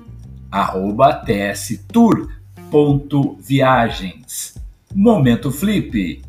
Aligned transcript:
arroba. 0.52 1.24
Momento 4.96 5.52
Flip 5.52 6.24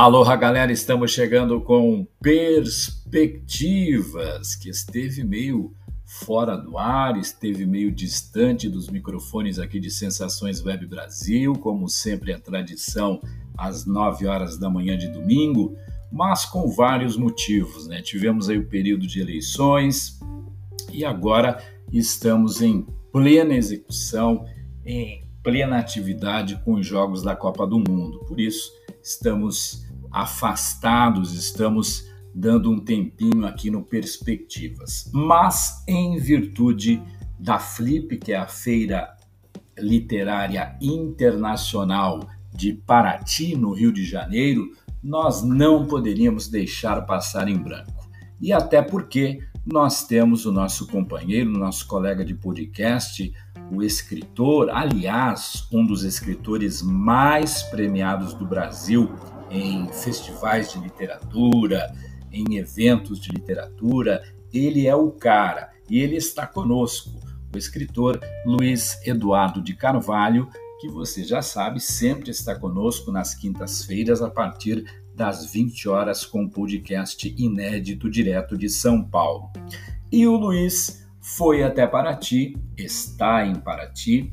Aloha, 0.00 0.36
galera, 0.36 0.70
estamos 0.70 1.10
chegando 1.10 1.60
com 1.60 2.06
Perspectivas, 2.22 4.54
que 4.54 4.70
esteve 4.70 5.24
meio 5.24 5.74
fora 6.06 6.56
do 6.56 6.78
ar, 6.78 7.16
esteve 7.16 7.66
meio 7.66 7.90
distante 7.90 8.68
dos 8.68 8.88
microfones 8.88 9.58
aqui 9.58 9.80
de 9.80 9.90
Sensações 9.90 10.64
Web 10.64 10.86
Brasil, 10.86 11.52
como 11.54 11.88
sempre 11.88 12.32
a 12.32 12.38
tradição 12.38 13.20
às 13.56 13.86
9 13.86 14.24
horas 14.28 14.56
da 14.56 14.70
manhã 14.70 14.96
de 14.96 15.08
domingo, 15.08 15.74
mas 16.12 16.44
com 16.44 16.70
vários 16.70 17.16
motivos, 17.16 17.88
né? 17.88 18.00
Tivemos 18.00 18.48
aí 18.48 18.56
o 18.56 18.68
período 18.68 19.04
de 19.04 19.20
eleições 19.20 20.20
e 20.92 21.04
agora 21.04 21.60
estamos 21.92 22.62
em 22.62 22.86
plena 23.10 23.56
execução, 23.56 24.44
em 24.86 25.24
plena 25.42 25.76
atividade 25.76 26.54
com 26.64 26.74
os 26.74 26.86
jogos 26.86 27.24
da 27.24 27.34
Copa 27.34 27.66
do 27.66 27.80
Mundo. 27.80 28.20
Por 28.28 28.38
isso, 28.38 28.70
estamos 29.02 29.87
afastados, 30.10 31.34
estamos 31.34 32.06
dando 32.34 32.70
um 32.70 32.78
tempinho 32.78 33.46
aqui 33.46 33.70
no 33.70 33.82
Perspectivas. 33.82 35.10
Mas 35.12 35.82
em 35.86 36.18
virtude 36.18 37.02
da 37.38 37.58
Flip, 37.58 38.16
que 38.18 38.32
é 38.32 38.36
a 38.36 38.46
Feira 38.46 39.16
Literária 39.78 40.76
Internacional 40.80 42.20
de 42.54 42.72
Paraty, 42.72 43.56
no 43.56 43.72
Rio 43.72 43.92
de 43.92 44.04
Janeiro, 44.04 44.72
nós 45.02 45.42
não 45.42 45.86
poderíamos 45.86 46.48
deixar 46.48 47.00
passar 47.02 47.48
em 47.48 47.56
branco. 47.56 48.08
E 48.40 48.52
até 48.52 48.82
porque 48.82 49.40
nós 49.64 50.06
temos 50.06 50.46
o 50.46 50.52
nosso 50.52 50.86
companheiro, 50.86 51.50
nosso 51.50 51.86
colega 51.86 52.24
de 52.24 52.34
podcast, 52.34 53.32
o 53.70 53.82
escritor, 53.82 54.70
aliás, 54.70 55.68
um 55.72 55.84
dos 55.84 56.04
escritores 56.04 56.80
mais 56.82 57.62
premiados 57.64 58.32
do 58.32 58.46
Brasil, 58.46 59.10
em 59.50 59.88
festivais 59.88 60.72
de 60.72 60.78
literatura, 60.78 61.94
em 62.32 62.56
eventos 62.56 63.20
de 63.20 63.30
literatura. 63.30 64.22
Ele 64.52 64.86
é 64.86 64.94
o 64.94 65.10
cara 65.10 65.70
e 65.88 66.00
ele 66.00 66.16
está 66.16 66.46
conosco, 66.46 67.10
o 67.54 67.58
escritor 67.58 68.20
Luiz 68.44 69.00
Eduardo 69.06 69.62
de 69.62 69.74
Carvalho, 69.74 70.48
que 70.80 70.88
você 70.88 71.24
já 71.24 71.42
sabe, 71.42 71.80
sempre 71.80 72.30
está 72.30 72.54
conosco 72.54 73.10
nas 73.10 73.34
quintas-feiras 73.34 74.22
a 74.22 74.30
partir 74.30 74.84
das 75.14 75.50
20 75.50 75.88
horas 75.88 76.24
com 76.24 76.44
o 76.44 76.50
podcast 76.50 77.34
inédito 77.36 78.08
direto 78.08 78.56
de 78.56 78.68
São 78.68 79.02
Paulo. 79.02 79.50
E 80.12 80.26
o 80.26 80.36
Luiz 80.36 81.08
foi 81.20 81.64
até 81.64 81.86
Paraty, 81.86 82.56
está 82.76 83.44
em 83.44 83.56
Paraty 83.56 84.32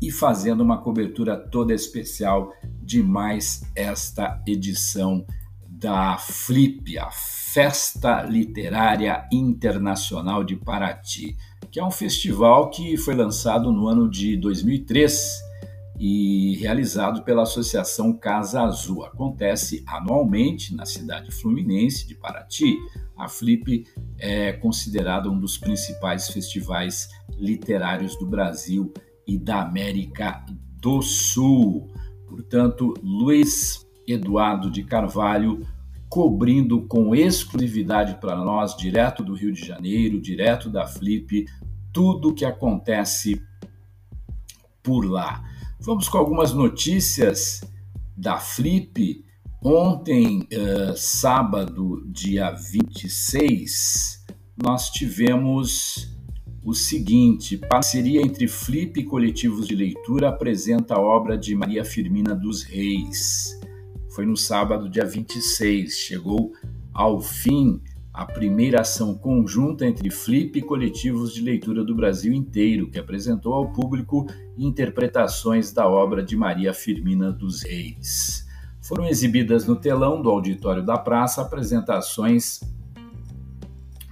e 0.00 0.10
fazendo 0.10 0.62
uma 0.62 0.78
cobertura 0.78 1.36
toda 1.36 1.74
especial 1.74 2.52
de 2.92 3.02
mais 3.02 3.62
esta 3.74 4.42
edição 4.46 5.24
da 5.66 6.18
Flip, 6.18 6.98
a 6.98 7.10
Festa 7.10 8.20
Literária 8.20 9.26
Internacional 9.32 10.44
de 10.44 10.56
Paraty, 10.56 11.34
que 11.70 11.80
é 11.80 11.84
um 11.84 11.90
festival 11.90 12.68
que 12.68 12.98
foi 12.98 13.14
lançado 13.14 13.72
no 13.72 13.88
ano 13.88 14.10
de 14.10 14.36
2003 14.36 15.40
e 15.98 16.58
realizado 16.60 17.22
pela 17.22 17.44
Associação 17.44 18.12
Casa 18.12 18.60
Azul. 18.60 19.06
Acontece 19.06 19.82
anualmente 19.86 20.76
na 20.76 20.84
cidade 20.84 21.30
fluminense 21.30 22.06
de 22.06 22.14
Paraty. 22.14 22.76
A 23.16 23.26
Flip 23.26 23.86
é 24.18 24.52
considerada 24.52 25.30
um 25.30 25.40
dos 25.40 25.56
principais 25.56 26.28
festivais 26.28 27.08
literários 27.38 28.18
do 28.18 28.26
Brasil 28.26 28.92
e 29.26 29.38
da 29.38 29.62
América 29.62 30.44
do 30.78 31.00
Sul. 31.00 31.91
Portanto, 32.32 32.94
Luiz 33.02 33.86
Eduardo 34.08 34.70
de 34.70 34.82
Carvalho 34.82 35.66
cobrindo 36.08 36.80
com 36.86 37.14
exclusividade 37.14 38.18
para 38.22 38.36
nós, 38.36 38.74
direto 38.74 39.22
do 39.22 39.34
Rio 39.34 39.52
de 39.52 39.62
Janeiro, 39.66 40.18
direto 40.18 40.70
da 40.70 40.86
Flip, 40.86 41.44
tudo 41.92 42.30
o 42.30 42.34
que 42.34 42.46
acontece 42.46 43.38
por 44.82 45.04
lá. 45.04 45.44
Vamos 45.78 46.08
com 46.08 46.16
algumas 46.16 46.54
notícias 46.54 47.60
da 48.16 48.38
Flip. 48.38 49.22
Ontem, 49.62 50.40
uh, 50.40 50.96
sábado, 50.96 52.02
dia 52.06 52.50
26, 52.50 54.24
nós 54.56 54.88
tivemos 54.88 56.16
o 56.64 56.74
seguinte: 56.74 57.56
parceria 57.56 58.22
entre 58.22 58.46
Flip 58.46 59.00
e 59.00 59.04
coletivos 59.04 59.66
de 59.66 59.74
leitura 59.74 60.28
apresenta 60.28 60.94
a 60.94 61.00
obra 61.00 61.36
de 61.36 61.54
Maria 61.54 61.84
Firmina 61.84 62.34
dos 62.34 62.62
Reis. 62.62 63.58
Foi 64.14 64.26
no 64.26 64.36
sábado, 64.36 64.88
dia 64.88 65.04
26. 65.04 65.92
Chegou 65.92 66.52
ao 66.92 67.20
fim 67.20 67.80
a 68.12 68.26
primeira 68.26 68.82
ação 68.82 69.14
conjunta 69.14 69.86
entre 69.86 70.10
Flip 70.10 70.58
e 70.58 70.62
coletivos 70.62 71.32
de 71.32 71.40
leitura 71.40 71.82
do 71.82 71.94
Brasil 71.94 72.32
inteiro, 72.32 72.90
que 72.90 72.98
apresentou 72.98 73.54
ao 73.54 73.72
público 73.72 74.26
interpretações 74.56 75.72
da 75.72 75.88
obra 75.88 76.22
de 76.22 76.36
Maria 76.36 76.74
Firmina 76.74 77.32
dos 77.32 77.62
Reis. 77.62 78.46
Foram 78.82 79.06
exibidas 79.06 79.66
no 79.66 79.76
telão 79.76 80.20
do 80.20 80.28
auditório 80.28 80.84
da 80.84 80.98
praça 80.98 81.40
apresentações 81.40 82.60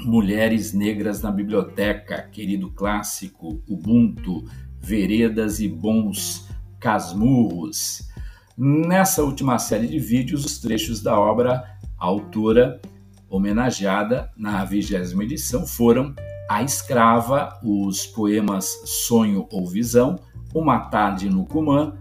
Mulheres 0.04 0.72
Negras 0.72 1.22
na 1.22 1.30
Biblioteca, 1.30 2.22
querido 2.32 2.70
clássico, 2.70 3.62
Ubuntu, 3.68 4.44
Veredas 4.80 5.60
e 5.60 5.68
Bons 5.68 6.48
Casmurros. 6.78 8.08
Nessa 8.56 9.22
última 9.22 9.58
série 9.58 9.86
de 9.86 9.98
vídeos, 9.98 10.44
os 10.44 10.58
trechos 10.58 11.02
da 11.02 11.18
obra, 11.18 11.62
a 11.98 12.06
autora 12.06 12.80
homenageada 13.28 14.30
na 14.36 14.64
vigésima 14.64 15.24
edição 15.24 15.66
foram 15.66 16.14
A 16.48 16.62
Escrava, 16.62 17.58
os 17.62 18.06
poemas 18.06 18.66
Sonho 18.84 19.46
ou 19.50 19.66
Visão, 19.66 20.18
Uma 20.54 20.80
Tarde 20.90 21.30
no 21.30 21.46
Cumã, 21.46 21.94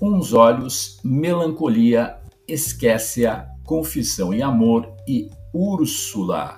Uns 0.00 0.32
Olhos, 0.32 1.00
Melancolia, 1.02 2.16
Esquece-a, 2.46 3.48
Confissão 3.64 4.32
e 4.32 4.40
Amor 4.40 4.88
e 5.06 5.28
Úrsula. 5.52 6.57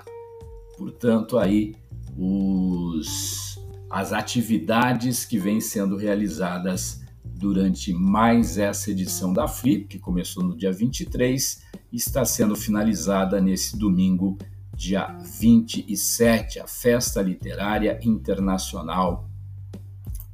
Portanto, 0.80 1.36
aí 1.36 1.76
os, 2.16 3.60
as 3.90 4.14
atividades 4.14 5.26
que 5.26 5.38
vêm 5.38 5.60
sendo 5.60 5.94
realizadas 5.94 7.02
durante 7.22 7.92
mais 7.92 8.56
essa 8.56 8.90
edição 8.90 9.30
da 9.30 9.46
Flip, 9.46 9.84
que 9.84 9.98
começou 9.98 10.42
no 10.42 10.56
dia 10.56 10.72
23 10.72 11.66
e 11.92 11.96
está 11.96 12.24
sendo 12.24 12.56
finalizada 12.56 13.42
nesse 13.42 13.76
domingo, 13.76 14.38
dia 14.74 15.06
27, 15.38 16.58
a 16.58 16.66
Festa 16.66 17.20
Literária 17.20 18.00
Internacional 18.02 19.28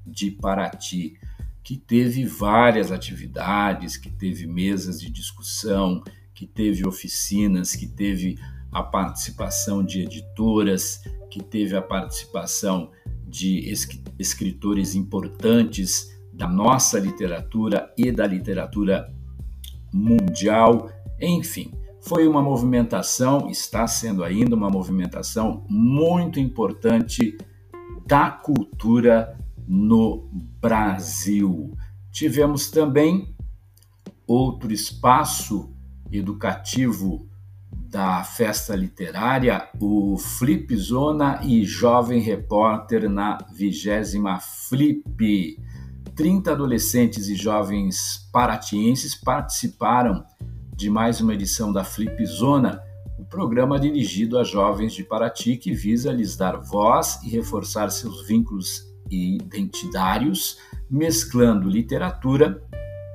de 0.07 0.31
Paraty, 0.31 1.19
que 1.61 1.77
teve 1.77 2.25
várias 2.25 2.93
atividades, 2.93 3.97
que 3.97 4.13
teve 4.13 4.47
mesas 4.47 5.01
de 5.01 5.11
discussão, 5.11 6.05
que 6.33 6.47
teve 6.47 6.87
oficinas, 6.87 7.75
que 7.75 7.89
teve 7.89 8.39
a 8.71 8.83
participação 8.83 9.85
de 9.85 10.03
editoras, 10.03 11.03
que 11.31 11.43
teve 11.43 11.77
a 11.77 11.83
participação 11.83 12.91
de 13.27 13.73
escritores 14.19 14.95
importantes 14.95 16.17
da 16.33 16.47
nossa 16.47 16.99
literatura 16.99 17.93
e 17.97 18.13
da 18.13 18.27
literatura 18.27 19.13
mundial. 19.93 20.91
Enfim, 21.21 21.73
foi 22.01 22.29
uma 22.29 22.43
movimentação, 22.43 23.51
está 23.51 23.87
sendo 23.87 24.23
ainda 24.23 24.55
uma 24.55 24.71
movimentação 24.71 25.65
muito 25.69 26.39
importante 26.39 27.37
da 28.07 28.31
cultura 28.31 29.37
no 29.67 30.29
Brasil. 30.61 31.77
Tivemos 32.13 32.71
também 32.71 33.35
outro 34.27 34.73
espaço 34.73 35.75
educativo 36.13 37.29
da 37.97 38.23
festa 38.23 38.77
literária, 38.77 39.71
o 39.81 40.19
Flip 40.19 40.77
Zona 40.77 41.41
e 41.43 41.65
Jovem 41.65 42.21
Repórter 42.21 43.09
na 43.09 43.39
vigésima 43.55 44.39
Flip. 44.39 45.57
30 46.15 46.53
adolescentes 46.53 47.27
e 47.29 47.35
jovens 47.35 48.29
paratienses 48.31 49.15
participaram 49.15 50.23
de 50.75 50.91
mais 50.91 51.23
uma 51.23 51.33
edição 51.33 51.73
da 51.73 51.85
Flip 51.85 52.23
Zona, 52.27 52.83
o 53.19 53.25
programa 53.25 53.81
dirigido 53.81 54.39
a 54.39 54.45
jovens 54.45 54.93
de 54.93 55.03
Paraty 55.03 55.57
que 55.57 55.73
visa 55.73 56.13
lhes 56.13 56.37
dar 56.37 56.59
voz 56.59 57.19
e 57.25 57.31
reforçar 57.31 57.89
seus 57.89 58.27
vínculos 58.29 58.83
identitários, 59.11 60.59
mesclando 60.91 61.67
literatura, 61.67 62.63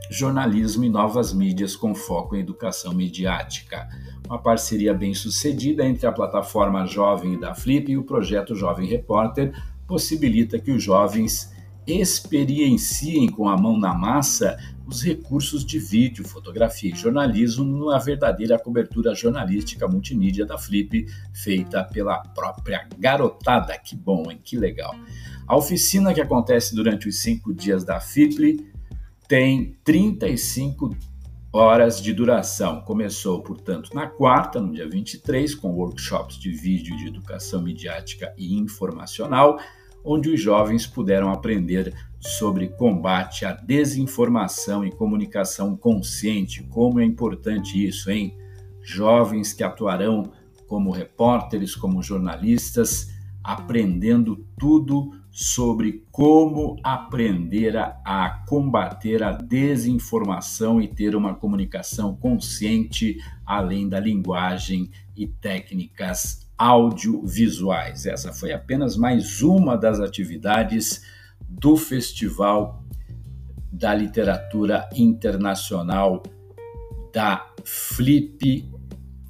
jornalismo 0.10 0.84
e 0.86 0.90
novas 0.90 1.32
mídias 1.32 1.76
com 1.76 1.94
foco 1.94 2.36
em 2.36 2.40
educação 2.40 2.96
mediática. 2.96 3.88
Uma 4.32 4.40
parceria 4.40 4.94
bem 4.94 5.14
sucedida 5.14 5.86
entre 5.86 6.08
a 6.08 6.12
plataforma 6.14 6.86
Jovem 6.86 7.38
da 7.38 7.54
Flip 7.54 7.92
e 7.92 7.98
o 7.98 8.04
projeto 8.06 8.56
Jovem 8.56 8.88
Repórter 8.88 9.54
possibilita 9.86 10.58
que 10.58 10.72
os 10.72 10.82
jovens 10.82 11.54
experienciem 11.86 13.28
com 13.28 13.50
a 13.50 13.58
mão 13.58 13.78
na 13.78 13.94
massa 13.94 14.58
os 14.88 15.04
recursos 15.04 15.66
de 15.66 15.78
vídeo, 15.80 16.26
fotografia 16.26 16.94
e 16.94 16.96
jornalismo 16.96 17.90
na 17.90 17.98
verdadeira 17.98 18.58
cobertura 18.58 19.14
jornalística 19.14 19.86
multimídia 19.86 20.46
da 20.46 20.58
Flip, 20.58 21.06
feita 21.34 21.84
pela 21.84 22.20
própria 22.20 22.88
garotada. 22.98 23.78
Que 23.80 23.98
bom, 23.98 24.32
hein? 24.32 24.40
Que 24.42 24.56
legal. 24.56 24.96
A 25.46 25.58
oficina 25.58 26.14
que 26.14 26.22
acontece 26.22 26.74
durante 26.74 27.10
os 27.10 27.20
cinco 27.20 27.54
dias 27.54 27.84
da 27.84 28.00
Flip 28.00 28.66
tem 29.28 29.76
35 29.84 30.96
horas 31.54 32.02
de 32.02 32.14
duração. 32.14 32.82
Começou, 32.82 33.42
portanto, 33.42 33.90
na 33.94 34.08
quarta, 34.08 34.60
no 34.60 34.72
dia 34.72 34.88
23, 34.88 35.54
com 35.56 35.70
workshops 35.70 36.38
de 36.38 36.52
vídeo 36.52 36.96
de 36.98 37.08
educação 37.08 37.62
midiática 37.62 38.34
e 38.38 38.58
informacional 38.58 39.60
onde 40.04 40.30
os 40.30 40.40
jovens 40.40 40.88
puderam 40.88 41.32
aprender 41.32 41.94
sobre 42.20 42.68
combate 42.70 43.46
à 43.46 43.54
desinformação 43.54 44.86
e 44.86 44.92
comunicação 44.92 45.76
consciente. 45.76 46.64
Como 46.64 47.00
é 47.00 47.06
importante 47.06 47.86
isso, 47.86 48.10
hein? 48.12 48.36
Jovens 48.82 49.54
que 49.54 49.64
atuarão 49.64 50.32
como 50.68 50.92
repórteres, 50.92 51.76
como 51.76 52.02
jornalistas, 52.02 53.10
aprendendo 53.52 54.46
tudo 54.58 55.12
sobre 55.30 56.06
como 56.10 56.78
aprender 56.84 57.76
a, 57.76 58.00
a, 58.06 58.44
combater 58.48 59.22
a 59.24 59.34
desinformação 59.34 60.82
e 60.82 60.88
ter 60.88 61.16
uma 61.18 61.36
comunicação 61.36 62.16
consciente, 62.16 63.18
além 63.46 63.90
da 63.90 64.00
linguagem 64.00 64.90
e 65.16 65.28
técnicas 65.28 66.50
audiovisuais. 66.58 68.06
Essa 68.06 68.32
foi 68.32 68.54
apenas 68.54 68.96
mais 68.96 69.42
uma 69.42 69.76
das 69.76 70.00
atividades 70.00 71.04
do 71.50 71.76
Festival 71.76 72.86
da 73.70 73.94
Literatura 73.94 74.88
Internacional 74.96 76.24
da 77.14 77.52
Flip, 77.66 78.70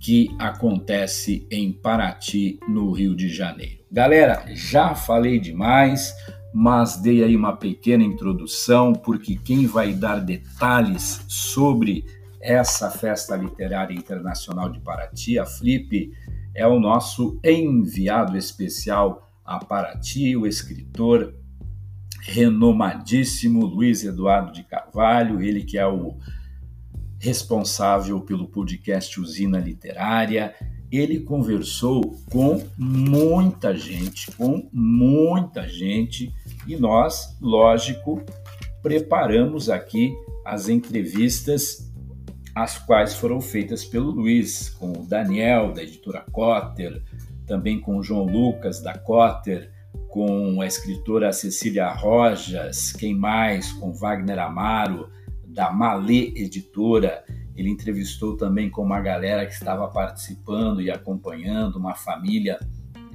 que 0.02 0.36
acontece 0.40 1.48
em 1.52 1.72
Paraty, 1.72 2.60
no 2.68 2.92
Rio 2.92 3.16
de 3.16 3.30
Janeiro. 3.30 3.82
Galera, 3.92 4.44
já 4.48 4.96
falei 4.96 5.40
demais, 5.40 6.12
mas 6.52 6.98
dei 6.98 7.24
aí 7.24 7.36
uma 7.36 7.56
pequena 7.56 8.04
introdução, 8.04 8.94
porque 8.94 9.36
quem 9.36 9.68
vai 9.68 9.94
dar 9.94 10.20
detalhes 10.20 11.24
sobre 11.28 12.04
essa 12.42 12.90
festa 12.90 13.36
literária 13.36 13.94
internacional 13.94 14.70
de 14.70 14.80
Paraty, 14.80 15.38
a 15.38 15.46
Flip, 15.46 16.12
é 16.56 16.66
o 16.66 16.80
nosso 16.80 17.40
enviado 17.44 18.36
especial 18.36 19.32
a 19.46 19.64
Paraty, 19.64 20.36
o 20.36 20.48
escritor 20.48 21.36
renomadíssimo 22.22 23.66
Luiz 23.66 24.04
Eduardo 24.04 24.52
de 24.52 24.64
Carvalho, 24.64 25.42
ele 25.42 25.64
que 25.64 25.78
é 25.78 25.86
o 25.86 26.18
responsável 27.22 28.20
pelo 28.20 28.48
podcast 28.48 29.22
Usina 29.22 29.60
Literária. 29.60 30.56
Ele 30.92 31.20
conversou 31.20 32.18
com 32.32 32.62
muita 32.78 33.78
gente, 33.78 34.32
com 34.32 34.68
muita 34.74 35.70
gente, 35.70 36.34
e 36.68 36.76
nós, 36.76 37.38
lógico, 37.40 38.22
preparamos 38.82 39.70
aqui 39.70 40.14
as 40.44 40.68
entrevistas 40.68 41.90
as 42.54 42.78
quais 42.78 43.14
foram 43.14 43.40
feitas 43.40 43.86
pelo 43.86 44.12
Luiz, 44.12 44.70
com 44.70 44.92
o 44.92 45.06
Daniel, 45.06 45.72
da 45.72 45.84
editora 45.84 46.26
Cotter, 46.34 47.02
também 47.48 47.80
com 47.80 47.98
o 47.98 48.04
João 48.04 48.26
Lucas, 48.26 48.82
da 48.82 48.98
Cotter, 48.98 49.72
com 50.10 50.60
a 50.60 50.68
escritora 50.68 51.32
Cecília 51.32 51.90
Rojas, 51.94 52.92
quem 52.92 53.16
mais? 53.16 53.72
Com 53.72 53.94
Wagner 53.94 54.40
Amaro, 54.40 55.10
da 55.54 55.72
Malê 55.72 56.34
Editora. 56.36 57.24
Ele 57.56 57.70
entrevistou 57.70 58.38
também 58.38 58.70
com 58.70 58.82
uma 58.82 59.02
galera 59.02 59.46
que 59.46 59.54
estava 59.54 59.88
participando 59.88 60.82
e 60.82 60.90
acompanhando, 60.90 61.78
uma 61.78 61.94
família 61.94 62.60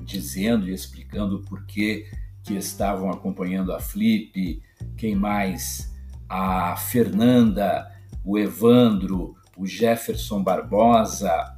dizendo 0.04 0.68
e 0.68 0.72
explicando 0.72 1.40
por 1.42 1.66
que, 1.66 2.06
que 2.42 2.54
estavam 2.54 3.10
acompanhando 3.10 3.72
a 3.72 3.80
Flip. 3.80 4.62
Quem 4.96 5.14
mais? 5.14 5.92
A 6.28 6.76
Fernanda, 6.76 7.90
o 8.24 8.38
Evandro, 8.38 9.34
o 9.56 9.66
Jefferson 9.66 10.42
Barbosa, 10.42 11.56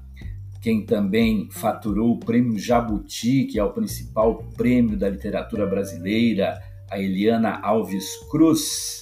quem 0.61 0.85
também 0.85 1.49
faturou 1.51 2.13
o 2.13 2.21
prêmio 2.21 2.59
Jabuti, 2.59 3.45
que 3.45 3.59
é 3.59 3.65
o 3.65 3.73
principal 3.73 4.37
prêmio 4.57 4.97
da 4.97 5.09
literatura 5.09 5.67
brasileira, 5.67 6.61
a 6.91 6.99
Eliana 6.99 7.61
Alves 7.63 8.07
Cruz. 8.31 8.98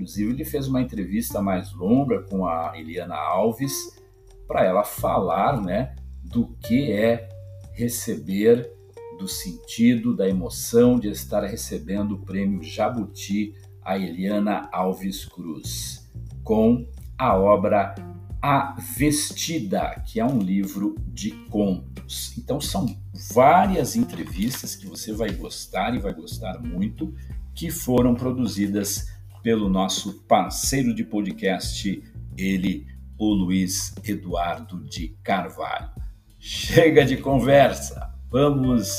Inclusive, 0.00 0.32
ele 0.32 0.44
fez 0.46 0.66
uma 0.66 0.80
entrevista 0.80 1.42
mais 1.42 1.74
longa 1.74 2.22
com 2.22 2.46
a 2.46 2.72
Eliana 2.74 3.16
Alves 3.16 4.00
para 4.48 4.64
ela 4.64 4.82
falar 4.82 5.60
né, 5.60 5.94
do 6.24 6.46
que 6.58 6.90
é 6.90 7.28
receber, 7.74 8.72
do 9.18 9.28
sentido, 9.28 10.16
da 10.16 10.26
emoção 10.26 10.98
de 10.98 11.08
estar 11.08 11.44
recebendo 11.44 12.12
o 12.12 12.18
prêmio 12.20 12.62
Jabuti, 12.62 13.54
a 13.82 13.98
Eliana 13.98 14.70
Alves 14.72 15.26
Cruz, 15.26 16.10
com 16.42 16.88
a 17.18 17.36
obra 17.36 17.94
A 18.40 18.74
Vestida, 18.96 20.02
que 20.06 20.18
é 20.18 20.24
um 20.24 20.38
livro 20.38 20.96
de 21.08 21.32
contos. 21.50 22.38
Então 22.38 22.58
são 22.58 22.86
várias 23.34 23.96
entrevistas 23.96 24.74
que 24.74 24.86
você 24.86 25.12
vai 25.12 25.30
gostar 25.32 25.94
e 25.94 25.98
vai 25.98 26.14
gostar 26.14 26.58
muito, 26.58 27.14
que 27.54 27.70
foram 27.70 28.14
produzidas 28.14 29.19
pelo 29.42 29.68
nosso 29.68 30.22
parceiro 30.22 30.94
de 30.94 31.04
podcast, 31.04 32.02
ele, 32.36 32.86
o 33.18 33.32
Luiz 33.32 33.94
Eduardo 34.04 34.82
de 34.84 35.08
Carvalho. 35.22 35.90
Chega 36.38 37.04
de 37.04 37.16
conversa, 37.16 38.14
vamos 38.30 38.96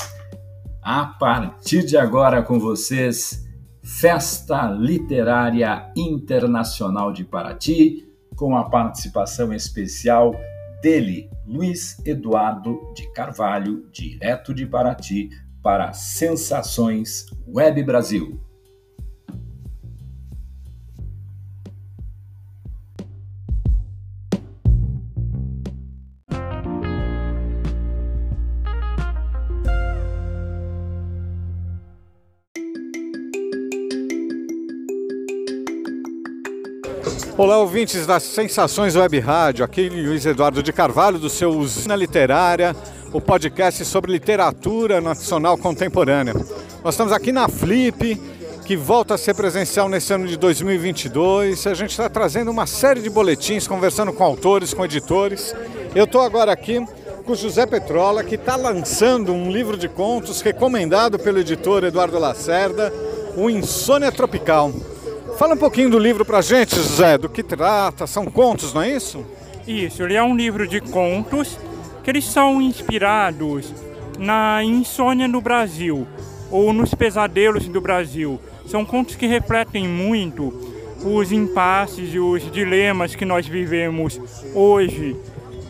a 0.82 1.06
partir 1.06 1.84
de 1.84 1.96
agora 1.96 2.42
com 2.42 2.58
vocês, 2.58 3.48
Festa 3.82 4.66
Literária 4.70 5.90
Internacional 5.96 7.12
de 7.12 7.24
Paraty 7.24 8.08
com 8.36 8.56
a 8.56 8.68
participação 8.68 9.52
especial 9.52 10.34
dele, 10.82 11.30
Luiz 11.46 12.04
Eduardo 12.04 12.92
de 12.94 13.06
Carvalho, 13.12 13.88
direto 13.92 14.52
de 14.52 14.66
Paraty, 14.66 15.30
para 15.62 15.92
Sensações 15.92 17.26
Web 17.46 17.84
Brasil. 17.84 18.40
Olá, 37.34 37.56
ouvintes 37.56 38.06
das 38.06 38.24
Sensações 38.24 38.94
Web 38.94 39.18
Rádio. 39.18 39.64
Aqui 39.64 39.88
Luiz 39.88 40.26
Eduardo 40.26 40.62
de 40.62 40.70
Carvalho, 40.70 41.18
do 41.18 41.30
seu 41.30 41.48
Usina 41.48 41.96
Literária, 41.96 42.76
o 43.10 43.22
podcast 43.22 43.82
sobre 43.86 44.12
literatura 44.12 45.00
nacional 45.00 45.56
contemporânea. 45.56 46.34
Nós 46.84 46.92
estamos 46.92 47.10
aqui 47.10 47.32
na 47.32 47.48
Flip 47.48 48.20
que 48.66 48.76
volta 48.76 49.14
a 49.14 49.18
ser 49.18 49.34
presencial 49.34 49.88
nesse 49.88 50.12
ano 50.12 50.26
de 50.26 50.36
2022. 50.36 51.66
A 51.66 51.72
gente 51.72 51.92
está 51.92 52.06
trazendo 52.10 52.50
uma 52.50 52.66
série 52.66 53.00
de 53.00 53.08
boletins, 53.08 53.66
conversando 53.66 54.12
com 54.12 54.22
autores, 54.22 54.74
com 54.74 54.84
editores. 54.84 55.54
Eu 55.94 56.04
estou 56.04 56.20
agora 56.20 56.52
aqui 56.52 56.84
com 57.24 57.34
José 57.34 57.64
Petrola, 57.64 58.22
que 58.22 58.34
está 58.34 58.56
lançando 58.56 59.32
um 59.32 59.50
livro 59.50 59.78
de 59.78 59.88
contos 59.88 60.42
recomendado 60.42 61.18
pelo 61.18 61.38
editor 61.38 61.82
Eduardo 61.82 62.18
Lacerda, 62.18 62.92
O 63.34 63.48
Insônia 63.48 64.12
Tropical. 64.12 64.70
Fala 65.38 65.54
um 65.54 65.56
pouquinho 65.58 65.90
do 65.90 65.98
livro 65.98 66.24
para 66.24 66.38
a 66.38 66.42
gente, 66.42 66.76
José, 66.76 67.18
do 67.18 67.28
que 67.28 67.42
trata, 67.42 68.06
são 68.06 68.26
contos, 68.26 68.72
não 68.72 68.82
é 68.82 68.90
isso? 68.90 69.24
Isso, 69.66 70.02
ele 70.02 70.14
é 70.14 70.22
um 70.22 70.36
livro 70.36 70.68
de 70.68 70.80
contos 70.80 71.58
que 72.04 72.10
eles 72.10 72.24
são 72.24 72.60
inspirados 72.60 73.72
na 74.18 74.62
insônia 74.62 75.26
no 75.26 75.40
Brasil 75.40 76.06
ou 76.50 76.72
nos 76.72 76.94
pesadelos 76.94 77.66
do 77.66 77.80
Brasil. 77.80 78.38
São 78.66 78.84
contos 78.84 79.16
que 79.16 79.26
refletem 79.26 79.88
muito 79.88 80.52
os 81.04 81.32
impasses 81.32 82.12
e 82.14 82.18
os 82.18 82.48
dilemas 82.52 83.14
que 83.14 83.24
nós 83.24 83.46
vivemos 83.46 84.20
hoje, 84.54 85.16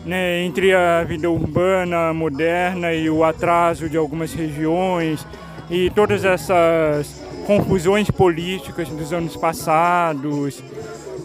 né, 0.05 0.43
entre 0.43 0.73
a 0.73 1.03
vida 1.03 1.29
urbana 1.29 2.13
moderna 2.13 2.93
e 2.93 3.09
o 3.09 3.23
atraso 3.23 3.89
de 3.89 3.97
algumas 3.97 4.33
regiões 4.33 5.25
e 5.69 5.89
todas 5.89 6.25
essas 6.25 7.23
confusões 7.45 8.09
políticas 8.09 8.89
dos 8.89 9.13
anos 9.13 9.35
passados, 9.35 10.61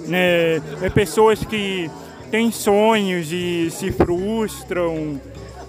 né, 0.06 0.56
é 0.82 0.90
pessoas 0.92 1.44
que 1.44 1.90
têm 2.30 2.50
sonhos 2.50 3.32
e 3.32 3.70
se 3.70 3.90
frustram, 3.92 5.20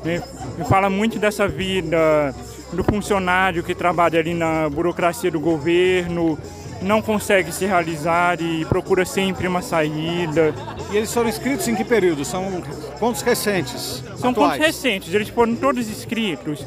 né, 0.03 0.21
fala 0.67 0.89
muito 0.89 1.19
dessa 1.19 1.47
vida 1.47 2.33
do 2.73 2.83
funcionário 2.83 3.63
que 3.63 3.73
trabalha 3.73 4.19
ali 4.19 4.33
na 4.33 4.69
burocracia 4.69 5.31
do 5.31 5.39
governo, 5.39 6.37
não 6.81 7.01
consegue 7.01 7.51
se 7.51 7.65
realizar 7.65 8.41
e 8.41 8.63
procura 8.65 9.05
sempre 9.05 9.47
uma 9.47 9.61
saída. 9.61 10.53
E 10.91 10.97
eles 10.97 11.13
foram 11.13 11.29
escritos 11.29 11.67
em 11.67 11.75
que 11.75 11.83
período? 11.83 12.23
São 12.23 12.61
contos 12.99 13.21
recentes? 13.21 14.03
São 14.17 14.31
atuais. 14.31 14.53
contos 14.53 14.65
recentes, 14.65 15.13
eles 15.13 15.29
foram 15.29 15.55
todos 15.55 15.89
escritos 15.89 16.65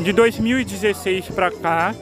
de 0.00 0.12
2016 0.12 1.26
para 1.30 1.50
cá 1.50 1.94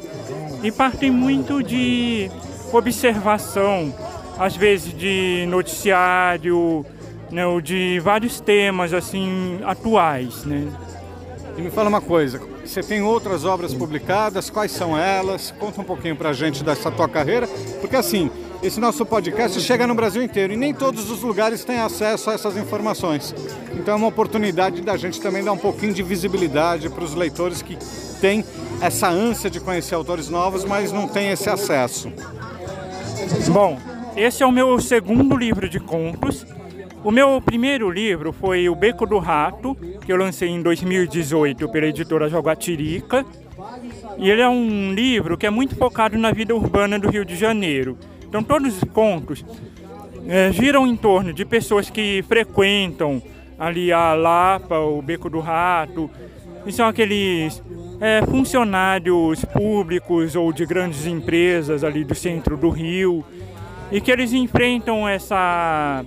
e 0.65 0.73
partem 0.73 1.11
muito 1.11 1.63
de 1.63 2.31
observação, 2.73 3.95
às 4.39 4.57
vezes 4.57 4.97
de 4.97 5.45
noticiário, 5.47 6.85
né, 7.31 7.43
de 7.63 8.01
vários 8.01 8.41
temas 8.41 8.95
assim 8.95 9.61
atuais, 9.63 10.45
né? 10.45 10.67
E 11.59 11.61
me 11.61 11.71
fala 11.71 11.91
uma 11.91 12.01
coisa, 12.01 12.41
você 12.65 12.83
tem 12.83 13.03
outras 13.03 13.45
obras 13.45 13.75
publicadas, 13.75 14.49
quais 14.51 14.73
são 14.73 14.97
elas? 14.97 15.53
Conta 15.59 15.81
um 15.81 15.85
pouquinho 15.85 16.17
pra 16.17 16.33
gente 16.33 16.65
dessa 16.65 16.91
tua 16.91 17.09
carreira, 17.09 17.47
porque 17.81 17.95
assim, 17.95 18.31
esse 18.63 18.81
nosso 18.81 19.05
podcast 19.05 19.61
chega 19.61 19.87
no 19.87 19.95
Brasil 19.95 20.23
inteiro 20.23 20.53
e 20.53 20.57
nem 20.57 20.73
todos 20.73 21.11
os 21.11 21.23
lugares 21.23 21.65
têm 21.65 21.79
acesso 21.79 22.31
a 22.31 22.33
essas 22.33 22.57
informações. 22.57 23.35
Então 23.75 23.95
é 23.95 23.97
uma 23.97 24.07
oportunidade 24.07 24.81
da 24.81 24.97
gente 24.97 25.21
também 25.21 25.45
dar 25.45 25.53
um 25.53 25.59
pouquinho 25.59 25.93
de 25.93 26.03
visibilidade 26.03 26.89
para 26.89 27.05
os 27.05 27.15
leitores 27.15 27.61
que 27.61 27.77
têm 28.21 28.45
essa 28.81 29.09
ânsia 29.09 29.51
de 29.51 29.61
conhecer 29.61 29.95
autores 29.95 30.29
novos, 30.31 30.65
mas 30.65 30.91
não 30.93 31.07
têm 31.07 31.31
esse 31.31 31.51
acesso. 31.51 32.11
Bom, 33.53 33.79
esse 34.17 34.43
é 34.43 34.47
o 34.47 34.53
meu 34.53 34.81
segundo 34.81 35.37
livro 35.37 35.69
de 35.69 35.79
contos. 35.79 36.47
O 37.05 37.11
meu 37.11 37.39
primeiro 37.39 37.91
livro 37.91 38.33
foi 38.33 38.67
O 38.67 38.75
Beco 38.75 39.05
do 39.05 39.19
Rato, 39.19 39.77
que 40.07 40.11
eu 40.11 40.17
lancei 40.17 40.49
em 40.49 40.63
2018 40.63 41.69
pela 41.69 41.87
editora 41.87 42.31
Joguatirica. 42.31 43.27
E 44.17 44.31
ele 44.31 44.41
é 44.41 44.49
um 44.49 44.95
livro 44.95 45.37
que 45.37 45.47
é 45.47 45.51
muito 45.51 45.77
focado 45.77 46.17
na 46.17 46.33
vida 46.33 46.55
urbana 46.55 46.99
do 46.99 47.11
Rio 47.11 47.23
de 47.23 47.37
Janeiro. 47.37 47.99
Então 48.27 48.43
todos 48.43 48.79
os 48.79 48.85
contos 48.85 49.45
é, 50.27 50.51
giram 50.51 50.87
em 50.87 50.97
torno 50.97 51.31
de 51.31 51.45
pessoas 51.45 51.91
que 51.91 52.25
frequentam 52.27 53.23
ali 53.59 53.93
a 53.93 54.15
Lapa, 54.15 54.79
o 54.79 55.03
Beco 55.03 55.29
do 55.29 55.41
Rato, 55.41 56.11
e 56.67 56.73
são 56.73 56.87
aqueles 56.89 57.63
é, 58.01 58.23
funcionários 58.23 59.45
públicos 59.45 60.35
ou 60.35 60.55
de 60.55 60.65
grandes 60.65 61.05
empresas 61.05 61.85
ali 61.85 62.03
do 62.03 62.15
centro 62.15 62.57
do 62.57 62.71
Rio, 62.71 63.23
e 63.95 64.01
que 64.01 64.11
eles 64.11 64.33
enfrentam 64.33 65.09
essa 65.09 66.05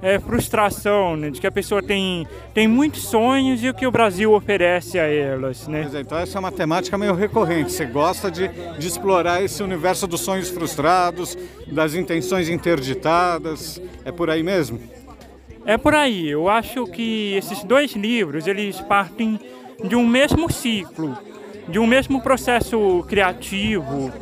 é, 0.00 0.20
frustração, 0.20 1.16
né, 1.16 1.30
de 1.30 1.40
que 1.40 1.46
a 1.48 1.50
pessoa 1.50 1.82
tem, 1.82 2.28
tem 2.54 2.68
muitos 2.68 3.02
sonhos 3.08 3.60
e 3.60 3.68
o 3.68 3.74
que 3.74 3.84
o 3.84 3.90
Brasil 3.90 4.32
oferece 4.32 5.00
a 5.00 5.12
elas. 5.12 5.66
Né? 5.66 5.90
É, 5.92 6.00
então 6.00 6.16
essa 6.16 6.38
é 6.38 6.40
uma 6.40 6.52
temática 6.52 6.96
meio 6.96 7.12
recorrente. 7.12 7.72
Você 7.72 7.86
gosta 7.86 8.30
de, 8.30 8.46
de 8.78 8.86
explorar 8.86 9.42
esse 9.42 9.64
universo 9.64 10.06
dos 10.06 10.20
sonhos 10.20 10.48
frustrados, 10.48 11.36
das 11.66 11.96
intenções 11.96 12.48
interditadas. 12.48 13.82
É 14.04 14.12
por 14.12 14.30
aí 14.30 14.44
mesmo? 14.44 14.78
É 15.66 15.76
por 15.76 15.92
aí. 15.92 16.28
Eu 16.28 16.48
acho 16.48 16.86
que 16.86 17.34
esses 17.34 17.64
dois 17.64 17.96
livros 17.96 18.46
eles 18.46 18.80
partem 18.82 19.40
de 19.82 19.96
um 19.96 20.06
mesmo 20.06 20.52
ciclo, 20.52 21.18
de 21.68 21.80
um 21.80 21.86
mesmo 21.86 22.20
processo 22.20 23.04
criativo, 23.08 24.12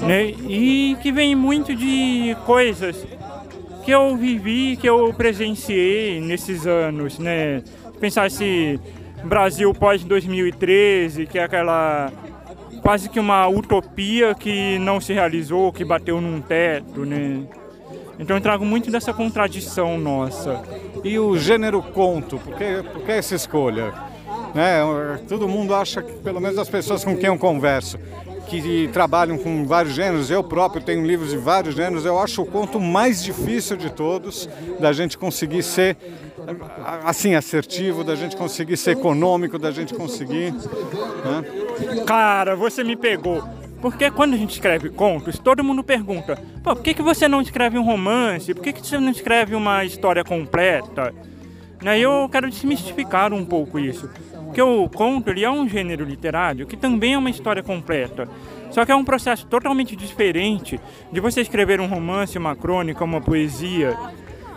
né? 0.00 0.26
E 0.26 0.96
que 1.02 1.12
vem 1.12 1.34
muito 1.34 1.74
de 1.74 2.36
coisas 2.46 3.06
que 3.84 3.90
eu 3.90 4.16
vivi, 4.16 4.76
que 4.76 4.88
eu 4.88 5.12
presenciei 5.14 6.20
nesses 6.20 6.66
anos, 6.66 7.18
né? 7.18 7.62
Pensar 7.98 8.26
esse 8.26 8.78
Brasil 9.24 9.72
pós 9.74 10.04
2013, 10.04 11.26
que 11.26 11.38
é 11.38 11.44
aquela 11.44 12.12
quase 12.82 13.08
que 13.08 13.20
uma 13.20 13.46
utopia 13.46 14.34
que 14.34 14.78
não 14.78 15.00
se 15.00 15.12
realizou, 15.12 15.72
que 15.72 15.84
bateu 15.84 16.20
num 16.20 16.40
teto, 16.40 17.04
né? 17.04 17.42
Então 18.18 18.36
eu 18.36 18.42
trago 18.42 18.64
muito 18.64 18.90
dessa 18.90 19.14
contradição 19.14 19.98
nossa. 19.98 20.62
E 21.02 21.18
o 21.18 21.38
gênero 21.38 21.82
conto, 21.82 22.38
por 22.38 22.54
que, 22.54 22.82
por 22.92 23.02
que 23.02 23.12
essa 23.12 23.34
escolha? 23.34 23.94
Né? 24.54 24.80
Todo 25.26 25.48
mundo 25.48 25.74
acha 25.74 26.02
pelo 26.02 26.40
menos 26.40 26.58
as 26.58 26.68
pessoas 26.68 27.02
com 27.02 27.16
quem 27.16 27.28
eu 27.28 27.38
converso, 27.38 27.98
que 28.58 28.88
trabalham 28.88 29.38
com 29.38 29.64
vários 29.64 29.94
gêneros, 29.94 30.30
eu 30.30 30.42
próprio 30.42 30.82
tenho 30.82 31.06
livros 31.06 31.30
de 31.30 31.36
vários 31.36 31.74
gêneros, 31.74 32.04
eu 32.04 32.18
acho 32.18 32.42
o 32.42 32.46
conto 32.46 32.80
mais 32.80 33.22
difícil 33.22 33.76
de 33.76 33.90
todos, 33.90 34.48
da 34.80 34.92
gente 34.92 35.16
conseguir 35.16 35.62
ser 35.62 35.96
assim 37.04 37.34
assertivo, 37.34 38.02
da 38.02 38.16
gente 38.16 38.36
conseguir 38.36 38.76
ser 38.76 38.92
econômico, 38.92 39.58
da 39.58 39.70
gente 39.70 39.94
conseguir. 39.94 40.52
Né? 40.52 42.04
Cara, 42.06 42.56
você 42.56 42.82
me 42.82 42.96
pegou. 42.96 43.42
Porque 43.80 44.10
quando 44.10 44.34
a 44.34 44.36
gente 44.36 44.52
escreve 44.52 44.90
contos, 44.90 45.38
todo 45.38 45.64
mundo 45.64 45.82
pergunta: 45.82 46.36
Pô, 46.62 46.74
por 46.74 46.82
que, 46.82 46.92
que 46.92 47.02
você 47.02 47.26
não 47.26 47.40
escreve 47.40 47.78
um 47.78 47.84
romance? 47.84 48.52
Por 48.52 48.62
que, 48.62 48.74
que 48.74 48.86
você 48.86 48.98
não 48.98 49.10
escreve 49.10 49.54
uma 49.54 49.84
história 49.84 50.22
completa? 50.22 51.14
Né, 51.82 51.98
eu 51.98 52.28
quero 52.30 52.50
desmistificar 52.50 53.32
um 53.32 53.44
pouco 53.44 53.78
isso. 53.78 54.10
Porque 54.50 54.60
o 54.60 54.88
conto 54.88 55.30
ele 55.30 55.44
é 55.44 55.50
um 55.50 55.68
gênero 55.68 56.04
literário 56.04 56.66
que 56.66 56.76
também 56.76 57.14
é 57.14 57.18
uma 57.18 57.30
história 57.30 57.62
completa. 57.62 58.28
Só 58.72 58.84
que 58.84 58.90
é 58.90 58.96
um 58.96 59.04
processo 59.04 59.46
totalmente 59.46 59.94
diferente 59.94 60.80
de 61.12 61.20
você 61.20 61.40
escrever 61.40 61.80
um 61.80 61.86
romance, 61.86 62.36
uma 62.36 62.56
crônica, 62.56 63.04
uma 63.04 63.20
poesia. 63.20 63.96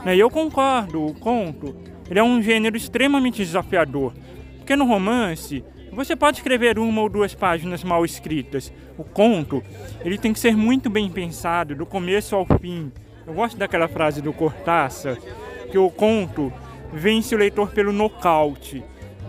Né? 0.04 0.16
E 0.16 0.20
eu 0.20 0.32
concordo, 0.32 1.06
o 1.06 1.14
conto 1.14 1.76
ele 2.10 2.18
é 2.18 2.24
um 2.24 2.42
gênero 2.42 2.76
extremamente 2.76 3.46
desafiador. 3.46 4.14
Porque 4.58 4.76
no 4.76 4.86
romance 4.86 5.64
você 5.92 6.16
pode 6.16 6.38
escrever 6.38 6.80
uma 6.80 7.02
ou 7.02 7.08
duas 7.08 7.36
páginas 7.36 7.84
mal 7.84 8.04
escritas. 8.04 8.74
O 8.98 9.04
conto 9.04 9.62
ele 10.04 10.18
tem 10.18 10.34
que 10.34 10.40
ser 10.40 10.58
muito 10.58 10.90
bem 10.90 11.08
pensado, 11.08 11.76
do 11.76 11.86
começo 11.86 12.36
ao 12.36 12.48
fim. 12.60 12.92
Eu 13.28 13.34
gosto 13.36 13.58
daquela 13.58 13.88
frase 13.88 14.24
do 14.24 14.34
Cortázar, 14.34 15.20
que 15.72 15.78
o 15.78 15.92
conto 15.92 16.52
vence 16.92 17.36
o 17.36 17.38
leitor 17.38 17.70
pelo 17.70 17.94
nocaute 17.94 18.84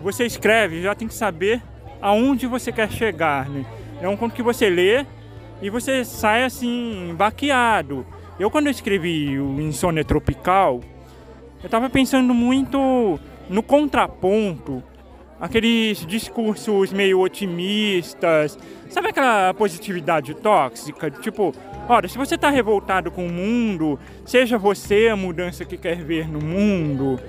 você 0.05 0.23
escreve, 0.23 0.83
já 0.83 0.93
tem 0.93 1.07
que 1.07 1.15
saber 1.15 1.63
aonde 1.99 2.45
você 2.45 2.71
quer 2.71 2.91
chegar, 2.91 3.49
né? 3.49 3.65
É 3.99 4.07
um 4.07 4.15
conto 4.15 4.35
que 4.35 4.43
você 4.43 4.69
lê 4.69 5.03
e 5.59 5.67
você 5.71 6.05
sai 6.05 6.43
assim, 6.43 7.15
baqueado. 7.17 8.05
Eu 8.39 8.51
quando 8.51 8.67
eu 8.67 8.71
escrevi 8.71 9.39
o 9.39 9.59
Insônia 9.59 10.05
Tropical, 10.05 10.81
eu 11.59 11.65
estava 11.65 11.89
pensando 11.89 12.35
muito 12.35 13.19
no 13.49 13.63
contraponto, 13.63 14.83
aqueles 15.41 16.05
discursos 16.05 16.93
meio 16.93 17.19
otimistas, 17.19 18.59
sabe 18.91 19.07
aquela 19.07 19.55
positividade 19.55 20.35
tóxica? 20.35 21.09
Tipo, 21.09 21.51
olha, 21.89 22.07
se 22.07 22.15
você 22.15 22.35
está 22.35 22.51
revoltado 22.51 23.09
com 23.09 23.25
o 23.25 23.31
mundo, 23.31 23.99
seja 24.23 24.55
você 24.55 25.07
a 25.07 25.15
mudança 25.15 25.65
que 25.65 25.77
quer 25.77 25.97
ver 26.03 26.27
no 26.27 26.39
mundo. 26.39 27.19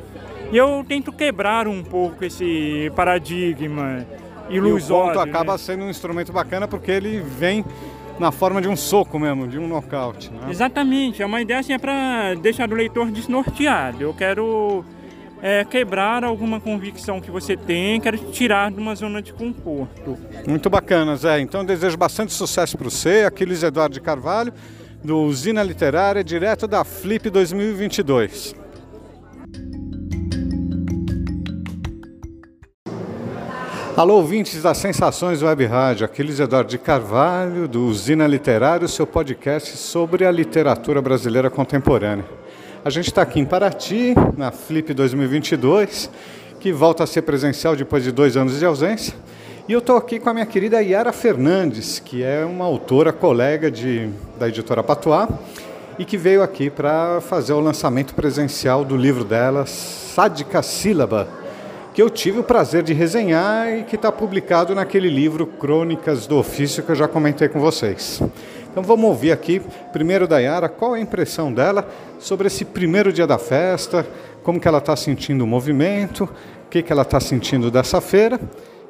E 0.52 0.56
eu 0.56 0.84
tento 0.86 1.12
quebrar 1.12 1.66
um 1.66 1.82
pouco 1.82 2.24
esse 2.24 2.90
paradigma 2.94 4.06
ilusório. 4.48 5.08
E 5.08 5.10
o 5.10 5.14
conto 5.14 5.24
né? 5.24 5.30
acaba 5.30 5.58
sendo 5.58 5.84
um 5.84 5.90
instrumento 5.90 6.32
bacana 6.32 6.68
porque 6.68 6.90
ele 6.90 7.20
vem 7.20 7.64
na 8.18 8.32
forma 8.32 8.62
de 8.62 8.68
um 8.68 8.76
soco 8.76 9.18
mesmo, 9.18 9.46
de 9.46 9.58
um 9.58 9.66
nocaute. 9.66 10.30
Né? 10.30 10.48
Exatamente, 10.50 11.22
é 11.22 11.26
uma 11.26 11.40
ideia 11.40 11.60
assim, 11.60 11.72
é 11.72 11.78
para 11.78 12.34
deixar 12.34 12.70
o 12.70 12.74
leitor 12.74 13.10
desnorteado. 13.10 14.02
Eu 14.02 14.14
quero 14.14 14.84
é, 15.42 15.64
quebrar 15.64 16.24
alguma 16.24 16.60
convicção 16.60 17.20
que 17.20 17.30
você 17.30 17.56
tem, 17.56 18.00
quero 18.00 18.16
te 18.16 18.30
tirar 18.30 18.70
de 18.70 18.78
uma 18.78 18.94
zona 18.94 19.20
de 19.20 19.32
conforto. 19.32 20.16
Muito 20.46 20.70
bacana, 20.70 21.16
Zé. 21.16 21.40
Então 21.40 21.64
desejo 21.64 21.96
bastante 21.96 22.32
sucesso 22.32 22.78
para 22.78 22.88
você, 22.88 23.24
aqui 23.26 23.44
Luiz 23.44 23.62
Eduardo 23.62 23.94
de 23.94 24.00
Carvalho, 24.00 24.52
do 25.04 25.20
Usina 25.22 25.62
Literária, 25.62 26.24
direto 26.24 26.66
da 26.66 26.84
Flip 26.84 27.28
2022. 27.28 28.65
Alô, 33.96 34.16
ouvintes 34.16 34.60
das 34.60 34.76
Sensações 34.76 35.42
Web 35.42 35.64
Rádio, 35.64 36.04
aqui 36.04 36.22
Luiz 36.22 36.38
Eduardo 36.38 36.68
de 36.68 36.76
Carvalho, 36.76 37.66
do 37.66 37.86
Usina 37.86 38.26
Literário, 38.26 38.86
seu 38.86 39.06
podcast 39.06 39.74
sobre 39.78 40.26
a 40.26 40.30
literatura 40.30 41.00
brasileira 41.00 41.48
contemporânea. 41.48 42.26
A 42.84 42.90
gente 42.90 43.06
está 43.06 43.22
aqui 43.22 43.40
em 43.40 43.46
Paraty, 43.46 44.14
na 44.36 44.52
Flip 44.52 44.92
2022, 44.92 46.10
que 46.60 46.74
volta 46.74 47.04
a 47.04 47.06
ser 47.06 47.22
presencial 47.22 47.74
depois 47.74 48.04
de 48.04 48.12
dois 48.12 48.36
anos 48.36 48.58
de 48.58 48.66
ausência. 48.66 49.14
E 49.66 49.72
eu 49.72 49.78
estou 49.78 49.96
aqui 49.96 50.20
com 50.20 50.28
a 50.28 50.34
minha 50.34 50.44
querida 50.44 50.82
Yara 50.82 51.10
Fernandes, 51.10 51.98
que 51.98 52.22
é 52.22 52.44
uma 52.44 52.66
autora, 52.66 53.14
colega 53.14 53.70
de, 53.70 54.10
da 54.38 54.46
editora 54.46 54.82
Patois, 54.82 55.26
e 55.98 56.04
que 56.04 56.18
veio 56.18 56.42
aqui 56.42 56.68
para 56.68 57.22
fazer 57.22 57.54
o 57.54 57.60
lançamento 57.60 58.14
presencial 58.14 58.84
do 58.84 58.94
livro 58.94 59.24
dela, 59.24 59.64
Sádica 59.64 60.62
Sílaba, 60.62 61.45
que 61.96 62.02
eu 62.02 62.10
tive 62.10 62.40
o 62.40 62.44
prazer 62.44 62.82
de 62.82 62.92
resenhar 62.92 63.72
e 63.72 63.82
que 63.82 63.96
está 63.96 64.12
publicado 64.12 64.74
naquele 64.74 65.08
livro 65.08 65.46
Crônicas 65.46 66.26
do 66.26 66.36
Ofício 66.36 66.82
que 66.82 66.90
eu 66.90 66.94
já 66.94 67.08
comentei 67.08 67.48
com 67.48 67.58
vocês. 67.58 68.20
Então 68.70 68.82
vamos 68.82 69.06
ouvir 69.06 69.32
aqui, 69.32 69.62
primeiro 69.94 70.28
da 70.28 70.38
Yara, 70.38 70.68
qual 70.68 70.92
a 70.92 71.00
impressão 71.00 71.50
dela 71.50 71.88
sobre 72.18 72.48
esse 72.48 72.66
primeiro 72.66 73.10
dia 73.10 73.26
da 73.26 73.38
festa, 73.38 74.06
como 74.42 74.60
que 74.60 74.68
ela 74.68 74.76
está 74.76 74.94
sentindo 74.94 75.42
o 75.42 75.46
movimento, 75.46 76.24
o 76.66 76.68
que, 76.68 76.82
que 76.82 76.92
ela 76.92 77.00
está 77.00 77.18
sentindo 77.18 77.70
dessa 77.70 77.98
feira 77.98 78.38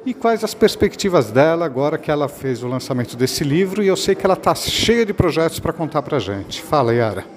e 0.05 0.13
quais 0.13 0.43
as 0.43 0.53
perspectivas 0.53 1.31
dela 1.31 1.65
agora 1.65 1.97
que 1.97 2.11
ela 2.11 2.27
fez 2.27 2.61
o 2.61 2.67
lançamento 2.67 3.15
desse 3.15 3.41
livro 3.41 3.81
e 3.81 3.87
eu 3.87 3.95
sei 3.95 4.15
que 4.15 4.25
ela 4.25 4.33
está 4.33 4.53
cheia 4.53 5.05
de 5.05 5.13
projetos 5.13 5.61
para 5.61 5.71
contar 5.71 6.01
para 6.01 6.17
a 6.17 6.19
gente. 6.19 6.61
Fala, 6.61 6.93
Yara. 6.93 7.36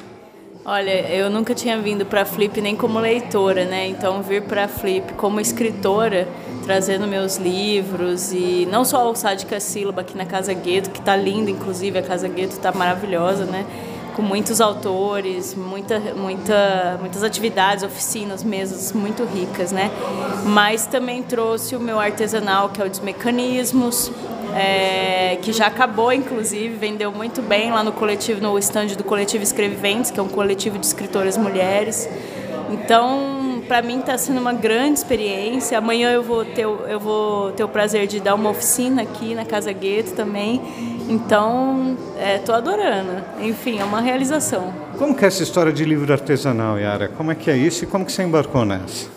Olha, 0.63 1.09
eu 1.09 1.31
nunca 1.31 1.55
tinha 1.55 1.81
vindo 1.81 2.05
para 2.05 2.25
Flip 2.27 2.61
nem 2.61 2.77
como 2.77 2.99
leitora, 2.99 3.65
né? 3.65 3.89
Então 3.89 4.23
vir 4.23 4.43
para 4.43 4.69
Flip 4.69 5.15
como 5.15 5.41
escritora, 5.41 6.29
trazendo 6.65 7.07
meus 7.07 7.39
livros 7.39 8.31
e 8.31 8.69
não 8.71 8.85
só 8.85 9.11
o 9.11 9.15
Sádica 9.15 9.59
Sílaba 9.59 10.03
aqui 10.03 10.15
na 10.17 10.27
Casa 10.27 10.53
Gueto, 10.53 10.91
que 10.91 10.99
está 10.99 11.17
linda, 11.17 11.51
inclusive 11.51 11.99
a 11.99 12.03
Casa 12.03 12.29
Gueto 12.29 12.53
está 12.53 12.73
maravilhosa, 12.73 13.47
né? 13.47 13.65
Com 14.15 14.23
muitos 14.23 14.61
autores, 14.61 15.55
muita, 15.55 15.99
muita, 16.15 16.99
muitas 17.01 17.23
atividades, 17.23 17.85
oficinas, 17.85 18.43
mesas 18.43 18.93
muito 18.93 19.25
ricas, 19.25 19.73
né? 19.73 19.91
Mas 20.45 20.87
também 20.87 21.23
trouxe 21.23 21.77
o 21.77 21.81
meu 21.81 21.99
artesanal, 21.99 22.69
que 22.69 22.81
é 22.81 22.85
o 22.85 22.89
dos 22.89 23.01
mecanismos, 23.01 24.11
é, 24.55 25.39
que 25.43 25.53
já 25.53 25.67
acabou, 25.67 26.13
inclusive, 26.13 26.75
vendeu 26.75 27.13
muito 27.13 27.41
bem 27.41 27.71
lá 27.71 27.85
no 27.85 27.93
coletivo, 27.93 28.41
no 28.41 28.59
estande 28.59 28.97
do 28.97 29.05
coletivo 29.05 29.43
Escreviventes, 29.43 30.11
que 30.11 30.19
é 30.19 30.23
um 30.23 30.29
coletivo 30.29 30.79
de 30.79 30.87
escritoras 30.87 31.37
mulheres. 31.37 32.09
Então, 32.71 33.63
para 33.67 33.83
mim 33.83 34.01
está 34.01 34.19
sendo 34.19 34.41
uma 34.41 34.53
grande 34.53 34.99
experiência. 34.99 35.79
Amanhã 35.79 36.11
eu 36.11 36.23
vou 36.23 36.45
ter 36.45 36.63
eu 36.63 36.99
vou 36.99 37.53
ter 37.53 37.63
o 37.63 37.69
prazer 37.69 38.09
de 38.09 38.19
dar 38.19 38.35
uma 38.35 38.51
oficina 38.51 39.03
aqui 39.03 39.35
na 39.35 39.45
Casa 39.45 39.73
Gueto 39.73 40.13
também. 40.13 40.61
Então, 41.11 41.97
estou 42.37 42.55
é, 42.55 42.59
adorando. 42.59 43.25
Enfim, 43.41 43.81
é 43.81 43.85
uma 43.85 44.01
realização. 44.01 44.73
Como 44.97 45.13
que 45.13 45.25
é 45.25 45.29
essa 45.29 45.43
história 45.43 45.73
de 45.73 45.85
livro 45.85 46.13
artesanal, 46.13 46.79
Yara? 46.79 47.09
Como 47.09 47.33
é 47.33 47.35
que 47.35 47.51
é 47.51 47.57
isso 47.57 47.83
e 47.83 47.87
como 47.89 48.07
que 48.07 48.13
você 48.13 48.23
embarcou 48.23 48.65
nessa? 48.65 49.09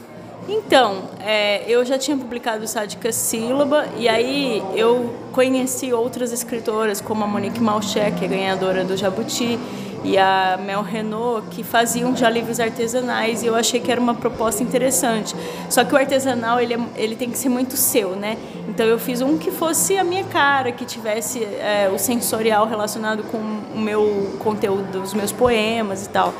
Então, 0.50 1.04
é, 1.20 1.64
eu 1.70 1.86
já 1.86 1.98
tinha 1.98 2.18
publicado 2.18 2.64
o 2.64 2.68
Sádica 2.68 3.12
Sílaba 3.12 3.86
e 3.98 4.10
aí 4.10 4.62
eu 4.76 5.14
conheci 5.32 5.94
outras 5.94 6.34
escritoras 6.34 7.00
como 7.00 7.24
a 7.24 7.28
Monique 7.28 7.62
Malché, 7.62 8.10
que 8.12 8.26
é 8.26 8.28
ganhadora 8.28 8.84
do 8.84 8.98
Jabuti, 8.98 9.60
e 10.04 10.18
a 10.18 10.60
Mel 10.64 10.82
Renault, 10.82 11.48
que 11.50 11.64
faziam 11.64 12.16
já 12.16 12.30
livros 12.30 12.60
artesanais 12.60 13.42
e 13.42 13.46
eu 13.46 13.56
achei 13.56 13.80
que 13.80 13.92
era 13.92 14.02
uma 14.02 14.14
proposta 14.14 14.62
interessante. 14.62 15.34
Só 15.70 15.84
que 15.84 15.94
o 15.94 15.98
artesanal 15.98 16.60
ele, 16.60 16.74
é, 16.74 16.80
ele 16.96 17.16
tem 17.16 17.30
que 17.30 17.38
ser 17.38 17.50
muito 17.50 17.78
seu, 17.78 18.16
né? 18.16 18.38
Então 18.68 18.86
eu 18.86 19.00
fiz 19.00 19.22
um 19.22 19.38
que 19.38 19.50
fosse 19.50 19.98
a 19.98 20.04
minha 20.04 20.24
cara, 20.26 20.72
que 20.72 20.84
tivesse 20.86 21.44
é, 21.44 21.90
o 21.94 21.98
sensorial 21.98 22.68
relacionado 22.68 23.24
com 23.24 23.38
o 23.38 23.80
meu 23.80 24.36
conteúdo, 24.40 25.02
os 25.02 25.14
meus 25.14 25.32
poemas 25.32 26.06
e 26.06 26.10
tal. 26.10 26.34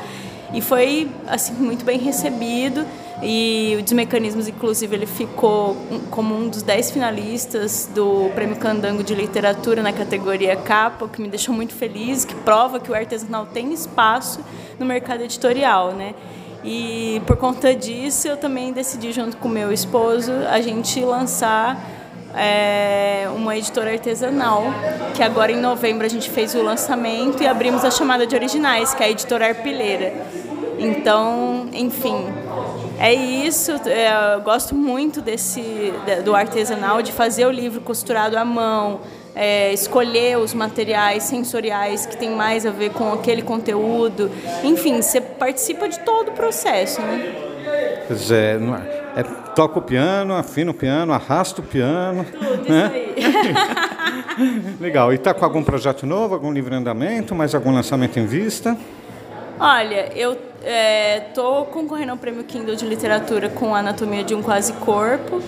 E 0.52 0.60
foi 0.60 1.10
assim 1.26 1.54
muito 1.54 1.84
bem 1.84 1.98
recebido. 1.98 2.86
E 3.26 3.76
o 3.78 3.82
Desmecanismos, 3.82 4.46
inclusive, 4.46 4.94
ele 4.94 5.06
ficou 5.06 5.74
como 6.10 6.34
um 6.36 6.46
dos 6.46 6.62
dez 6.62 6.90
finalistas 6.90 7.88
do 7.94 8.30
Prêmio 8.34 8.56
Candango 8.56 9.02
de 9.02 9.14
Literatura 9.14 9.82
na 9.82 9.94
categoria 9.94 10.54
capa, 10.56 11.06
o 11.06 11.08
que 11.08 11.22
me 11.22 11.28
deixou 11.28 11.54
muito 11.54 11.72
feliz, 11.72 12.26
que 12.26 12.34
prova 12.34 12.78
que 12.78 12.90
o 12.90 12.94
artesanal 12.94 13.46
tem 13.46 13.72
espaço 13.72 14.40
no 14.78 14.84
mercado 14.84 15.22
editorial, 15.22 15.92
né? 15.92 16.14
E 16.62 17.22
por 17.26 17.36
conta 17.36 17.74
disso, 17.74 18.28
eu 18.28 18.36
também 18.36 18.72
decidi, 18.72 19.10
junto 19.10 19.38
com 19.38 19.48
meu 19.48 19.72
esposo, 19.72 20.30
a 20.50 20.60
gente 20.60 21.00
lançar 21.00 21.78
é, 22.36 23.26
uma 23.34 23.56
editora 23.56 23.90
artesanal, 23.90 24.64
que 25.14 25.22
agora 25.22 25.50
em 25.50 25.60
novembro 25.60 26.04
a 26.04 26.10
gente 26.10 26.28
fez 26.28 26.54
o 26.54 26.62
lançamento 26.62 27.42
e 27.42 27.46
abrimos 27.46 27.84
a 27.84 27.90
chamada 27.90 28.26
de 28.26 28.34
originais, 28.34 28.92
que 28.92 29.02
é 29.02 29.06
a 29.06 29.10
editora 29.10 29.48
Arpileira. 29.48 30.12
Então, 30.78 31.68
enfim, 31.72 32.26
é 32.98 33.12
isso. 33.12 33.72
É, 33.86 34.34
eu 34.34 34.40
gosto 34.40 34.74
muito 34.74 35.20
desse 35.20 35.92
do 36.24 36.34
artesanal, 36.34 37.02
de 37.02 37.12
fazer 37.12 37.46
o 37.46 37.50
livro 37.50 37.80
costurado 37.80 38.36
à 38.36 38.44
mão, 38.44 39.00
é, 39.34 39.72
escolher 39.72 40.38
os 40.38 40.54
materiais 40.54 41.24
sensoriais 41.24 42.06
que 42.06 42.16
tem 42.16 42.30
mais 42.30 42.64
a 42.64 42.70
ver 42.70 42.90
com 42.90 43.12
aquele 43.12 43.42
conteúdo. 43.42 44.30
Enfim, 44.62 45.02
você 45.02 45.20
participa 45.20 45.88
de 45.88 45.98
todo 46.00 46.28
o 46.28 46.32
processo, 46.32 47.00
né? 47.00 47.34
Pois 48.06 48.30
é, 48.30 48.58
é, 49.16 49.22
toca 49.54 49.78
o 49.78 49.82
piano, 49.82 50.34
afina 50.34 50.70
o 50.70 50.74
piano, 50.74 51.12
arrasta 51.12 51.60
o 51.60 51.64
piano. 51.64 52.24
Tudo 52.24 52.68
né? 52.68 52.92
isso 53.16 53.38
aí. 53.38 54.74
Legal. 54.80 55.12
E 55.12 55.16
está 55.16 55.32
com 55.32 55.44
algum 55.44 55.62
projeto 55.62 56.06
novo, 56.06 56.34
algum 56.34 56.52
livro 56.52 56.74
em 56.74 56.78
andamento, 56.78 57.34
mais 57.34 57.54
algum 57.54 57.72
lançamento 57.72 58.18
em 58.18 58.26
vista? 58.26 58.76
Olha, 59.58 60.10
eu 60.16 60.36
estou 60.64 61.62
é, 61.62 61.66
concorrendo 61.66 62.12
ao 62.12 62.16
Prêmio 62.16 62.42
Kindle 62.44 62.74
de 62.74 62.86
Literatura 62.86 63.48
com 63.48 63.74
Anatomia 63.74 64.24
de 64.24 64.34
um 64.34 64.42
Quase 64.42 64.72
Corpo. 64.74 65.42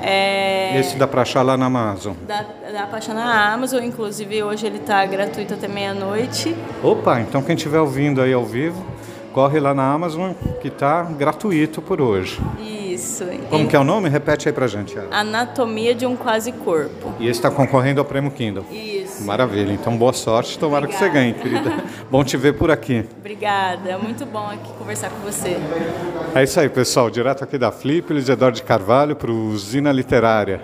É, 0.00 0.78
Esse 0.78 0.96
dá 0.96 1.08
para 1.08 1.22
achar 1.22 1.42
lá 1.42 1.56
na 1.56 1.66
Amazon? 1.66 2.14
Dá, 2.26 2.44
dá 2.72 2.86
para 2.86 2.98
achar 2.98 3.14
na 3.14 3.52
Amazon, 3.52 3.82
inclusive 3.82 4.42
hoje 4.42 4.66
ele 4.66 4.78
está 4.78 5.04
gratuito 5.06 5.54
até 5.54 5.66
meia-noite. 5.66 6.54
Opa, 6.82 7.20
então 7.20 7.42
quem 7.42 7.56
estiver 7.56 7.80
ouvindo 7.80 8.20
aí 8.20 8.32
ao 8.32 8.44
vivo, 8.44 8.84
corre 9.32 9.58
lá 9.58 9.74
na 9.74 9.92
Amazon 9.92 10.32
que 10.60 10.68
está 10.68 11.02
gratuito 11.02 11.82
por 11.82 12.00
hoje. 12.00 12.40
Isso. 12.60 13.24
Como 13.50 13.66
que 13.68 13.74
é 13.74 13.78
o 13.78 13.84
nome? 13.84 14.08
Repete 14.08 14.48
aí 14.48 14.52
pra 14.52 14.66
gente. 14.66 14.96
Anatomia 15.10 15.94
de 15.94 16.06
um 16.06 16.16
Quase 16.16 16.52
Corpo. 16.52 17.12
E 17.18 17.24
esse 17.24 17.38
está 17.38 17.50
concorrendo 17.50 18.00
ao 18.00 18.04
Prêmio 18.04 18.30
Kindle. 18.30 18.64
Isso. 18.70 18.97
Maravilha. 19.20 19.72
Então, 19.72 19.96
boa 19.96 20.12
sorte. 20.12 20.58
Tomara 20.58 20.86
Obrigada. 20.86 21.04
que 21.04 21.12
você 21.12 21.20
ganhe, 21.20 21.34
querida. 21.34 21.84
bom 22.10 22.24
te 22.24 22.36
ver 22.36 22.54
por 22.54 22.70
aqui. 22.70 23.04
Obrigada. 23.18 23.90
É 23.90 23.96
muito 23.96 24.24
bom 24.26 24.46
aqui 24.46 24.72
conversar 24.78 25.10
com 25.10 25.18
você. 25.20 25.56
É 26.34 26.42
isso 26.42 26.58
aí, 26.58 26.68
pessoal. 26.68 27.10
Direto 27.10 27.44
aqui 27.44 27.58
da 27.58 27.70
Flip, 27.70 28.12
Luiz 28.12 28.28
Eduardo 28.28 28.56
de 28.56 28.62
Carvalho 28.62 29.16
para 29.16 29.30
o 29.30 29.48
Usina 29.48 29.92
Literária. 29.92 30.60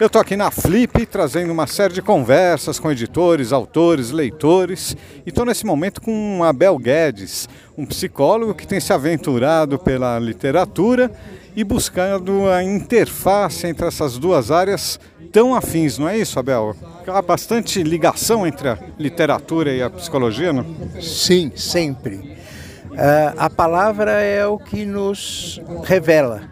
Eu 0.00 0.06
estou 0.06 0.22
aqui 0.22 0.34
na 0.34 0.50
Flip 0.50 1.04
trazendo 1.04 1.52
uma 1.52 1.66
série 1.66 1.92
de 1.92 2.00
conversas 2.00 2.78
com 2.78 2.90
editores, 2.90 3.52
autores, 3.52 4.10
leitores 4.10 4.96
e 5.26 5.28
estou 5.28 5.44
nesse 5.44 5.66
momento 5.66 6.00
com 6.00 6.42
Abel 6.42 6.78
Guedes, 6.78 7.46
um 7.76 7.84
psicólogo 7.84 8.54
que 8.54 8.66
tem 8.66 8.80
se 8.80 8.94
aventurado 8.94 9.78
pela 9.78 10.18
literatura 10.18 11.12
e 11.54 11.62
buscando 11.62 12.48
a 12.48 12.64
interface 12.64 13.66
entre 13.66 13.86
essas 13.86 14.16
duas 14.16 14.50
áreas 14.50 14.98
tão 15.32 15.54
afins, 15.54 15.98
não 15.98 16.08
é 16.08 16.18
isso, 16.18 16.38
Abel? 16.38 16.74
Há 17.06 17.22
bastante 17.22 17.82
ligação 17.82 18.46
entre 18.46 18.68
a 18.68 18.78
literatura 18.98 19.72
e 19.72 19.82
a 19.82 19.90
psicologia, 19.90 20.52
não? 20.52 20.64
Sim, 21.00 21.52
sempre. 21.56 22.16
Uh, 22.90 23.34
a 23.36 23.48
palavra 23.48 24.12
é 24.12 24.44
o 24.46 24.58
que 24.58 24.84
nos 24.84 25.60
revela, 25.84 26.42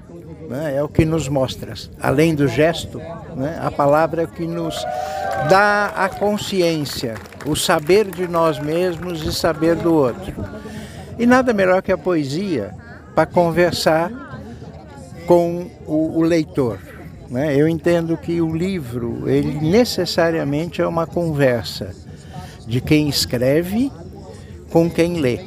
né? 0.48 0.76
é 0.76 0.82
o 0.82 0.88
que 0.88 1.04
nos 1.04 1.28
mostra. 1.28 1.74
Além 2.00 2.34
do 2.34 2.46
gesto, 2.46 2.98
né? 3.34 3.58
a 3.60 3.70
palavra 3.70 4.22
é 4.22 4.24
o 4.24 4.28
que 4.28 4.46
nos 4.46 4.74
dá 5.48 5.92
a 5.96 6.08
consciência, 6.08 7.16
o 7.44 7.56
saber 7.56 8.10
de 8.10 8.26
nós 8.28 8.58
mesmos 8.58 9.22
e 9.22 9.32
saber 9.32 9.76
do 9.76 9.92
outro. 9.92 10.32
E 11.18 11.26
nada 11.26 11.52
melhor 11.52 11.82
que 11.82 11.90
a 11.90 11.98
poesia 11.98 12.74
para 13.14 13.26
conversar 13.26 14.10
com 15.26 15.68
o, 15.86 16.18
o 16.18 16.22
leitor. 16.22 16.78
Né? 17.30 17.54
Eu 17.54 17.68
entendo 17.68 18.16
que 18.16 18.40
o 18.40 18.54
livro, 18.54 19.28
ele 19.28 19.60
necessariamente 19.60 20.80
é 20.80 20.86
uma 20.86 21.06
conversa 21.06 21.94
de 22.66 22.80
quem 22.80 23.08
escreve 23.08 23.92
com 24.70 24.90
quem 24.90 25.20
lê, 25.20 25.40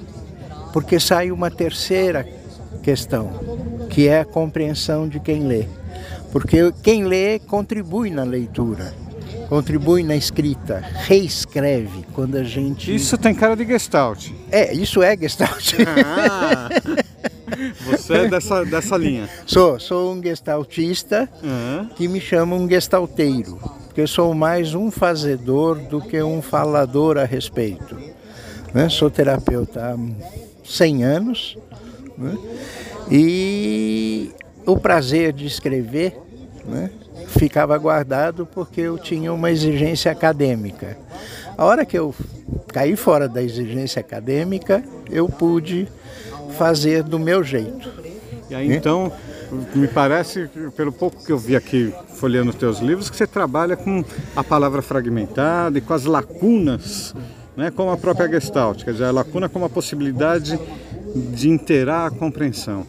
porque 0.74 1.00
sai 1.00 1.32
uma 1.32 1.52
terceira 1.52 2.28
questão, 2.82 3.32
que 3.90 4.08
é 4.08 4.22
a 4.22 4.26
compreensão 4.26 5.08
de 5.08 5.20
quem 5.20 5.48
lê. 5.48 5.66
Porque 6.32 6.72
quem 6.82 7.04
lê 7.04 7.40
contribui 7.40 8.10
na 8.10 8.24
leitura, 8.24 8.94
contribui 9.50 10.02
na 10.02 10.16
escrita, 10.16 10.82
reescreve 11.06 12.06
quando 12.14 12.38
a 12.38 12.44
gente. 12.44 12.96
Isso 12.96 13.18
tem 13.18 13.36
cara 13.36 13.56
de 13.56 13.66
gestalt. 13.66 14.30
É, 14.50 14.74
isso 14.74 15.04
é 15.04 15.16
gestalt. 15.18 15.74
Ah, 15.86 16.70
você 17.86 18.14
é 18.14 18.28
dessa, 18.28 18.64
dessa 18.66 18.98
linha. 18.98 19.30
sou, 19.46 19.80
sou 19.80 20.14
um 20.14 20.22
gestaltista 20.22 21.30
Uhum. 21.44 21.88
que 21.96 22.08
me 22.08 22.20
chama 22.22 22.56
um 22.56 22.68
gestalteiro, 22.70 23.58
porque 23.86 24.06
sou 24.08 24.34
mais 24.34 24.74
um 24.74 24.90
fazedor 24.92 25.78
do 25.78 26.02
que 26.02 26.22
um 26.22 26.42
falador 26.42 27.18
a 27.18 27.24
respeito. 27.26 27.98
né? 28.74 28.88
Sou 28.90 29.10
terapeuta 29.10 29.94
há 29.94 29.98
100 30.64 31.04
anos 31.04 31.58
né? 32.18 32.38
e 33.10 34.32
o 34.66 34.78
prazer 34.78 35.34
de 35.34 35.46
escrever 35.46 36.18
né, 36.66 36.90
ficava 37.28 37.78
guardado 37.78 38.46
porque 38.46 38.82
eu 38.82 38.98
tinha 38.98 39.34
uma 39.34 39.52
exigência 39.52 40.12
acadêmica. 40.12 40.98
A 41.58 41.66
hora 41.66 41.86
que 41.86 41.98
eu 41.98 42.16
caí 42.70 42.96
fora 42.96 43.28
da 43.28 43.44
exigência 43.44 44.00
acadêmica, 44.00 44.84
eu 45.10 45.28
pude 45.28 45.88
fazer 46.52 47.04
do 47.04 47.18
meu 47.18 47.44
jeito. 47.44 47.90
E 48.50 48.56
aí 48.56 48.74
então, 48.74 49.12
me 49.74 49.88
parece, 49.88 50.50
pelo 50.76 50.92
pouco 50.92 51.24
que 51.24 51.32
eu 51.32 51.38
vi 51.38 51.56
aqui 51.56 51.94
folheando 52.16 52.50
os 52.50 52.56
teus 52.56 52.80
livros, 52.80 53.10
que 53.10 53.16
você 53.16 53.28
trabalha 53.28 53.76
com 53.76 54.04
a 54.36 54.44
palavra 54.44 54.82
fragmentada 54.82 55.78
e 55.78 55.82
com 55.82 55.94
as 55.94 56.06
lacunas, 56.06 57.16
né, 57.56 57.72
como 57.72 57.92
a 57.92 57.98
própria 57.98 58.28
Gestalt, 58.28 58.84
quer 58.84 58.92
dizer, 58.92 59.06
a 59.06 59.12
lacuna 59.12 59.50
como 59.50 59.66
a 59.66 59.70
possibilidade 59.70 60.60
de 61.34 61.50
inteirar 61.50 62.08
a 62.08 62.12
compreensão. 62.12 62.86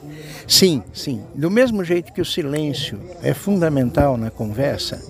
Sim, 0.52 0.82
sim. 0.92 1.22
Do 1.34 1.50
mesmo 1.50 1.82
jeito 1.82 2.12
que 2.12 2.20
o 2.20 2.26
silêncio 2.26 3.00
é 3.22 3.32
fundamental 3.32 4.18
na 4.18 4.30
conversa, 4.30 5.00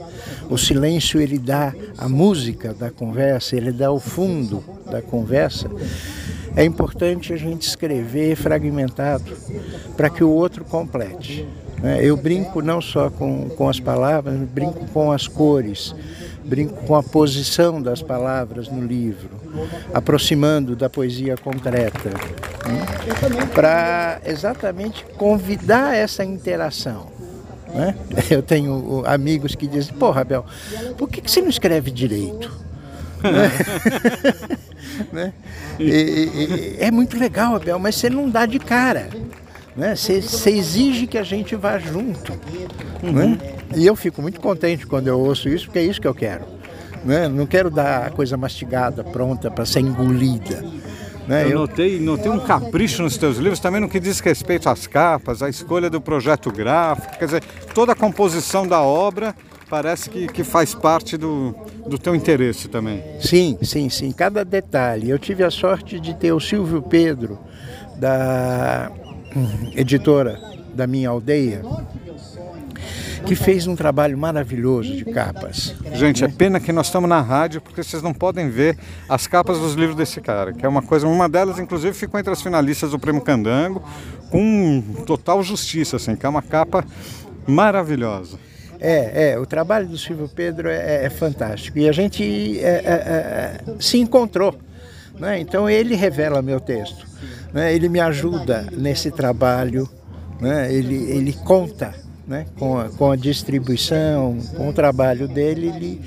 o 0.48 0.56
silêncio 0.56 1.20
ele 1.20 1.36
dá 1.36 1.74
a 1.98 2.08
música 2.08 2.72
da 2.72 2.92
conversa, 2.92 3.56
ele 3.56 3.72
dá 3.72 3.90
o 3.90 3.98
fundo 3.98 4.62
da 4.88 5.02
conversa. 5.02 5.68
É 6.54 6.64
importante 6.64 7.32
a 7.32 7.36
gente 7.36 7.66
escrever 7.66 8.36
fragmentado 8.36 9.36
para 9.96 10.08
que 10.08 10.22
o 10.22 10.30
outro 10.30 10.64
complete. 10.64 11.44
né? 11.82 11.98
Eu 12.00 12.16
brinco 12.16 12.62
não 12.62 12.80
só 12.80 13.10
com, 13.10 13.48
com 13.48 13.68
as 13.68 13.80
palavras, 13.80 14.38
brinco 14.48 14.86
com 14.92 15.10
as 15.10 15.26
cores, 15.26 15.92
brinco 16.44 16.86
com 16.86 16.94
a 16.94 17.02
posição 17.02 17.82
das 17.82 18.00
palavras 18.00 18.68
no 18.68 18.86
livro, 18.86 19.41
aproximando 19.92 20.74
da 20.76 20.88
poesia 20.90 21.36
concreta, 21.36 22.10
para 23.54 24.20
exatamente 24.24 25.04
convidar 25.16 25.94
essa 25.96 26.24
interação. 26.24 27.06
né? 27.74 27.94
Eu 28.30 28.42
tenho 28.42 29.02
amigos 29.06 29.54
que 29.54 29.66
dizem, 29.66 29.94
pô, 29.94 30.10
Rabel, 30.10 30.44
por 30.96 31.08
que, 31.08 31.20
que 31.20 31.30
você 31.30 31.40
não 31.40 31.48
escreve 31.48 31.90
direito? 31.90 32.50
né? 35.12 35.32
E- 35.78 35.84
e- 35.84 35.84
e- 35.88 36.76
é 36.78 36.90
muito 36.90 37.18
legal, 37.18 37.54
Abel, 37.56 37.78
mas 37.78 37.94
você 37.96 38.10
não 38.10 38.28
dá 38.28 38.44
de 38.44 38.58
cara. 38.58 39.08
Né? 39.74 39.96
Você, 39.96 40.20
você 40.20 40.50
exige 40.50 41.06
que 41.06 41.16
a 41.16 41.22
gente 41.22 41.56
vá 41.56 41.78
junto. 41.78 42.32
Né? 43.02 43.38
E 43.74 43.86
eu 43.86 43.96
fico 43.96 44.20
muito 44.20 44.38
contente 44.38 44.86
quando 44.86 45.06
eu 45.08 45.18
ouço 45.18 45.48
isso, 45.48 45.64
porque 45.66 45.78
é 45.78 45.82
isso 45.84 46.00
que 46.00 46.06
eu 46.06 46.14
quero. 46.14 46.44
Né? 47.04 47.28
Não 47.28 47.46
quero 47.46 47.70
dar 47.70 48.06
a 48.06 48.10
coisa 48.10 48.36
mastigada, 48.36 49.02
pronta 49.02 49.50
para 49.50 49.66
ser 49.66 49.80
engolida. 49.80 50.62
Né? 51.26 51.44
Eu 51.46 51.50
Eu- 51.50 51.58
notei, 51.60 52.00
notei 52.00 52.30
um 52.30 52.38
capricho 52.40 53.02
nos 53.02 53.16
teus 53.16 53.36
livros, 53.38 53.60
também 53.60 53.80
no 53.80 53.88
que 53.88 53.98
diz 54.00 54.20
respeito 54.20 54.68
às 54.68 54.86
capas, 54.86 55.42
à 55.42 55.48
escolha 55.48 55.88
do 55.90 56.00
projeto 56.00 56.50
gráfico, 56.50 57.18
quer 57.18 57.24
dizer, 57.26 57.42
toda 57.74 57.92
a 57.92 57.94
composição 57.94 58.66
da 58.66 58.80
obra 58.82 59.34
parece 59.70 60.10
que, 60.10 60.26
que 60.28 60.44
faz 60.44 60.74
parte 60.74 61.16
do, 61.16 61.54
do 61.86 61.98
teu 61.98 62.14
interesse 62.14 62.68
também. 62.68 63.02
Sim, 63.20 63.56
sim, 63.62 63.88
sim. 63.88 64.12
Cada 64.12 64.44
detalhe. 64.44 65.08
Eu 65.08 65.18
tive 65.18 65.42
a 65.44 65.50
sorte 65.50 65.98
de 65.98 66.14
ter 66.14 66.32
o 66.32 66.38
Silvio 66.40 66.82
Pedro, 66.82 67.38
da 67.96 68.90
hum, 69.34 69.72
editora 69.74 70.38
da 70.74 70.86
minha 70.86 71.08
aldeia, 71.08 71.62
que 73.22 73.34
fez 73.34 73.66
um 73.66 73.76
trabalho 73.76 74.16
maravilhoso 74.18 74.94
de 74.94 75.04
capas. 75.04 75.74
Gente, 75.94 76.24
é 76.24 76.28
pena 76.28 76.60
que 76.60 76.72
nós 76.72 76.86
estamos 76.86 77.08
na 77.08 77.20
rádio 77.20 77.60
porque 77.60 77.82
vocês 77.82 78.02
não 78.02 78.12
podem 78.12 78.50
ver 78.50 78.76
as 79.08 79.26
capas 79.26 79.58
dos 79.58 79.74
livros 79.74 79.96
desse 79.96 80.20
cara, 80.20 80.52
que 80.52 80.64
é 80.64 80.68
uma 80.68 80.82
coisa, 80.82 81.06
uma 81.06 81.28
delas 81.28 81.58
inclusive 81.58 81.94
ficou 81.94 82.18
entre 82.18 82.32
as 82.32 82.42
finalistas 82.42 82.90
do 82.90 82.98
Prêmio 82.98 83.22
Candango 83.22 83.82
com 84.30 84.82
total 85.06 85.42
justiça, 85.42 85.96
assim, 85.96 86.16
que 86.16 86.24
é 86.24 86.28
uma 86.28 86.42
capa 86.42 86.84
maravilhosa. 87.46 88.38
É, 88.80 89.30
é, 89.30 89.38
o 89.38 89.46
trabalho 89.46 89.86
do 89.86 89.96
Silvio 89.96 90.28
Pedro 90.28 90.68
é, 90.68 91.04
é 91.04 91.10
fantástico. 91.10 91.78
E 91.78 91.88
a 91.88 91.92
gente 91.92 92.58
é, 92.58 92.82
é, 92.84 92.92
é, 92.92 93.60
se 93.78 93.98
encontrou. 93.98 94.58
Né? 95.18 95.38
Então 95.38 95.70
ele 95.70 95.94
revela 95.94 96.42
meu 96.42 96.58
texto. 96.58 97.06
Né? 97.52 97.72
Ele 97.72 97.88
me 97.88 98.00
ajuda 98.00 98.66
nesse 98.72 99.12
trabalho. 99.12 99.88
Né? 100.40 100.74
Ele, 100.74 100.96
ele 101.12 101.32
conta 101.32 101.94
né? 102.26 102.46
com, 102.58 102.78
a, 102.78 102.88
com 102.88 103.10
a 103.10 103.16
distribuição, 103.16 104.38
com 104.56 104.68
o 104.68 104.72
trabalho 104.72 105.28
dele, 105.28 105.68
ele 105.68 106.02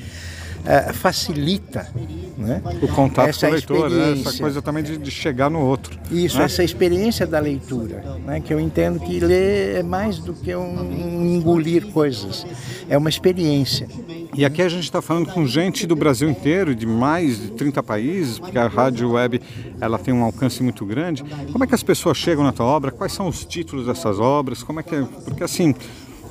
eh, 0.65 0.93
facilita 0.93 1.87
né? 2.37 2.61
O 2.81 2.87
contato 2.89 3.29
essa 3.29 3.47
com 3.47 3.51
o 3.51 3.55
leitor, 3.55 3.89
né? 3.89 4.11
essa 4.11 4.37
coisa 4.37 4.61
também 4.61 4.83
de, 4.83 4.97
de 4.97 5.09
chegar 5.09 5.49
no 5.49 5.61
outro. 5.61 5.97
Isso, 6.11 6.37
né? 6.37 6.45
essa 6.45 6.63
experiência 6.63 7.25
da 7.25 7.39
leitura, 7.39 8.03
né? 8.25 8.41
que 8.41 8.53
eu 8.53 8.59
entendo 8.59 8.99
que 8.99 9.19
ler 9.19 9.77
é 9.77 9.83
mais 9.83 10.19
do 10.19 10.33
que 10.33 10.53
um, 10.53 10.61
um 10.61 11.25
engolir 11.25 11.87
coisas, 11.87 12.45
é 12.89 12.97
uma 12.97 13.09
experiência. 13.09 13.87
E 14.33 14.43
aqui 14.43 14.61
a 14.61 14.67
gente 14.67 14.83
está 14.83 15.01
falando 15.01 15.27
com 15.27 15.47
gente 15.47 15.87
do 15.87 15.95
Brasil 15.95 16.29
inteiro, 16.29 16.75
de 16.75 16.85
mais 16.85 17.39
de 17.39 17.51
30 17.51 17.81
países, 17.81 18.37
porque 18.37 18.57
a 18.57 18.67
rádio 18.67 19.11
web 19.11 19.41
ela 19.79 19.97
tem 19.97 20.13
um 20.13 20.23
alcance 20.23 20.61
muito 20.61 20.85
grande. 20.85 21.23
Como 21.51 21.63
é 21.63 21.67
que 21.67 21.75
as 21.75 21.83
pessoas 21.83 22.17
chegam 22.17 22.43
na 22.43 22.51
tua 22.51 22.65
obra? 22.65 22.91
Quais 22.91 23.13
são 23.13 23.29
os 23.29 23.45
títulos 23.45 23.85
dessas 23.85 24.19
obras? 24.19 24.61
Como 24.61 24.81
é 24.81 24.83
que 24.83 24.93
é? 24.93 25.03
Porque 25.23 25.43
assim, 25.43 25.73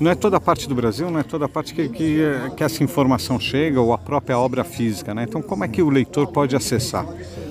não 0.00 0.10
é 0.10 0.14
toda 0.14 0.40
parte 0.40 0.68
do 0.68 0.74
Brasil, 0.74 1.10
não 1.10 1.20
é 1.20 1.22
toda 1.22 1.48
parte 1.48 1.74
que, 1.74 1.88
que, 1.88 2.18
que 2.56 2.64
essa 2.64 2.82
informação 2.82 3.38
chega, 3.38 3.80
ou 3.80 3.92
a 3.92 3.98
própria 3.98 4.38
obra 4.38 4.64
física, 4.64 5.14
né? 5.14 5.24
Então 5.24 5.40
como 5.40 5.64
é 5.64 5.68
que 5.68 5.82
o 5.82 5.90
leitor 5.90 6.26
pode 6.28 6.56
acessar? 6.56 7.06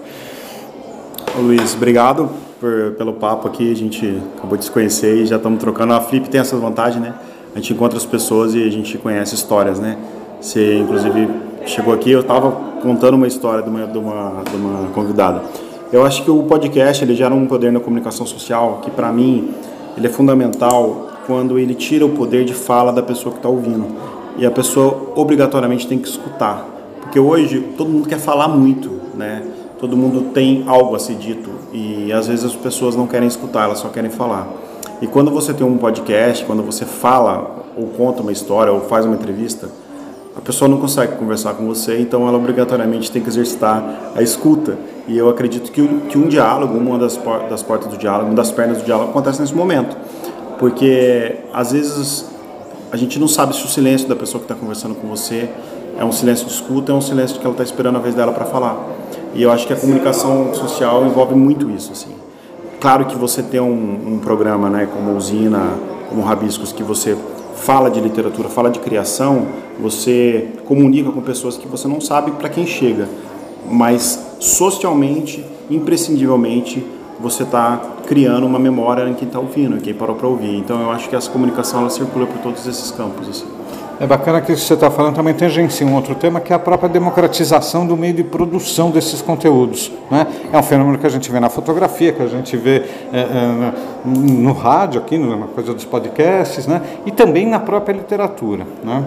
Luiz, 1.42 1.74
obrigado 1.76 2.30
por, 2.60 2.92
pelo 2.98 3.14
papo 3.14 3.48
aqui. 3.48 3.72
A 3.72 3.76
gente 3.76 4.22
acabou 4.38 4.58
de 4.58 4.66
se 4.66 4.72
conhecer 4.72 5.18
e 5.18 5.26
já 5.26 5.38
estamos 5.38 5.60
trocando. 5.60 5.94
A 5.94 6.02
Flip 6.02 6.30
tem 6.30 6.42
essa 6.42 6.56
vantagem, 6.58 7.02
né? 7.02 7.14
A 7.54 7.60
gente 7.60 7.74
encontra 7.74 7.98
as 7.98 8.06
pessoas 8.06 8.54
e 8.54 8.64
a 8.64 8.70
gente 8.70 8.98
conhece 8.98 9.36
histórias, 9.36 9.80
né? 9.80 9.98
Você, 10.40 10.78
inclusive, 10.78 11.30
chegou 11.66 11.94
aqui, 11.94 12.12
eu 12.12 12.22
estava 12.22 12.52
contando 12.82 13.16
uma 13.16 13.28
história 13.28 13.64
de 13.64 13.70
uma, 13.70 13.88
de, 13.88 13.98
uma, 13.98 14.44
de 14.44 14.56
uma 14.56 14.90
convidada. 14.90 15.44
Eu 15.92 16.06
acho 16.06 16.24
que 16.24 16.32
o 16.32 16.44
podcast 16.44 17.04
ele 17.04 17.16
gera 17.16 17.34
um 17.34 17.48
poder 17.48 17.72
na 17.72 17.80
comunicação 17.80 18.26
social 18.26 18.82
que, 18.84 18.92
para 18.92 19.12
mim, 19.12 19.54
ele 19.98 20.08
é 20.08 20.10
fundamental 20.10 21.10
quando 21.26 21.58
ele 21.58 21.74
tira 21.74 22.06
o 22.06 22.10
poder 22.10 22.46
de 22.46 22.54
fala 22.54 22.92
da 22.92 23.02
pessoa 23.02 23.32
que 23.32 23.40
está 23.40 23.50
ouvindo. 23.50 23.88
E 24.38 24.46
a 24.46 24.52
pessoa 24.52 25.14
obrigatoriamente 25.16 25.88
tem 25.88 25.98
que 25.98 26.08
escutar. 26.08 26.66
Porque 27.02 27.20
hoje 27.20 27.60
todo 27.78 27.90
mundo 27.90 28.08
quer 28.08 28.20
falar 28.20 28.48
muito, 28.48 28.92
né? 29.16 29.44
Todo 29.80 29.96
mundo 29.96 30.34
tem 30.34 30.66
algo 30.68 30.94
a 30.94 31.00
ser 31.00 31.16
dito 31.16 31.50
e 31.72 32.12
às 32.12 32.28
vezes 32.28 32.44
as 32.44 32.56
pessoas 32.56 32.98
não 32.98 33.08
querem 33.08 33.28
escutar, 33.28 33.64
elas 33.64 33.80
só 33.80 33.88
querem 33.88 34.10
falar. 34.10 34.48
E 35.02 35.08
quando 35.08 35.32
você 35.32 35.54
tem 35.54 35.66
um 35.66 35.78
podcast, 35.78 36.44
quando 36.44 36.62
você 36.62 36.84
fala 36.84 37.66
ou 37.78 37.88
conta 37.88 38.22
uma 38.22 38.32
história 38.32 38.74
ou 38.74 38.82
faz 38.82 39.06
uma 39.06 39.16
entrevista, 39.16 39.70
a 40.36 40.42
pessoa 40.42 40.68
não 40.68 40.78
consegue 40.80 41.16
conversar 41.16 41.54
com 41.54 41.66
você, 41.66 41.98
então 42.00 42.28
ela 42.28 42.38
obrigatoriamente 42.38 43.10
tem 43.10 43.22
que 43.22 43.30
exercitar 43.30 44.12
a 44.16 44.22
escuta. 44.22 44.78
E 45.08 45.18
eu 45.18 45.30
acredito 45.30 45.72
que, 45.72 45.88
que 46.10 46.18
um 46.18 46.28
diálogo, 46.28 46.78
uma 46.78 46.98
das, 46.98 47.16
por, 47.16 47.48
das 47.50 47.64
portas 47.64 47.90
do 47.90 47.98
diálogo, 47.98 48.28
uma 48.28 48.36
das 48.36 48.52
pernas 48.52 48.80
do 48.80 48.84
diálogo 48.84 49.12
acontece 49.12 49.40
nesse 49.40 49.56
momento. 49.56 49.96
Porque 50.58 51.38
às 51.54 51.72
vezes 51.72 52.26
a 52.92 52.98
gente 52.98 53.18
não 53.18 53.30
sabe 53.30 53.56
se 53.56 53.64
o 53.64 53.68
silêncio 53.70 54.10
da 54.10 54.16
pessoa 54.16 54.40
que 54.40 54.52
está 54.52 54.56
conversando 54.56 54.96
com 54.96 55.08
você 55.08 55.50
é 55.98 56.04
um 56.04 56.12
silêncio 56.12 56.46
de 56.46 56.54
escuta, 56.54 56.92
é 56.92 56.96
um 56.96 57.02
silêncio 57.02 57.40
que 57.40 57.46
ela 57.46 57.54
está 57.54 57.64
esperando 57.64 57.96
a 57.96 58.00
vez 58.00 58.14
dela 58.14 58.34
para 58.34 58.46
falar. 58.46 58.99
E 59.34 59.44
eu 59.44 59.52
acho 59.52 59.68
que 59.68 59.74
a 59.74 59.76
comunicação 59.76 60.54
social 60.54 61.06
envolve 61.06 61.36
muito 61.36 61.70
isso, 61.70 61.92
assim. 61.92 62.16
Claro 62.80 63.06
que 63.06 63.16
você 63.16 63.44
tem 63.44 63.60
um, 63.60 64.14
um 64.14 64.20
programa, 64.20 64.70
né, 64.70 64.88
como 64.92 65.16
Usina, 65.16 65.74
como 66.08 66.22
Rabiscos, 66.22 66.72
que 66.72 66.82
você 66.82 67.18
fala 67.56 67.90
de 67.92 68.00
literatura, 68.00 68.48
fala 68.48 68.70
de 68.70 68.80
criação, 68.80 69.48
você 69.80 70.48
comunica 70.66 71.12
com 71.12 71.22
pessoas 71.22 71.58
que 71.58 71.68
você 71.68 71.88
não 71.88 72.00
sabe 72.00 72.32
para 72.32 72.50
quem 72.50 72.66
chega, 72.66 73.08
mas 73.70 74.38
socialmente, 74.40 75.46
imprescindivelmente, 75.70 76.86
você 77.20 77.44
está 77.44 77.82
criando 78.08 78.46
uma 78.46 78.58
memória 78.58 79.08
em 79.08 79.14
quem 79.14 79.28
está 79.28 79.40
ouvindo, 79.40 79.76
em 79.76 79.80
quem 79.80 79.94
parou 79.94 80.16
para 80.16 80.28
ouvir. 80.28 80.56
Então 80.56 80.82
eu 80.82 80.90
acho 80.90 81.10
que 81.10 81.16
essa 81.16 81.30
comunicação 81.30 81.82
ela 81.82 81.90
circula 81.90 82.26
por 82.26 82.38
todos 82.40 82.66
esses 82.66 82.92
campos. 82.92 83.28
Assim. 83.28 83.46
É 84.00 84.08
bacana 84.08 84.40
que 84.40 84.54
isso 84.54 84.62
que 84.62 84.68
você 84.70 84.76
está 84.76 84.90
falando 84.90 85.16
também 85.16 85.34
tangencia 85.34 85.86
um 85.86 85.94
outro 85.94 86.16
tema 86.16 86.40
que 86.40 86.54
é 86.54 86.56
a 86.56 86.60
própria 86.60 86.88
democratização 86.88 87.86
do 87.86 87.98
meio 87.98 88.14
de 88.14 88.24
produção 88.24 88.90
desses 88.90 89.22
conteúdos. 89.22 89.92
Né? 90.10 90.26
É 90.54 90.58
um 90.58 90.64
fenômeno 90.64 90.98
que 90.98 91.06
a 91.06 91.10
gente 91.10 91.30
vê 91.30 91.38
na 91.38 91.50
fotografia, 91.50 92.14
que 92.14 92.22
a 92.22 92.28
gente 92.28 92.56
vê 92.56 92.86
é, 93.12 93.20
é, 93.20 93.74
no 94.06 94.54
rádio, 94.54 95.02
aqui, 95.02 95.18
na 95.18 95.48
coisa 95.48 95.74
dos 95.74 95.84
podcasts, 95.84 96.66
né? 96.66 96.82
e 97.06 97.12
também 97.12 97.46
na 97.46 97.60
própria 97.60 97.92
literatura. 97.92 98.66
Né? 98.82 99.04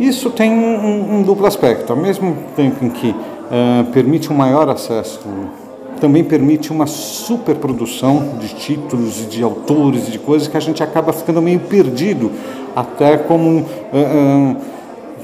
Isso 0.00 0.28
tem 0.30 0.50
um, 0.50 1.18
um, 1.18 1.22
duplo 1.22 1.46
aspecto. 1.46 1.92
Ao 1.92 1.96
mesmo 1.96 2.36
tempo 2.56 2.84
em 2.84 2.90
que 2.90 3.14
é, 3.52 3.84
permite 3.92 4.32
um 4.32 4.36
maior 4.36 4.68
acesso 4.68 5.20
também 6.00 6.24
permite 6.24 6.72
uma 6.72 6.86
superprodução 6.86 8.36
de 8.40 8.48
títulos 8.54 9.22
e 9.22 9.26
de 9.26 9.42
autores 9.42 10.08
e 10.08 10.10
de 10.10 10.18
coisas 10.18 10.48
que 10.48 10.56
a 10.56 10.60
gente 10.60 10.82
acaba 10.82 11.12
ficando 11.12 11.40
meio 11.40 11.60
perdido, 11.60 12.30
até 12.74 13.16
como 13.16 13.60
uh, 13.60 13.62
uh, 13.62 14.56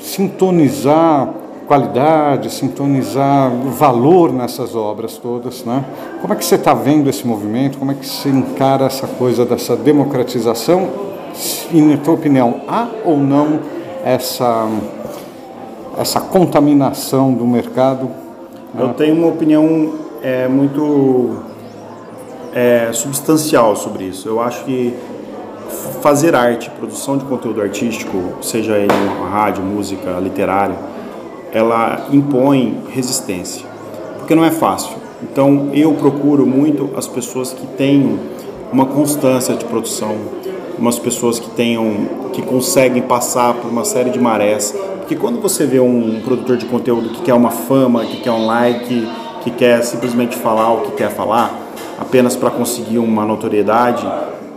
sintonizar 0.00 1.28
qualidade, 1.66 2.50
sintonizar 2.52 3.50
valor 3.78 4.32
nessas 4.32 4.74
obras 4.74 5.16
todas, 5.18 5.64
né? 5.64 5.84
Como 6.20 6.32
é 6.32 6.36
que 6.36 6.44
você 6.44 6.56
está 6.56 6.74
vendo 6.74 7.08
esse 7.08 7.24
movimento? 7.24 7.78
Como 7.78 7.92
é 7.92 7.94
que 7.94 8.04
você 8.04 8.28
encara 8.28 8.86
essa 8.86 9.06
coisa 9.06 9.44
dessa 9.44 9.76
democratização? 9.76 10.88
E 11.72 11.80
na 11.80 11.96
tua 11.96 12.14
opinião, 12.14 12.62
há 12.66 12.88
ou 13.04 13.18
não 13.18 13.60
essa 14.04 14.68
essa 15.98 16.20
contaminação 16.20 17.32
do 17.32 17.46
mercado? 17.46 18.10
Eu 18.78 18.94
tenho 18.94 19.14
uma 19.14 19.28
opinião 19.28 19.92
é 20.22 20.48
muito 20.48 21.36
é, 22.54 22.90
substancial 22.92 23.76
sobre 23.76 24.04
isso. 24.04 24.28
Eu 24.28 24.40
acho 24.40 24.64
que 24.64 24.94
fazer 26.00 26.34
arte, 26.34 26.70
produção 26.70 27.16
de 27.16 27.24
conteúdo 27.24 27.60
artístico, 27.60 28.34
seja 28.42 28.78
em 28.78 28.88
rádio, 29.30 29.62
música, 29.62 30.18
literário, 30.20 30.76
ela 31.52 32.06
impõe 32.12 32.84
resistência, 32.90 33.66
porque 34.18 34.34
não 34.34 34.44
é 34.44 34.50
fácil. 34.50 34.96
Então 35.22 35.70
eu 35.72 35.92
procuro 35.94 36.46
muito 36.46 36.90
as 36.96 37.06
pessoas 37.06 37.52
que 37.52 37.66
tenham 37.66 38.18
uma 38.72 38.86
constância 38.86 39.54
de 39.54 39.64
produção, 39.64 40.16
umas 40.78 40.98
pessoas 40.98 41.38
que 41.38 41.50
tenham, 41.50 42.08
que 42.32 42.40
conseguem 42.40 43.02
passar 43.02 43.54
por 43.54 43.70
uma 43.70 43.84
série 43.84 44.10
de 44.10 44.18
marés, 44.18 44.74
porque 44.98 45.16
quando 45.16 45.40
você 45.40 45.66
vê 45.66 45.80
um 45.80 46.20
produtor 46.24 46.56
de 46.56 46.66
conteúdo 46.66 47.10
que 47.10 47.22
quer 47.22 47.34
uma 47.34 47.50
fama, 47.50 48.04
que 48.04 48.20
quer 48.22 48.30
um 48.30 48.46
like, 48.46 49.08
que 49.42 49.50
quer 49.50 49.82
simplesmente 49.82 50.36
falar 50.36 50.72
o 50.72 50.80
que 50.82 50.92
quer 50.92 51.10
falar, 51.10 51.54
apenas 51.98 52.36
para 52.36 52.50
conseguir 52.50 52.98
uma 52.98 53.24
notoriedade, 53.24 54.06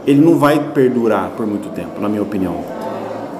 ele 0.05 0.21
não 0.21 0.37
vai 0.37 0.59
perdurar 0.59 1.31
por 1.35 1.45
muito 1.47 1.69
tempo, 1.69 1.99
na 2.01 2.09
minha 2.09 2.21
opinião. 2.21 2.55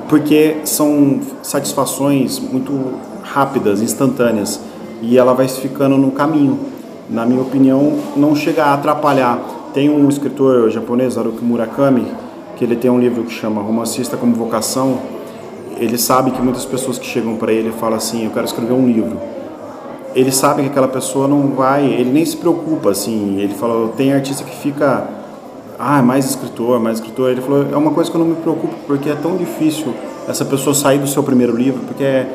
Porque 0.08 0.58
são 0.66 1.20
satisfações 1.42 2.40
muito 2.40 2.94
rápidas, 3.24 3.82
instantâneas, 3.82 4.60
e 5.02 5.18
ela 5.18 5.34
vai 5.34 5.48
ficando 5.48 5.98
no 5.98 6.12
caminho. 6.12 6.60
Na 7.10 7.26
minha 7.26 7.42
opinião, 7.42 8.00
não 8.16 8.36
chega 8.36 8.64
a 8.64 8.74
atrapalhar. 8.74 9.40
Tem 9.74 9.90
um 9.90 10.08
escritor 10.08 10.70
japonês, 10.70 11.18
Haruki 11.18 11.44
Murakami, 11.44 12.08
que 12.56 12.64
ele 12.64 12.76
tem 12.76 12.90
um 12.90 13.00
livro 13.00 13.24
que 13.24 13.34
chama 13.34 13.62
Romancista 13.62 14.16
como 14.16 14.34
Vocação. 14.36 15.00
Ele 15.78 15.98
sabe 15.98 16.32
que 16.32 16.42
muitas 16.42 16.64
pessoas 16.64 16.98
que 16.98 17.06
chegam 17.06 17.36
para 17.36 17.52
ele 17.52 17.72
falam 17.72 17.98
assim: 17.98 18.24
Eu 18.24 18.32
quero 18.32 18.46
escrever 18.46 18.74
um 18.74 18.88
livro 18.88 19.33
ele 20.16 20.32
sabe 20.32 20.62
que 20.64 20.70
aquela 20.70 20.88
pessoa 20.88 21.28
não 21.28 21.50
vai, 21.50 21.86
ele 21.86 22.12
nem 22.12 22.26
se 22.26 22.38
preocupa, 22.38 22.92
assim, 22.92 23.40
ele 23.40 23.54
falou, 23.54 23.90
tem 23.90 24.14
artista 24.14 24.44
que 24.44 24.56
fica, 24.56 25.08
ah, 25.80 26.02
mais 26.02 26.26
escritor, 26.26 26.80
mais 26.80 27.00
escritor, 27.00 27.32
ele 27.32 27.42
falou, 27.42 27.66
é 27.72 27.76
uma 27.76 27.92
coisa 27.92 28.10
que 28.12 28.16
eu 28.16 28.20
não 28.20 28.28
me 28.28 28.36
preocupo, 28.36 28.76
porque 28.86 29.10
é 29.10 29.16
tão 29.16 29.36
difícil 29.36 29.94
essa 30.28 30.46
pessoa 30.46 30.74
sair 30.74 31.00
do 31.00 31.08
seu 31.08 31.24
primeiro 31.24 31.56
livro, 31.56 31.82
porque 31.88 32.04
é 32.04 32.28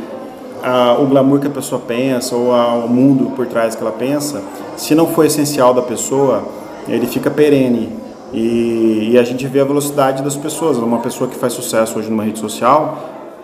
o 0.98 1.06
glamour 1.06 1.38
que 1.38 1.46
a 1.46 1.50
pessoa 1.50 1.80
pensa, 1.86 2.34
ou 2.34 2.52
a, 2.52 2.74
o 2.74 2.88
mundo 2.88 3.30
por 3.36 3.46
trás 3.46 3.76
que 3.76 3.82
ela 3.82 3.92
pensa, 3.92 4.42
se 4.76 4.94
não 4.94 5.06
for 5.06 5.24
essencial 5.24 5.72
da 5.72 5.82
pessoa, 5.82 6.42
ele 6.88 7.06
fica 7.06 7.30
perene, 7.30 7.90
e, 8.32 9.10
e 9.12 9.18
a 9.18 9.22
gente 9.22 9.46
vê 9.46 9.60
a 9.60 9.64
velocidade 9.64 10.22
das 10.22 10.34
pessoas, 10.34 10.78
uma 10.78 10.98
pessoa 10.98 11.30
que 11.30 11.36
faz 11.36 11.52
sucesso 11.52 11.98
hoje 11.98 12.10
numa 12.10 12.24
rede 12.24 12.40
social, 12.40 12.98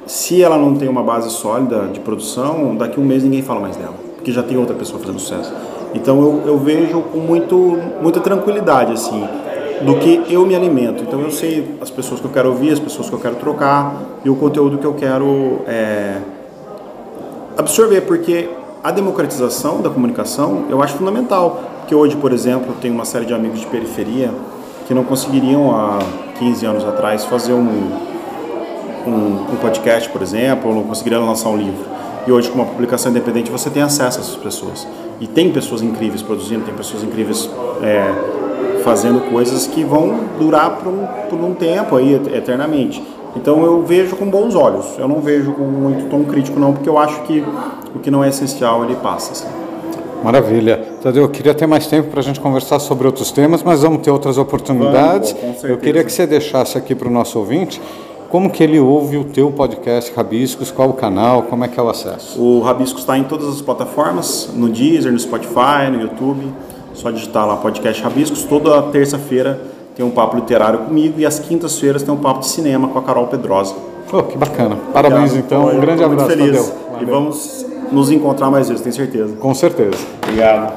se 0.07 0.43
ela 0.43 0.59
não 0.59 0.75
tem 0.75 0.89
uma 0.89 1.03
base 1.03 1.31
sólida 1.31 1.89
de 1.93 2.01
produção, 2.01 2.75
daqui 2.77 2.99
a 2.99 3.03
um 3.03 3.07
mês 3.07 3.23
ninguém 3.23 3.41
fala 3.41 3.61
mais 3.61 3.77
dela 3.77 4.14
porque 4.25 4.33
já 4.33 4.43
tem 4.43 4.57
outra 4.57 4.75
pessoa 4.75 4.99
fazendo 4.99 5.19
sucesso. 5.19 5.53
Então 5.93 6.19
eu, 6.19 6.43
eu 6.47 6.59
vejo 6.59 7.03
com 7.03 7.19
muito, 7.19 7.79
muita 8.01 8.21
tranquilidade, 8.21 8.95
assim, 8.95 9.23
do 9.83 9.97
que 9.97 10.25
eu 10.31 10.47
me 10.47 10.57
alimento. 10.57 11.03
Então 11.03 11.21
eu 11.21 11.31
sei 11.31 11.77
as 11.79 11.91
pessoas 11.91 12.21
que 12.21 12.27
eu 12.27 12.31
quero 12.31 12.49
ouvir, 12.49 12.73
as 12.73 12.79
pessoas 12.79 13.11
que 13.11 13.15
eu 13.15 13.19
quero 13.21 13.35
trocar 13.37 13.95
e 14.25 14.31
o 14.31 14.35
conteúdo 14.35 14.79
que 14.79 14.87
eu 14.87 14.95
quero 14.95 15.61
é, 15.67 16.17
absorver, 17.59 18.01
porque 18.01 18.49
a 18.83 18.91
democratização 18.91 19.83
da 19.83 19.91
comunicação 19.91 20.65
eu 20.71 20.83
acho 20.83 20.95
fundamental. 20.95 21.63
Porque 21.81 21.95
hoje, 21.95 22.17
por 22.17 22.33
exemplo, 22.33 22.71
eu 22.71 22.77
tenho 22.81 22.95
uma 22.95 23.05
série 23.05 23.27
de 23.27 23.35
amigos 23.35 23.61
de 23.61 23.67
periferia 23.67 24.31
que 24.89 24.95
não 24.95 25.05
conseguiriam 25.05 25.77
há 25.77 25.99
15 26.39 26.65
anos 26.65 26.85
atrás 26.87 27.27
fazer 27.27 27.53
um, 27.53 27.91
um, 29.07 29.53
um 29.53 29.57
podcast, 29.61 30.09
por 30.09 30.23
exemplo, 30.23 30.71
ou 30.71 30.77
não 30.77 30.83
conseguiriam 30.85 31.27
lançar 31.27 31.51
um 31.51 31.59
livro. 31.59 31.95
E 32.27 32.33
hoje, 32.33 32.51
com 32.51 32.57
uma 32.57 32.67
publicação 32.67 33.11
independente, 33.11 33.51
você 33.51 33.69
tem 33.69 33.83
acesso 33.83 34.19
a 34.19 34.23
essas 34.23 34.37
pessoas. 34.37 34.87
E 35.21 35.27
tem 35.27 35.53
pessoas 35.53 35.83
incríveis 35.83 36.23
produzindo, 36.23 36.65
tem 36.65 36.75
pessoas 36.75 37.03
incríveis 37.03 37.51
é, 37.83 38.83
fazendo 38.83 39.21
coisas 39.31 39.67
que 39.67 39.85
vão 39.85 40.21
durar 40.39 40.77
por 40.77 40.89
um, 40.89 41.07
por 41.29 41.39
um 41.39 41.55
tempo 41.55 41.97
aí, 41.97 42.15
eternamente. 42.15 43.03
Então 43.37 43.65
eu 43.65 43.83
vejo 43.83 44.17
com 44.17 44.27
bons 44.27 44.55
olhos. 44.55 44.87
Eu 44.99 45.09
não 45.09 45.21
vejo 45.21 45.53
com 45.53 45.65
muito 45.65 46.09
tom 46.09 46.25
crítico, 46.25 46.59
não, 46.59 46.73
porque 46.73 46.89
eu 46.89 46.99
acho 46.99 47.23
que 47.23 47.45
o 47.95 47.99
que 47.99 48.11
não 48.11 48.25
é 48.25 48.29
essencial 48.29 48.85
ele 48.85 48.97
passa. 48.97 49.33
Assim. 49.33 49.49
Maravilha. 50.23 50.83
Tadeu, 51.03 51.25
eu 51.25 51.29
queria 51.29 51.53
ter 51.53 51.67
mais 51.67 51.87
tempo 51.87 52.09
para 52.11 52.21
a 52.21 52.23
gente 52.23 52.41
conversar 52.41 52.79
sobre 52.79 53.07
outros 53.07 53.31
temas, 53.31 53.63
mas 53.63 53.83
vamos 53.83 54.01
ter 54.01 54.11
outras 54.11 54.39
oportunidades. 54.39 55.37
Vamos, 55.39 55.63
eu 55.65 55.77
queria 55.77 56.03
que 56.03 56.11
você 56.11 56.27
deixasse 56.27 56.79
aqui 56.79 56.95
para 56.95 57.09
o 57.09 57.11
nosso 57.11 57.39
ouvinte 57.39 57.81
como 58.35 58.51
que 58.51 58.65
ele 58.65 58.81
ouve 58.81 59.17
o 59.17 59.23
teu 59.23 59.53
podcast 59.53 60.13
Rabiscos? 60.13 60.69
Qual 60.69 60.89
o 60.89 60.93
canal? 60.93 61.45
Como 61.45 61.65
é 61.65 61.69
que 61.69 61.79
é 61.79 61.83
o 61.85 61.89
acesso? 61.89 62.43
O 62.43 62.63
Rabiscos 62.63 63.03
está 63.03 63.17
em 63.17 63.23
todas 63.23 63.47
as 63.47 63.63
plataformas, 63.63 64.51
no 64.53 64.69
Deezer, 64.69 65.13
no 65.13 65.21
Spotify, 65.21 65.89
no 65.89 66.01
YouTube. 66.01 66.53
Só 66.95 67.13
digitar 67.13 67.47
lá 67.47 67.55
podcast 67.59 68.03
Rabiscos. 68.03 68.43
Toda 68.43 68.83
terça-feira 68.91 69.61
tem 69.95 70.05
um 70.05 70.11
papo 70.11 70.35
literário 70.35 70.81
comigo 70.81 71.21
e 71.21 71.25
às 71.25 71.39
quintas-feiras 71.39 72.03
tem 72.03 72.13
um 72.13 72.17
papo 72.17 72.41
de 72.41 72.49
cinema 72.49 72.89
com 72.89 72.99
a 72.99 73.03
Carol 73.03 73.29
Pedrosa. 73.29 73.77
Oh, 74.13 74.25
que 74.25 74.37
bacana. 74.37 74.79
Parabéns 74.93 75.31
Obrigado. 75.31 75.47
então. 75.47 75.67
Um 75.69 75.81
grande 75.81 76.05
Muito 76.05 76.21
abraço. 76.21 76.37
feliz. 76.37 76.71
Tadeu. 76.71 77.03
E 77.03 77.05
vamos 77.05 77.67
nos 77.93 78.11
encontrar 78.11 78.51
mais 78.51 78.67
vezes, 78.69 78.83
tenho 78.83 78.97
certeza. 78.97 79.37
Com 79.37 79.55
certeza. 79.55 80.05
Obrigado. 80.25 80.73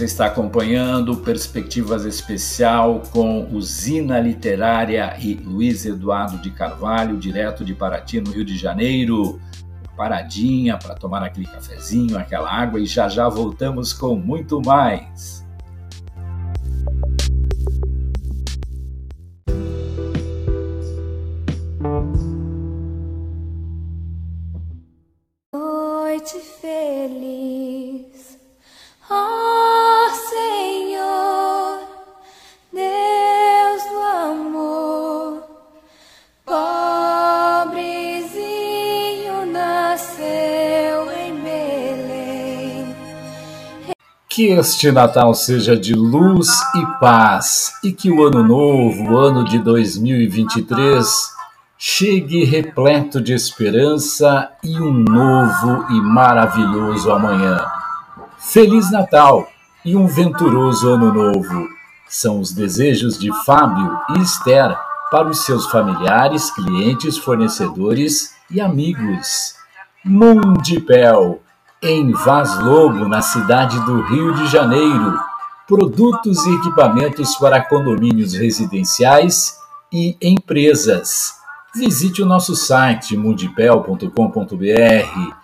Você 0.00 0.06
está 0.06 0.24
acompanhando 0.24 1.14
Perspectivas 1.14 2.06
Especial 2.06 3.02
com 3.10 3.46
Usina 3.52 4.18
Literária 4.18 5.14
e 5.20 5.34
Luiz 5.34 5.84
Eduardo 5.84 6.38
de 6.38 6.50
Carvalho, 6.50 7.18
direto 7.18 7.62
de 7.62 7.74
Paraty, 7.74 8.18
no 8.18 8.30
Rio 8.30 8.42
de 8.42 8.56
Janeiro. 8.56 9.38
Paradinha 9.94 10.78
para 10.78 10.94
tomar 10.94 11.22
aquele 11.22 11.44
cafezinho, 11.44 12.16
aquela 12.16 12.50
água 12.50 12.80
e 12.80 12.86
já 12.86 13.10
já 13.10 13.28
voltamos 13.28 13.92
com 13.92 14.16
muito 14.16 14.62
mais. 14.62 15.46
Que 44.40 44.52
este 44.52 44.90
Natal 44.90 45.34
seja 45.34 45.76
de 45.76 45.92
luz 45.92 46.48
e 46.74 46.98
paz 46.98 47.74
e 47.84 47.92
que 47.92 48.10
o 48.10 48.24
ano 48.24 48.42
novo, 48.42 49.12
o 49.12 49.18
ano 49.18 49.44
de 49.44 49.58
2023, 49.58 51.06
chegue 51.76 52.42
repleto 52.46 53.20
de 53.20 53.34
esperança 53.34 54.50
e 54.64 54.80
um 54.80 54.94
novo 54.94 55.84
e 55.90 56.00
maravilhoso 56.00 57.12
amanhã. 57.12 57.66
Feliz 58.38 58.90
Natal 58.90 59.46
e 59.84 59.94
um 59.94 60.06
venturoso 60.06 60.88
ano 60.88 61.12
novo. 61.12 61.68
São 62.08 62.40
os 62.40 62.50
desejos 62.50 63.18
de 63.18 63.30
Fábio 63.44 63.94
e 64.16 64.22
Esther 64.22 64.74
para 65.10 65.28
os 65.28 65.44
seus 65.44 65.66
familiares, 65.66 66.50
clientes, 66.50 67.18
fornecedores 67.18 68.34
e 68.50 68.58
amigos. 68.58 69.54
Mundipel, 70.02 71.42
em 71.82 72.12
Vaz 72.12 72.58
Lobo, 72.58 73.08
na 73.08 73.22
cidade 73.22 73.78
do 73.86 74.02
Rio 74.02 74.34
de 74.34 74.46
Janeiro. 74.48 75.18
Produtos 75.66 76.44
e 76.46 76.54
equipamentos 76.56 77.36
para 77.36 77.62
condomínios 77.62 78.34
residenciais 78.34 79.56
e 79.92 80.16
empresas. 80.20 81.34
Visite 81.74 82.22
o 82.22 82.26
nosso 82.26 82.56
site 82.56 83.16
mundipel.com.br 83.16 85.34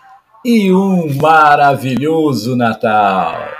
e 0.44 0.72
um 0.72 1.16
maravilhoso 1.16 2.56
Natal! 2.56 3.55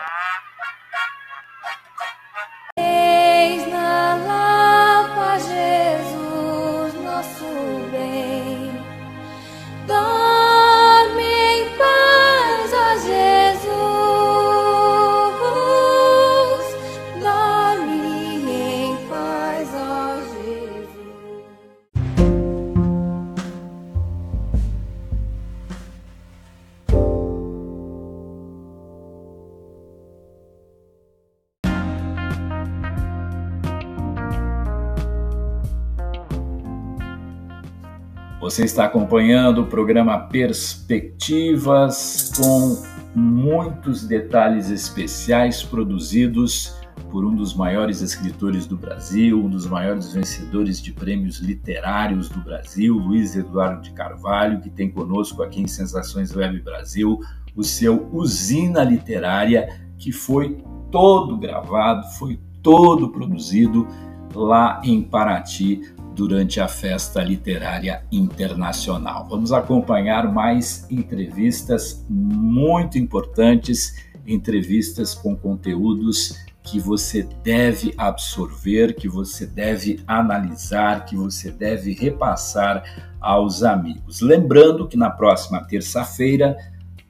Você 38.57 38.65
está 38.65 38.87
acompanhando 38.87 39.61
o 39.61 39.67
programa 39.67 40.19
Perspectivas 40.19 42.33
com 42.35 42.83
muitos 43.15 44.09
detalhes 44.09 44.71
especiais 44.71 45.63
produzidos 45.63 46.75
por 47.11 47.27
um 47.27 47.37
dos 47.37 47.55
maiores 47.55 48.01
escritores 48.01 48.67
do 48.67 48.75
Brasil, 48.75 49.45
um 49.45 49.51
dos 49.51 49.67
maiores 49.67 50.11
vencedores 50.11 50.81
de 50.81 50.91
prêmios 50.91 51.39
literários 51.39 52.31
do 52.31 52.41
Brasil, 52.41 52.97
Luiz 52.97 53.37
Eduardo 53.37 53.83
de 53.83 53.91
Carvalho, 53.91 54.63
que 54.63 54.71
tem 54.71 54.91
conosco 54.91 55.43
aqui 55.43 55.61
em 55.61 55.69
Sensações 55.69 56.35
Web 56.35 56.63
Brasil 56.63 57.21
o 57.55 57.63
seu 57.63 58.09
Usina 58.11 58.83
Literária, 58.83 59.69
que 59.99 60.11
foi 60.11 60.65
todo 60.91 61.37
gravado, 61.37 62.09
foi 62.17 62.41
todo 62.63 63.13
produzido 63.13 63.87
lá 64.35 64.81
em 64.83 65.03
Paraty 65.03 65.95
durante 66.17 66.59
a 66.61 66.67
Festa 66.67 67.23
Literária 67.23 68.03
Internacional. 68.11 69.29
Vamos 69.29 69.53
acompanhar 69.53 70.33
mais 70.33 70.87
entrevistas 70.91 72.05
muito 72.09 72.97
importantes, 72.97 73.95
entrevistas 74.27 75.15
com 75.15 75.37
conteúdos 75.37 76.35
que 76.63 76.81
você 76.81 77.23
deve 77.45 77.95
absorver, 77.99 78.95
que 78.95 79.09
você 79.09 79.47
deve 79.47 80.03
analisar, 80.07 81.05
que 81.05 81.15
você 81.15 81.53
deve 81.53 81.93
repassar 81.93 82.83
aos 83.21 83.63
amigos. 83.63 84.21
Lembrando 84.23 84.89
que 84.89 84.97
na 84.97 85.11
próxima 85.11 85.63
terça-feira 85.65 86.57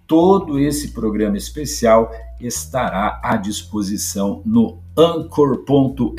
todo 0.05 0.59
esse 0.59 0.89
programa 0.89 1.37
especial 1.37 2.11
estará 2.41 3.21
à 3.23 3.37
disposição 3.37 4.43
no 4.45 4.83
anchor.fm 4.99 6.17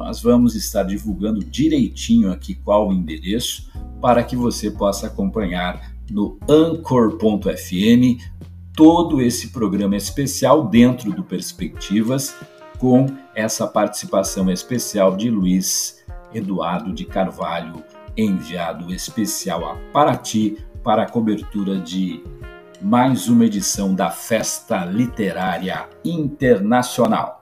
nós 0.00 0.22
vamos 0.22 0.54
estar 0.54 0.82
divulgando 0.82 1.44
direitinho 1.44 2.32
aqui 2.32 2.54
qual 2.54 2.88
o 2.88 2.92
endereço 2.92 3.70
para 4.00 4.24
que 4.24 4.34
você 4.34 4.70
possa 4.70 5.08
acompanhar 5.08 5.92
no 6.10 6.38
anchor.fm 6.48 8.18
todo 8.74 9.20
esse 9.20 9.48
programa 9.48 9.94
especial 9.94 10.66
dentro 10.66 11.12
do 11.12 11.22
Perspectivas 11.22 12.34
com 12.78 13.04
essa 13.34 13.66
participação 13.66 14.50
especial 14.50 15.14
de 15.14 15.28
Luiz 15.28 16.02
Eduardo 16.32 16.94
de 16.94 17.04
Carvalho, 17.04 17.84
enviado 18.16 18.90
especial 18.94 19.68
a 19.68 19.76
Paraty 19.92 20.56
para 20.82 21.02
a 21.02 21.10
cobertura 21.10 21.78
de 21.78 22.24
mais 22.80 23.28
uma 23.28 23.44
edição 23.44 23.94
da 23.94 24.08
Festa 24.08 24.82
Literária 24.86 25.86
Internacional. 26.02 27.39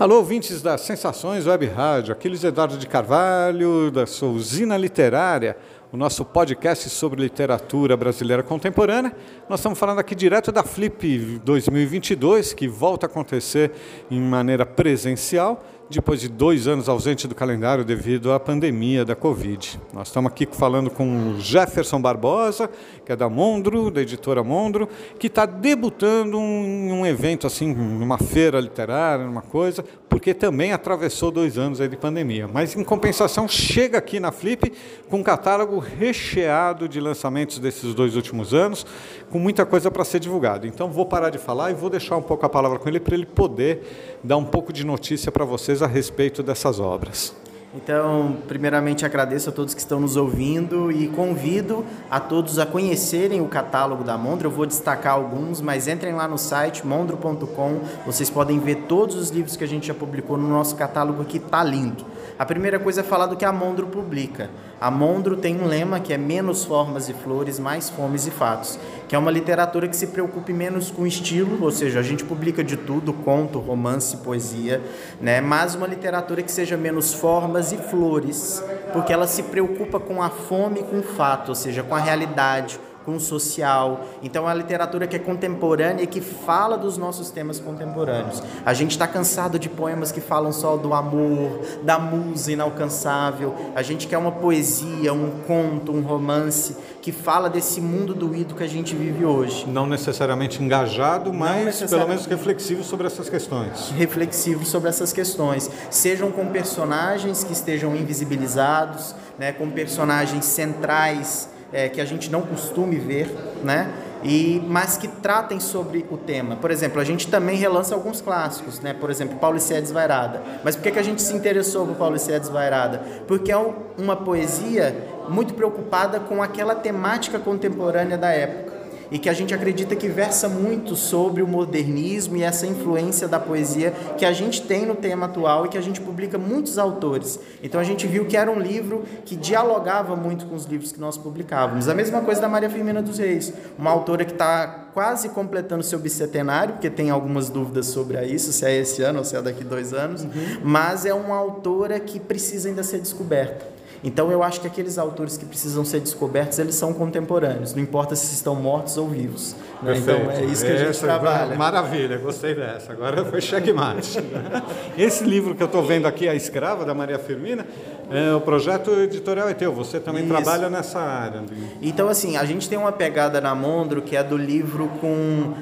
Alô, 0.00 0.18
ouvintes 0.18 0.62
das 0.62 0.82
Sensações 0.82 1.44
Web 1.44 1.66
Rádio, 1.66 2.12
aqui 2.12 2.28
Luiz 2.28 2.44
Eduardo 2.44 2.78
de 2.78 2.86
Carvalho, 2.86 3.90
da 3.90 4.06
sua 4.06 4.28
usina 4.28 4.76
literária, 4.76 5.56
o 5.92 5.96
nosso 5.96 6.24
podcast 6.24 6.88
sobre 6.88 7.20
literatura 7.20 7.96
brasileira 7.96 8.44
contemporânea. 8.44 9.12
Nós 9.48 9.58
estamos 9.58 9.76
falando 9.76 9.98
aqui 9.98 10.14
direto 10.14 10.52
da 10.52 10.62
Flip 10.62 11.40
2022, 11.44 12.52
que 12.52 12.68
volta 12.68 13.06
a 13.06 13.08
acontecer 13.08 13.72
em 14.08 14.20
maneira 14.20 14.64
presencial, 14.64 15.64
depois 15.90 16.20
de 16.20 16.28
dois 16.28 16.68
anos 16.68 16.88
ausente 16.88 17.26
do 17.26 17.34
calendário 17.34 17.82
devido 17.82 18.32
à 18.32 18.38
pandemia 18.38 19.04
da 19.04 19.16
Covid. 19.16 19.80
Nós 19.92 20.08
estamos 20.08 20.30
aqui 20.30 20.46
falando 20.50 20.90
com 20.90 21.36
Jefferson 21.38 22.00
Barbosa, 22.00 22.68
que 23.06 23.12
é 23.12 23.16
da 23.16 23.28
Mondro, 23.28 23.90
da 23.90 24.02
editora 24.02 24.44
Mondro, 24.44 24.88
que 25.18 25.28
está 25.28 25.46
debutando 25.46 26.36
em 26.36 26.92
um 26.92 27.06
evento 27.06 27.46
assim, 27.46 27.74
numa 27.74 28.18
feira 28.18 28.60
literária, 28.60 29.24
numa 29.24 29.40
coisa, 29.40 29.82
porque 30.08 30.34
também 30.34 30.72
atravessou 30.72 31.30
dois 31.30 31.56
anos 31.56 31.78
de 31.78 31.96
pandemia. 31.96 32.46
Mas, 32.46 32.76
em 32.76 32.84
compensação, 32.84 33.48
chega 33.48 33.96
aqui 33.96 34.20
na 34.20 34.30
Flip 34.30 34.70
com 35.08 35.18
um 35.18 35.22
catálogo 35.22 35.78
recheado 35.78 36.86
de 36.86 37.00
lançamentos 37.00 37.58
desses 37.58 37.94
dois 37.94 38.14
últimos 38.14 38.52
anos, 38.52 38.84
com 39.30 39.38
muita 39.38 39.64
coisa 39.64 39.90
para 39.90 40.04
ser 40.04 40.20
divulgada. 40.20 40.66
Então, 40.66 40.90
vou 40.90 41.06
parar 41.06 41.30
de 41.30 41.38
falar 41.38 41.70
e 41.70 41.74
vou 41.74 41.88
deixar 41.88 42.16
um 42.16 42.22
pouco 42.22 42.44
a 42.44 42.48
palavra 42.48 42.78
com 42.78 42.88
ele 42.88 43.00
para 43.00 43.14
ele 43.14 43.26
poder 43.26 44.18
dar 44.22 44.36
um 44.36 44.44
pouco 44.44 44.72
de 44.72 44.84
notícia 44.84 45.32
para 45.32 45.44
vocês 45.44 45.77
a 45.82 45.86
respeito 45.86 46.42
dessas 46.42 46.80
obras. 46.80 47.34
Então, 47.74 48.38
primeiramente 48.48 49.04
agradeço 49.04 49.50
a 49.50 49.52
todos 49.52 49.74
que 49.74 49.80
estão 49.80 50.00
nos 50.00 50.16
ouvindo 50.16 50.90
e 50.90 51.06
convido 51.08 51.84
a 52.10 52.18
todos 52.18 52.58
a 52.58 52.64
conhecerem 52.64 53.42
o 53.42 53.46
catálogo 53.46 54.02
da 54.02 54.16
Mondro. 54.16 54.48
Eu 54.48 54.52
vou 54.52 54.64
destacar 54.64 55.12
alguns, 55.12 55.60
mas 55.60 55.86
entrem 55.86 56.14
lá 56.14 56.26
no 56.26 56.38
site 56.38 56.86
mondro.com. 56.86 57.80
Vocês 58.06 58.30
podem 58.30 58.58
ver 58.58 58.86
todos 58.88 59.16
os 59.16 59.28
livros 59.28 59.54
que 59.54 59.64
a 59.64 59.68
gente 59.68 59.86
já 59.86 59.94
publicou 59.94 60.38
no 60.38 60.48
nosso 60.48 60.76
catálogo 60.76 61.24
que 61.24 61.38
tá 61.38 61.62
lindo. 61.62 62.04
A 62.38 62.46
primeira 62.46 62.78
coisa 62.78 63.00
é 63.00 63.04
falar 63.04 63.26
do 63.26 63.36
que 63.36 63.44
a 63.44 63.52
Mondro 63.52 63.88
publica. 63.88 64.48
A 64.80 64.92
Mondro 64.92 65.36
tem 65.36 65.60
um 65.60 65.66
lema 65.66 65.98
que 65.98 66.12
é 66.12 66.16
menos 66.16 66.64
formas 66.64 67.08
e 67.08 67.12
flores, 67.12 67.58
mais 67.58 67.90
fomes 67.90 68.28
e 68.28 68.30
fatos, 68.30 68.78
que 69.08 69.16
é 69.16 69.18
uma 69.18 69.30
literatura 69.30 69.88
que 69.88 69.96
se 69.96 70.06
preocupe 70.06 70.52
menos 70.52 70.88
com 70.88 71.04
estilo, 71.04 71.60
ou 71.60 71.72
seja, 71.72 71.98
a 71.98 72.02
gente 72.02 72.22
publica 72.22 72.62
de 72.62 72.76
tudo, 72.76 73.12
conto, 73.12 73.58
romance, 73.58 74.18
poesia, 74.18 74.80
né? 75.20 75.40
mas 75.40 75.74
uma 75.74 75.88
literatura 75.88 76.40
que 76.40 76.52
seja 76.52 76.76
menos 76.76 77.12
formas 77.12 77.72
e 77.72 77.76
flores, 77.76 78.62
porque 78.92 79.12
ela 79.12 79.26
se 79.26 79.42
preocupa 79.42 79.98
com 79.98 80.22
a 80.22 80.30
fome 80.30 80.78
e 80.78 80.84
com 80.84 81.00
o 81.00 81.02
fato, 81.02 81.48
ou 81.48 81.54
seja, 81.56 81.82
com 81.82 81.96
a 81.96 81.98
realidade, 81.98 82.78
com 83.08 83.16
o 83.16 83.20
social. 83.20 84.04
Então, 84.22 84.42
é 84.44 84.48
uma 84.48 84.54
literatura 84.54 85.06
que 85.06 85.16
é 85.16 85.18
contemporânea 85.18 86.02
e 86.02 86.06
que 86.06 86.20
fala 86.20 86.76
dos 86.76 86.98
nossos 86.98 87.30
temas 87.30 87.58
contemporâneos. 87.58 88.42
A 88.66 88.74
gente 88.74 88.90
está 88.90 89.08
cansado 89.08 89.58
de 89.58 89.66
poemas 89.66 90.12
que 90.12 90.20
falam 90.20 90.52
só 90.52 90.76
do 90.76 90.92
amor, 90.92 91.58
da 91.82 91.98
musa 91.98 92.52
inalcançável. 92.52 93.54
A 93.74 93.80
gente 93.80 94.06
quer 94.06 94.18
uma 94.18 94.30
poesia, 94.30 95.14
um 95.14 95.30
conto, 95.46 95.90
um 95.90 96.02
romance 96.02 96.76
que 97.00 97.10
fala 97.10 97.48
desse 97.48 97.80
mundo 97.80 98.12
doído 98.12 98.54
que 98.54 98.62
a 98.62 98.68
gente 98.68 98.94
vive 98.94 99.24
hoje. 99.24 99.66
Não 99.66 99.86
necessariamente 99.86 100.62
engajado, 100.62 101.32
mas 101.32 101.52
pelo 101.52 101.64
necessariamente. 101.64 102.10
menos 102.10 102.26
reflexivo 102.26 102.84
sobre 102.84 103.06
essas 103.06 103.30
questões. 103.30 103.90
reflexivos 103.96 104.68
sobre 104.68 104.90
essas 104.90 105.14
questões, 105.14 105.70
sejam 105.88 106.30
com 106.30 106.48
personagens 106.48 107.42
que 107.42 107.54
estejam 107.54 107.96
invisibilizados, 107.96 109.14
né, 109.38 109.52
com 109.52 109.70
personagens 109.70 110.44
centrais 110.44 111.48
é, 111.72 111.88
que 111.88 112.00
a 112.00 112.04
gente 112.04 112.30
não 112.30 112.42
costume 112.42 112.96
ver, 112.96 113.28
né, 113.62 113.90
e 114.24 114.60
mas 114.66 114.96
que 114.96 115.06
tratem 115.06 115.60
sobre 115.60 116.04
o 116.10 116.16
tema. 116.16 116.56
Por 116.56 116.70
exemplo, 116.70 117.00
a 117.00 117.04
gente 117.04 117.28
também 117.28 117.56
relança 117.56 117.94
alguns 117.94 118.20
clássicos, 118.20 118.80
né, 118.80 118.92
por 118.92 119.10
exemplo, 119.10 119.36
Paulo 119.38 119.56
e 119.58 119.60
Desvairada. 119.80 120.42
Mas 120.64 120.74
por 120.74 120.82
que, 120.82 120.90
que 120.90 120.98
a 120.98 121.02
gente 121.04 121.22
se 121.22 121.32
interessou 121.34 121.86
por 121.86 121.94
Paulo 121.94 122.16
e 122.16 122.18
Desvairada? 122.40 123.00
Porque 123.28 123.52
é 123.52 123.56
um- 123.56 123.74
uma 123.96 124.16
poesia 124.16 124.96
muito 125.28 125.54
preocupada 125.54 126.18
com 126.18 126.42
aquela 126.42 126.74
temática 126.74 127.38
contemporânea 127.38 128.18
da 128.18 128.30
época 128.32 128.67
e 129.10 129.18
que 129.18 129.28
a 129.28 129.32
gente 129.32 129.54
acredita 129.54 129.96
que 129.96 130.08
versa 130.08 130.48
muito 130.48 130.96
sobre 130.96 131.42
o 131.42 131.46
modernismo 131.46 132.36
e 132.36 132.42
essa 132.42 132.66
influência 132.66 133.26
da 133.26 133.38
poesia 133.38 133.92
que 134.16 134.24
a 134.24 134.32
gente 134.32 134.62
tem 134.62 134.86
no 134.86 134.94
tema 134.94 135.26
atual 135.26 135.66
e 135.66 135.68
que 135.68 135.78
a 135.78 135.80
gente 135.80 136.00
publica 136.00 136.38
muitos 136.38 136.78
autores. 136.78 137.38
Então 137.62 137.80
a 137.80 137.84
gente 137.84 138.06
viu 138.06 138.26
que 138.26 138.36
era 138.36 138.50
um 138.50 138.58
livro 138.58 139.04
que 139.24 139.36
dialogava 139.36 140.14
muito 140.16 140.46
com 140.46 140.54
os 140.54 140.64
livros 140.64 140.92
que 140.92 141.00
nós 141.00 141.16
publicávamos. 141.16 141.88
A 141.88 141.94
mesma 141.94 142.20
coisa 142.20 142.40
da 142.40 142.48
Maria 142.48 142.70
Firmina 142.70 143.02
dos 143.02 143.18
Reis, 143.18 143.52
uma 143.78 143.90
autora 143.90 144.24
que 144.24 144.32
está 144.32 144.88
quase 144.92 145.28
completando 145.28 145.82
seu 145.82 145.98
bicentenário, 145.98 146.74
porque 146.74 146.90
tem 146.90 147.10
algumas 147.10 147.48
dúvidas 147.48 147.86
sobre 147.86 148.20
isso, 148.24 148.52
se 148.52 148.64
é 148.64 148.76
esse 148.76 149.02
ano 149.02 149.20
ou 149.20 149.24
se 149.24 149.36
é 149.36 149.42
daqui 149.42 149.62
dois 149.62 149.92
anos, 149.92 150.26
mas 150.62 151.06
é 151.06 151.14
uma 151.14 151.36
autora 151.36 152.00
que 152.00 152.18
precisa 152.18 152.68
ainda 152.68 152.82
ser 152.82 152.98
descoberta. 152.98 153.77
Então 154.04 154.30
eu 154.30 154.42
acho 154.42 154.60
que 154.60 154.66
aqueles 154.66 154.96
autores 154.98 155.36
que 155.36 155.44
precisam 155.44 155.84
ser 155.84 156.00
descobertos, 156.00 156.58
eles 156.58 156.74
são 156.76 156.92
contemporâneos, 156.92 157.74
não 157.74 157.82
importa 157.82 158.14
se 158.14 158.32
estão 158.34 158.54
mortos 158.54 158.96
ou 158.96 159.08
vivos. 159.08 159.56
né? 159.82 159.96
Então 159.98 160.30
é 160.30 160.44
isso 160.44 160.64
que 160.64 160.70
a 160.72 160.76
gente 160.76 160.90
Essa- 160.90 161.06
trabalha. 161.06 161.56
Maravilha, 161.56 162.16
gostei 162.18 162.54
dessa. 162.54 162.92
Agora 162.92 163.24
foi 163.24 163.40
checkmate. 163.40 164.18
Esse 164.96 165.24
livro 165.24 165.54
que 165.54 165.62
eu 165.62 165.66
estou 165.66 165.82
vendo 165.82 166.06
aqui, 166.06 166.28
A 166.28 166.34
Escrava, 166.34 166.84
da 166.84 166.94
Maria 166.94 167.18
Firmina, 167.18 167.66
é, 168.10 168.32
o 168.34 168.40
projeto 168.40 168.90
editorial 168.92 169.48
é 169.48 169.54
teu. 169.54 169.72
Você 169.72 169.98
também 170.00 170.22
Isso. 170.24 170.32
trabalha 170.32 170.70
nessa 170.70 171.00
área. 171.00 171.42
Então, 171.82 172.08
assim, 172.08 172.36
a 172.36 172.44
gente 172.44 172.68
tem 172.68 172.78
uma 172.78 172.92
pegada 172.92 173.40
na 173.40 173.54
Mondro 173.54 174.00
que 174.02 174.16
é 174.16 174.22
do 174.22 174.36
livro 174.36 174.88
com 175.00 175.54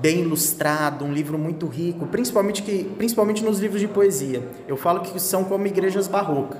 bem 0.00 0.20
ilustrado, 0.20 1.04
um 1.04 1.12
livro 1.12 1.36
muito 1.36 1.66
rico, 1.66 2.06
principalmente, 2.06 2.62
que, 2.62 2.84
principalmente 2.96 3.44
nos 3.44 3.58
livros 3.58 3.80
de 3.80 3.88
poesia. 3.88 4.42
Eu 4.66 4.76
falo 4.76 5.00
que 5.00 5.20
são 5.20 5.44
como 5.44 5.66
igrejas 5.66 6.08
barrocas. 6.08 6.58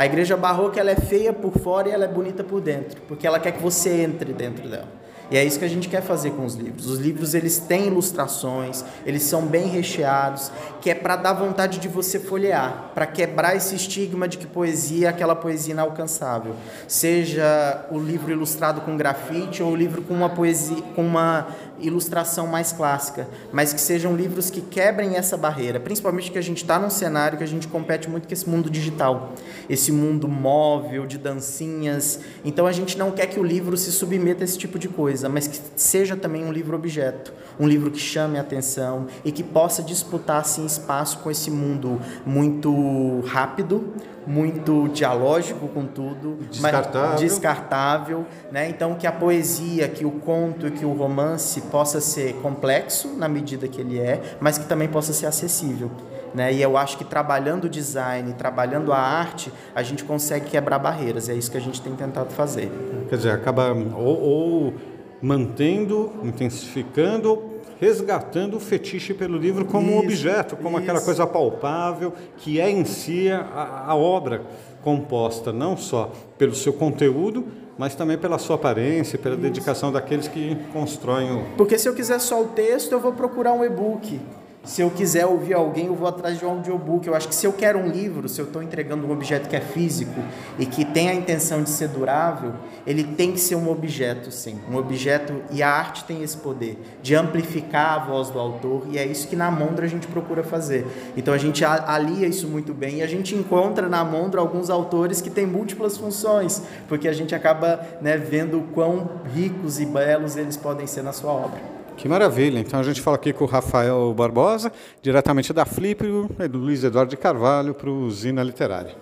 A 0.00 0.06
igreja 0.06 0.34
barroca 0.34 0.80
ela 0.80 0.90
é 0.90 0.96
feia 0.96 1.30
por 1.30 1.52
fora 1.58 1.90
e 1.90 1.92
ela 1.92 2.06
é 2.06 2.08
bonita 2.08 2.42
por 2.42 2.58
dentro, 2.58 3.02
porque 3.02 3.26
ela 3.26 3.38
quer 3.38 3.52
que 3.52 3.62
você 3.62 4.00
entre 4.00 4.32
dentro 4.32 4.66
dela. 4.66 4.88
E 5.30 5.36
é 5.36 5.44
isso 5.44 5.58
que 5.58 5.64
a 5.64 5.68
gente 5.68 5.88
quer 5.88 6.02
fazer 6.02 6.30
com 6.32 6.44
os 6.44 6.54
livros. 6.54 6.86
Os 6.86 6.98
livros 6.98 7.34
eles 7.34 7.58
têm 7.58 7.86
ilustrações, 7.86 8.84
eles 9.06 9.22
são 9.22 9.46
bem 9.46 9.68
recheados, 9.68 10.50
que 10.80 10.90
é 10.90 10.94
para 10.94 11.16
dar 11.16 11.32
vontade 11.32 11.78
de 11.78 11.86
você 11.86 12.18
folhear, 12.18 12.90
para 12.94 13.06
quebrar 13.06 13.54
esse 13.54 13.74
estigma 13.74 14.26
de 14.26 14.38
que 14.38 14.46
poesia 14.46 15.06
é 15.06 15.10
aquela 15.10 15.36
poesia 15.36 15.72
inalcançável. 15.72 16.56
Seja 16.88 17.86
o 17.90 17.98
livro 17.98 18.32
ilustrado 18.32 18.80
com 18.80 18.96
grafite 18.96 19.62
ou 19.62 19.72
o 19.72 19.76
livro 19.76 20.02
com 20.02 20.14
uma 20.14 20.28
poesia, 20.28 20.82
com 20.94 21.06
uma 21.06 21.46
ilustração 21.80 22.46
mais 22.46 22.72
clássica, 22.72 23.28
mas 23.52 23.72
que 23.72 23.80
sejam 23.80 24.14
livros 24.14 24.50
que 24.50 24.60
quebrem 24.60 25.16
essa 25.16 25.36
barreira, 25.36 25.80
principalmente 25.80 26.30
que 26.30 26.38
a 26.38 26.42
gente 26.42 26.58
está 26.58 26.78
num 26.78 26.90
cenário 26.90 27.38
que 27.38 27.44
a 27.44 27.46
gente 27.46 27.66
compete 27.68 28.08
muito 28.08 28.28
com 28.28 28.34
esse 28.34 28.48
mundo 28.48 28.70
digital, 28.70 29.32
esse 29.68 29.90
mundo 29.90 30.28
móvel, 30.28 31.06
de 31.06 31.18
dancinhas. 31.18 32.20
Então 32.44 32.66
a 32.66 32.72
gente 32.72 32.98
não 32.98 33.10
quer 33.10 33.26
que 33.26 33.40
o 33.40 33.42
livro 33.42 33.76
se 33.76 33.90
submeta 33.92 34.42
a 34.42 34.46
esse 34.46 34.58
tipo 34.58 34.78
de 34.78 34.88
coisa, 34.88 35.19
mas 35.28 35.46
que 35.46 35.60
seja 35.76 36.16
também 36.16 36.44
um 36.44 36.52
livro 36.52 36.76
objeto, 36.76 37.32
um 37.58 37.66
livro 37.66 37.90
que 37.90 37.98
chame 37.98 38.38
a 38.38 38.40
atenção 38.40 39.06
e 39.24 39.30
que 39.30 39.42
possa 39.42 39.82
disputar 39.82 40.40
assim 40.40 40.64
espaço 40.64 41.18
com 41.18 41.30
esse 41.30 41.50
mundo 41.50 42.00
muito 42.24 43.20
rápido, 43.26 43.92
muito 44.26 44.88
dialógico 44.88 45.66
com 45.68 45.86
tudo, 45.86 46.38
Descartável. 46.50 47.18
descartável, 47.18 48.26
né? 48.52 48.68
Então 48.68 48.94
que 48.94 49.06
a 49.06 49.12
poesia, 49.12 49.88
que 49.88 50.04
o 50.04 50.10
conto 50.10 50.66
e 50.66 50.70
que 50.70 50.84
o 50.84 50.92
romance 50.92 51.60
possa 51.62 52.00
ser 52.00 52.34
complexo 52.36 53.08
na 53.16 53.28
medida 53.28 53.66
que 53.66 53.80
ele 53.80 53.98
é, 53.98 54.36
mas 54.40 54.58
que 54.58 54.66
também 54.66 54.88
possa 54.88 55.12
ser 55.12 55.26
acessível. 55.26 55.90
Né? 56.34 56.52
E 56.52 56.62
eu 56.62 56.76
acho 56.76 56.96
que 56.96 57.04
trabalhando 57.04 57.64
o 57.64 57.68
design, 57.68 58.32
trabalhando 58.34 58.92
a 58.92 58.98
arte, 58.98 59.52
a 59.74 59.82
gente 59.82 60.04
consegue 60.04 60.50
quebrar 60.50 60.78
barreiras. 60.78 61.28
É 61.28 61.34
isso 61.34 61.50
que 61.50 61.56
a 61.56 61.60
gente 61.60 61.80
tem 61.82 61.94
tentado 61.94 62.30
fazer. 62.30 62.70
Quer 63.08 63.16
dizer, 63.16 63.32
acaba 63.32 63.72
ou, 63.72 64.20
ou 64.20 64.74
mantendo, 65.22 66.12
intensificando, 66.22 67.42
resgatando 67.80 68.56
o 68.56 68.60
fetiche 68.60 69.14
pelo 69.14 69.38
livro 69.38 69.64
como 69.64 69.88
um 69.92 69.96
Isso, 69.96 70.04
objeto, 70.04 70.56
como 70.56 70.76
aquela 70.76 70.98
isso. 70.98 71.04
coisa 71.06 71.26
palpável 71.26 72.12
que 72.36 72.60
é 72.60 72.70
em 72.70 72.84
si 72.84 73.30
a, 73.30 73.84
a 73.86 73.94
obra 73.94 74.42
composta 74.82 75.52
não 75.52 75.76
só 75.76 76.10
pelo 76.38 76.54
seu 76.54 76.72
conteúdo, 76.72 77.44
mas 77.78 77.94
também 77.94 78.18
pela 78.18 78.38
sua 78.38 78.56
aparência, 78.56 79.18
pela 79.18 79.36
dedicação 79.36 79.90
daqueles 79.90 80.28
que 80.28 80.56
constroem 80.72 81.32
o. 81.32 81.44
Porque 81.56 81.78
se 81.78 81.88
eu 81.88 81.94
quiser 81.94 82.18
só 82.20 82.42
o 82.42 82.48
texto, 82.48 82.92
eu 82.92 83.00
vou 83.00 83.12
procurar 83.12 83.54
um 83.54 83.64
e-book. 83.64 84.20
Se 84.62 84.82
eu 84.82 84.90
quiser 84.90 85.24
ouvir 85.24 85.54
alguém, 85.54 85.86
eu 85.86 85.94
vou 85.94 86.06
atrás 86.06 86.38
de 86.38 86.44
um 86.44 86.50
audiobook. 86.50 87.06
Eu 87.06 87.14
acho 87.14 87.26
que 87.26 87.34
se 87.34 87.46
eu 87.46 87.52
quero 87.52 87.78
um 87.78 87.88
livro, 87.88 88.28
se 88.28 88.38
eu 88.38 88.44
estou 88.44 88.62
entregando 88.62 89.06
um 89.06 89.10
objeto 89.10 89.48
que 89.48 89.56
é 89.56 89.60
físico 89.60 90.20
e 90.58 90.66
que 90.66 90.84
tem 90.84 91.08
a 91.08 91.14
intenção 91.14 91.62
de 91.62 91.70
ser 91.70 91.88
durável, 91.88 92.52
ele 92.86 93.02
tem 93.02 93.32
que 93.32 93.40
ser 93.40 93.54
um 93.54 93.70
objeto, 93.70 94.30
sim. 94.30 94.60
Um 94.70 94.76
objeto, 94.76 95.42
e 95.50 95.62
a 95.62 95.70
arte 95.70 96.04
tem 96.04 96.22
esse 96.22 96.36
poder 96.36 96.78
de 97.02 97.14
amplificar 97.14 97.94
a 97.94 98.04
voz 98.04 98.28
do 98.28 98.38
autor, 98.38 98.86
e 98.90 98.98
é 98.98 99.06
isso 99.06 99.28
que 99.28 99.34
na 99.34 99.50
Mondra 99.50 99.86
a 99.86 99.88
gente 99.88 100.06
procura 100.06 100.42
fazer. 100.42 100.86
Então 101.16 101.32
a 101.32 101.38
gente 101.38 101.64
alia 101.64 102.26
isso 102.26 102.46
muito 102.46 102.74
bem 102.74 102.98
e 102.98 103.02
a 103.02 103.06
gente 103.06 103.34
encontra 103.34 103.88
na 103.88 104.04
Mondra 104.04 104.42
alguns 104.42 104.68
autores 104.68 105.22
que 105.22 105.30
têm 105.30 105.46
múltiplas 105.46 105.96
funções, 105.96 106.62
porque 106.86 107.08
a 107.08 107.12
gente 107.14 107.34
acaba 107.34 107.80
né, 108.02 108.18
vendo 108.18 108.68
quão 108.74 109.08
ricos 109.34 109.80
e 109.80 109.86
belos 109.86 110.36
eles 110.36 110.58
podem 110.58 110.86
ser 110.86 111.02
na 111.02 111.12
sua 111.12 111.32
obra. 111.32 111.79
Que 112.00 112.08
maravilha! 112.08 112.58
Então 112.58 112.80
a 112.80 112.82
gente 112.82 112.98
fala 112.98 113.16
aqui 113.16 113.30
com 113.30 113.44
o 113.44 113.46
Rafael 113.46 114.14
Barbosa, 114.14 114.72
diretamente 115.02 115.52
da 115.52 115.66
Flip, 115.66 116.02
e 116.02 116.48
do 116.48 116.56
Luiz 116.56 116.82
Eduardo 116.82 117.10
de 117.10 117.16
Carvalho, 117.18 117.74
para 117.74 117.90
o 117.90 118.06
Usina 118.06 118.42
Literária. 118.42 118.96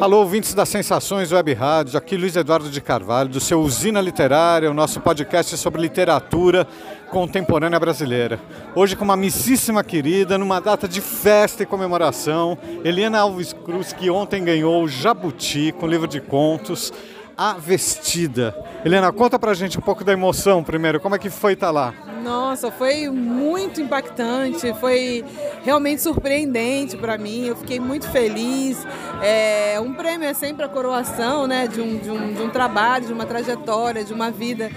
Alô, 0.00 0.20
ouvintes 0.20 0.54
das 0.54 0.70
Sensações 0.70 1.30
Web 1.30 1.52
Rádio, 1.52 1.98
aqui 1.98 2.16
Luiz 2.16 2.34
Eduardo 2.34 2.70
de 2.70 2.80
Carvalho, 2.80 3.28
do 3.28 3.40
seu 3.40 3.60
Usina 3.60 4.00
Literária, 4.00 4.70
o 4.70 4.74
nosso 4.74 5.00
podcast 5.00 5.54
sobre 5.58 5.82
literatura 5.82 6.66
contemporânea 7.10 7.78
brasileira. 7.78 8.40
Hoje 8.74 8.96
com 8.96 9.04
uma 9.04 9.12
amicíssima 9.12 9.84
querida, 9.84 10.38
numa 10.38 10.60
data 10.60 10.88
de 10.88 11.02
festa 11.02 11.62
e 11.62 11.66
comemoração, 11.66 12.56
Eliana 12.82 13.20
Alves 13.20 13.52
Cruz, 13.52 13.92
que 13.92 14.08
ontem 14.08 14.42
ganhou 14.42 14.82
o 14.82 14.88
Jabuti 14.88 15.72
com 15.78 15.86
livro 15.86 16.08
de 16.08 16.22
contos, 16.22 16.90
A 17.36 17.54
Vestida. 17.54 18.54
Helena, 18.84 19.12
conta 19.12 19.38
pra 19.38 19.54
gente 19.54 19.78
um 19.78 19.80
pouco 19.80 20.04
da 20.04 20.12
emoção 20.12 20.62
primeiro, 20.62 21.00
como 21.00 21.14
é 21.14 21.18
que 21.18 21.30
foi 21.30 21.54
estar 21.54 21.70
lá? 21.70 21.94
Nossa, 22.22 22.70
foi 22.70 23.08
muito 23.08 23.80
impactante, 23.80 24.72
foi 24.74 25.24
realmente 25.64 26.02
surpreendente 26.02 26.96
para 26.96 27.18
mim. 27.18 27.46
Eu 27.46 27.56
fiquei 27.56 27.80
muito 27.80 28.08
feliz. 28.08 28.86
É, 29.20 29.80
um 29.80 29.92
prêmio 29.92 30.28
é 30.28 30.34
sempre 30.34 30.64
a 30.64 30.68
coroação 30.68 31.46
né, 31.46 31.66
de, 31.66 31.80
um, 31.80 31.98
de, 31.98 32.10
um, 32.10 32.32
de 32.32 32.42
um 32.42 32.50
trabalho, 32.50 33.06
de 33.06 33.12
uma 33.12 33.26
trajetória, 33.26 34.04
de 34.04 34.12
uma 34.12 34.30
vida, 34.30 34.70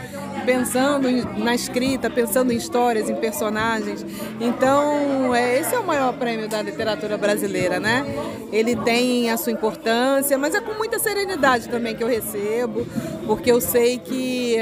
pensando 0.46 1.10
na 1.38 1.56
escrita, 1.56 2.10
pensando 2.10 2.54
em 2.54 2.56
histórias, 2.56 3.10
em 3.10 3.16
personagens. 3.16 4.06
Então, 4.40 5.34
é, 5.34 5.60
esse 5.60 5.74
é 5.74 5.80
o 5.80 5.86
maior 5.86 6.14
prêmio 6.14 6.48
da 6.48 6.62
literatura 6.62 7.18
brasileira, 7.18 7.80
né? 7.80 8.06
Ele 8.52 8.76
tem 8.76 9.30
a 9.32 9.38
sua 9.38 9.52
importância, 9.52 10.38
mas 10.38 10.54
é 10.54 10.62
com 10.62 10.74
muita 10.74 11.00
serenidade 11.00 11.68
também 11.68 11.96
que 11.96 12.04
eu 12.04 12.08
recebo, 12.08 12.86
porque 13.26 13.52
eu 13.52 13.60
sei 13.60 13.98
que 13.98 14.58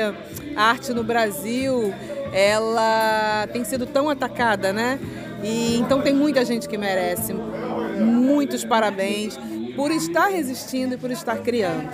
a 0.56 0.64
arte 0.64 0.94
no 0.94 1.04
Brasil 1.04 1.94
ela 2.32 3.48
tem 3.52 3.64
sido 3.64 3.86
tão 3.86 4.10
atacada, 4.10 4.72
né? 4.72 5.00
E 5.44 5.78
então 5.78 6.02
tem 6.02 6.14
muita 6.14 6.46
gente 6.46 6.68
que 6.70 6.78
merece 6.78 7.34
muitos 7.34 8.64
parabéns 8.64 9.38
por 9.76 9.92
estar 9.92 10.28
resistindo 10.28 10.96
e 10.96 10.98
por 10.98 11.12
estar 11.12 11.38
criando. 11.38 11.90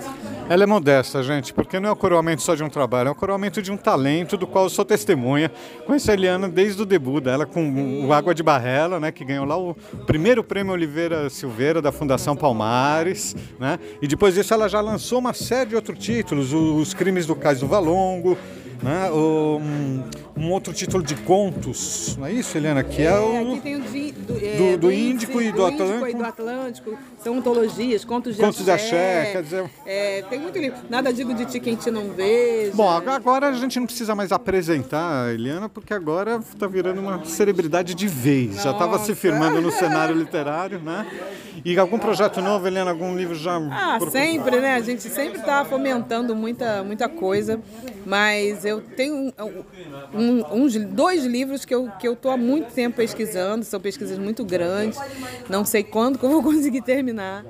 Ela 0.48 0.64
é 0.64 0.66
modesta, 0.66 1.22
gente, 1.22 1.54
porque 1.54 1.78
não 1.78 1.88
é 1.88 1.92
o 1.92 1.96
coroamento 1.96 2.42
só 2.42 2.54
de 2.54 2.62
um 2.62 2.68
trabalho, 2.68 3.08
é 3.08 3.10
o 3.10 3.14
coroamento 3.14 3.62
de 3.62 3.70
um 3.70 3.76
talento 3.76 4.36
do 4.36 4.46
qual 4.46 4.64
eu 4.64 4.70
sou 4.70 4.84
testemunha. 4.84 5.50
Conheço 5.86 6.10
a 6.10 6.14
Eliana 6.14 6.48
desde 6.48 6.82
o 6.82 6.86
debut 6.86 7.22
dela 7.22 7.46
com 7.46 8.06
o 8.06 8.12
Água 8.12 8.34
de 8.34 8.42
Barrela, 8.42 8.98
né, 8.98 9.12
que 9.12 9.24
ganhou 9.24 9.44
lá 9.44 9.56
o 9.56 9.74
primeiro 10.06 10.42
prêmio 10.42 10.72
Oliveira 10.72 11.30
Silveira 11.30 11.80
da 11.80 11.92
Fundação 11.92 12.36
Palmares, 12.36 13.36
né? 13.58 13.78
E 14.02 14.08
depois 14.08 14.34
disso 14.34 14.52
ela 14.52 14.68
já 14.68 14.80
lançou 14.80 15.18
uma 15.18 15.32
série 15.32 15.70
de 15.70 15.76
outros 15.76 15.98
títulos, 15.98 16.52
Os 16.52 16.94
Crimes 16.94 17.26
do 17.26 17.36
Cais 17.36 17.60
do 17.60 17.66
Valongo, 17.66 18.36
né? 18.82 19.10
O, 19.10 19.60
um, 20.40 20.50
outro 20.50 20.72
título 20.72 21.02
de 21.02 21.14
contos, 21.16 22.16
não 22.16 22.26
é 22.26 22.32
isso, 22.32 22.56
Helena? 22.56 22.82
Que 22.82 23.02
é, 23.02 23.12
o. 23.18 23.52
Aqui 23.52 23.60
tem 23.60 23.76
o 23.76 23.80
de, 23.82 24.12
do, 24.12 24.36
é, 24.44 24.56
do- 24.56 24.78
do 24.78 24.92
Índico 24.92 25.40
e 25.40 25.52
do 25.52 25.64
Atlântico. 25.66 26.06
e 26.08 26.14
do 26.14 26.24
Atlântico. 26.24 26.98
São 27.22 27.36
antologias, 27.38 28.04
contos 28.04 28.36
de 28.36 28.40
Contos 28.42 28.64
de 28.64 28.70
axé. 28.70 29.20
axé, 29.20 29.32
quer 29.32 29.42
dizer- 29.42 29.70
é, 29.84 30.22
tem 30.30 30.38
muito 30.40 30.58
livro. 30.58 30.78
Nada 30.88 31.12
digo 31.12 31.34
de 31.34 31.44
ti 31.44 31.60
quem 31.60 31.76
te 31.76 31.90
não 31.90 32.08
vejo. 32.10 32.72
Bom, 32.74 32.88
ag- 32.88 33.08
agora 33.10 33.48
a 33.48 33.52
gente 33.52 33.78
não 33.78 33.86
precisa 33.86 34.14
mais 34.14 34.32
apresentar 34.32 35.26
a 35.26 35.32
Eliana, 35.34 35.68
porque 35.68 35.92
agora 35.92 36.36
está 36.38 36.66
virando 36.66 37.00
uma 37.00 37.24
celebridade 37.24 37.94
de 37.94 38.06
vez. 38.06 38.62
Já 38.62 38.70
estava 38.72 38.98
se 38.98 39.14
firmando 39.14 39.60
no 39.60 39.70
cenário 39.70 40.14
literário, 40.18 40.78
né? 40.80 41.06
E 41.62 41.78
algum 41.78 41.98
projeto 41.98 42.40
novo, 42.40 42.66
Eliana? 42.66 42.90
Algum 42.90 43.14
livro 43.14 43.34
já. 43.34 43.56
Ah, 43.70 43.96
por- 43.98 44.10
sempre, 44.10 44.60
né? 44.60 44.74
A 44.76 44.80
gente 44.80 45.02
sempre 45.02 45.38
está 45.40 45.62
fomentando 45.64 46.34
muita, 46.34 46.82
muita 46.82 47.06
coisa, 47.08 47.60
mas 48.06 48.64
eu 48.64 48.80
tenho 48.80 49.14
um- 49.14 49.32
um- 50.14 50.29
uns 50.52 50.76
dois 50.76 51.24
livros 51.24 51.64
que 51.64 51.74
eu 51.74 51.90
que 51.98 52.06
eu 52.08 52.14
tô 52.16 52.30
há 52.30 52.36
muito 52.36 52.72
tempo 52.72 52.96
pesquisando, 52.96 53.64
são 53.64 53.80
pesquisas 53.80 54.18
muito 54.18 54.44
grandes, 54.44 54.98
não 55.48 55.64
sei 55.64 55.82
quando 55.84 56.18
que 56.18 56.24
eu 56.24 56.30
vou 56.30 56.42
conseguir 56.44 56.82
terminar, 56.82 57.44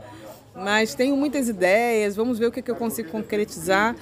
mas 0.55 0.95
tenho 0.95 1.17
muitas 1.17 1.49
ideias, 1.49 2.17
vamos 2.17 2.39
ver 2.39 2.47
o 2.47 2.53
que, 2.53 2.63
que 2.63 2.71
eu 2.71 2.77
consigo 2.77 3.11
concretizar. 3.11 3.95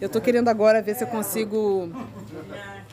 Eu 0.00 0.06
estou 0.06 0.20
querendo 0.20 0.48
agora 0.48 0.82
ver 0.82 0.94
se 0.94 1.04
eu 1.04 1.08
consigo 1.08 1.88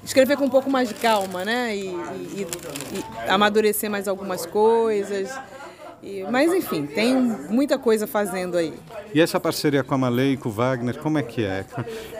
escrever 0.03 0.37
com 0.37 0.45
um 0.45 0.49
pouco 0.49 0.69
mais 0.69 0.87
de 0.89 0.95
calma, 0.95 1.43
né? 1.45 1.75
E- 1.75 1.85
e- 1.85 2.47
e 2.93 3.29
amadurecer 3.29 3.89
mais 3.89 4.07
algumas 4.07 4.45
coisas. 4.45 5.29
E- 6.03 6.25
mas 6.29 6.51
enfim, 6.53 6.85
tem 6.85 7.15
muita 7.15 7.77
coisa 7.79 8.05
fazendo 8.05 8.57
aí. 8.57 8.73
E 9.13 9.21
essa 9.21 9.39
parceria 9.39 9.83
com 9.83 9.95
a 9.95 9.97
Malê 9.97 10.31
e 10.33 10.37
com 10.37 10.49
o 10.49 10.51
Wagner, 10.51 10.97
como 10.99 11.17
é 11.17 11.23
que 11.23 11.43
é? 11.45 11.63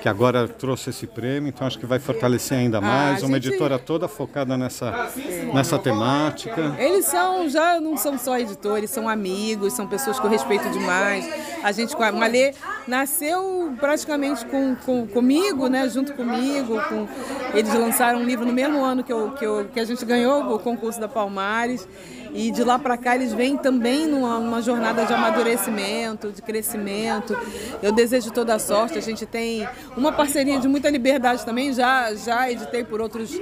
Que 0.01 0.07
agora 0.07 0.47
trouxe 0.47 0.89
esse 0.91 1.05
prêmio, 1.05 1.49
então 1.49 1.67
acho 1.67 1.77
que 1.77 1.85
vai 1.85 1.99
fortalecer 1.99 2.57
ainda 2.57 2.79
mais. 2.79 3.21
a 3.23 3.25
Uma 3.27 3.35
gente- 3.37 3.49
editora 3.49 3.77
toda 3.77 4.07
focada 4.07 4.57
nessa, 4.57 5.09
nessa 5.53 5.77
temática. 5.77 6.75
Eles 6.79 7.05
são, 7.05 7.49
já 7.49 7.79
não 7.81 7.97
são 7.97 8.17
só 8.17 8.37
editores, 8.39 8.89
são 8.89 9.09
amigos, 9.09 9.73
são 9.73 9.85
pessoas 9.87 10.19
que 10.19 10.25
eu 10.25 10.29
respeito 10.31 10.69
demais. 10.69 11.27
A 11.63 11.71
gente 11.71 11.95
com 11.95 12.03
a 12.03 12.11
Malê 12.11 12.53
nasceu 12.87 13.73
praticamente 13.79 14.45
com, 14.45 14.75
com- 14.75 15.07
comigo, 15.07 15.67
né? 15.67 15.89
Junto 15.89 16.13
comigo. 16.13 16.79
Com, 16.87 17.07
eles 17.53 17.73
lançaram 17.73 18.19
um 18.19 18.23
livro 18.23 18.45
no 18.45 18.53
mesmo 18.53 18.83
ano 18.83 19.03
que, 19.03 19.11
eu, 19.11 19.31
que, 19.31 19.45
eu, 19.45 19.65
que 19.73 19.79
a 19.79 19.85
gente 19.85 20.05
ganhou 20.05 20.53
o 20.55 20.59
concurso 20.59 20.99
da 20.99 21.07
Palmares. 21.07 21.87
E 22.33 22.51
de 22.51 22.63
lá 22.63 22.79
para 22.79 22.97
cá 22.97 23.15
eles 23.15 23.31
vêm 23.31 23.55
também 23.55 24.07
numa, 24.07 24.39
numa 24.39 24.61
jornada 24.61 25.05
de 25.05 25.13
amadurecimento, 25.13 26.31
de 26.31 26.41
crescimento. 26.41 27.37
Eu 27.81 27.91
desejo 27.91 28.31
toda 28.31 28.55
a 28.55 28.59
sorte. 28.59 28.97
A 28.97 29.01
gente 29.01 29.25
tem 29.25 29.67
uma 29.95 30.11
parceria 30.11 30.59
de 30.59 30.67
muita 30.67 30.89
liberdade 30.89 31.45
também. 31.45 31.71
Já, 31.73 32.13
já 32.15 32.51
editei 32.51 32.83
por 32.83 32.99
outros, 32.99 33.39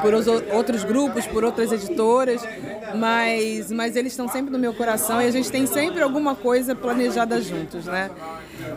por 0.00 0.14
os 0.14 0.26
outros 0.26 0.82
grupos, 0.84 1.26
por 1.26 1.44
outras 1.44 1.70
editoras, 1.72 2.42
mas, 2.94 3.70
mas 3.70 3.96
eles 3.96 4.12
estão 4.12 4.28
sempre 4.28 4.50
no 4.50 4.58
meu 4.58 4.72
coração 4.72 5.20
e 5.20 5.26
a 5.26 5.30
gente 5.30 5.50
tem 5.50 5.66
sempre 5.66 6.02
alguma 6.02 6.34
coisa 6.34 6.74
planejada 6.74 7.40
juntos, 7.40 7.84
né? 7.84 8.10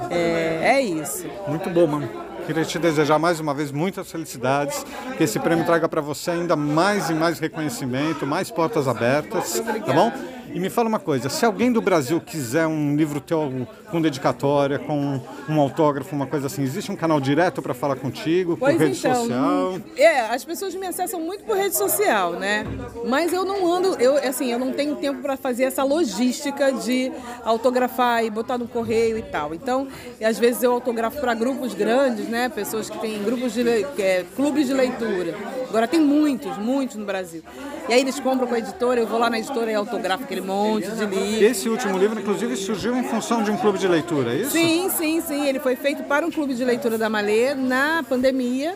É, 0.10 0.76
é 0.76 0.82
isso. 0.82 1.26
Muito 1.48 1.70
bom, 1.70 1.88
mano. 1.88 2.35
Queria 2.46 2.64
te 2.64 2.78
desejar 2.78 3.18
mais 3.18 3.40
uma 3.40 3.54
vez 3.54 3.72
muitas 3.72 4.12
felicidades, 4.12 4.86
que 5.18 5.24
esse 5.24 5.40
prêmio 5.40 5.66
traga 5.66 5.90
para 5.90 6.02
você 6.02 6.32
ainda 6.32 6.56
mais 6.56 7.10
e 7.10 7.14
mais 7.14 7.40
reconhecimento, 7.40 8.26
mais 8.26 8.52
portas 8.52 8.88
abertas, 8.88 9.60
tá 9.86 9.94
bom? 9.94 10.12
E 10.56 10.60
me 10.60 10.70
fala 10.70 10.88
uma 10.88 11.00
coisa, 11.00 11.28
se 11.28 11.46
alguém 11.46 11.70
do 11.70 11.82
Brasil 11.82 12.22
quiser 12.22 12.66
um 12.66 12.96
livro 12.96 13.20
teu 13.20 13.68
com 13.92 14.02
dedicatória, 14.02 14.80
com 14.80 15.20
um 15.50 15.60
autógrafo, 15.60 16.16
uma 16.16 16.26
coisa 16.26 16.48
assim, 16.48 16.64
existe 16.64 16.90
um 16.90 16.96
canal 16.96 17.20
direto 17.20 17.62
para 17.62 17.74
falar 17.74 17.98
contigo, 17.98 18.56
por 18.56 18.70
Pois 18.70 18.80
rede 18.80 18.98
então, 18.98 19.16
social? 19.16 19.80
é, 19.98 20.22
as 20.22 20.46
pessoas 20.46 20.74
me 20.74 20.88
acessam 20.88 21.20
muito 21.20 21.44
por 21.44 21.58
rede 21.58 21.76
social, 21.76 22.34
né? 22.34 22.66
Mas 23.06 23.34
eu 23.34 23.44
não 23.44 23.70
ando, 23.70 24.02
eu 24.02 24.16
assim, 24.16 24.50
eu 24.50 24.58
não 24.58 24.72
tenho 24.72 24.96
tempo 24.96 25.22
para 25.22 25.36
fazer 25.36 25.66
essa 25.66 25.84
logística 25.84 26.72
de 26.72 27.12
autografar 27.44 28.24
e 28.24 28.30
botar 28.30 28.58
no 28.58 28.66
correio 28.66 29.18
e 29.18 29.24
tal. 29.24 29.54
Então, 29.54 29.90
às 30.24 30.40
vezes 30.40 30.64
eu 30.64 30.72
autografo 30.72 31.20
para 31.20 31.34
grupos 31.34 31.74
grandes, 31.74 32.30
né? 32.30 32.48
Pessoas 32.48 32.90
que 32.90 32.98
têm 33.00 33.22
grupos 33.24 33.54
de 33.54 33.68
é, 34.00 34.24
clubes 34.38 34.68
de 34.68 34.74
leitura. 34.74 35.36
Agora 35.68 35.86
tem 35.86 36.00
muitos, 36.00 36.58
muitos 36.58 36.96
no 36.96 37.06
Brasil. 37.06 37.44
E 37.90 37.94
aí 37.94 38.00
eles 38.00 38.20
compram 38.22 38.48
com 38.48 38.56
a 38.56 38.60
editora, 38.60 39.02
eu 39.02 39.06
vou 39.06 39.20
lá 39.20 39.30
na 39.30 39.38
editora 39.38 39.70
e 39.70 39.76
autografo 39.76 40.24
aquele 40.24 40.45
monte 40.46 40.90
de 40.90 41.06
livro. 41.06 41.46
Esse 41.46 41.70
último 41.70 41.98
livro, 41.98 42.20
inclusive, 42.20 42.56
surgiu 42.56 42.96
em 42.96 43.04
função 43.04 43.44
de 43.44 43.52
um 43.52 43.58
clube 43.58 43.78
de 43.78 43.88
leitura, 43.88 44.34
é 44.34 44.42
isso? 44.42 44.52
Sim, 44.52 44.90
sim, 44.90 45.22
sim. 45.22 45.48
Ele 45.48 45.60
foi 45.60 45.76
feito 45.76 46.04
para 46.04 46.26
um 46.26 46.32
clube 46.32 46.54
de 46.54 46.64
leitura 46.64 46.98
da 46.98 47.10
Malê 47.10 47.54
na 47.54 48.04
pandemia. 48.08 48.76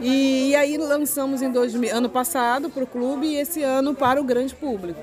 E, 0.00 0.54
aí 0.56 0.76
lançamos 0.76 1.42
em 1.42 1.50
2000, 1.50 1.96
ano 1.96 2.08
passado 2.08 2.70
para 2.70 2.82
o 2.82 2.86
clube 2.86 3.26
e 3.26 3.36
esse 3.36 3.62
ano 3.62 3.94
para 3.94 4.20
o 4.20 4.24
grande 4.24 4.54
público. 4.54 5.00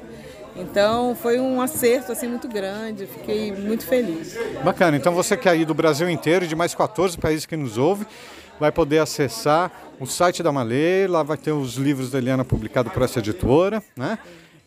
Então 0.56 1.16
foi 1.16 1.40
um 1.40 1.62
acerto 1.62 2.12
assim 2.12 2.28
muito 2.28 2.48
grande, 2.48 3.06
fiquei 3.06 3.52
muito 3.52 3.86
feliz. 3.86 4.36
Bacana, 4.64 4.98
então 4.98 5.14
você 5.14 5.38
que 5.38 5.48
é 5.48 5.52
aí 5.54 5.64
do 5.64 5.74
Brasil 5.74 6.10
inteiro 6.10 6.44
e 6.44 6.48
de 6.48 6.56
mais 6.56 6.76
14 6.76 7.18
países 7.18 7.46
que 7.46 7.56
nos 7.56 7.78
ouve, 7.78 8.06
vai 8.60 8.72
poder 8.72 9.00
acessar 9.00 9.72
o 10.00 10.06
site 10.06 10.44
da 10.44 10.52
Malê, 10.52 11.08
lá 11.08 11.24
vai 11.24 11.38
ter 11.38 11.52
os 11.52 11.76
livros 11.76 12.12
da 12.12 12.18
Eliana 12.18 12.44
publicados 12.44 12.92
por 12.92 13.02
essa 13.04 13.20
editora, 13.20 13.82
né? 13.96 14.20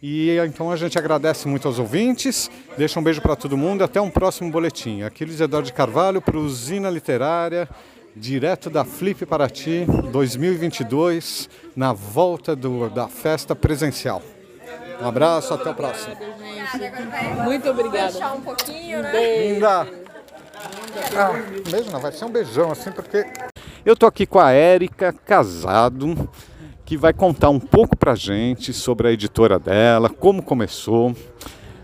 E 0.03 0.37
então 0.39 0.69
a 0.69 0.75
gente 0.75 0.99
agradece 0.99 1.47
muito 1.47 1.69
aos 1.69 1.79
ouvintes, 1.79 2.51
deixa 2.77 2.99
um 2.99 3.03
beijo 3.05 3.23
para 3.23 3.37
todo 3.37 3.57
mundo 3.57 3.83
e 3.83 3.85
até 3.85 4.01
um 4.01 4.11
próximo 4.11 4.51
boletim. 4.51 5.03
Aqui 5.03 5.25
Luiz 5.25 5.41
Eduardo 5.41 5.67
de 5.67 5.73
Carvalho 5.73 6.21
para 6.21 6.37
o 6.37 6.41
Usina 6.41 6.91
Literária, 6.91 7.69
direto 8.17 8.69
da 8.69 8.85
Flip 8.85 9.25
Paraty 9.25 9.87
2022, 10.11 11.49
na 11.77 11.93
volta 11.93 12.57
do, 12.57 12.91
da 12.91 13.07
festa 13.07 13.55
presencial. 13.55 14.21
Um 15.01 15.07
abraço, 15.07 15.55
até 15.55 15.71
o 15.71 15.75
próximo. 15.75 16.17
Muito 17.45 17.71
obrigada. 17.71 18.11
Deixar 18.11 18.35
um 18.35 18.41
pouquinho, 18.41 19.03
né? 19.03 19.53
Linda! 19.53 19.87
Ah, 21.17 21.33
beijo 21.71 21.93
não, 21.93 22.01
vai 22.01 22.11
ser 22.11 22.25
um 22.25 22.31
beijão 22.31 22.73
assim, 22.73 22.91
porque. 22.91 23.25
Eu 23.85 23.97
tô 23.97 24.07
aqui 24.07 24.27
com 24.27 24.41
a 24.41 24.51
Érica 24.51 25.13
Casado, 25.13 26.29
que 26.85 26.97
vai 26.97 27.13
contar 27.13 27.51
um 27.51 27.61
pouco 27.61 27.97
pra 27.97 28.15
gente 28.15 28.73
sobre 28.73 29.09
a 29.09 29.13
editora 29.13 29.59
dela, 29.59 30.09
como 30.09 30.43
começou, 30.43 31.15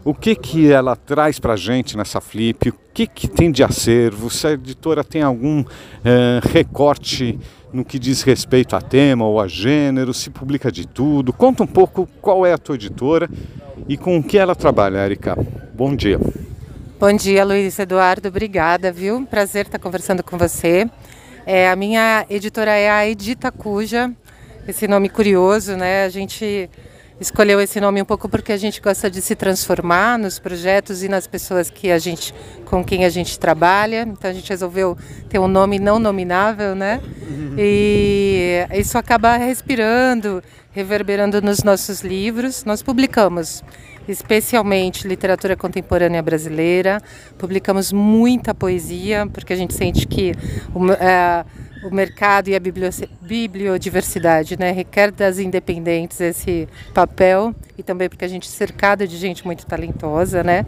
o 0.04 0.14
que 0.14 0.34
que 0.34 0.70
ela 0.70 0.96
traz 0.96 1.38
pra 1.38 1.56
gente 1.56 1.96
nessa 1.96 2.20
flip, 2.20 2.70
o 2.70 2.74
que 2.94 3.06
que 3.06 3.28
tem 3.28 3.50
de 3.50 3.62
acervo, 3.62 4.30
se 4.30 4.46
a 4.46 4.52
editora 4.52 5.04
tem 5.04 5.22
algum 5.22 5.64
eh, 6.04 6.40
recorte 6.50 7.38
no 7.72 7.84
que 7.84 7.98
diz 7.98 8.22
respeito 8.22 8.74
a 8.74 8.80
tema 8.80 9.26
ou 9.26 9.40
a 9.40 9.46
gênero, 9.46 10.14
se 10.14 10.30
publica 10.30 10.72
de 10.72 10.86
tudo. 10.86 11.32
Conta 11.32 11.62
um 11.62 11.66
pouco 11.66 12.08
qual 12.20 12.46
é 12.46 12.52
a 12.52 12.58
tua 12.58 12.76
editora 12.76 13.28
e 13.88 13.96
com 13.96 14.18
o 14.18 14.22
que 14.22 14.38
ela 14.38 14.54
trabalha, 14.54 14.98
Érica. 14.98 15.36
Bom 15.74 15.94
dia. 15.94 16.18
Bom 16.98 17.12
dia, 17.12 17.44
Luiz 17.44 17.78
Eduardo. 17.78 18.28
Obrigada, 18.28 18.90
viu? 18.90 19.24
Prazer 19.26 19.66
estar 19.66 19.78
conversando 19.78 20.22
com 20.22 20.36
você. 20.36 20.88
É, 21.46 21.70
a 21.70 21.76
minha 21.76 22.26
editora 22.28 22.72
é 22.72 22.90
a 22.90 23.06
Edita 23.08 23.52
Cuja. 23.52 24.10
Esse 24.68 24.86
nome 24.86 25.08
curioso, 25.08 25.78
né? 25.78 26.04
A 26.04 26.10
gente 26.10 26.68
escolheu 27.18 27.58
esse 27.58 27.80
nome 27.80 28.02
um 28.02 28.04
pouco 28.04 28.28
porque 28.28 28.52
a 28.52 28.56
gente 28.58 28.82
gosta 28.82 29.10
de 29.10 29.22
se 29.22 29.34
transformar 29.34 30.18
nos 30.18 30.38
projetos 30.38 31.02
e 31.02 31.08
nas 31.08 31.26
pessoas 31.26 31.70
que 31.70 31.90
a 31.90 31.98
gente, 31.98 32.34
com 32.66 32.84
quem 32.84 33.06
a 33.06 33.08
gente 33.08 33.38
trabalha. 33.38 34.02
Então 34.06 34.30
a 34.30 34.34
gente 34.34 34.50
resolveu 34.50 34.94
ter 35.30 35.38
um 35.38 35.48
nome 35.48 35.78
não 35.78 35.98
nominável, 35.98 36.74
né? 36.74 37.00
E 37.56 38.66
isso 38.74 38.98
acaba 38.98 39.38
respirando, 39.38 40.42
reverberando 40.70 41.40
nos 41.40 41.62
nossos 41.64 42.02
livros. 42.02 42.62
Nós 42.66 42.82
publicamos 42.82 43.64
especialmente 44.06 45.08
literatura 45.08 45.56
contemporânea 45.56 46.22
brasileira. 46.22 47.00
Publicamos 47.38 47.90
muita 47.90 48.54
poesia, 48.54 49.26
porque 49.32 49.54
a 49.54 49.56
gente 49.56 49.72
sente 49.72 50.06
que 50.06 50.34
eh, 51.00 51.44
o 51.82 51.94
mercado 51.94 52.48
e 52.48 52.54
a 52.56 52.60
biblio- 52.60 52.90
bibliodiversidade 53.20 54.58
né, 54.58 54.70
requer 54.72 55.10
das 55.10 55.38
independentes 55.38 56.20
esse 56.20 56.68
papel, 56.92 57.54
e 57.76 57.82
também 57.82 58.08
porque 58.08 58.24
a 58.24 58.28
gente 58.28 58.48
é 58.48 58.50
cercado 58.50 59.06
de 59.06 59.16
gente 59.16 59.44
muito 59.46 59.64
talentosa. 59.66 60.42
Né? 60.42 60.66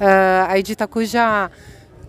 Ah, 0.00 0.46
a 0.50 0.58
Editacu 0.58 1.04
já 1.04 1.50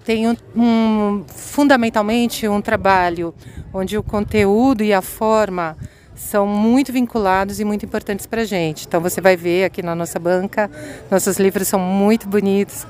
tem 0.04 0.28
um, 0.28 0.36
um- 0.56 1.24
fundamentalmente 1.28 2.48
um 2.48 2.62
trabalho 2.62 3.34
onde 3.74 3.98
o 3.98 4.04
conteúdo 4.04 4.84
e 4.84 4.94
a 4.94 5.02
forma 5.02 5.78
são 6.20 6.46
muito 6.46 6.92
vinculados 6.92 7.62
e 7.62 7.66
muito 7.66 7.86
importantes 7.86 8.26
para 8.26 8.42
a 8.42 8.46
gente. 8.46 8.86
Então 8.86 9.00
você 9.00 9.22
vai 9.22 9.38
ver 9.38 9.64
aqui 9.64 9.82
na 9.82 9.96
nossa 9.96 10.20
banca, 10.20 10.70
nossos 11.10 11.40
livros 11.40 11.68
são 11.68 11.80
muito 11.80 12.28
bonitos. 12.28 12.86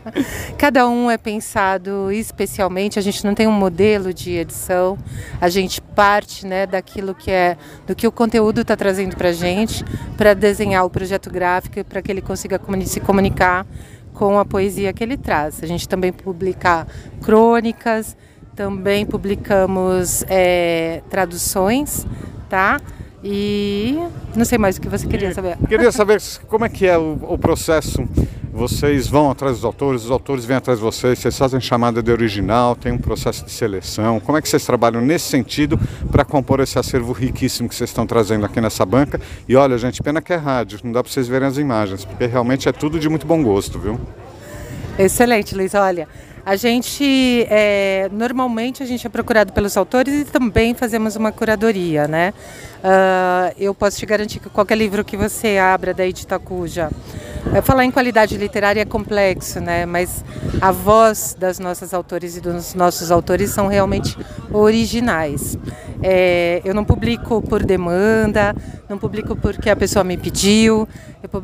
Cada 0.58 0.86
um 0.86 1.10
é 1.10 1.16
pensado 1.16 2.12
especialmente. 2.12 2.98
A 2.98 3.02
gente 3.02 3.24
não 3.24 3.34
tem 3.34 3.46
um 3.46 3.52
modelo 3.52 4.12
de 4.12 4.32
edição. 4.32 4.98
A 5.40 5.48
gente 5.48 5.80
parte, 5.80 6.46
né, 6.46 6.66
daquilo 6.66 7.14
que 7.14 7.30
é 7.30 7.56
do 7.86 7.94
que 7.94 8.06
o 8.06 8.12
conteúdo 8.12 8.60
está 8.60 8.76
trazendo 8.76 9.16
para 9.16 9.30
a 9.30 9.32
gente, 9.32 9.82
para 10.16 10.34
desenhar 10.34 10.84
o 10.84 10.90
projeto 10.90 11.30
gráfico 11.30 11.82
para 11.82 12.02
que 12.02 12.12
ele 12.12 12.20
consiga 12.20 12.60
se 12.84 13.00
comunicar 13.00 13.66
com 14.12 14.38
a 14.38 14.44
poesia 14.44 14.92
que 14.92 15.02
ele 15.02 15.16
traz. 15.16 15.62
A 15.62 15.66
gente 15.66 15.88
também 15.88 16.12
publica 16.12 16.86
crônicas, 17.22 18.16
também 18.54 19.06
publicamos 19.06 20.24
é, 20.28 21.02
traduções 21.08 22.06
tá? 22.48 22.80
E 23.22 23.98
não 24.34 24.44
sei 24.44 24.58
mais 24.58 24.76
o 24.76 24.80
que 24.80 24.88
você 24.88 25.06
queria 25.06 25.32
saber. 25.34 25.56
Queria 25.68 25.90
saber 25.92 26.22
como 26.46 26.64
é 26.64 26.68
que 26.68 26.86
é 26.86 26.96
o, 26.96 27.18
o 27.22 27.38
processo. 27.38 28.06
Vocês 28.52 29.06
vão 29.06 29.30
atrás 29.30 29.56
dos 29.56 29.64
autores, 29.66 30.04
os 30.04 30.10
autores 30.10 30.46
vêm 30.46 30.56
atrás 30.56 30.78
de 30.78 30.84
vocês, 30.84 31.18
vocês 31.18 31.36
fazem 31.36 31.60
chamada 31.60 32.02
de 32.02 32.10
original, 32.10 32.74
tem 32.74 32.90
um 32.90 32.98
processo 32.98 33.44
de 33.44 33.50
seleção. 33.50 34.18
Como 34.18 34.38
é 34.38 34.40
que 34.40 34.48
vocês 34.48 34.64
trabalham 34.64 35.02
nesse 35.02 35.26
sentido 35.26 35.78
para 36.10 36.24
compor 36.24 36.60
esse 36.60 36.78
acervo 36.78 37.12
riquíssimo 37.12 37.68
que 37.68 37.74
vocês 37.74 37.90
estão 37.90 38.06
trazendo 38.06 38.46
aqui 38.46 38.58
nessa 38.58 38.86
banca? 38.86 39.20
E 39.46 39.54
olha, 39.56 39.76
gente, 39.76 40.02
pena 40.02 40.22
que 40.22 40.32
é 40.32 40.36
rádio, 40.36 40.80
não 40.82 40.90
dá 40.90 41.02
para 41.02 41.12
vocês 41.12 41.28
verem 41.28 41.46
as 41.46 41.58
imagens, 41.58 42.06
porque 42.06 42.24
realmente 42.24 42.66
é 42.66 42.72
tudo 42.72 42.98
de 42.98 43.10
muito 43.10 43.26
bom 43.26 43.42
gosto, 43.42 43.78
viu? 43.78 44.00
Excelente, 44.98 45.54
Luiz. 45.54 45.74
Olha, 45.74 46.08
a 46.46 46.54
gente, 46.54 47.44
é, 47.50 48.08
normalmente, 48.12 48.80
a 48.80 48.86
gente 48.86 49.04
é 49.04 49.10
procurado 49.10 49.52
pelos 49.52 49.76
autores 49.76 50.20
e 50.20 50.24
também 50.24 50.74
fazemos 50.74 51.16
uma 51.16 51.32
curadoria, 51.32 52.06
né? 52.06 52.32
Uh, 52.82 53.54
eu 53.58 53.74
posso 53.74 53.98
te 53.98 54.06
garantir 54.06 54.38
que 54.38 54.48
qualquer 54.48 54.76
livro 54.76 55.04
que 55.04 55.16
você 55.16 55.58
abra 55.58 55.92
da 55.92 56.06
Editacuja, 56.06 56.90
é, 57.54 57.62
falar 57.62 57.84
em 57.84 57.90
qualidade 57.90 58.36
literária 58.36 58.80
é 58.80 58.84
complexo, 58.84 59.60
né? 59.60 59.86
Mas 59.86 60.24
a 60.60 60.72
voz 60.72 61.36
das 61.38 61.58
nossas 61.58 61.94
autores 61.94 62.36
e 62.36 62.40
dos 62.40 62.74
nossos 62.74 63.10
autores 63.10 63.50
são 63.50 63.68
realmente 63.68 64.16
originais. 64.52 65.56
É, 66.02 66.60
eu 66.64 66.74
não 66.74 66.84
publico 66.84 67.40
por 67.40 67.64
demanda, 67.64 68.54
não 68.88 68.98
publico 68.98 69.34
porque 69.34 69.70
a 69.70 69.76
pessoa 69.76 70.04
me 70.04 70.16
pediu, 70.16 70.86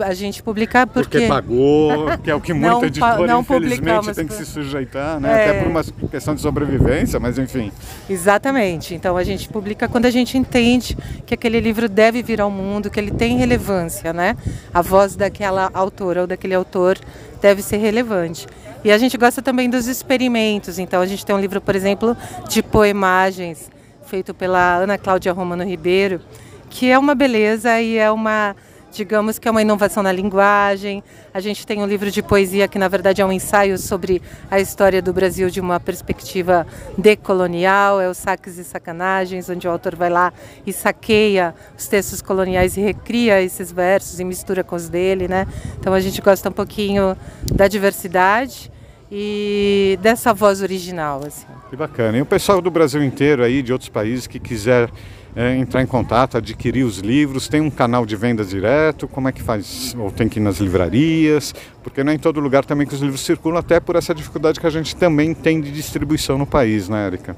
a 0.00 0.12
gente 0.12 0.42
publica 0.42 0.86
porque... 0.86 1.20
Porque 1.20 1.28
pagou, 1.28 2.18
que 2.22 2.30
é 2.30 2.34
o 2.34 2.40
que 2.40 2.52
muita 2.52 2.86
editora, 2.86 3.26
não 3.26 3.40
infelizmente, 3.40 4.14
tem 4.14 4.26
que 4.26 4.34
se 4.34 4.44
sujeitar, 4.44 5.18
né? 5.18 5.30
É... 5.30 5.50
Até 5.50 5.60
por 5.60 5.68
uma 5.68 5.82
questão 6.10 6.34
de 6.34 6.40
sobrevivência, 6.40 7.18
mas 7.18 7.38
enfim. 7.38 7.72
Exatamente. 8.08 8.94
Então 8.94 9.16
a 9.16 9.24
gente 9.24 9.48
publica 9.48 9.88
quando 9.88 10.06
a 10.06 10.10
gente 10.10 10.36
entende 10.36 10.96
que 11.26 11.34
aquele 11.34 11.60
livro 11.60 11.88
deve 11.88 12.22
vir 12.22 12.40
ao 12.40 12.50
mundo, 12.50 12.90
que 12.90 12.98
ele 12.98 13.10
tem 13.10 13.36
relevância, 13.36 14.12
né? 14.12 14.36
A 14.72 14.82
voz 14.82 15.16
daquela 15.16 15.70
autora 15.72 16.22
ou 16.22 16.26
daquele 16.26 16.54
autor 16.54 16.98
deve 17.40 17.62
ser 17.62 17.78
relevante. 17.78 18.46
E 18.84 18.90
a 18.90 18.98
gente 18.98 19.16
gosta 19.16 19.40
também 19.40 19.70
dos 19.70 19.86
experimentos. 19.86 20.78
Então 20.78 21.00
a 21.00 21.06
gente 21.06 21.24
tem 21.24 21.34
um 21.34 21.40
livro, 21.40 21.60
por 21.60 21.76
exemplo, 21.76 22.16
de 22.48 22.62
poemagens, 22.62 23.70
feito 24.06 24.34
pela 24.34 24.76
Ana 24.76 24.98
Cláudia 24.98 25.32
Romano 25.32 25.64
Ribeiro, 25.64 26.20
que 26.68 26.90
é 26.90 26.98
uma 26.98 27.14
beleza 27.14 27.80
e 27.80 27.96
é 27.96 28.10
uma, 28.10 28.56
digamos 28.92 29.38
que 29.38 29.48
é 29.48 29.50
uma 29.50 29.62
inovação 29.62 30.02
na 30.02 30.12
linguagem. 30.12 31.02
A 31.32 31.40
gente 31.40 31.66
tem 31.66 31.82
um 31.82 31.86
livro 31.86 32.10
de 32.10 32.22
poesia 32.22 32.68
que 32.68 32.78
na 32.78 32.88
verdade 32.88 33.22
é 33.22 33.26
um 33.26 33.32
ensaio 33.32 33.78
sobre 33.78 34.22
a 34.50 34.60
história 34.60 35.00
do 35.00 35.12
Brasil 35.12 35.48
de 35.50 35.60
uma 35.60 35.80
perspectiva 35.80 36.66
decolonial, 36.96 38.00
é 38.00 38.08
o 38.08 38.14
Saques 38.14 38.58
e 38.58 38.64
Sacanagens, 38.64 39.48
onde 39.48 39.66
o 39.66 39.70
autor 39.70 39.96
vai 39.96 40.10
lá 40.10 40.32
e 40.66 40.72
saqueia 40.72 41.54
os 41.76 41.88
textos 41.88 42.20
coloniais 42.20 42.76
e 42.76 42.80
recria 42.80 43.40
esses 43.40 43.72
versos 43.72 44.20
e 44.20 44.24
mistura 44.24 44.62
com 44.62 44.76
os 44.76 44.88
dele, 44.88 45.26
né? 45.26 45.46
Então 45.80 45.94
a 45.94 46.00
gente 46.00 46.20
gosta 46.20 46.50
um 46.50 46.52
pouquinho 46.52 47.16
da 47.52 47.66
diversidade 47.66 48.70
e 49.10 49.98
dessa 50.02 50.34
voz 50.34 50.60
original. 50.60 51.22
Assim. 51.26 51.46
Que 51.70 51.76
bacana. 51.76 52.18
E 52.18 52.22
o 52.22 52.26
pessoal 52.26 52.60
do 52.60 52.70
Brasil 52.70 53.02
inteiro 53.02 53.42
aí, 53.42 53.62
de 53.62 53.72
outros 53.72 53.88
países 53.88 54.26
que 54.26 54.38
quiser 54.38 54.90
é, 55.34 55.56
entrar 55.56 55.82
em 55.82 55.86
contato, 55.86 56.36
adquirir 56.36 56.84
os 56.84 56.98
livros, 56.98 57.48
tem 57.48 57.60
um 57.60 57.70
canal 57.70 58.04
de 58.04 58.16
vendas 58.16 58.50
direto, 58.50 59.08
como 59.08 59.28
é 59.28 59.32
que 59.32 59.42
faz? 59.42 59.94
Ou 59.98 60.10
tem 60.10 60.28
que 60.28 60.38
ir 60.38 60.42
nas 60.42 60.58
livrarias? 60.58 61.54
Porque 61.82 62.04
não 62.04 62.12
é 62.12 62.14
em 62.14 62.18
todo 62.18 62.40
lugar 62.40 62.64
também 62.64 62.86
que 62.86 62.94
os 62.94 63.00
livros 63.00 63.20
circulam, 63.22 63.58
até 63.58 63.80
por 63.80 63.96
essa 63.96 64.14
dificuldade 64.14 64.60
que 64.60 64.66
a 64.66 64.70
gente 64.70 64.94
também 64.94 65.34
tem 65.34 65.60
de 65.60 65.72
distribuição 65.72 66.36
no 66.36 66.46
país, 66.46 66.88
né, 66.88 67.06
Erika? 67.06 67.36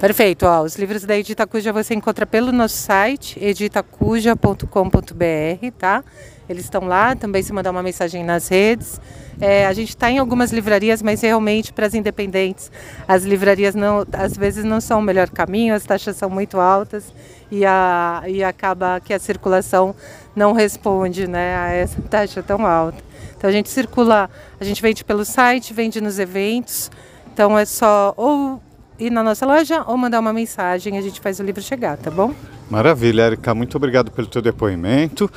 Perfeito. 0.00 0.44
Ó, 0.44 0.62
os 0.62 0.76
livros 0.76 1.04
da 1.04 1.16
Editacuja 1.16 1.72
você 1.72 1.94
encontra 1.94 2.26
pelo 2.26 2.52
nosso 2.52 2.76
site, 2.76 3.42
editacuja.com.br, 3.42 5.70
tá? 5.78 6.04
Eles 6.48 6.64
estão 6.64 6.84
lá, 6.84 7.16
também 7.16 7.42
se 7.42 7.50
mandar 7.50 7.70
uma 7.70 7.82
mensagem 7.82 8.22
nas 8.22 8.48
redes. 8.48 9.00
É, 9.40 9.66
a 9.66 9.72
gente 9.72 9.90
está 9.90 10.10
em 10.10 10.18
algumas 10.18 10.52
livrarias, 10.52 11.00
mas 11.00 11.22
realmente 11.22 11.72
para 11.72 11.86
as 11.86 11.94
independentes, 11.94 12.70
as 13.08 13.24
livrarias 13.24 13.74
não, 13.74 14.06
às 14.12 14.36
vezes 14.36 14.64
não 14.64 14.82
são 14.82 14.98
o 14.98 15.02
melhor 15.02 15.30
caminho, 15.30 15.74
as 15.74 15.84
taxas 15.84 16.16
são 16.16 16.28
muito 16.28 16.60
altas 16.60 17.12
e, 17.50 17.64
a, 17.64 18.22
e 18.26 18.44
acaba 18.44 19.00
que 19.00 19.14
a 19.14 19.18
circulação 19.18 19.94
não 20.34 20.52
responde 20.52 21.26
né, 21.26 21.56
a 21.56 21.72
essa 21.72 22.00
taxa 22.02 22.42
tão 22.42 22.66
alta. 22.66 23.02
Então 23.36 23.48
a 23.48 23.52
gente 23.52 23.70
circula, 23.70 24.30
a 24.60 24.64
gente 24.64 24.80
vende 24.80 25.04
pelo 25.04 25.24
site, 25.24 25.72
vende 25.72 26.00
nos 26.00 26.18
eventos, 26.18 26.90
então 27.32 27.58
é 27.58 27.64
só 27.64 28.14
ou 28.16 28.60
ir 28.98 29.10
na 29.10 29.22
nossa 29.22 29.46
loja 29.46 29.84
ou 29.86 29.96
mandar 29.96 30.20
uma 30.20 30.32
mensagem, 30.32 30.98
a 30.98 31.02
gente 31.02 31.20
faz 31.20 31.40
o 31.40 31.42
livro 31.42 31.62
chegar, 31.62 31.96
tá 31.96 32.10
bom? 32.10 32.34
Maravilha, 32.70 33.22
Erika, 33.22 33.54
muito 33.54 33.76
obrigado 33.76 34.10
pelo 34.10 34.26
teu 34.26 34.42
depoimento. 34.42 35.30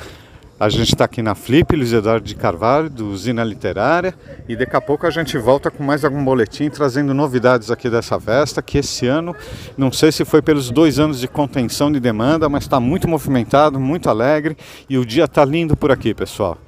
A 0.60 0.68
gente 0.68 0.92
está 0.92 1.06
aqui 1.06 1.22
na 1.22 1.34
Flip, 1.34 1.74
Luiz 1.74 1.90
Eduardo 1.90 2.26
de 2.26 2.34
Carvalho, 2.34 2.90
do 2.90 3.08
Usina 3.08 3.42
Literária, 3.42 4.14
e 4.46 4.54
daqui 4.54 4.76
a 4.76 4.80
pouco 4.80 5.06
a 5.06 5.10
gente 5.10 5.38
volta 5.38 5.70
com 5.70 5.82
mais 5.82 6.04
algum 6.04 6.22
boletim 6.22 6.68
trazendo 6.68 7.14
novidades 7.14 7.70
aqui 7.70 7.88
dessa 7.88 8.20
festa, 8.20 8.60
que 8.60 8.76
esse 8.76 9.06
ano, 9.06 9.34
não 9.74 9.90
sei 9.90 10.12
se 10.12 10.22
foi 10.22 10.42
pelos 10.42 10.70
dois 10.70 10.98
anos 10.98 11.18
de 11.18 11.26
contenção 11.26 11.90
de 11.90 11.98
demanda, 11.98 12.46
mas 12.46 12.64
está 12.64 12.78
muito 12.78 13.08
movimentado, 13.08 13.80
muito 13.80 14.10
alegre, 14.10 14.54
e 14.86 14.98
o 14.98 15.06
dia 15.06 15.24
está 15.24 15.46
lindo 15.46 15.74
por 15.74 15.90
aqui, 15.90 16.12
pessoal. 16.12 16.58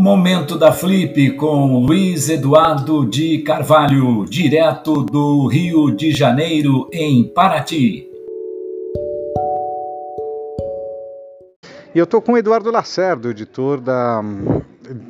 Momento 0.00 0.56
da 0.56 0.72
Flip 0.72 1.32
com 1.32 1.84
Luiz 1.84 2.30
Eduardo 2.30 3.04
de 3.04 3.42
Carvalho, 3.42 4.24
direto 4.24 5.02
do 5.04 5.46
Rio 5.46 5.94
de 5.94 6.10
Janeiro, 6.10 6.88
em 6.90 7.28
Paraty. 7.28 8.08
E 11.94 11.98
eu 11.98 12.04
estou 12.04 12.22
com 12.22 12.32
o 12.32 12.38
Eduardo 12.38 12.70
Lacerdo, 12.70 13.28
editor 13.28 13.78
da, 13.78 14.22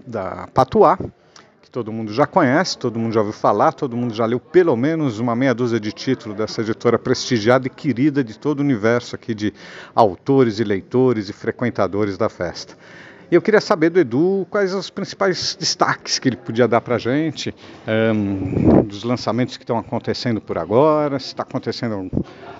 da 0.04 0.48
Patuá, 0.52 0.98
que 1.62 1.70
todo 1.70 1.92
mundo 1.92 2.12
já 2.12 2.26
conhece, 2.26 2.76
todo 2.76 2.98
mundo 2.98 3.12
já 3.12 3.20
ouviu 3.20 3.32
falar, 3.32 3.72
todo 3.72 3.96
mundo 3.96 4.12
já 4.12 4.26
leu 4.26 4.40
pelo 4.40 4.76
menos 4.76 5.20
uma 5.20 5.36
meia 5.36 5.54
dúzia 5.54 5.78
de 5.78 5.92
títulos 5.92 6.36
dessa 6.36 6.62
editora 6.62 6.98
prestigiada 6.98 7.68
e 7.68 7.70
querida 7.70 8.24
de 8.24 8.36
todo 8.36 8.58
o 8.58 8.62
universo 8.64 9.14
aqui 9.14 9.36
de 9.36 9.54
autores 9.94 10.58
e 10.58 10.64
leitores 10.64 11.28
e 11.28 11.32
frequentadores 11.32 12.18
da 12.18 12.28
festa. 12.28 12.74
E 13.30 13.34
eu 13.36 13.40
queria 13.40 13.60
saber 13.60 13.90
do 13.90 14.00
Edu 14.00 14.44
quais 14.50 14.74
os 14.74 14.90
principais 14.90 15.56
destaques 15.58 16.18
que 16.18 16.28
ele 16.28 16.36
podia 16.36 16.66
dar 16.66 16.80
para 16.80 16.96
a 16.96 16.98
gente, 16.98 17.54
um, 18.12 18.82
dos 18.82 19.04
lançamentos 19.04 19.56
que 19.56 19.62
estão 19.62 19.78
acontecendo 19.78 20.40
por 20.40 20.58
agora, 20.58 21.16
se 21.20 21.26
está 21.26 21.44
acontecendo 21.44 22.10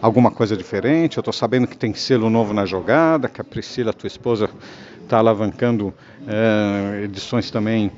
alguma 0.00 0.30
coisa 0.30 0.56
diferente. 0.56 1.16
Eu 1.16 1.22
estou 1.22 1.32
sabendo 1.32 1.66
que 1.66 1.76
tem 1.76 1.92
selo 1.92 2.30
novo 2.30 2.54
na 2.54 2.66
jogada, 2.66 3.28
que 3.28 3.40
a 3.40 3.44
Priscila, 3.44 3.92
tua 3.92 4.06
esposa, 4.06 4.48
está 5.02 5.18
alavancando 5.18 5.88
uh, 5.88 7.02
edições 7.02 7.50
também 7.50 7.90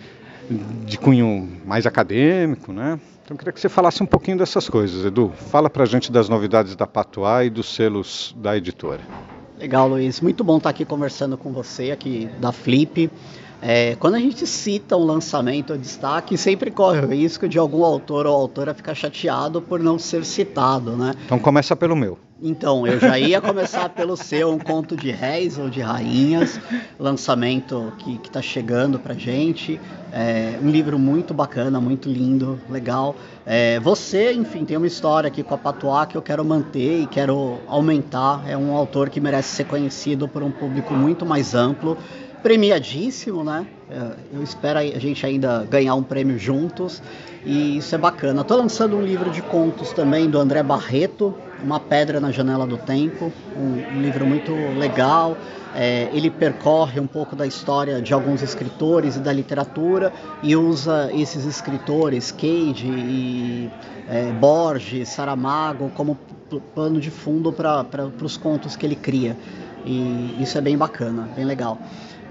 de 0.87 0.97
cunho 0.97 1.61
mais 1.67 1.87
acadêmico, 1.87 2.73
né? 2.73 2.99
Então 3.23 3.37
queria 3.37 3.53
que 3.53 3.61
você 3.61 3.69
falasse 3.69 4.03
um 4.03 4.07
pouquinho 4.07 4.39
dessas 4.39 4.67
coisas, 4.71 5.05
Edu. 5.05 5.31
Fala 5.51 5.69
para 5.69 5.83
a 5.83 5.87
gente 5.87 6.11
das 6.11 6.27
novidades 6.27 6.75
da 6.75 6.87
Patuá 6.87 7.45
e 7.45 7.51
dos 7.51 7.75
selos 7.75 8.35
da 8.39 8.57
editora. 8.57 9.01
Legal, 9.63 9.87
Luiz. 9.89 10.21
Muito 10.21 10.43
bom 10.43 10.57
estar 10.57 10.71
aqui 10.71 10.85
conversando 10.85 11.39
com 11.39 11.53
você, 11.53 11.93
aqui 11.93 12.29
da 12.37 12.51
Flip. 12.51 13.09
É, 13.63 13.95
quando 13.95 14.17
a 14.17 14.19
gente 14.19 14.45
cita 14.45 14.97
um 14.97 15.05
lançamento 15.05 15.73
ou 15.73 15.79
destaque, 15.79 16.37
sempre 16.37 16.69
corre 16.69 16.99
o 16.99 17.07
risco 17.09 17.49
de 17.49 17.59
algum 17.59 17.85
autor 17.85 18.27
ou 18.27 18.35
autora 18.35 18.75
ficar 18.75 18.95
chateado 18.95 19.63
por 19.63 19.79
não 19.79 20.01
ser 20.01 20.25
citado, 20.25 20.97
né? 20.97 21.15
Então 21.25 21.39
começa 21.39 21.77
pelo 21.77 21.95
meu. 21.95 22.19
Então, 22.45 22.85
eu 22.85 22.99
já 22.99 23.17
ia 23.17 23.41
começar 23.41 23.89
pelo 23.91 24.17
seu, 24.17 24.51
um 24.51 24.59
conto 24.59 24.97
de 24.97 25.13
réis 25.13 25.59
ou 25.59 25.71
de 25.71 25.81
rainhas, 25.81 26.59
lançamento 26.99 27.93
que 27.99 28.19
está 28.25 28.43
chegando 28.43 28.99
pra 28.99 29.15
gente. 29.15 29.81
É, 30.13 30.59
um 30.61 30.69
livro 30.69 30.99
muito 30.99 31.33
bacana, 31.33 31.81
muito 31.81 32.09
lindo, 32.09 32.59
legal. 32.69 33.15
É, 33.47 33.79
você, 33.79 34.33
enfim, 34.33 34.65
tem 34.65 34.77
uma 34.77 34.89
história 34.89 35.29
aqui 35.29 35.45
com 35.45 35.55
a 35.55 35.59
Patuá 35.59 36.05
que 36.05 36.17
eu 36.17 36.21
quero 36.21 36.45
manter 36.45 37.03
e 37.03 37.07
quero 37.07 37.61
aumentar. 37.69 38.43
É 38.49 38.57
um 38.57 38.77
autor 38.77 39.09
que 39.09 39.21
merece 39.21 39.55
ser 39.55 39.65
conhecido 39.65 40.27
por 40.27 40.43
um 40.43 40.51
público 40.51 40.93
muito 40.95 41.25
mais 41.25 41.55
amplo 41.55 41.97
premiadíssimo, 42.43 43.45
né? 43.45 43.67
É, 43.91 44.37
eu 44.37 44.43
espero 44.43 44.79
a 44.79 44.99
gente 44.99 45.25
ainda 45.25 45.67
ganhar 45.71 45.95
um 45.95 46.03
prêmio 46.03 46.39
juntos 46.39 47.03
e 47.45 47.77
isso 47.77 47.95
é 47.95 47.99
bacana. 47.99 48.43
Estou 48.43 48.57
lançando 48.57 48.97
um 48.97 49.03
livro 49.03 49.31
de 49.31 49.43
contos 49.43 49.93
também 49.93 50.29
do 50.29 50.39
André 50.39 50.63
Barreto, 50.63 51.35
Uma 51.63 51.79
Pedra 51.79 52.21
na 52.21 52.31
Janela 52.31 52.67
do 52.67 52.77
Tempo, 52.77 53.33
um, 53.57 54.01
livro 54.01 54.27
muito 54.27 54.53
legal. 54.79 55.37
É, 55.75 56.11
ele 56.13 56.31
percorre 56.31 57.01
um 57.01 57.07
pouco 57.07 57.35
da 57.35 57.47
história 57.47 58.03
de 58.03 58.13
alguns 58.13 58.43
escritores 58.43 59.17
e 59.17 59.21
da 59.21 59.33
literatura 59.33 60.13
e 60.43 60.55
usa 60.55 61.11
esses 61.15 61.47
escritores, 61.47 62.31
Cade 62.31 62.87
e 62.87 63.71
é, 64.07 64.31
Borges, 64.33 65.09
Saramago, 65.09 65.91
como 65.95 66.19
pano 66.75 67.01
de 67.01 67.11
fundo 67.11 67.51
para 67.53 67.87
os 68.21 68.37
contos 68.37 68.77
que 68.77 68.85
ele 68.85 68.97
cria. 68.97 69.37
E 69.85 70.37
isso 70.41 70.59
é 70.59 70.61
bem 70.61 70.77
bacana, 70.77 71.29
bem 71.35 71.45
legal. 71.45 71.79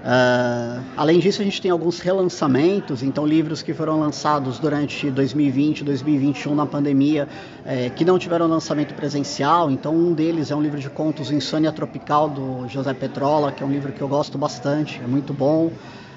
Uh, 0.02 0.82
além 0.96 1.20
disso, 1.20 1.40
a 1.40 1.44
gente 1.44 1.62
tem 1.62 1.70
alguns 1.70 2.00
relançamentos, 2.00 3.04
então 3.04 3.24
livros 3.24 3.62
que 3.62 3.72
foram 3.72 4.00
lançados 4.00 4.58
durante 4.58 5.08
2020, 5.08 5.84
2021 5.84 6.56
na 6.56 6.66
pandemia, 6.66 7.28
é, 7.64 7.88
que 7.88 8.04
não 8.04 8.18
tiveram 8.18 8.48
lançamento 8.48 8.94
presencial. 8.94 9.70
Então, 9.70 9.94
um 9.94 10.12
deles 10.12 10.50
é 10.50 10.56
um 10.56 10.60
livro 10.60 10.80
de 10.80 10.90
contos 10.90 11.30
Insônia 11.30 11.70
Tropical 11.70 12.28
do 12.28 12.66
José 12.66 12.92
Petrola, 12.92 13.52
que 13.52 13.62
é 13.62 13.66
um 13.66 13.70
livro 13.70 13.92
que 13.92 14.00
eu 14.00 14.08
gosto 14.08 14.36
bastante, 14.36 15.00
é 15.02 15.06
muito 15.06 15.32
bom. 15.32 15.70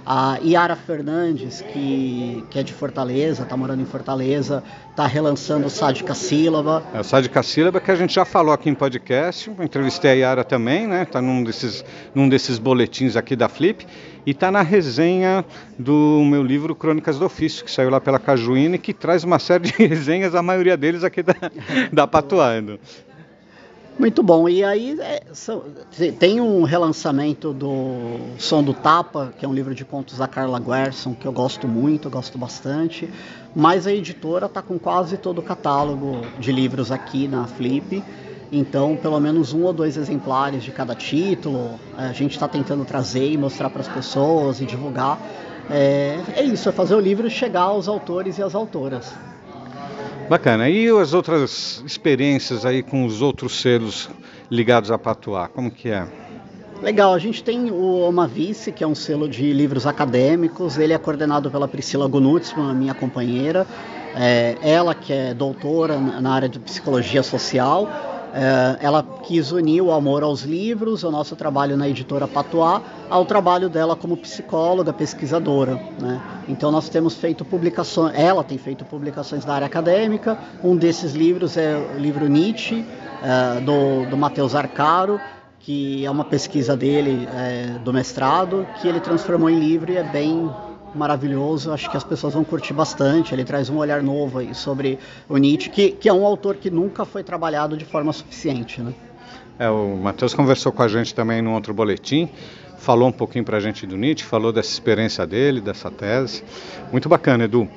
A 0.06 0.38
Yara 0.44 0.76
Fernandes, 0.76 1.62
que, 1.62 2.44
que 2.52 2.60
é 2.60 2.64
de 2.64 2.72
Fortaleza, 2.72 3.42
está 3.42 3.58
morando 3.58 3.82
em 3.82 3.86
Fortaleza, 3.86 4.64
está 4.92 5.08
relançando 5.08 5.66
o 5.66 5.70
Sádica 5.70 6.14
Sílaba. 6.14 6.84
É, 6.94 7.00
o 7.00 7.04
Sádica 7.04 7.42
Sílaba 7.42 7.80
que 7.80 7.90
a 7.90 7.96
gente 7.96 8.14
já 8.14 8.24
falou 8.24 8.54
aqui 8.54 8.70
em 8.70 8.76
podcast, 8.76 9.50
entrevistei 9.60 10.12
a 10.12 10.14
Yara 10.14 10.44
também, 10.44 10.86
né? 10.86 11.04
Está 11.04 11.22
num 11.22 11.44
desses, 11.44 11.84
num 12.14 12.30
desses 12.30 12.60
boletins 12.60 13.16
aqui 13.16 13.36
da 13.36 13.50
Flip 13.50 13.86
e 14.26 14.32
está 14.32 14.52
na 14.52 14.62
resenha 14.62 15.44
do 15.78 16.24
meu 16.26 16.44
livro 16.44 16.76
Crônicas 16.76 17.18
do 17.18 17.26
Ofício, 17.26 17.66
que 17.66 17.72
saiu 17.72 17.90
lá 17.90 18.00
pela 18.00 18.20
Cajuína 18.20 18.76
e 18.76 18.80
que 18.80 18.94
traz 18.94 19.24
uma 19.24 19.40
série 19.40 19.72
de 19.72 19.74
resenhas, 19.88 20.36
a 20.36 20.42
maioria 20.44 20.78
deles 20.78 21.04
aqui 21.04 21.24
da, 21.24 21.34
da 21.92 22.08
Patuando. 22.08 22.80
Muito 23.98 24.22
bom. 24.22 24.50
E 24.50 24.64
aí 24.64 25.00
é, 25.00 25.24
são, 25.32 25.64
tem 26.20 26.42
um 26.42 26.64
relançamento 26.64 27.54
do 27.54 28.18
Som 28.38 28.62
do 28.62 28.74
Tapa, 28.74 29.34
que 29.38 29.46
é 29.46 29.48
um 29.48 29.54
livro 29.54 29.74
de 29.74 29.86
contos 29.86 30.18
da 30.18 30.28
Carla 30.28 30.60
Guerson, 30.60 31.14
que 31.14 31.26
eu 31.26 31.32
gosto 31.32 31.68
muito, 31.68 32.08
eu 32.08 32.12
gosto 32.12 32.38
bastante. 32.38 33.10
Mas 33.56 33.88
a 33.88 33.94
editora 33.94 34.48
está 34.48 34.62
com 34.62 34.78
quase 34.78 35.18
todo 35.18 35.40
o 35.40 35.42
catálogo 35.42 36.22
de 36.38 36.52
livros 36.52 36.92
aqui 36.92 37.28
na 37.28 37.48
Flip. 37.48 38.04
Então, 38.52 38.98
pelo 38.98 39.20
menos 39.20 39.54
um 39.54 39.64
ou 39.64 39.74
dois 39.74 39.96
exemplares 39.96 40.64
de 40.64 40.72
cada 40.72 40.94
título, 40.94 41.80
a 41.98 42.12
gente 42.12 42.32
está 42.32 42.48
tentando 42.48 42.84
trazer 42.84 43.32
e 43.32 43.38
mostrar 43.38 43.70
para 43.70 43.82
as 43.82 43.88
pessoas 43.88 44.60
e 44.60 44.66
divulgar. 44.66 45.18
É, 45.70 46.20
é 46.36 46.44
isso, 46.44 46.68
é 46.68 46.72
fazer 46.72 46.96
o 46.96 47.00
livro 47.00 47.30
chegar 47.30 47.62
aos 47.62 47.88
autores 47.88 48.38
e 48.38 48.44
às 48.44 48.54
autoras. 48.54 49.14
Bacana. 50.30 50.70
E 50.70 50.90
as 50.90 51.14
outras 51.14 51.84
experiências 51.86 52.66
aí 52.66 52.82
com 52.82 53.06
os 53.06 53.22
outros 53.22 53.62
selos 53.62 54.10
ligados 54.50 54.90
a 54.90 54.98
Patuá, 54.98 55.48
como 55.48 55.70
que 55.70 55.90
é? 55.90 56.08
Legal, 56.82 57.14
a 57.14 57.20
gente 57.20 57.44
tem 57.44 57.72
o 57.72 58.02
Omavice, 58.02 58.72
que 58.72 58.84
é 58.84 58.88
um 58.88 58.96
selo 58.96 59.30
de 59.30 59.54
livros 59.54 59.88
acadêmicos. 59.88 60.78
Ele 60.78 60.94
é 60.94 60.98
coordenado 60.98 61.50
pela 61.50 61.68
Priscila 61.68 62.08
Gunutzmann, 62.08 62.76
minha 62.76 62.94
companheira. 62.94 63.66
É, 64.16 64.58
ela 64.62 64.96
que 64.96 65.14
é 65.14 65.34
doutora 65.34 65.98
na 65.98 66.32
área 66.32 66.50
de 66.50 66.60
psicologia 66.60 67.22
social 67.22 67.88
ela 68.82 69.02
quis 69.24 69.52
unir 69.52 69.82
o 69.82 69.92
amor 69.92 70.24
aos 70.24 70.42
livros, 70.42 71.04
o 71.04 71.12
nosso 71.12 71.36
trabalho 71.36 71.78
na 71.78 71.88
editora 71.88 72.28
Patois, 72.28 72.82
ao 73.10 73.26
trabalho 73.26 73.70
dela 73.70 73.96
como 73.96 74.18
psicóloga, 74.18 74.92
pesquisadora. 74.92 75.80
Né? 76.00 76.22
Então 76.48 76.72
nós 76.72 76.90
temos 76.90 77.16
feito 77.16 77.46
publicações, 77.46 78.14
ela 78.16 78.44
tem 78.44 78.58
feito 78.58 78.84
publicações 78.84 79.46
da 79.46 79.54
área 79.54 79.68
acadêmica, 79.68 80.38
um 80.64 80.76
desses 80.76 81.14
livros 81.14 81.56
é 81.56 81.78
o 81.96 82.00
livro 82.00 82.28
Nietzsche, 82.28 82.86
é, 83.24 83.62
do, 83.62 84.10
do 84.10 84.18
Matheus 84.18 84.54
Arcaro, 84.54 85.20
que 85.60 86.06
é 86.06 86.12
uma 86.12 86.24
pesquisa 86.24 86.78
dele 86.78 87.28
é, 87.34 87.80
do 87.84 87.92
mestrado, 87.92 88.68
que 88.80 88.88
ele 88.88 89.00
transformou 89.00 89.50
em 89.50 89.60
livro 89.60 89.92
e 89.92 89.98
é 89.98 90.04
bem 90.04 90.52
maravilhoso, 90.96 91.72
acho 91.72 91.90
que 91.90 91.98
as 91.98 92.04
pessoas 92.04 92.34
vão 92.34 92.44
curtir 92.44 92.74
bastante. 92.74 93.34
Ele 93.34 93.44
traz 93.44 93.70
um 93.70 93.78
olhar 93.78 94.02
novo 94.02 94.40
aí 94.40 94.54
sobre 94.56 94.98
o 95.28 95.38
Nietzsche, 95.38 95.70
que, 95.70 95.92
que 95.92 96.10
é 96.10 96.14
um 96.14 96.26
autor 96.26 96.56
que 96.56 96.70
nunca 96.70 97.06
foi 97.06 97.24
trabalhado 97.24 97.78
de 97.78 97.86
forma 97.86 98.12
suficiente. 98.14 98.82
Né? 98.82 98.94
É, 99.60 99.70
o 99.70 99.96
Matheus 99.96 100.34
conversou 100.34 100.72
com 100.72 100.84
a 100.84 100.88
gente 100.88 101.14
também 101.14 101.42
num 101.42 101.54
outro 101.54 101.74
boletim, 101.74 102.30
falou 102.78 103.10
um 103.10 103.12
pouquinho 103.12 103.46
para 103.46 103.58
a 103.58 103.60
gente 103.60 103.86
do 103.86 103.96
Nietzsche, 103.96 104.26
falou 104.26 104.52
dessa 104.52 104.70
experiência 104.70 105.26
dele, 105.26 105.62
dessa 105.62 105.90
tese. 105.90 106.44
Muito 106.92 107.08
bacana, 107.08 107.46
Edu. 107.46 107.68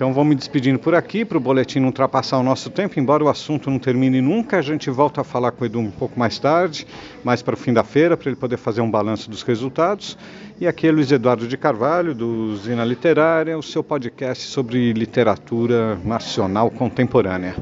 Então 0.00 0.14
vamos 0.14 0.30
me 0.30 0.34
despedindo 0.34 0.78
por 0.78 0.94
aqui 0.94 1.26
para 1.26 1.36
o 1.36 1.40
boletim 1.40 1.78
não 1.78 1.88
ultrapassar 1.88 2.38
o 2.38 2.42
nosso 2.42 2.70
tempo, 2.70 2.98
embora 2.98 3.22
o 3.22 3.28
assunto 3.28 3.70
não 3.70 3.78
termine 3.78 4.22
nunca, 4.22 4.56
a 4.56 4.62
gente 4.62 4.88
volta 4.88 5.20
a 5.20 5.24
falar 5.24 5.52
com 5.52 5.62
o 5.62 5.66
Edu 5.66 5.78
um 5.78 5.90
pouco 5.90 6.18
mais 6.18 6.38
tarde, 6.38 6.86
mais 7.22 7.42
para 7.42 7.52
o 7.52 7.56
fim 7.58 7.70
da 7.70 7.84
feira, 7.84 8.16
para 8.16 8.30
ele 8.30 8.36
poder 8.36 8.56
fazer 8.56 8.80
um 8.80 8.90
balanço 8.90 9.28
dos 9.28 9.42
resultados. 9.42 10.16
E 10.58 10.66
aqui 10.66 10.88
é 10.88 10.90
Luiz 10.90 11.12
Eduardo 11.12 11.46
de 11.46 11.54
Carvalho, 11.58 12.14
do 12.14 12.56
Zina 12.56 12.82
Literária, 12.82 13.58
o 13.58 13.62
seu 13.62 13.84
podcast 13.84 14.42
sobre 14.44 14.90
literatura 14.94 15.96
nacional 16.02 16.70
contemporânea. 16.70 17.54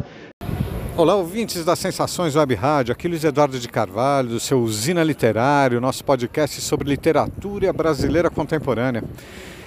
Olá, 0.97 1.17
ouvintes 1.17 1.65
das 1.65 1.81
Sensações 1.81 2.37
Web 2.37 2.55
Rádio, 2.55 2.93
aqui 2.93 3.09
Luiz 3.09 3.25
Eduardo 3.25 3.59
de 3.59 3.69
Carvalho, 3.69 4.29
do 4.29 4.39
seu 4.39 4.65
Zina 4.69 5.03
Literário, 5.03 5.81
nosso 5.81 6.05
podcast 6.05 6.61
sobre 6.61 6.89
literatura 6.89 7.73
brasileira 7.73 8.31
contemporânea. 8.31 9.03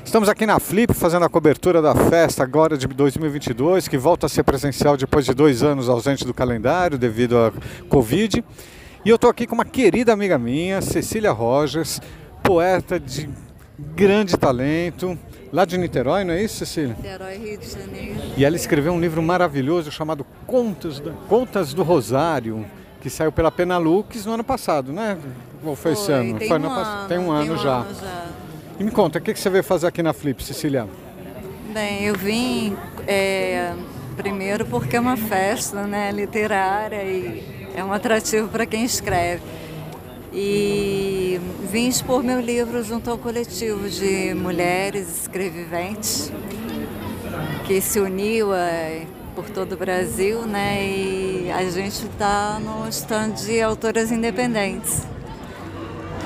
Estamos 0.04 0.28
aqui 0.28 0.46
na 0.46 0.60
Flip 0.60 0.94
fazendo 0.94 1.24
a 1.24 1.30
cobertura 1.30 1.82
da 1.82 1.96
festa 1.96 2.44
agora 2.44 2.78
de 2.78 2.86
2022, 2.88 3.88
que 3.88 3.98
volta 3.98 4.26
a 4.26 4.30
ser 4.30 4.44
presencial 4.44 4.98
depois 4.98 5.26
de 5.26 5.34
dois 5.34 5.64
anos 5.64 5.88
ausente 5.88 6.26
do 6.26 6.34
calendário 6.34 6.98
devido 6.98 7.38
à 7.38 7.54
Covid. 7.88 8.44
E 9.06 9.10
eu 9.10 9.16
estou 9.16 9.30
aqui 9.30 9.48
com 9.48 9.56
uma 9.56 9.64
querida 9.64 10.12
amiga 10.12 10.38
minha, 10.38 10.82
Cecília 10.82 11.32
Rogers, 11.32 12.02
poeta 12.44 13.00
de 13.00 13.30
grande 13.96 14.38
talento, 14.38 15.18
lá 15.54 15.64
de 15.66 15.78
Niterói, 15.78 16.24
não 16.24 16.34
é 16.34 16.44
isso, 16.44 16.58
Cecília? 16.58 16.96
Niterói, 16.98 17.38
Rio 17.38 17.58
de 17.58 17.70
Janeiro. 17.70 18.20
E 18.36 18.44
ela 18.44 18.56
escreveu 18.56 18.92
um 18.92 19.00
livro 19.00 19.22
maravilhoso 19.22 19.92
chamado 19.92 20.26
Contos 20.46 21.00
do, 21.00 21.12
Contas 21.30 21.74
do 21.74 21.84
Rosário, 21.84 22.66
que 23.00 23.10
saiu 23.10 23.32
pela 23.32 23.52
Penalux 23.52 24.26
no 24.26 24.34
ano 24.34 24.44
passado, 24.44 24.92
né? 24.92 25.18
Ou 25.64 25.76
foi, 25.76 25.96
foi 25.96 26.04
esse 26.04 26.12
ano? 26.12 26.38
Tem 26.38 26.48
foi 26.48 26.60
um 26.60 26.66
ano, 26.66 26.70
ano, 26.70 27.08
tem 27.08 27.18
um 27.18 27.32
ano, 27.32 27.46
tem 27.46 27.56
um 27.56 27.58
já. 27.58 27.76
ano 27.78 27.96
já. 27.96 28.51
E 28.82 28.84
me 28.84 28.90
conta, 28.90 29.20
o 29.20 29.22
que 29.22 29.36
você 29.36 29.48
veio 29.48 29.64
fazer 29.64 29.86
aqui 29.86 30.02
na 30.02 30.12
Flip, 30.12 30.44
Cecília? 30.44 30.88
Bem, 31.72 32.04
eu 32.04 32.16
vim 32.16 32.76
é, 33.06 33.76
primeiro 34.18 34.66
porque 34.66 34.96
é 34.96 35.00
uma 35.00 35.16
festa 35.16 35.86
né, 35.86 36.12
literária 36.12 37.04
e 37.04 37.70
é 37.76 37.84
um 37.84 37.94
atrativo 37.94 38.48
para 38.48 38.66
quem 38.66 38.84
escreve. 38.84 39.44
E 40.34 41.40
vim 41.72 41.90
expor 41.90 42.24
meu 42.24 42.42
livro 42.42 42.84
junto 42.84 43.12
ao 43.12 43.20
coletivo 43.20 43.88
de 43.88 44.34
mulheres 44.34 45.16
escreviventes 45.16 46.32
que 47.68 47.80
se 47.82 48.00
uniu 48.00 48.52
é, 48.52 49.06
por 49.36 49.48
todo 49.52 49.74
o 49.74 49.78
Brasil, 49.78 50.48
né? 50.48 50.84
E 50.84 51.52
a 51.52 51.70
gente 51.70 52.08
está 52.08 52.60
no 52.60 52.90
stand 52.90 53.34
de 53.46 53.62
autoras 53.62 54.12
independentes. 54.12 55.04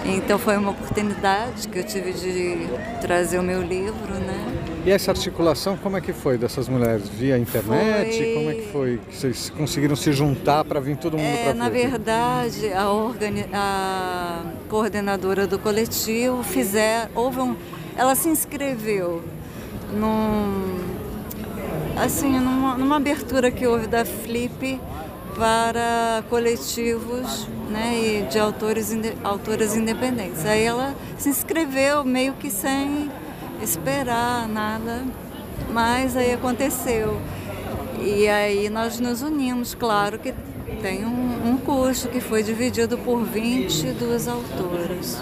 Então 0.08 0.38
foi 0.38 0.56
uma 0.56 0.72
oportunidade 0.72 1.68
que 1.68 1.80
eu 1.80 1.84
tive 1.84 2.14
de 2.14 2.68
trazer 3.02 3.40
o 3.40 3.44
meu 3.44 3.62
livro, 3.62 4.14
né? 4.14 4.46
E 4.86 4.92
essa 4.92 5.10
articulação, 5.12 5.76
como 5.78 5.98
é 5.98 6.02
que 6.02 6.14
foi 6.14 6.38
dessas 6.38 6.70
mulheres? 6.70 7.10
Via 7.10 7.38
internet? 7.40 8.16
Foi- 8.16 8.34
Como 8.36 8.50
é 8.50 8.54
que 8.54 8.68
foi? 8.72 9.00
que 9.10 9.16
Vocês 9.16 9.50
conseguiram 9.50 9.96
se 9.96 10.12
juntar 10.14 10.64
para 10.64 10.80
vir 10.80 10.96
todo 10.98 11.18
mundo 11.18 11.26
É, 11.28 11.46
para 11.46 11.54
na 11.56 11.70
verdade, 11.70 12.72
a, 12.72 12.90
organi- 12.92 13.48
a 13.52 14.44
coordenadora 14.70 15.48
do 15.48 15.58
coletivo 15.58 16.44
fizer, 16.44 17.10
houve 17.16 17.40
um, 17.40 17.56
ela 17.98 18.14
se 18.14 18.30
inscreveu 18.30 19.24
num, 19.92 20.78
assim, 21.98 22.40
numa, 22.40 22.78
numa 22.78 22.98
abertura 22.98 23.50
que 23.50 23.66
houve 23.66 23.88
da 23.88 24.06
Flip 24.06 24.80
para 25.36 26.24
coletivos 26.30 27.48
né, 27.70 27.98
e 27.98 28.22
de 28.30 28.40
autores, 28.40 28.92
autoras 29.24 29.76
independentes. 29.76 30.46
Aí 30.46 30.64
ela 30.64 30.96
se 31.18 31.30
inscreveu 31.30 32.04
meio 32.04 32.34
que 32.34 32.50
sem 32.50 33.12
esperar 33.62 34.48
nada, 34.48 35.04
mas 35.72 36.16
aí 36.16 36.34
aconteceu. 36.34 37.20
E 38.02 38.28
aí 38.28 38.70
nós 38.70 39.00
nos 39.00 39.22
unimos, 39.22 39.74
claro 39.74 40.20
que 40.20 40.34
tem 40.82 41.06
um, 41.06 41.50
um 41.50 41.58
curso 41.58 42.08
que 42.10 42.20
foi 42.20 42.44
dividido 42.44 42.98
por 42.98 43.24
22 43.24 44.28
autoras. 44.28 45.22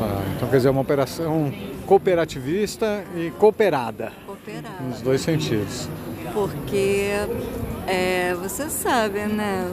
Ah, 0.00 0.22
então 0.36 0.48
quer 0.48 0.58
dizer, 0.58 0.68
uma 0.68 0.82
operação 0.82 1.52
cooperativista 1.86 3.04
e 3.16 3.30
cooperada. 3.32 4.12
Cooperada. 4.26 4.82
Nos 4.82 5.00
dois 5.00 5.20
sentidos. 5.20 5.88
Porque 6.34 7.10
é, 7.86 8.34
você 8.34 8.68
sabe, 8.68 9.20
né? 9.20 9.70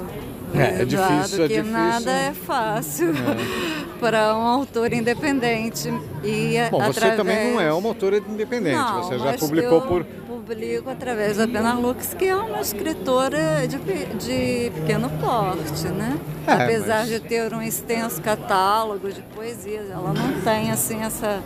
É, 0.55 0.81
é 0.81 0.85
difícil, 0.85 1.45
é 1.45 1.47
que 1.47 1.55
difícil. 1.55 1.71
nada 1.73 2.11
é 2.11 2.31
fácil 2.31 3.07
para 3.99 4.37
um 4.37 4.41
autor 4.45 4.93
independente. 4.93 5.89
E 6.23 6.57
Bom, 6.69 6.77
você 6.79 6.99
através... 6.99 7.17
também 7.17 7.53
não 7.53 7.59
é 7.61 7.73
uma 7.73 7.89
autora 7.89 8.17
independente, 8.17 8.75
Não, 8.77 9.01
você 9.03 9.17
já 9.17 9.33
publicou 9.33 9.79
eu 9.79 9.81
por. 9.81 10.03
publico 10.05 10.89
através 10.91 11.37
da 11.37 11.47
Pena 11.47 11.73
Lux, 11.73 12.13
que 12.13 12.25
é 12.25 12.35
uma 12.35 12.61
escritora 12.61 13.67
de, 13.67 13.77
de 13.79 14.71
pequeno 14.75 15.09
porte, 15.19 15.87
né? 15.87 16.19
É, 16.45 16.51
Apesar 16.53 16.99
mas- 16.99 17.09
de 17.09 17.19
ter 17.19 17.51
um 17.51 17.61
extenso 17.61 18.21
catálogo 18.21 19.11
de 19.11 19.21
poesias, 19.35 19.89
ela 19.89 20.13
não 20.13 20.39
tem 20.41 20.69
assim 20.69 21.01
essa 21.01 21.41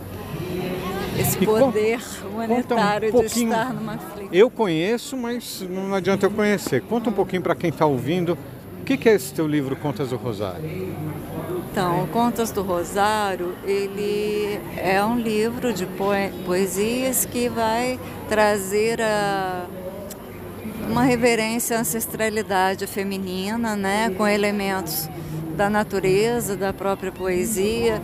esse 1.18 1.38
poder 1.46 2.00
monetário 2.32 3.08
de 3.08 3.12
pouquinho- 3.14 3.52
estar 3.54 3.74
numa. 3.74 3.98
Eu 4.32 4.50
conheço, 4.50 5.16
mas 5.16 5.66
não 5.70 5.94
adianta 5.94 6.26
eu 6.26 6.32
conhecer. 6.32 6.82
Conta 6.82 7.10
um 7.10 7.14
pouquinho 7.14 7.42
para 7.42 7.56
quem 7.56 7.70
está 7.70 7.86
ouvindo. 7.86 8.38
O 8.82 8.84
que, 8.84 8.98
que 8.98 9.10
é 9.10 9.14
esse 9.14 9.34
teu 9.34 9.48
livro 9.48 9.76
Contas 9.76 10.10
do 10.10 10.18
Rosário? 10.18 10.96
Então, 11.72 12.08
Contas 12.08 12.52
do 12.52 12.62
Rosário, 12.62 13.54
ele 13.66 14.60
é 14.78 15.04
um 15.04 15.18
livro 15.18 15.74
de 15.74 15.86
poe- 15.86 16.32
poesias 16.46 17.26
que 17.26 17.50
vai 17.50 18.00
trazer 18.30 19.02
a, 19.02 19.66
uma 20.90 21.04
reverência 21.04 21.78
à 21.78 21.82
ancestralidade 21.82 22.88
feminina, 22.88 23.76
né, 23.76 24.10
com 24.18 24.28
elementos 24.28 25.10
da 25.56 25.70
natureza, 25.70 26.56
da 26.56 26.72
própria 26.74 27.12
poesia 27.12 28.02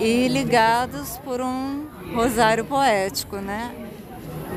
e 0.00 0.28
ligados 0.28 1.18
por 1.24 1.40
um 1.40 1.86
rosário 2.14 2.64
poético, 2.64 3.36
né, 3.36 3.70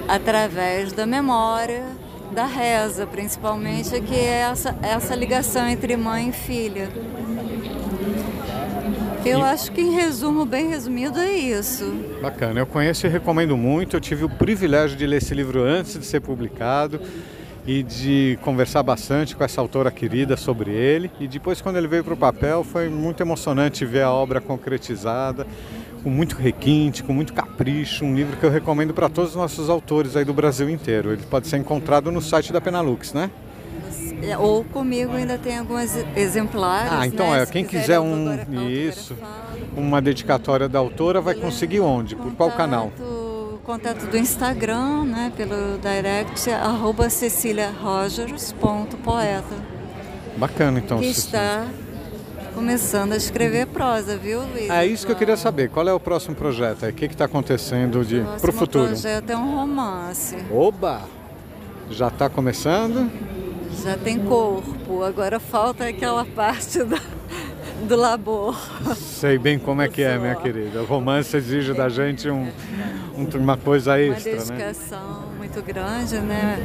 através 0.07 0.93
da 0.93 1.05
memória, 1.05 1.83
da 2.31 2.45
reza, 2.45 3.05
principalmente, 3.05 3.99
que 4.01 4.15
é 4.15 4.41
essa, 4.51 4.75
essa 4.81 5.15
ligação 5.15 5.67
entre 5.67 5.95
mãe 5.95 6.29
e 6.29 6.31
filha. 6.31 6.89
Eu 9.25 9.43
acho 9.43 9.71
que, 9.71 9.81
em 9.81 9.91
resumo, 9.91 10.45
bem 10.45 10.69
resumido, 10.69 11.19
é 11.19 11.31
isso. 11.31 11.83
Bacana, 12.21 12.59
eu 12.61 12.65
conheço 12.65 13.05
e 13.05 13.09
recomendo 13.09 13.57
muito. 13.57 13.95
Eu 13.95 13.99
tive 13.99 14.23
o 14.23 14.29
privilégio 14.29 14.95
de 14.95 15.05
ler 15.05 15.17
esse 15.17 15.33
livro 15.33 15.61
antes 15.63 15.99
de 15.99 16.05
ser 16.05 16.21
publicado 16.21 17.01
e 17.67 17.83
de 17.83 18.39
conversar 18.41 18.81
bastante 18.81 19.35
com 19.35 19.43
essa 19.43 19.59
autora 19.59 19.91
querida 19.91 20.37
sobre 20.37 20.71
ele. 20.71 21.11
E 21.19 21.27
depois, 21.27 21.59
quando 21.61 21.75
ele 21.75 21.87
veio 21.87 22.03
para 22.03 22.13
o 22.13 22.17
papel, 22.17 22.63
foi 22.63 22.87
muito 22.87 23.21
emocionante 23.21 23.85
ver 23.85 24.03
a 24.03 24.11
obra 24.11 24.39
concretizada, 24.39 25.45
com 26.01 26.09
muito 26.09 26.37
requinte, 26.37 27.03
com 27.03 27.11
muito 27.11 27.33
capricho. 27.33 28.05
Um 28.05 28.15
livro 28.15 28.37
que 28.37 28.45
eu 28.45 28.49
recomendo 28.49 28.93
para 28.93 29.09
todos 29.09 29.31
os 29.31 29.35
nossos 29.35 29.69
autores 29.69 30.15
aí 30.15 30.23
do 30.23 30.33
Brasil 30.33 30.69
inteiro. 30.69 31.11
Ele 31.11 31.23
pode 31.29 31.47
ser 31.47 31.57
encontrado 31.57 32.09
no 32.09 32.21
site 32.21 32.53
da 32.53 32.61
Penalux, 32.61 33.11
né? 33.11 33.29
É, 34.21 34.37
Ou 34.37 34.63
comigo 34.63 35.13
ainda 35.13 35.37
tem 35.37 35.57
alguns 35.57 35.93
exemplares. 36.15 36.91
Ah, 36.91 37.05
então 37.05 37.31
né? 37.31 37.43
é, 37.43 37.45
quem 37.45 37.65
quiser 37.65 37.81
quiser 37.81 37.99
um 37.99 38.69
isso, 38.69 39.15
uma 39.75 40.01
dedicatória 40.01 40.69
da 40.69 40.79
autora, 40.79 41.19
vai 41.19 41.35
conseguir 41.35 41.81
onde? 41.81 42.15
Por 42.15 42.31
qual 42.33 42.51
canal? 42.51 42.91
O 43.67 43.71
contato 43.73 44.05
do 44.05 44.17
Instagram, 44.17 45.03
né, 45.03 45.29
pelo 45.35 45.77
direct, 45.79 46.49
arroba 46.49 47.09
ceciliarogers.poeta, 47.09 49.55
Bacana, 50.37 50.79
então. 50.79 50.99
que 50.99 51.07
está 51.07 51.67
começando 52.55 53.11
a 53.11 53.17
escrever 53.17 53.67
prosa, 53.67 54.15
viu, 54.15 54.39
Luiz? 54.39 54.69
É 54.69 54.85
isso 54.85 55.05
que 55.05 55.11
eu 55.11 55.17
queria 55.17 55.35
saber. 55.35 55.69
Qual 55.69 55.85
é 55.85 55.91
o 55.91 55.99
próximo 55.99 56.33
projeto? 56.33 56.85
aí? 56.85 56.91
O 56.91 56.95
que 56.95 57.07
está 57.07 57.25
acontecendo 57.25 58.05
de 58.05 58.21
O 58.21 58.39
para 58.39 58.51
o 58.51 58.53
futuro? 58.53 58.87
projeto 58.87 59.31
é 59.31 59.35
um 59.35 59.57
romance. 59.57 60.37
Oba! 60.49 61.01
Já 61.91 62.07
está 62.07 62.29
começando? 62.29 63.11
Já 63.83 63.97
tem 63.97 64.17
corpo, 64.17 65.03
agora 65.03 65.41
falta 65.41 65.85
aquela 65.85 66.23
parte 66.33 66.85
do, 66.85 66.95
do 67.83 67.95
labor. 67.95 68.55
Sei 68.95 69.37
bem 69.37 69.59
como 69.59 69.81
é 69.81 69.87
que 69.87 70.01
é, 70.01 70.17
minha 70.17 70.35
querida. 70.35 70.81
O 70.81 70.85
romance 70.85 71.35
exige 71.37 71.73
da 71.73 71.89
gente 71.89 72.29
um, 72.29 72.47
um- 73.17 73.27
uma 73.39 73.57
coisa 73.57 73.91
Uma 73.91 73.99
extra, 73.99 74.31
né? 74.33 74.37
dedicação 74.57 75.23
muito 75.37 75.61
grande, 75.61 76.17
né? 76.19 76.57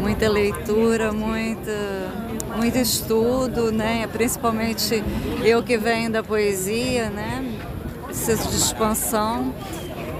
Muita 0.00 0.28
leitura, 0.28 1.12
muito, 1.12 1.70
muito 2.56 2.76
estudo, 2.78 3.70
né? 3.72 4.08
Principalmente 4.12 5.02
eu 5.44 5.62
que 5.62 5.76
venho 5.78 6.10
da 6.10 6.22
poesia, 6.22 7.08
né? 7.10 7.44
Preciso 8.04 8.48
de 8.48 8.56
expansão, 8.56 9.52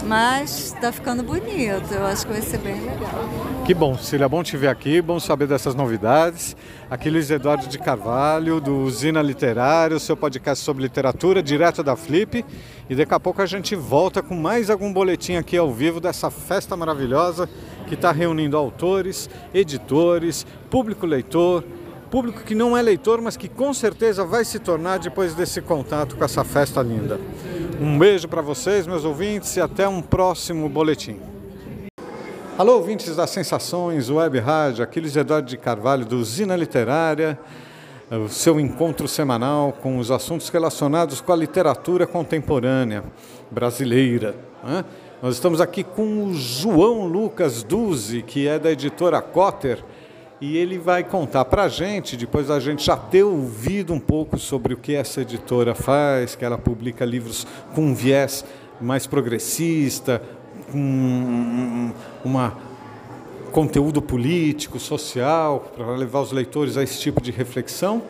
mas 0.09 0.73
está 0.73 0.91
ficando 0.91 1.23
bonito. 1.23 1.93
Eu 1.93 2.07
acho 2.07 2.27
que 2.27 2.33
vai 2.33 2.41
ser 2.41 2.57
bem 2.59 2.81
legal. 2.81 3.29
Que 3.67 3.75
bom, 3.75 3.97
Cília, 3.99 4.27
bom 4.27 4.43
te 4.43 4.57
ver 4.57 4.69
aqui, 4.69 5.03
bom 5.03 5.21
saber 5.21 5.47
dessas 5.47 5.75
novidades. 5.75 6.57
Aqui 6.91 7.11
Luiz 7.11 7.31
Eduardo 7.31 7.67
de 7.67 7.79
Carvalho, 7.79 8.59
do 8.59 8.79
Usina 8.79 9.21
Literário, 9.21 10.01
seu 10.01 10.17
podcast 10.17 10.65
sobre 10.65 10.83
literatura, 10.83 11.43
direto 11.43 11.83
da 11.83 11.95
Flip. 11.95 12.43
E 12.89 12.95
daqui 12.95 13.13
a 13.13 13.21
pouco 13.21 13.43
a 13.43 13.47
gente 13.47 13.77
volta 13.77 14.23
com 14.23 14.35
mais 14.35 14.71
algum 14.71 14.91
boletim 14.91 15.35
aqui 15.35 15.59
ao 15.59 15.71
vivo 15.71 16.01
dessa 16.01 16.31
festa 16.31 16.75
maravilhosa 16.75 17.47
que 17.87 17.95
está 17.95 18.11
reunindo 18.11 18.57
autores, 18.57 19.29
editores, 19.53 20.47
público 20.71 21.05
leitor, 21.05 21.63
público 22.11 22.43
que 22.43 22.55
não 22.55 22.75
é 22.75 22.81
leitor, 22.81 23.21
mas 23.21 23.37
que 23.37 23.49
com 23.49 23.75
certeza 23.75 24.25
vai 24.25 24.45
se 24.45 24.59
tornar 24.59 24.99
depois 24.99 25.35
desse 25.35 25.61
contato 25.61 26.17
com 26.17 26.25
essa 26.25 26.43
festa 26.43 26.81
linda. 26.81 27.21
Um 27.81 27.97
beijo 27.97 28.27
para 28.27 28.43
vocês, 28.43 28.89
meus 28.89 29.05
ouvintes, 29.05 29.57
e 29.57 29.61
até 29.61 29.87
um 29.87 30.03
próximo 30.03 30.69
boletim. 30.69 31.21
Alô, 32.59 32.75
ouvintes 32.75 33.15
das 33.15 33.31
Sensações, 33.31 34.11
Web 34.11 34.41
Rádio, 34.41 34.83
Aquiles 34.83 35.15
Eduardo 35.15 35.47
de 35.47 35.57
Carvalho, 35.57 36.05
do 36.05 36.17
Usina 36.17 36.57
Literária, 36.57 37.39
o 38.11 38.29
seu 38.29 38.59
encontro 38.59 39.07
semanal 39.07 39.73
com 39.81 39.97
os 39.99 40.11
assuntos 40.11 40.49
relacionados 40.49 41.21
com 41.21 41.33
a 41.33 41.37
literatura 41.37 42.05
contemporânea 42.05 43.05
brasileira. 43.49 44.35
né? 44.65 44.85
Nós 45.23 45.35
estamos 45.35 45.61
aqui 45.61 45.85
com 45.85 46.25
o 46.25 46.35
João 46.35 47.07
Lucas 47.07 47.63
Duzi, 47.63 48.23
que 48.23 48.49
é 48.49 48.59
da 48.59 48.73
editora 48.73 49.23
Cotter, 49.23 49.85
e 50.41 50.57
ele 50.57 50.79
vai 50.79 51.03
contar 51.03 51.45
para 51.47 51.65
a 51.65 51.69
gente, 51.69 52.17
depois 52.17 52.47
da 52.47 52.61
gente 52.61 52.85
já 52.85 52.97
ter 52.97 53.25
ouvido 53.25 53.93
um 53.93 53.99
pouco 53.99 54.39
sobre 54.39 54.73
o 54.73 54.77
que 54.77 54.95
essa 54.95 55.23
editora 55.23 55.75
faz, 55.75 56.37
que 56.37 56.45
ela 56.45 56.57
publica 56.57 57.05
livros 57.05 57.47
com 57.75 57.87
um 57.87 57.95
viés 57.95 58.45
mais 58.81 59.07
progressista, 59.07 60.23
com 60.71 60.79
um, 60.79 61.93
uma 62.25 62.57
conteúdo 63.51 64.01
político, 64.01 64.79
social, 64.79 65.73
para 65.75 65.97
levar 65.97 66.21
os 66.21 66.31
leitores 66.31 66.77
a 66.77 66.83
esse 66.83 67.01
tipo 67.01 67.21
de 67.21 67.31
reflexão. 67.31 68.03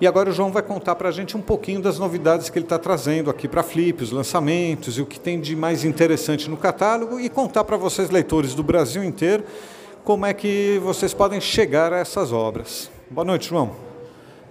E 0.00 0.06
agora 0.06 0.30
o 0.30 0.32
João 0.32 0.52
vai 0.52 0.62
contar 0.62 0.94
para 0.94 1.08
a 1.08 1.12
gente 1.12 1.36
um 1.36 1.40
pouquinho 1.40 1.80
das 1.80 1.98
novidades 1.98 2.48
que 2.50 2.58
ele 2.58 2.66
está 2.66 2.78
trazendo 2.78 3.30
aqui 3.30 3.48
para 3.48 3.60
a 3.62 3.64
Flip, 3.64 4.02
os 4.02 4.10
lançamentos 4.10 4.98
e 4.98 5.02
o 5.02 5.06
que 5.06 5.18
tem 5.18 5.40
de 5.40 5.56
mais 5.56 5.84
interessante 5.84 6.48
no 6.48 6.56
catálogo 6.56 7.18
e 7.18 7.28
contar 7.28 7.64
para 7.64 7.76
vocês, 7.76 8.10
leitores 8.10 8.54
do 8.54 8.62
Brasil 8.62 9.02
inteiro, 9.02 9.44
como 10.06 10.24
é 10.24 10.32
que 10.32 10.80
vocês 10.84 11.12
podem 11.12 11.40
chegar 11.40 11.92
a 11.92 11.98
essas 11.98 12.30
obras. 12.30 12.88
Boa 13.10 13.24
noite, 13.24 13.48
João. 13.48 13.72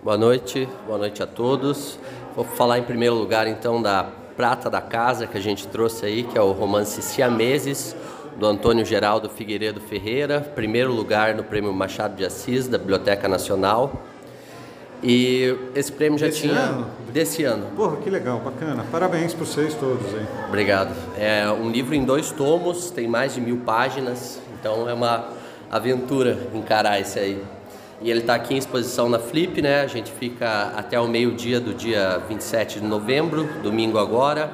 Boa 0.04 0.18
noite, 0.18 0.68
boa 0.86 0.98
noite 0.98 1.24
a 1.24 1.26
todos. 1.26 1.98
Vou 2.36 2.44
falar 2.44 2.78
em 2.78 2.84
primeiro 2.84 3.16
lugar 3.16 3.48
então 3.48 3.82
da 3.82 4.06
Prata 4.36 4.70
da 4.70 4.82
Casa 4.82 5.26
que 5.26 5.38
a 5.38 5.42
gente 5.42 5.66
trouxe 5.66 6.06
aí, 6.06 6.24
que 6.24 6.38
é 6.38 6.42
o 6.42 6.52
romance 6.52 7.02
Siameses, 7.02 7.96
do 8.36 8.46
Antônio 8.46 8.84
Geraldo 8.84 9.30
Figueiredo 9.30 9.80
Ferreira, 9.80 10.42
primeiro 10.42 10.92
lugar 10.92 11.34
no 11.34 11.46
Prêmio 11.46 11.72
Machado 11.72 12.18
de 12.18 12.26
Assis, 12.26 12.68
da 12.68 12.78
Biblioteca 12.78 13.30
Nacional. 13.30 14.04
E 15.02 15.56
esse 15.74 15.90
prêmio 15.90 16.20
já 16.20 16.26
Desse 16.26 16.42
tinha. 16.42 16.54
ano? 16.54 16.88
Desse 17.14 17.46
ano. 17.46 17.68
Porra, 17.78 17.96
que 17.96 18.10
legal, 18.10 18.40
bacana. 18.40 18.86
Parabéns 18.92 19.34
para 19.34 19.46
vocês 19.46 19.74
todos 19.74 20.06
aí. 20.16 20.26
Obrigado. 20.50 20.94
É 21.18 21.50
um 21.50 21.72
livro 21.72 21.96
em 21.96 22.04
dois 22.04 22.30
tomos, 22.30 22.92
tem 22.92 23.08
mais 23.08 23.36
de 23.36 23.40
mil 23.40 23.60
páginas, 23.60 24.42
então 24.60 24.90
é 24.90 24.94
uma 24.94 25.45
aventura 25.72 26.38
encarar 26.54 27.00
esse 27.00 27.20
aí. 27.20 27.42
E 28.02 28.10
ele 28.10 28.20
está 28.20 28.36
aqui 28.36 28.54
em 28.54 28.58
exposição 28.58 29.08
na 29.08 29.20
Flip, 29.20 29.62
né? 29.62 29.82
A 29.82 29.88
gente 29.88 30.12
fica 30.12 30.74
até 30.76 31.00
o 31.00 31.08
meio-dia 31.08 31.60
do 31.60 31.74
dia 31.74 32.22
27 32.28 32.80
de 32.80 32.86
novembro, 32.86 33.48
domingo 33.64 33.98
agora. 33.98 34.52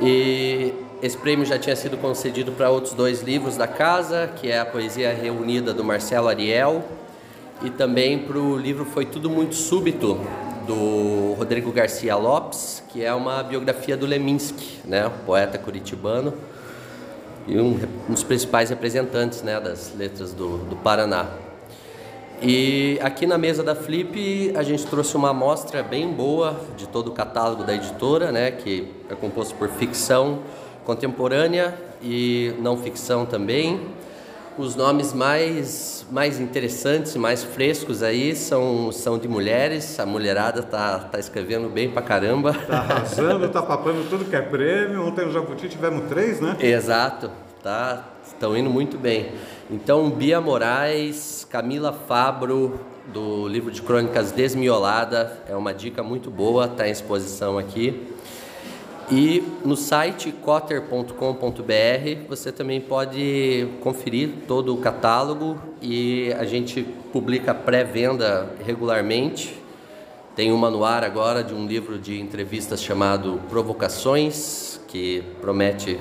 E 0.00 0.72
esse 1.02 1.16
prêmio 1.16 1.44
já 1.44 1.58
tinha 1.58 1.76
sido 1.76 1.96
concedido 1.98 2.52
para 2.52 2.70
outros 2.70 2.94
dois 2.94 3.22
livros 3.22 3.56
da 3.56 3.66
casa, 3.66 4.30
que 4.36 4.50
é 4.50 4.58
a 4.58 4.64
Poesia 4.64 5.12
Reunida 5.12 5.74
do 5.74 5.84
Marcelo 5.84 6.28
Ariel 6.28 6.82
e 7.62 7.70
também 7.70 8.18
para 8.18 8.38
o 8.38 8.56
livro 8.56 8.84
Foi 8.84 9.04
Tudo 9.04 9.30
Muito 9.30 9.54
Súbito, 9.54 10.18
do 10.66 11.34
Rodrigo 11.34 11.70
Garcia 11.72 12.16
Lopes, 12.16 12.82
que 12.88 13.04
é 13.04 13.12
uma 13.12 13.42
biografia 13.42 13.96
do 13.96 14.06
Leminski, 14.06 14.78
né, 14.84 15.10
poeta 15.26 15.58
curitibano 15.58 16.34
e 17.46 17.58
um, 17.58 17.78
um 18.08 18.12
dos 18.12 18.22
principais 18.22 18.70
representantes 18.70 19.42
né, 19.42 19.58
das 19.60 19.94
letras 19.96 20.32
do, 20.32 20.58
do 20.58 20.76
Paraná. 20.76 21.26
E 22.40 22.98
aqui 23.00 23.24
na 23.24 23.38
mesa 23.38 23.62
da 23.62 23.74
Flip 23.74 24.52
a 24.56 24.62
gente 24.62 24.84
trouxe 24.86 25.16
uma 25.16 25.30
amostra 25.30 25.82
bem 25.82 26.08
boa 26.12 26.60
de 26.76 26.88
todo 26.88 27.08
o 27.08 27.12
catálogo 27.12 27.62
da 27.62 27.74
editora, 27.74 28.32
né, 28.32 28.50
que 28.50 28.88
é 29.08 29.14
composto 29.14 29.54
por 29.54 29.68
ficção 29.68 30.40
contemporânea 30.84 31.74
e 32.02 32.52
não 32.58 32.76
ficção 32.76 33.24
também. 33.24 33.80
Os 34.58 34.76
nomes 34.76 35.14
mais, 35.14 36.06
mais 36.10 36.38
interessantes, 36.38 37.16
mais 37.16 37.42
frescos 37.42 38.02
aí 38.02 38.36
são, 38.36 38.92
são 38.92 39.18
de 39.18 39.26
mulheres. 39.26 39.98
A 39.98 40.04
mulherada 40.04 40.62
tá, 40.62 40.98
tá 40.98 41.18
escrevendo 41.18 41.70
bem 41.70 41.90
pra 41.90 42.02
caramba. 42.02 42.52
Tá 42.52 42.78
arrasando, 42.78 43.48
tá 43.48 43.62
papando 43.62 44.04
tudo 44.10 44.26
que 44.26 44.36
é 44.36 44.42
prêmio. 44.42 45.06
Ontem 45.06 45.24
no 45.24 45.32
Jabuti 45.32 45.70
tivemos 45.70 46.06
três, 46.06 46.38
né? 46.38 46.56
Exato, 46.60 47.30
tá, 47.62 48.10
estão 48.26 48.54
indo 48.54 48.68
muito 48.68 48.98
bem. 48.98 49.32
Então, 49.70 50.10
Bia 50.10 50.38
Moraes, 50.38 51.46
Camila 51.48 51.92
Fabro, 52.06 52.78
do 53.06 53.48
livro 53.48 53.70
de 53.70 53.80
crônicas 53.80 54.32
Desmiolada, 54.32 55.40
é 55.48 55.56
uma 55.56 55.72
dica 55.72 56.02
muito 56.02 56.30
boa, 56.30 56.66
está 56.66 56.86
em 56.86 56.90
exposição 56.90 57.56
aqui. 57.56 58.12
E 59.14 59.44
no 59.62 59.76
site 59.76 60.32
cotter.com.br 60.32 61.12
você 62.26 62.50
também 62.50 62.80
pode 62.80 63.68
conferir 63.82 64.30
todo 64.48 64.74
o 64.74 64.78
catálogo 64.78 65.60
e 65.82 66.32
a 66.32 66.46
gente 66.46 66.82
publica 67.12 67.52
pré-venda 67.52 68.48
regularmente. 68.64 69.54
Tem 70.34 70.50
uma 70.50 70.70
no 70.70 70.82
ar 70.82 71.04
agora 71.04 71.44
de 71.44 71.52
um 71.52 71.66
livro 71.66 71.98
de 71.98 72.18
entrevistas 72.18 72.82
chamado 72.82 73.38
Provocações, 73.50 74.80
que 74.88 75.22
promete 75.42 76.00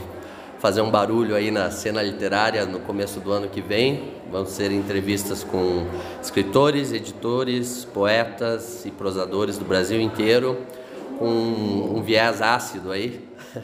fazer 0.59 0.79
um 0.79 0.89
barulho 0.89 1.35
aí 1.35 1.51
na 1.51 1.69
cena 1.69 2.01
literária 2.01 2.65
no 2.65 2.79
começo 2.79 3.19
do 3.19 3.29
ano 3.33 3.49
que 3.49 3.59
vem. 3.59 4.13
Vão 4.31 4.45
ser 4.45 4.71
entrevistas 4.71 5.43
com 5.43 5.85
escritores, 6.23 6.93
editores, 6.93 7.83
poetas 7.83 8.85
e 8.85 8.89
prosadores 8.89 9.57
do 9.57 9.65
Brasil 9.65 9.99
inteiro 9.99 10.57
com 11.21 11.97
um 11.97 12.01
viés 12.01 12.41
ácido 12.41 12.91
aí. 12.91 13.29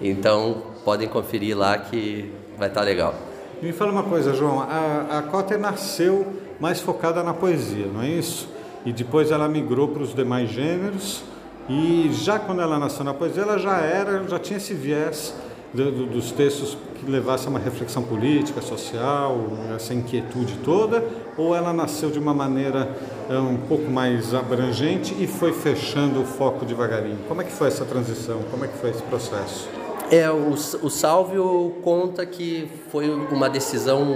Então 0.00 0.62
podem 0.84 1.06
conferir 1.06 1.56
lá 1.56 1.78
que 1.78 2.32
vai 2.58 2.66
estar 2.68 2.80
legal. 2.80 3.14
Me 3.62 3.72
fala 3.72 3.92
uma 3.92 4.02
coisa, 4.02 4.34
João. 4.34 4.60
A, 4.60 5.18
a 5.18 5.22
Cotter 5.22 5.58
nasceu 5.58 6.26
mais 6.58 6.80
focada 6.80 7.22
na 7.22 7.32
poesia, 7.32 7.86
não 7.86 8.02
é 8.02 8.08
isso? 8.08 8.48
E 8.84 8.92
depois 8.92 9.30
ela 9.30 9.46
migrou 9.48 9.88
para 9.88 10.02
os 10.02 10.12
demais 10.12 10.50
gêneros. 10.50 11.22
E 11.68 12.10
já 12.12 12.38
quando 12.38 12.62
ela 12.62 12.78
nasceu 12.78 13.04
na 13.04 13.14
poesia, 13.14 13.44
ela 13.44 13.58
já 13.58 13.78
era, 13.78 14.24
já 14.26 14.38
tinha 14.38 14.56
esse 14.56 14.74
viés 14.74 15.32
do, 15.72 15.90
do, 15.90 16.06
dos 16.06 16.32
textos 16.32 16.76
que 16.98 17.10
levasse 17.10 17.46
a 17.46 17.50
uma 17.50 17.58
reflexão 17.58 18.02
política, 18.02 18.60
social, 18.60 19.38
essa 19.74 19.92
inquietude 19.92 20.58
toda, 20.64 21.04
ou 21.36 21.54
ela 21.54 21.72
nasceu 21.72 22.10
de 22.10 22.18
uma 22.18 22.32
maneira 22.32 22.90
é, 23.28 23.36
um 23.38 23.56
pouco 23.56 23.90
mais 23.90 24.34
abrangente 24.34 25.14
e 25.18 25.26
foi 25.26 25.52
fechando 25.52 26.22
o 26.22 26.24
foco 26.24 26.64
devagarinho? 26.64 27.18
Como 27.28 27.42
é 27.42 27.44
que 27.44 27.52
foi 27.52 27.68
essa 27.68 27.84
transição? 27.84 28.40
Como 28.50 28.64
é 28.64 28.68
que 28.68 28.78
foi 28.78 28.90
esse 28.90 29.02
processo? 29.02 29.68
É, 30.10 30.30
o, 30.30 30.50
o 30.50 30.90
Sálvio 30.90 31.74
conta 31.82 32.24
que 32.24 32.68
foi 32.90 33.10
uma 33.10 33.50
decisão 33.50 34.06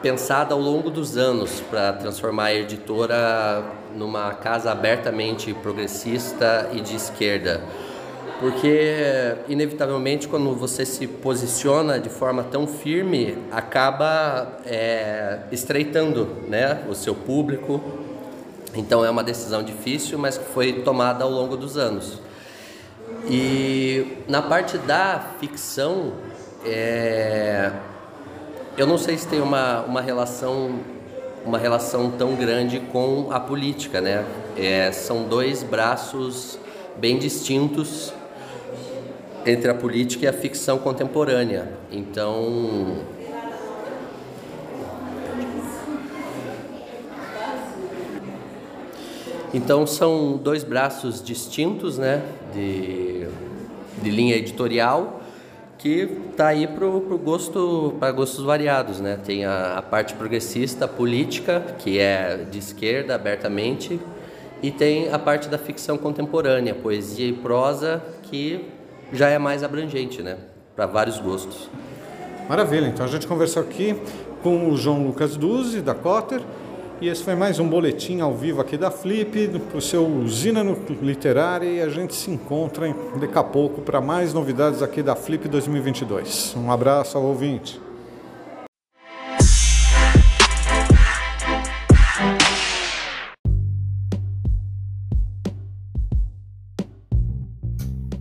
pensada 0.00 0.54
ao 0.54 0.60
longo 0.60 0.90
dos 0.90 1.18
anos 1.18 1.60
para 1.70 1.92
transformar 1.92 2.44
a 2.44 2.54
editora 2.54 3.62
numa 3.94 4.32
casa 4.32 4.72
abertamente 4.72 5.52
progressista 5.52 6.70
e 6.72 6.80
de 6.80 6.96
esquerda 6.96 7.62
porque 8.40 9.36
inevitavelmente 9.48 10.26
quando 10.26 10.54
você 10.54 10.86
se 10.86 11.06
posiciona 11.06 12.00
de 12.00 12.08
forma 12.08 12.42
tão 12.42 12.66
firme 12.66 13.36
acaba 13.52 14.58
é, 14.64 15.40
estreitando 15.52 16.26
né, 16.48 16.82
o 16.88 16.94
seu 16.94 17.14
público. 17.14 17.80
Então 18.74 19.04
é 19.04 19.10
uma 19.10 19.22
decisão 19.22 19.62
difícil 19.62 20.18
mas 20.18 20.38
que 20.38 20.46
foi 20.46 20.72
tomada 20.72 21.22
ao 21.22 21.30
longo 21.30 21.54
dos 21.54 21.76
anos. 21.76 22.18
E 23.28 24.24
na 24.26 24.40
parte 24.40 24.78
da 24.78 25.22
ficção 25.38 26.14
é, 26.64 27.70
eu 28.78 28.86
não 28.86 28.96
sei 28.96 29.18
se 29.18 29.28
tem 29.28 29.40
uma, 29.40 29.82
uma 29.82 30.00
relação 30.00 30.80
uma 31.44 31.58
relação 31.58 32.10
tão 32.10 32.34
grande 32.34 32.80
com 32.80 33.28
a 33.30 33.38
política 33.38 34.00
né? 34.00 34.24
É, 34.56 34.90
são 34.92 35.24
dois 35.24 35.62
braços 35.62 36.58
bem 36.96 37.18
distintos 37.18 38.14
entre 39.46 39.70
a 39.70 39.74
política 39.74 40.26
e 40.26 40.28
a 40.28 40.32
ficção 40.32 40.78
contemporânea. 40.78 41.68
Então, 41.90 42.98
então 49.52 49.86
são 49.86 50.36
dois 50.36 50.64
braços 50.64 51.22
distintos, 51.22 51.98
né, 51.98 52.22
de, 52.52 53.26
de 54.02 54.10
linha 54.10 54.36
editorial 54.36 55.20
que 55.80 56.06
tá 56.36 56.48
aí 56.48 56.66
pro, 56.66 57.00
pro 57.00 57.16
gosto 57.16 57.94
para 57.98 58.12
gostos 58.12 58.44
variados, 58.44 59.00
né? 59.00 59.18
Tem 59.24 59.46
a, 59.46 59.78
a 59.78 59.82
parte 59.82 60.12
progressista, 60.12 60.86
política, 60.86 61.74
que 61.78 61.98
é 61.98 62.44
de 62.50 62.58
esquerda 62.58 63.14
abertamente, 63.14 63.98
e 64.62 64.70
tem 64.70 65.10
a 65.10 65.18
parte 65.18 65.48
da 65.48 65.56
ficção 65.56 65.96
contemporânea, 65.96 66.74
poesia 66.74 67.26
e 67.26 67.32
prosa, 67.32 68.02
que 68.24 68.66
já 69.12 69.28
é 69.28 69.38
mais 69.38 69.62
abrangente, 69.62 70.22
né? 70.22 70.38
Para 70.74 70.86
vários 70.86 71.18
gostos. 71.18 71.68
Maravilha, 72.48 72.86
então 72.86 73.04
a 73.04 73.08
gente 73.08 73.26
conversou 73.26 73.62
aqui 73.62 73.96
com 74.42 74.70
o 74.70 74.76
João 74.76 75.04
Lucas 75.04 75.36
Duzi, 75.36 75.80
da 75.80 75.94
Cotter, 75.94 76.40
e 77.00 77.08
esse 77.08 77.22
foi 77.22 77.34
mais 77.34 77.58
um 77.58 77.68
boletim 77.68 78.20
ao 78.20 78.34
vivo 78.34 78.60
aqui 78.60 78.76
da 78.76 78.90
Flip, 78.90 79.48
para 79.70 79.78
o 79.78 79.80
seu 79.80 80.06
Usina 80.06 80.62
Literária, 81.00 81.66
e 81.66 81.80
a 81.80 81.88
gente 81.88 82.14
se 82.14 82.30
encontra 82.30 82.94
daqui 83.18 83.38
a 83.38 83.44
pouco 83.44 83.80
para 83.80 84.00
mais 84.00 84.34
novidades 84.34 84.82
aqui 84.82 85.02
da 85.02 85.14
Flip 85.14 85.48
2022. 85.48 86.54
Um 86.56 86.70
abraço 86.70 87.16
ao 87.16 87.24
ouvinte. 87.24 87.80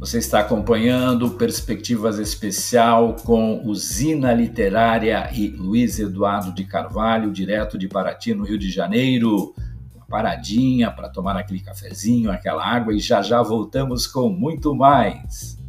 Você 0.09 0.17
está 0.17 0.39
acompanhando 0.39 1.29
Perspectivas 1.29 2.17
Especial 2.17 3.15
com 3.23 3.61
Usina 3.63 4.33
Literária 4.33 5.29
e 5.31 5.49
Luiz 5.49 5.99
Eduardo 5.99 6.51
de 6.51 6.65
Carvalho, 6.65 7.31
direto 7.31 7.77
de 7.77 7.87
Paraty, 7.87 8.33
no 8.33 8.43
Rio 8.43 8.57
de 8.57 8.71
Janeiro. 8.71 9.53
Uma 9.95 10.07
paradinha 10.07 10.89
para 10.89 11.09
tomar 11.09 11.37
aquele 11.37 11.59
cafezinho, 11.59 12.31
aquela 12.31 12.65
água 12.65 12.91
e 12.91 12.97
já 12.97 13.21
já 13.21 13.39
voltamos 13.43 14.07
com 14.07 14.29
muito 14.29 14.73
mais. 14.73 15.59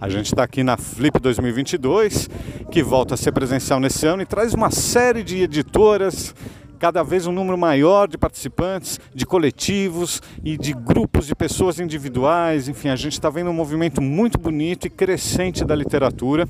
A 0.00 0.08
gente 0.08 0.24
está 0.24 0.42
aqui 0.42 0.64
na 0.64 0.78
Flip 0.78 1.20
2022, 1.20 2.30
que 2.70 2.82
volta 2.82 3.12
a 3.12 3.16
ser 3.18 3.32
presencial 3.32 3.78
nesse 3.78 4.06
ano 4.06 4.22
e 4.22 4.26
traz 4.26 4.54
uma 4.54 4.70
série 4.70 5.22
de 5.22 5.42
editoras 5.42 6.34
cada 6.78 7.02
vez 7.02 7.26
um 7.26 7.32
número 7.32 7.58
maior 7.58 8.06
de 8.08 8.16
participantes, 8.16 9.00
de 9.14 9.26
coletivos 9.26 10.22
e 10.44 10.56
de 10.56 10.72
grupos 10.72 11.26
de 11.26 11.34
pessoas 11.34 11.80
individuais. 11.80 12.68
Enfim, 12.68 12.88
a 12.88 12.96
gente 12.96 13.14
está 13.14 13.28
vendo 13.28 13.50
um 13.50 13.54
movimento 13.54 14.00
muito 14.00 14.38
bonito 14.38 14.86
e 14.86 14.90
crescente 14.90 15.64
da 15.64 15.74
literatura, 15.74 16.46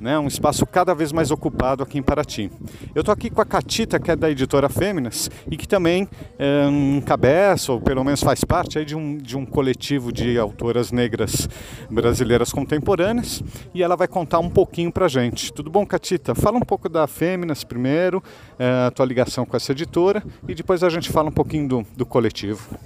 né? 0.00 0.18
um 0.18 0.26
espaço 0.26 0.66
cada 0.66 0.94
vez 0.94 1.12
mais 1.12 1.30
ocupado 1.30 1.82
aqui 1.82 1.98
em 1.98 2.02
Paraty. 2.02 2.50
Eu 2.94 3.00
estou 3.00 3.12
aqui 3.12 3.30
com 3.30 3.40
a 3.40 3.46
Catita, 3.46 4.00
que 4.00 4.10
é 4.10 4.16
da 4.16 4.30
editora 4.30 4.68
Fêminas 4.68 5.30
e 5.50 5.56
que 5.56 5.68
também 5.68 6.08
é, 6.38 6.66
encabeça, 6.96 7.72
ou 7.72 7.80
pelo 7.80 8.02
menos 8.02 8.20
faz 8.20 8.42
parte 8.44 8.78
aí 8.78 8.84
de, 8.84 8.96
um, 8.96 9.16
de 9.16 9.36
um 9.36 9.46
coletivo 9.46 10.12
de 10.12 10.38
autoras 10.38 10.90
negras 10.90 11.48
brasileiras 11.88 12.52
contemporâneas, 12.52 13.42
e 13.72 13.82
ela 13.82 13.96
vai 13.96 14.08
contar 14.08 14.40
um 14.40 14.50
pouquinho 14.50 14.90
para 14.90 15.06
gente. 15.06 15.52
Tudo 15.52 15.70
bom, 15.70 15.86
Catita? 15.86 16.34
Fala 16.34 16.56
um 16.56 16.62
pouco 16.62 16.88
da 16.88 17.06
Fêminas 17.06 17.62
primeiro, 17.62 18.22
é, 18.58 18.86
a 18.86 18.90
tua 18.90 19.06
ligação 19.06 19.46
com 19.46 19.56
essa 19.56 19.67
nossa 19.68 19.72
editora 19.72 20.22
e 20.46 20.54
depois 20.54 20.82
a 20.82 20.88
gente 20.88 21.10
fala 21.10 21.28
um 21.28 21.32
pouquinho 21.32 21.68
do, 21.68 21.86
do 21.96 22.06
coletivo. 22.06 22.76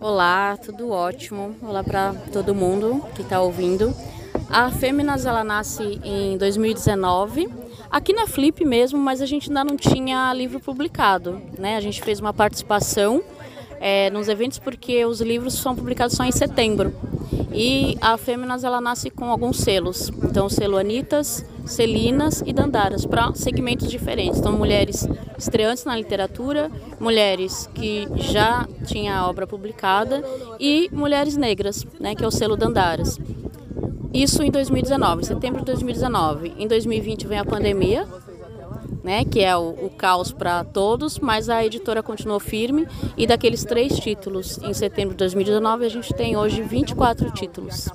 Olá, 0.00 0.56
tudo 0.56 0.90
ótimo. 0.90 1.54
Olá 1.62 1.84
para 1.84 2.14
todo 2.32 2.54
mundo 2.54 3.04
que 3.14 3.22
está 3.22 3.40
ouvindo. 3.40 3.94
A 4.48 4.70
Fêminas 4.70 5.26
ela 5.26 5.44
nasce 5.44 6.00
em 6.02 6.36
2019, 6.38 7.48
aqui 7.90 8.12
na 8.12 8.26
Flip 8.26 8.64
mesmo, 8.64 8.98
mas 8.98 9.20
a 9.20 9.26
gente 9.26 9.50
ainda 9.50 9.64
não 9.64 9.76
tinha 9.76 10.32
livro 10.32 10.58
publicado. 10.58 11.40
Né? 11.58 11.76
A 11.76 11.80
gente 11.80 12.02
fez 12.02 12.18
uma 12.18 12.32
participação 12.32 13.22
é, 13.82 14.08
nos 14.10 14.28
eventos 14.28 14.60
porque 14.60 15.04
os 15.04 15.20
livros 15.20 15.54
são 15.54 15.74
publicados 15.74 16.16
só 16.16 16.22
em 16.22 16.30
setembro. 16.30 16.94
E 17.52 17.98
a 18.00 18.16
Fêminas 18.16 18.62
ela 18.64 18.80
nasce 18.80 19.10
com 19.10 19.24
alguns 19.26 19.58
selos. 19.58 20.08
Então, 20.22 20.48
selo 20.48 20.78
Anitas, 20.78 21.44
Celinas 21.66 22.42
e 22.46 22.52
Dandaras, 22.52 23.04
para 23.04 23.34
segmentos 23.34 23.90
diferentes. 23.90 24.38
Então, 24.38 24.52
mulheres 24.52 25.06
estreantes 25.36 25.84
na 25.84 25.96
literatura, 25.96 26.70
mulheres 26.98 27.68
que 27.74 28.06
já 28.16 28.66
tinham 28.86 29.14
a 29.14 29.28
obra 29.28 29.46
publicada 29.46 30.24
e 30.58 30.88
mulheres 30.92 31.36
negras, 31.36 31.84
né, 32.00 32.14
que 32.14 32.24
é 32.24 32.26
o 32.26 32.30
selo 32.30 32.56
Dandaras. 32.56 33.18
Isso 34.14 34.42
em 34.42 34.50
2019, 34.50 35.24
setembro 35.24 35.60
de 35.60 35.66
2019. 35.66 36.54
Em 36.58 36.68
2020 36.68 37.26
vem 37.26 37.38
a 37.38 37.44
pandemia, 37.44 38.06
né, 39.02 39.24
que 39.24 39.40
é 39.40 39.56
o, 39.56 39.70
o 39.70 39.90
Caos 39.90 40.32
para 40.32 40.64
Todos, 40.64 41.18
mas 41.18 41.48
a 41.48 41.64
editora 41.64 42.02
continuou 42.02 42.38
firme 42.38 42.86
e 43.16 43.26
daqueles 43.26 43.64
três 43.64 43.98
títulos 43.98 44.58
em 44.58 44.72
setembro 44.72 45.14
de 45.14 45.18
2019 45.18 45.84
a 45.84 45.88
gente 45.88 46.14
tem 46.14 46.36
hoje 46.36 46.62
24 46.62 47.30
títulos, 47.32 47.88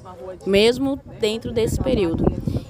mesmo 0.45 0.99
dentro 1.19 1.51
desse 1.51 1.79
período. 1.79 2.25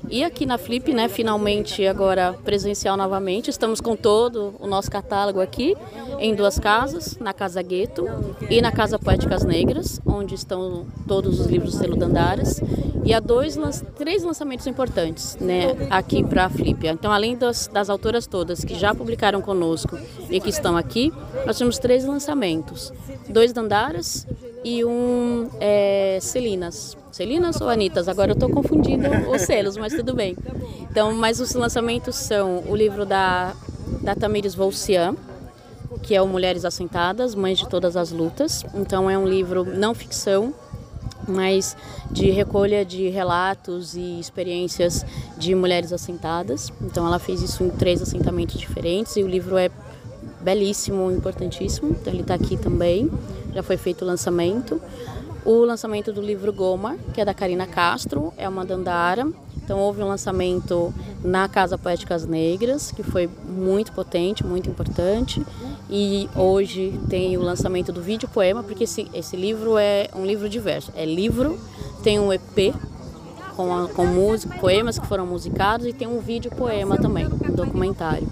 E 0.09 0.23
aqui 0.23 0.45
na 0.45 0.57
Flip, 0.57 0.93
né, 0.93 1.09
finalmente 1.09 1.85
agora 1.85 2.33
presencial 2.45 2.95
novamente, 2.95 3.49
estamos 3.49 3.81
com 3.81 3.95
todo 3.95 4.55
o 4.59 4.65
nosso 4.65 4.89
catálogo 4.89 5.41
aqui 5.41 5.75
em 6.19 6.33
duas 6.33 6.57
casas, 6.57 7.17
na 7.17 7.33
Casa 7.33 7.61
Gueto 7.61 8.05
e 8.49 8.61
na 8.61 8.71
Casa 8.71 8.97
Poéticas 8.97 9.43
Negras, 9.43 9.99
onde 10.05 10.33
estão 10.33 10.85
todos 11.07 11.39
os 11.39 11.47
livros 11.47 11.73
do 11.73 11.77
selo 11.77 11.95
Dandaras. 11.97 12.61
E 13.03 13.13
há 13.13 13.19
dois, 13.19 13.57
três 13.97 14.23
lançamentos 14.23 14.65
importantes, 14.67 15.37
né, 15.39 15.75
aqui 15.89 16.23
para 16.23 16.45
a 16.45 16.49
Flip. 16.49 16.87
Então, 16.87 17.11
além 17.11 17.37
das, 17.37 17.67
das 17.67 17.89
autoras 17.89 18.27
todas 18.27 18.63
que 18.63 18.75
já 18.75 18.95
publicaram 18.95 19.41
conosco 19.41 19.97
e 20.29 20.39
que 20.39 20.49
estão 20.49 20.77
aqui, 20.77 21.11
nós 21.45 21.57
temos 21.57 21.77
três 21.77 22.05
lançamentos: 22.05 22.93
dois 23.29 23.51
Dandaras 23.51 24.25
e 24.63 24.83
um 24.83 25.49
é, 25.59 26.17
Celinas. 26.21 26.97
Celinas 27.17 27.59
ou 27.59 27.67
Anitas? 27.67 28.07
Agora 28.07 28.29
eu 28.29 28.35
estou 28.35 28.47
confundindo 28.47 29.09
os 29.31 29.41
selos, 29.41 29.75
mas 29.75 29.91
tudo 29.91 30.13
bem. 30.13 30.37
Então, 30.81 31.11
mas 31.13 31.39
os 31.39 31.51
lançamentos 31.55 32.15
são 32.15 32.63
o 32.67 32.75
livro 32.75 33.07
da, 33.07 33.55
da 34.03 34.13
Tamires 34.13 34.53
Volcian, 34.53 35.15
que 36.03 36.13
é 36.13 36.21
o 36.21 36.27
Mulheres 36.27 36.63
Assentadas, 36.63 37.33
Mães 37.33 37.57
de 37.57 37.67
Todas 37.67 37.97
as 37.97 38.11
Lutas. 38.11 38.63
Então, 38.75 39.09
é 39.09 39.17
um 39.17 39.27
livro 39.27 39.65
não 39.65 39.95
ficção, 39.95 40.53
mas 41.27 41.75
de 42.11 42.29
recolha 42.29 42.85
de 42.85 43.09
relatos 43.09 43.95
e 43.95 44.19
experiências 44.19 45.03
de 45.39 45.55
mulheres 45.55 45.91
assentadas. 45.91 46.71
Então, 46.79 47.07
ela 47.07 47.17
fez 47.17 47.41
isso 47.41 47.63
em 47.63 47.71
três 47.71 47.99
assentamentos 47.99 48.59
diferentes 48.59 49.17
e 49.17 49.23
o 49.23 49.27
livro 49.27 49.57
é 49.57 49.71
belíssimo, 50.39 51.11
importantíssimo. 51.11 51.97
Então, 51.99 52.13
ele 52.13 52.21
está 52.21 52.35
aqui 52.35 52.55
também. 52.57 53.09
Já 53.55 53.63
foi 53.63 53.75
feito 53.75 54.03
o 54.03 54.05
lançamento 54.05 54.79
o 55.47 55.63
lançamento 55.63 56.11
do 56.11 56.21
livro 56.21 56.51
Goma, 56.51 56.97
que 57.13 57.21
é 57.21 57.25
da 57.25 57.33
Karina 57.33 57.65
Castro, 57.65 58.33
é 58.35 58.49
uma 58.49 58.65
dandara. 58.65 59.25
Então 59.63 59.79
houve 59.79 60.03
um 60.03 60.07
lançamento 60.07 60.93
na 61.23 61.47
Casa 61.47 61.77
Poéticas 61.77 62.25
Negras, 62.25 62.91
que 62.91 63.01
foi 63.01 63.29
muito 63.47 63.93
potente, 63.93 64.45
muito 64.45 64.69
importante. 64.69 65.41
E 65.89 66.29
hoje 66.35 66.99
tem 67.09 67.37
o 67.37 67.41
lançamento 67.41 67.93
do 67.93 68.01
vídeo 68.01 68.27
poema, 68.27 68.61
porque 68.61 68.83
esse, 68.83 69.07
esse 69.13 69.37
livro 69.37 69.77
é 69.77 70.09
um 70.13 70.25
livro 70.25 70.49
diverso. 70.49 70.91
É 70.93 71.05
livro, 71.05 71.57
tem 72.03 72.19
um 72.19 72.33
EP 72.33 72.75
com, 73.55 73.73
a, 73.73 73.87
com 73.87 74.05
música, 74.05 74.53
poemas 74.59 74.99
que 74.99 75.07
foram 75.07 75.25
musicados 75.25 75.87
e 75.87 75.93
tem 75.93 76.09
um 76.09 76.19
vídeo 76.19 76.51
poema 76.51 76.97
também, 76.97 77.25
um 77.25 77.55
documentário. 77.55 78.27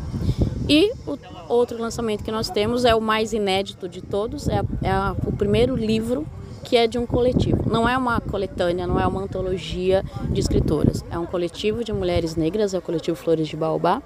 E 0.68 0.92
o 1.08 1.18
outro 1.48 1.82
lançamento 1.82 2.26
que 2.26 2.32
nós 2.32 2.50
temos 2.50 2.84
é 2.84 2.94
o 2.94 3.00
mais 3.00 3.32
inédito 3.32 3.88
de 3.88 4.02
todos, 4.02 4.50
é, 4.50 4.60
a, 4.60 4.66
é 4.84 4.92
a, 4.92 5.16
o 5.26 5.32
primeiro 5.32 5.78
livro 5.78 6.28
que 6.66 6.76
é 6.76 6.88
de 6.88 6.98
um 6.98 7.06
coletivo. 7.06 7.70
Não 7.70 7.88
é 7.88 7.96
uma 7.96 8.20
coletânea, 8.20 8.88
não 8.88 9.00
é 9.00 9.06
uma 9.06 9.22
antologia 9.22 10.04
de 10.32 10.42
escritoras. 10.42 11.06
É 11.12 11.18
um 11.18 11.26
coletivo 11.26 11.84
de 11.84 11.94
mulheres 11.94 12.36
negras, 12.36 12.74
é 12.74 12.78
o 12.78 12.82
coletivo 12.82 13.16
Flores 13.16 13.48
de 13.48 13.56
Baobá, 13.56 14.02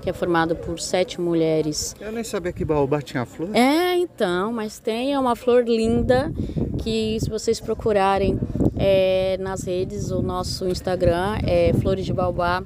que 0.00 0.08
é 0.08 0.12
formado 0.12 0.54
por 0.54 0.78
sete 0.78 1.20
mulheres. 1.20 1.94
Eu 2.00 2.12
nem 2.12 2.22
sabia 2.22 2.52
que 2.52 2.64
Baobá 2.64 3.02
tinha 3.02 3.26
flor. 3.26 3.50
É, 3.54 3.96
então, 3.96 4.52
mas 4.52 4.78
tem 4.78 5.12
é 5.12 5.18
uma 5.18 5.34
flor 5.34 5.64
linda 5.64 6.32
que 6.78 7.18
se 7.20 7.28
vocês 7.28 7.60
procurarem 7.60 8.38
é, 8.76 9.36
nas 9.40 9.64
redes, 9.64 10.12
o 10.12 10.22
nosso 10.22 10.68
Instagram 10.68 11.38
é 11.44 11.72
Flores 11.80 12.06
de 12.06 12.12
Baobá, 12.12 12.62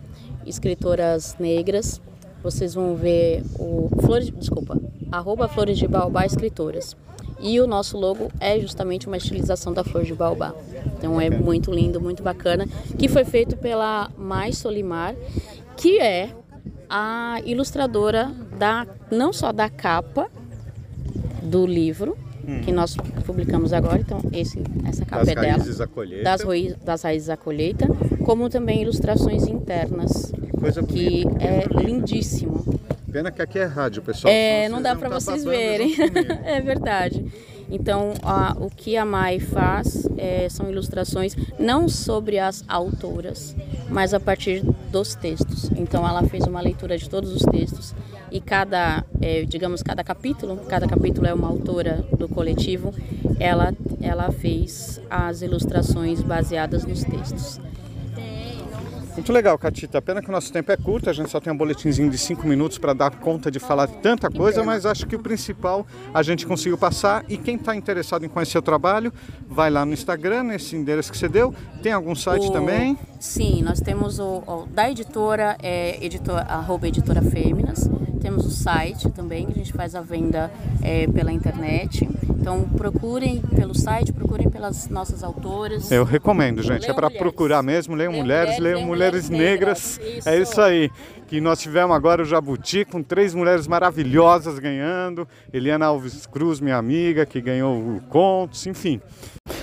escritoras 0.47 1.37
negras. 1.41 2.03
Vocês 2.43 2.75
vão 2.75 2.95
ver 2.95 3.43
o 3.59 3.89
Flores, 4.03 4.31
desculpa, 4.31 4.79
arroba 5.11 5.49
Flores 5.49 5.79
de 5.79 5.89
Baobá 5.89 6.27
Escritoras. 6.27 6.95
E 7.43 7.61
o 7.61 7.67
nosso 7.67 7.99
logo 7.99 8.31
é 8.39 8.59
justamente 8.61 9.09
uma 9.09 9.17
estilização 9.17 9.73
da 9.73 9.83
flor 9.83 10.05
de 10.05 10.15
baobá. 10.15 10.55
Então 10.97 11.21
é 11.21 11.29
muito 11.29 11.73
lindo, 11.73 12.01
muito 12.01 12.23
bacana, 12.23 12.67
que 12.97 13.09
foi 13.09 13.25
feito 13.25 13.57
pela 13.57 14.09
Mais 14.17 14.59
Solimar, 14.59 15.17
que 15.77 15.99
é 15.99 16.31
a 16.89 17.41
ilustradora 17.45 18.31
da 18.57 18.87
não 19.11 19.33
só 19.33 19.51
da 19.51 19.69
capa 19.69 20.31
do 21.43 21.67
livro, 21.67 22.17
hum. 22.47 22.61
que 22.61 22.71
nós 22.71 22.97
publicamos 23.27 23.73
agora, 23.73 24.01
então 24.01 24.21
esse, 24.33 24.63
essa 24.87 25.05
capa 25.05 25.25
das 25.25 25.29
é 25.29 25.35
dela, 25.35 25.53
raízes 25.55 25.81
à 25.81 25.87
colheita. 25.87 26.25
das, 26.25 26.85
das 26.85 27.03
raízes 27.03 27.29
à 27.29 27.37
colheita, 27.37 27.87
como 28.25 28.49
também 28.49 28.83
ilustrações 28.83 29.47
internas, 29.47 30.31
que, 30.31 30.61
coisa 30.61 30.83
que 30.83 31.25
é 31.41 31.67
lindíssimo. 31.83 32.65
Pena 33.13 33.31
que 33.31 33.43
aqui 33.43 33.59
é 33.59 33.67
rádio, 33.67 34.03
pessoal. 34.03 34.33
É, 34.33 34.71
não 34.71 34.81
dá 34.81 34.97
para 34.97 35.11
tá 35.11 35.21
vocês 35.21 35.45
verem. 35.45 35.95
é 36.45 36.61
verdade. 36.63 37.23
Então, 37.71 38.15
a, 38.23 38.57
o 38.59 38.71
que 38.71 38.97
a 38.97 39.05
Mai 39.05 39.39
faz 39.39 40.09
é, 40.17 40.49
são 40.49 40.71
ilustrações 40.71 41.37
não 41.59 41.89
sobre 41.89 42.39
as 42.39 42.65
autoras, 42.67 43.55
mas 43.91 44.15
a 44.15 44.21
partir 44.21 44.63
dos 44.91 45.15
textos. 45.15 45.71
Então, 45.77 46.09
ela 46.09 46.23
fez 46.25 46.47
uma 46.47 46.61
leitura 46.61 46.97
de 46.97 47.09
todos 47.09 47.35
os 47.35 47.43
textos 47.43 47.95
e 48.31 48.41
cada, 48.41 49.05
é, 49.21 49.45
digamos, 49.45 49.83
cada 49.83 50.03
capítulo, 50.03 50.57
cada 50.67 50.87
capítulo 50.87 51.27
é 51.27 51.35
uma 51.35 51.49
autora 51.49 52.05
do 52.19 52.29
coletivo, 52.29 52.95
ela, 53.39 53.75
ela 54.01 54.33
fez 54.33 55.01
as 55.11 55.43
ilustrações 55.43 56.23
baseadas 56.23 56.85
nos 56.85 57.05
textos. 57.05 57.61
Muito 59.15 59.31
legal, 59.31 59.59
Catita. 59.59 60.01
Pena 60.01 60.23
que 60.23 60.29
o 60.29 60.33
nosso 60.33 60.51
tempo 60.51 60.73
é 60.73 60.77
curto, 60.77 61.11
a 61.11 61.13
gente 61.13 61.31
só 61.31 61.39
tem 61.39 61.53
um 61.53 61.57
boletimzinho 61.57 62.09
de 62.09 62.17
cinco 62.17 62.47
minutos 62.47 62.79
para 62.79 62.95
dar 62.95 63.11
conta 63.11 63.51
de 63.51 63.59
falar 63.59 63.87
tanta 63.87 64.31
coisa, 64.31 64.65
mas 64.65 64.87
acho 64.87 65.07
que 65.07 65.15
o 65.15 65.19
principal 65.19 65.87
a 66.15 66.23
gente 66.23 66.47
conseguiu 66.47 66.79
passar. 66.79 67.25
E 67.29 67.37
quem 67.37 67.57
está 67.57 67.77
interessado 67.77 68.25
em 68.25 68.29
conhecer 68.29 68.57
o 68.57 68.63
trabalho, 68.63 69.13
vai 69.47 69.71
lá 69.71 69.85
no 69.85 69.93
Instagram, 69.93 70.45
nesse 70.45 70.77
endereço 70.77 71.13
que 71.13 71.19
você 71.19 71.29
deu. 71.29 71.55
Tem 71.83 71.93
algum 71.93 72.15
site 72.15 72.47
o... 72.47 72.53
também? 72.53 72.99
Sim, 73.21 73.63
nós 73.63 73.81
temos 73.81 74.19
o, 74.19 74.43
o 74.47 74.67
da 74.67 74.91
editora, 74.91 75.57
é 75.63 76.03
editor, 76.05 76.39
arroba 76.49 76.89
editora 76.89 77.21
Fêminas. 77.21 77.89
Temos 78.23 78.47
o 78.47 78.51
site 78.51 79.11
também, 79.11 79.47
que 79.47 79.53
a 79.53 79.57
gente 79.57 79.73
faz 79.73 79.97
a 79.97 80.01
venda 80.01 80.51
é, 80.81 81.09
pela 81.09 81.33
internet. 81.33 82.09
Então 82.43 82.63
procurem 82.77 83.41
pelo 83.41 83.75
site, 83.75 84.13
procurem 84.13 84.49
pelas 84.49 84.89
nossas 84.89 85.23
autoras. 85.23 85.91
Eu 85.91 86.05
recomendo, 86.05 86.63
gente. 86.63 86.89
é 86.89 86.95
para 86.95 87.11
procurar 87.11 87.63
mesmo, 87.63 87.95
leiam 87.95 88.13
mulheres, 88.13 88.59
leiam 88.59 88.83
mulheres, 88.83 89.29
mulheres 89.29 89.31
negras. 89.31 89.99
negras. 89.99 90.19
Isso. 90.19 90.29
É 90.29 90.39
isso 90.41 90.61
aí. 90.61 90.91
Que 91.27 91.41
nós 91.41 91.61
tivemos 91.61 91.97
agora 91.97 92.23
o 92.23 92.25
Jabuti 92.25 92.85
com 92.85 93.03
três 93.03 93.35
mulheres 93.35 93.67
maravilhosas 93.67 94.59
ganhando. 94.59 95.27
Eliana 95.53 95.87
Alves 95.87 96.27
Cruz, 96.27 96.61
minha 96.61 96.77
amiga, 96.77 97.25
que 97.25 97.41
ganhou 97.41 97.77
o 97.77 98.01
Contos, 98.09 98.67
enfim. 98.67 99.01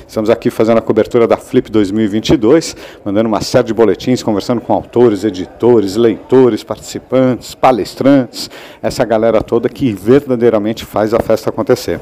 Estamos 0.10 0.32
aqui 0.32 0.50
fazendo 0.50 0.80
a 0.80 0.82
cobertura 0.82 1.28
da 1.28 1.38
Flip 1.38 1.70
2022, 1.70 2.76
mandando 3.06 3.30
uma 3.30 3.42
série 3.42 3.68
de 3.68 3.76
boletins, 3.76 4.24
conversando 4.24 4.60
com 4.60 4.74
autores, 4.74 5.24
editores, 5.24 5.96
leitores, 5.96 6.64
participantes, 6.64 7.54
palestrantes, 7.54 8.50
essa 8.82 9.06
galera 9.06 9.40
toda 9.44 9.70
que 9.70 9.94
verdadeiramente 9.94 10.84
faz 10.84 11.14
a 11.14 11.20
festa 11.20 11.52
acontecer. 11.52 12.00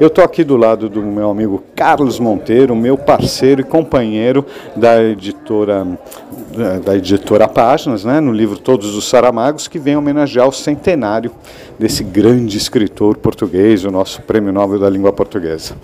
Eu 0.00 0.06
estou 0.06 0.22
aqui 0.24 0.44
do 0.44 0.56
lado 0.56 0.88
do 0.88 1.02
meu 1.02 1.28
amigo 1.30 1.62
Carlos 1.74 2.20
Monteiro, 2.20 2.76
meu 2.76 2.96
parceiro 2.96 3.60
e 3.60 3.64
companheiro 3.64 4.46
da 4.76 5.02
editora 5.02 5.86
da 6.84 6.96
editora 6.96 7.46
Páginas, 7.46 8.04
né, 8.04 8.20
no 8.20 8.32
livro 8.32 8.58
Todos 8.58 8.96
os 8.96 9.08
Saramagos, 9.08 9.68
que 9.68 9.78
vem 9.78 9.96
homenagear 9.96 10.48
o 10.48 10.52
centenário 10.52 11.30
desse 11.78 12.02
grande 12.02 12.56
escritor 12.56 13.16
português, 13.16 13.84
o 13.84 13.90
nosso 13.90 14.22
Prêmio 14.22 14.52
Nobel 14.52 14.78
da 14.78 14.90
Língua 14.90 15.12
Portuguesa. 15.12 15.76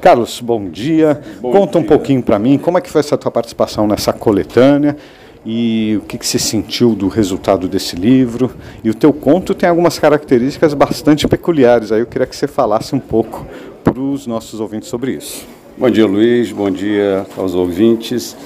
Carlos, 0.00 0.40
bom 0.40 0.68
dia. 0.68 1.20
Bom 1.40 1.50
Conta 1.50 1.78
dia. 1.78 1.80
um 1.80 1.84
pouquinho 1.84 2.22
para 2.22 2.38
mim 2.38 2.58
como 2.58 2.76
é 2.78 2.80
que 2.80 2.90
foi 2.90 3.00
essa 3.00 3.16
tua 3.16 3.30
participação 3.30 3.86
nessa 3.86 4.12
coletânea 4.12 4.96
e 5.44 5.98
o 6.02 6.06
que, 6.06 6.18
que 6.18 6.26
você 6.26 6.38
sentiu 6.38 6.94
do 6.94 7.08
resultado 7.08 7.68
desse 7.68 7.96
livro. 7.96 8.50
E 8.82 8.90
o 8.90 8.94
teu 8.94 9.12
conto 9.12 9.54
tem 9.54 9.68
algumas 9.68 9.98
características 9.98 10.74
bastante 10.74 11.26
peculiares. 11.26 11.92
Aí 11.92 12.00
eu 12.00 12.06
queria 12.06 12.26
que 12.26 12.36
você 12.36 12.46
falasse 12.46 12.94
um 12.94 13.00
pouco 13.00 13.46
para 13.82 13.98
os 13.98 14.26
nossos 14.26 14.60
ouvintes 14.60 14.88
sobre 14.88 15.12
isso. 15.12 15.46
Bom 15.76 15.90
dia, 15.90 16.06
Luiz. 16.06 16.50
Bom 16.52 16.70
dia 16.70 17.26
aos 17.36 17.54
ouvintes. 17.54 18.36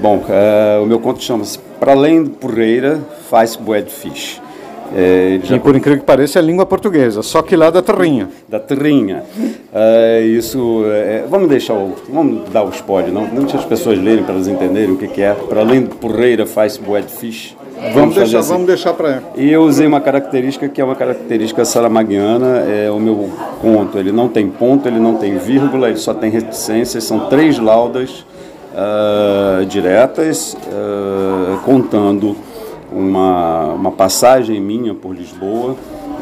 Bom, 0.00 0.18
uh, 0.18 0.82
o 0.82 0.86
meu 0.86 0.98
conto 0.98 1.22
chama-se 1.22 1.58
Para 1.78 1.92
Além 1.92 2.24
de 2.24 2.30
Porreira, 2.30 3.00
Faz 3.28 3.54
Bué 3.56 3.82
de 3.82 3.92
Fish. 3.92 4.40
É, 4.94 5.40
já... 5.42 5.56
E 5.56 5.60
por 5.60 5.76
incrível 5.76 6.00
que 6.00 6.06
pareça 6.06 6.38
é 6.38 6.42
língua 6.42 6.66
portuguesa, 6.66 7.22
só 7.22 7.42
que 7.42 7.54
lá 7.54 7.70
da 7.70 7.82
terrinha. 7.82 8.28
Da 8.48 8.58
terrinha. 8.58 9.22
É, 9.72 10.22
isso, 10.22 10.82
é, 10.86 11.24
vamos 11.28 11.48
deixar 11.48 11.74
o, 11.74 11.94
vamos 12.08 12.48
dar 12.50 12.64
o 12.64 12.70
spoiler, 12.70 13.12
não? 13.12 13.26
Deixa 13.26 13.56
as 13.56 13.64
pessoas 13.64 13.98
lerem 13.98 14.24
para 14.24 14.34
elas 14.34 14.48
entenderem 14.48 14.92
o 14.92 14.96
que, 14.96 15.08
que 15.08 15.22
é. 15.22 15.32
Para 15.34 15.60
além 15.60 15.82
de 15.82 15.94
porreira 15.94 16.46
faz 16.46 16.76
bué 16.76 17.00
de 17.00 17.12
fish. 17.12 17.56
Vamos, 17.80 17.94
vamos 17.94 18.14
deixar, 18.14 18.38
assim. 18.40 18.48
vamos 18.52 18.66
deixar 18.66 18.92
para 18.92 19.08
ela. 19.08 19.22
E 19.36 19.50
eu 19.50 19.62
usei 19.62 19.86
uma 19.86 20.00
característica 20.00 20.68
que 20.68 20.80
é 20.80 20.84
uma 20.84 20.94
característica 20.94 21.64
saramaguiana, 21.64 22.58
é 22.68 22.90
o 22.90 23.00
meu 23.00 23.30
conto, 23.62 23.98
ele 23.98 24.12
não 24.12 24.28
tem 24.28 24.48
ponto, 24.50 24.86
ele 24.86 24.98
não 24.98 25.14
tem 25.14 25.38
vírgula, 25.38 25.88
ele 25.88 25.96
só 25.96 26.12
tem 26.12 26.30
reticências, 26.30 27.04
são 27.04 27.28
três 27.30 27.58
laudas 27.58 28.26
uh, 28.74 29.64
diretas, 29.64 30.54
uh, 30.54 31.58
contando 31.64 32.36
uma, 32.92 33.72
uma 33.74 33.92
passagem 33.92 34.60
minha 34.60 34.94
por 34.94 35.14
Lisboa, 35.14 35.76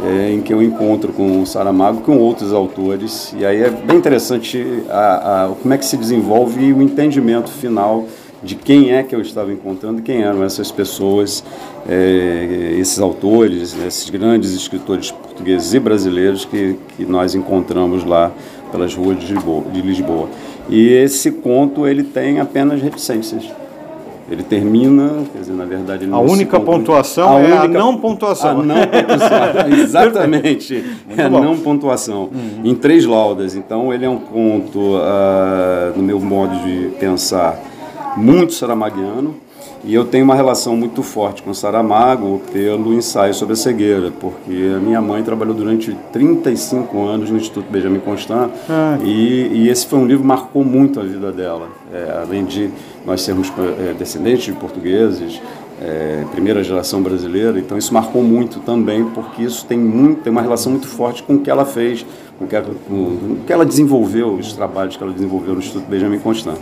é, 0.05 0.33
em 0.33 0.41
que 0.41 0.53
eu 0.53 0.63
encontro 0.63 1.13
com 1.13 1.43
o 1.43 1.47
Saramago, 1.47 2.03
com 2.03 2.19
outros 2.19 2.53
autores, 2.53 3.35
e 3.37 3.45
aí 3.45 3.63
é 3.63 3.71
bem 3.71 3.97
interessante 3.97 4.85
a, 4.89 5.45
a, 5.45 5.49
como 5.49 5.75
é 5.75 5.79
que 5.79 5.85
se 5.85 5.97
desenvolve 5.97 6.73
o 6.73 6.81
entendimento 6.81 7.51
final 7.51 8.07
de 8.43 8.55
quem 8.55 8.93
é 8.93 9.03
que 9.03 9.15
eu 9.15 9.21
estava 9.21 9.53
encontrando, 9.53 10.01
quem 10.01 10.23
eram 10.23 10.45
essas 10.45 10.71
pessoas, 10.71 11.43
é, 11.89 12.77
esses 12.79 13.01
autores, 13.01 13.77
esses 13.85 14.09
grandes 14.11 14.53
escritores 14.53 15.11
portugueses 15.11 15.75
e 15.75 15.81
brasileiros 15.81 16.45
que, 16.45 16.77
que 16.97 17.05
nós 17.05 17.35
encontramos 17.35 18.05
lá 18.05 18.31
pelas 18.71 18.95
ruas 18.95 19.19
de 19.19 19.33
Lisboa, 19.33 19.65
de 19.73 19.81
Lisboa. 19.83 20.29
E 20.69 20.89
esse 20.89 21.33
conto 21.33 21.87
ele 21.87 22.05
tem 22.05 22.39
apenas 22.39 22.81
reticências. 22.81 23.58
Ele 24.31 24.43
termina, 24.43 25.25
quer 25.33 25.39
dizer, 25.39 25.55
na 25.55 25.65
verdade... 25.65 26.07
A 26.11 26.19
única 26.19 26.61
pontuação 26.61 27.37
a 27.37 27.41
é 27.41 27.45
única, 27.45 27.63
a 27.63 27.69
não 27.69 27.97
pontuação. 27.97 28.61
A 28.61 28.63
não 28.63 28.87
pontuação, 28.87 29.73
exatamente. 29.81 30.85
é 31.17 31.23
a 31.23 31.31
não 31.31 31.57
pontuação, 31.59 32.23
uhum. 32.25 32.61
em 32.63 32.75
três 32.75 33.07
laudas. 33.07 33.55
Então, 33.55 33.93
ele 33.93 34.05
é 34.05 34.11
um 34.11 34.19
conto, 34.19 34.79
uh, 34.79 35.97
no 35.97 36.03
meu 36.03 36.21
modo 36.21 36.55
de 36.63 36.91
pensar, 37.01 37.59
muito 38.17 38.53
saramaguiano, 38.53 39.35
e 39.85 39.95
eu 39.95 40.05
tenho 40.05 40.25
uma 40.25 40.35
relação 40.35 40.77
muito 40.77 41.03
forte 41.03 41.43
com 41.43 41.55
Saramago 41.55 42.43
pelo 42.53 42.93
ensaio 42.93 43.33
sobre 43.33 43.55
a 43.55 43.57
cegueira, 43.57 44.11
porque 44.11 44.75
a 44.77 44.81
minha 44.81 45.01
mãe 45.01 45.23
trabalhou 45.23 45.55
durante 45.55 45.97
35 46.13 47.07
anos 47.07 47.31
no 47.31 47.37
Instituto 47.37 47.71
Benjamin 47.71 48.01
Constant 48.01 48.51
ah. 48.69 48.99
e, 49.03 49.49
e, 49.53 49.69
esse 49.69 49.87
foi 49.87 49.99
um 49.99 50.07
livro 50.07 50.23
que 50.23 50.29
marcou 50.29 50.65
muito 50.65 51.01
a 51.01 51.03
vida 51.03 51.31
dela. 51.31 51.69
É, 51.93 52.21
além 52.23 52.45
de 52.45 52.71
nós 53.07 53.23
sermos 53.23 53.53
é, 53.59 53.95
descendentes 53.95 54.45
de 54.45 54.53
portugueses, 54.53 55.41
é, 55.81 56.25
primeira 56.33 56.63
geração 56.63 57.01
brasileira, 57.01 57.59
então 57.59 57.79
isso 57.79 57.95
marcou 57.95 58.23
muito 58.23 58.61
também, 58.61 59.05
porque 59.05 59.43
isso 59.43 59.65
tem, 59.65 59.79
muito, 59.79 60.23
tem 60.23 60.31
uma 60.31 60.43
relação 60.43 60.73
muito 60.73 60.89
forte 60.89 61.23
com 61.23 61.35
o 61.35 61.39
que 61.41 61.49
ela 61.49 61.65
fez, 61.65 62.05
com 62.39 62.45
o 62.45 62.49
que 62.49 62.57
ela, 62.57 62.67
com 62.87 62.95
o 62.95 63.39
que 63.47 63.53
ela 63.53 63.65
desenvolveu, 63.65 64.35
os 64.35 64.53
trabalhos 64.53 64.97
que 64.97 65.03
ela 65.03 65.13
desenvolveu 65.13 65.55
no 65.55 65.61
Instituto 65.61 65.87
Benjamin 65.89 66.19
Constant. 66.19 66.59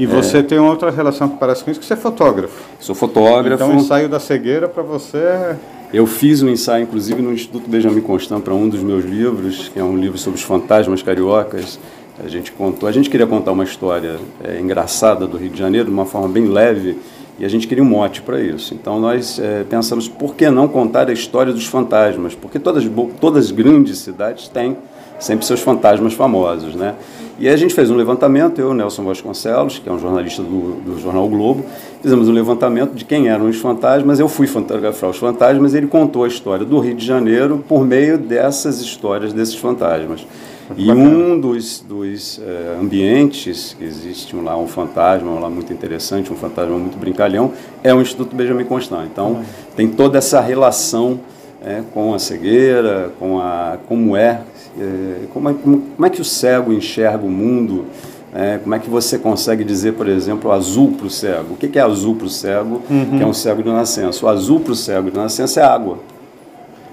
E 0.00 0.06
você 0.06 0.38
é. 0.38 0.42
tem 0.42 0.58
outra 0.58 0.90
relação 0.90 1.28
que 1.28 1.36
parece 1.36 1.62
com 1.62 1.70
isso, 1.70 1.78
que 1.78 1.84
você 1.84 1.92
é 1.92 1.96
fotógrafo. 1.96 2.62
Sou 2.80 2.94
fotógrafo. 2.94 3.62
Então 3.62 3.76
o 3.76 3.78
ensaio 3.78 4.08
da 4.08 4.18
cegueira 4.18 4.66
para 4.66 4.82
você 4.82 5.18
é... 5.18 5.56
Eu 5.92 6.06
fiz 6.06 6.42
um 6.42 6.48
ensaio, 6.48 6.84
inclusive, 6.84 7.20
no 7.20 7.32
Instituto 7.32 7.68
Benjamin 7.68 8.00
Constant 8.00 8.40
para 8.40 8.54
um 8.54 8.66
dos 8.66 8.80
meus 8.80 9.04
livros, 9.04 9.68
que 9.68 9.78
é 9.78 9.84
um 9.84 9.98
livro 9.98 10.16
sobre 10.16 10.38
os 10.38 10.44
fantasmas 10.44 11.02
cariocas. 11.02 11.78
A 12.24 12.28
gente 12.28 12.50
contou, 12.52 12.88
a 12.88 12.92
gente 12.92 13.10
queria 13.10 13.26
contar 13.26 13.52
uma 13.52 13.64
história 13.64 14.16
é, 14.42 14.58
engraçada 14.58 15.26
do 15.26 15.36
Rio 15.36 15.50
de 15.50 15.58
Janeiro, 15.58 15.88
de 15.88 15.92
uma 15.92 16.06
forma 16.06 16.28
bem 16.28 16.46
leve, 16.46 16.96
e 17.40 17.44
a 17.44 17.48
gente 17.48 17.66
queria 17.66 17.82
um 17.82 17.86
mote 17.86 18.20
para 18.20 18.38
isso. 18.38 18.74
Então 18.74 19.00
nós 19.00 19.38
é, 19.38 19.64
pensamos, 19.64 20.06
por 20.06 20.34
que 20.34 20.50
não 20.50 20.68
contar 20.68 21.08
a 21.08 21.12
história 21.12 21.54
dos 21.54 21.66
fantasmas? 21.66 22.34
Porque 22.34 22.58
todas, 22.58 22.84
todas 23.18 23.46
as 23.46 23.50
grandes 23.50 23.98
cidades 23.98 24.46
têm 24.46 24.76
sempre 25.18 25.46
seus 25.46 25.60
fantasmas 25.60 26.12
famosos, 26.12 26.74
né? 26.74 26.94
E 27.38 27.48
a 27.48 27.56
gente 27.56 27.74
fez 27.74 27.90
um 27.90 27.96
levantamento, 27.96 28.60
eu, 28.60 28.74
Nelson 28.74 29.02
Vasconcelos, 29.02 29.78
que 29.78 29.88
é 29.88 29.92
um 29.92 29.98
jornalista 29.98 30.42
do, 30.42 30.72
do 30.82 30.98
jornal 31.00 31.24
o 31.24 31.28
Globo, 31.28 31.64
fizemos 32.02 32.28
um 32.28 32.32
levantamento 32.32 32.94
de 32.94 33.06
quem 33.06 33.28
eram 33.28 33.48
os 33.48 33.56
fantasmas. 33.56 34.20
Eu 34.20 34.28
fui 34.28 34.46
fotografar 34.46 35.08
os 35.08 35.16
fantasmas 35.16 35.72
ele 35.72 35.86
contou 35.86 36.24
a 36.24 36.28
história 36.28 36.66
do 36.66 36.78
Rio 36.78 36.94
de 36.94 37.06
Janeiro 37.06 37.64
por 37.66 37.86
meio 37.86 38.18
dessas 38.18 38.82
histórias 38.82 39.32
desses 39.32 39.54
fantasmas. 39.54 40.26
E 40.76 40.90
um 40.90 41.40
dos, 41.40 41.80
dos 41.80 42.40
é, 42.40 42.78
ambientes 42.80 43.74
que 43.78 43.84
existe 43.84 44.34
lá, 44.36 44.56
um 44.56 44.66
fantasma 44.66 45.38
lá 45.38 45.50
muito 45.50 45.72
interessante, 45.72 46.32
um 46.32 46.36
fantasma 46.36 46.76
muito 46.78 46.98
brincalhão, 46.98 47.52
é 47.82 47.92
o 47.94 48.00
Instituto 48.00 48.34
Benjamin 48.36 48.64
Constant. 48.64 49.06
Então, 49.10 49.42
tem 49.76 49.88
toda 49.88 50.18
essa 50.18 50.40
relação 50.40 51.20
é, 51.62 51.82
com 51.92 52.14
a 52.14 52.18
cegueira, 52.18 53.12
com 53.18 53.40
a 53.40 53.78
como 53.86 54.16
é 54.16 54.42
é, 54.78 55.26
como, 55.32 55.48
é, 55.48 55.54
como 55.54 56.06
é 56.06 56.10
que 56.10 56.20
o 56.20 56.24
cego 56.24 56.72
enxerga 56.72 57.24
o 57.24 57.30
mundo? 57.30 57.86
É, 58.32 58.58
como 58.58 58.74
é 58.74 58.78
que 58.78 58.88
você 58.88 59.18
consegue 59.18 59.64
dizer, 59.64 59.94
por 59.94 60.08
exemplo, 60.08 60.52
azul 60.52 60.92
para 60.92 61.06
o 61.06 61.10
cego? 61.10 61.54
O 61.54 61.56
que 61.56 61.76
é 61.78 61.82
azul 61.82 62.14
para 62.14 62.26
o 62.26 62.30
cego, 62.30 62.80
uhum. 62.88 63.18
que 63.18 63.22
é 63.22 63.26
um 63.26 63.32
cego 63.32 63.62
de 63.62 63.68
nascença? 63.68 64.24
O 64.24 64.28
azul 64.28 64.60
para 64.60 64.72
o 64.72 64.76
cego 64.76 65.10
de 65.10 65.16
nascença 65.16 65.60
é 65.60 65.64
água. 65.64 65.98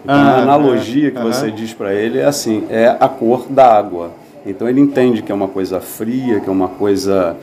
Então, 0.03 0.15
ah, 0.15 0.31
a 0.31 0.41
analogia 0.41 1.11
que 1.11 1.21
você 1.21 1.51
diz 1.51 1.73
para 1.73 1.93
ele 1.93 2.19
é 2.19 2.25
assim, 2.25 2.65
é 2.69 2.95
a 2.99 3.09
cor 3.09 3.45
da 3.49 3.77
água. 3.77 4.11
Então 4.45 4.67
ele 4.69 4.79
entende 4.79 5.21
que 5.21 5.31
é 5.31 5.35
uma 5.35 5.47
coisa 5.47 5.79
fria, 5.81 6.39
que 6.39 6.47
é 6.47 6.51
uma 6.51 6.69
coisa 6.69 7.35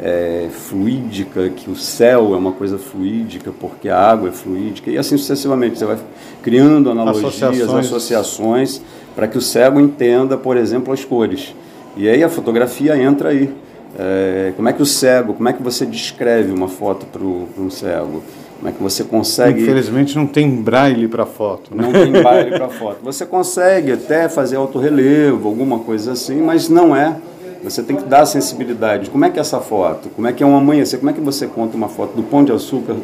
é, 0.00 0.48
fluídica, 0.50 1.48
que 1.50 1.70
o 1.70 1.76
céu 1.76 2.34
é 2.34 2.36
uma 2.36 2.52
coisa 2.52 2.78
fluídica, 2.78 3.52
porque 3.58 3.88
a 3.88 3.98
água 3.98 4.30
é 4.30 4.32
fluídica, 4.32 4.90
e 4.90 4.96
assim 4.96 5.16
sucessivamente. 5.16 5.78
Você 5.78 5.84
vai 5.84 5.98
criando 6.42 6.90
analogias, 6.90 7.42
associações, 7.42 7.86
associações 7.86 8.82
para 9.14 9.28
que 9.28 9.36
o 9.36 9.40
cego 9.40 9.80
entenda, 9.80 10.36
por 10.36 10.56
exemplo, 10.56 10.92
as 10.92 11.04
cores. 11.04 11.54
E 11.96 12.08
aí 12.08 12.22
a 12.22 12.28
fotografia 12.28 12.96
entra 12.96 13.30
aí. 13.30 13.52
É, 13.98 14.52
como 14.54 14.68
é 14.68 14.72
que 14.72 14.82
o 14.82 14.86
cego, 14.86 15.32
como 15.32 15.48
é 15.48 15.52
que 15.54 15.62
você 15.62 15.86
descreve 15.86 16.52
uma 16.52 16.68
foto 16.68 17.06
para 17.06 17.22
um 17.22 17.70
cego? 17.70 18.22
Como 18.58 18.68
é 18.68 18.72
que 18.72 18.82
você 18.82 19.04
consegue. 19.04 19.62
Infelizmente 19.62 20.16
não 20.16 20.26
tem 20.26 20.50
braille 20.50 21.08
para 21.08 21.26
foto. 21.26 21.74
Né? 21.74 21.82
Não 21.82 21.92
tem 21.92 22.10
braille 22.10 22.50
para 22.50 22.68
foto. 22.68 22.98
Você 23.02 23.26
consegue 23.26 23.92
até 23.92 24.28
fazer 24.28 24.56
autorrelevo, 24.56 25.48
alguma 25.48 25.80
coisa 25.80 26.12
assim, 26.12 26.40
mas 26.40 26.68
não 26.68 26.96
é. 26.96 27.16
Você 27.62 27.82
tem 27.82 27.96
que 27.96 28.04
dar 28.04 28.20
a 28.20 28.26
sensibilidade. 28.26 29.10
Como 29.10 29.24
é 29.24 29.30
que 29.30 29.38
é 29.38 29.40
essa 29.40 29.60
foto? 29.60 30.08
Como 30.10 30.26
é 30.26 30.32
que 30.32 30.42
é 30.42 30.46
um 30.46 30.56
amanhecer? 30.56 30.98
Como 30.98 31.10
é 31.10 31.12
que 31.12 31.20
você 31.20 31.46
conta 31.46 31.76
uma 31.76 31.88
foto 31.88 32.14
do 32.14 32.22
Pão 32.22 32.44
de 32.44 32.52
Açúcar, 32.52 32.94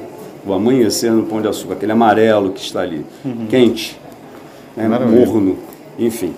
o 0.47 0.53
amanhecer 0.53 1.11
no 1.11 1.25
Pão 1.25 1.43
de 1.43 1.49
Açúcar, 1.49 1.75
aquele 1.75 1.93
amarelo 1.93 2.53
que 2.53 2.61
está 2.61 2.81
ali, 2.81 3.05
uhum. 3.25 3.47
quente, 3.49 4.01
né, 4.77 4.89
morno 4.89 5.59
enfim. 5.99 6.35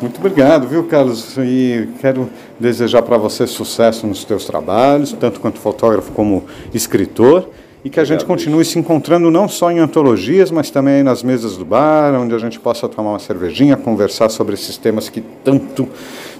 Muito 0.00 0.18
obrigado, 0.18 0.68
viu, 0.68 0.84
Carlos? 0.84 1.36
E 1.38 1.88
quero 2.00 2.30
desejar 2.58 3.02
para 3.02 3.16
você 3.16 3.46
sucesso 3.46 4.06
nos 4.06 4.24
teus 4.24 4.44
trabalhos, 4.44 5.12
tanto 5.12 5.40
quanto 5.40 5.58
fotógrafo 5.58 6.12
como 6.12 6.44
escritor, 6.72 7.48
e 7.88 7.90
que 7.90 7.98
a 7.98 8.04
gente 8.04 8.22
continue 8.26 8.66
se 8.66 8.78
encontrando 8.78 9.30
não 9.30 9.48
só 9.48 9.70
em 9.70 9.78
antologias, 9.78 10.50
mas 10.50 10.68
também 10.68 11.02
nas 11.02 11.22
mesas 11.22 11.56
do 11.56 11.64
bar, 11.64 12.12
onde 12.20 12.34
a 12.34 12.38
gente 12.38 12.60
possa 12.60 12.86
tomar 12.86 13.12
uma 13.12 13.18
cervejinha, 13.18 13.78
conversar 13.78 14.28
sobre 14.28 14.52
esses 14.52 14.76
temas 14.76 15.08
que 15.08 15.22
tanto 15.42 15.88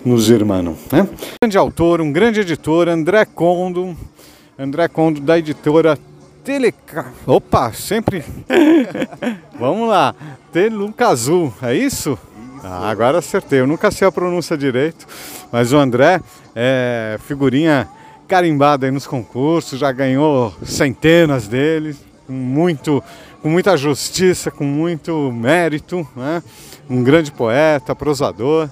nos 0.05 0.29
irmanam. 0.29 0.77
Né? 0.93 1.01
Um 1.01 1.07
grande 1.41 1.57
autor, 1.57 2.03
um 2.03 2.13
grande 2.13 2.41
editor, 2.41 2.87
André 2.87 3.25
Condo, 3.25 3.97
André 4.59 4.89
Condo 4.89 5.23
da 5.23 5.39
editora 5.39 5.99
Teleca... 6.45 7.07
Opa, 7.27 7.73
sempre... 7.73 8.23
Vamos 9.59 9.89
lá, 9.89 10.15
Telucazu, 10.53 11.51
é 11.63 11.75
isso? 11.75 12.19
Ah, 12.63 12.91
agora 12.91 13.21
acertei. 13.21 13.61
Eu 13.61 13.67
nunca 13.67 13.91
sei 13.91 14.07
a 14.07 14.13
pronúncia 14.13 14.55
direito, 14.55 15.07
mas 15.51 15.73
o 15.73 15.79
André 15.79 16.21
é 16.55 17.19
figurinha 17.27 17.89
carimbada 18.29 18.87
aí 18.87 18.93
nos 18.93 19.07
concursos, 19.07 19.81
já 19.81 19.91
ganhou 19.91 20.55
centenas 20.63 21.49
deles, 21.49 21.97
com, 22.27 22.33
muito, 22.35 23.03
com 23.43 23.49
muita 23.49 23.75
justiça, 23.75 24.51
com 24.51 24.65
muito 24.65 25.33
mérito, 25.33 26.07
né? 26.15 26.43
um 26.89 27.03
grande 27.03 27.33
poeta, 27.33 27.97
prosador. 27.97 28.69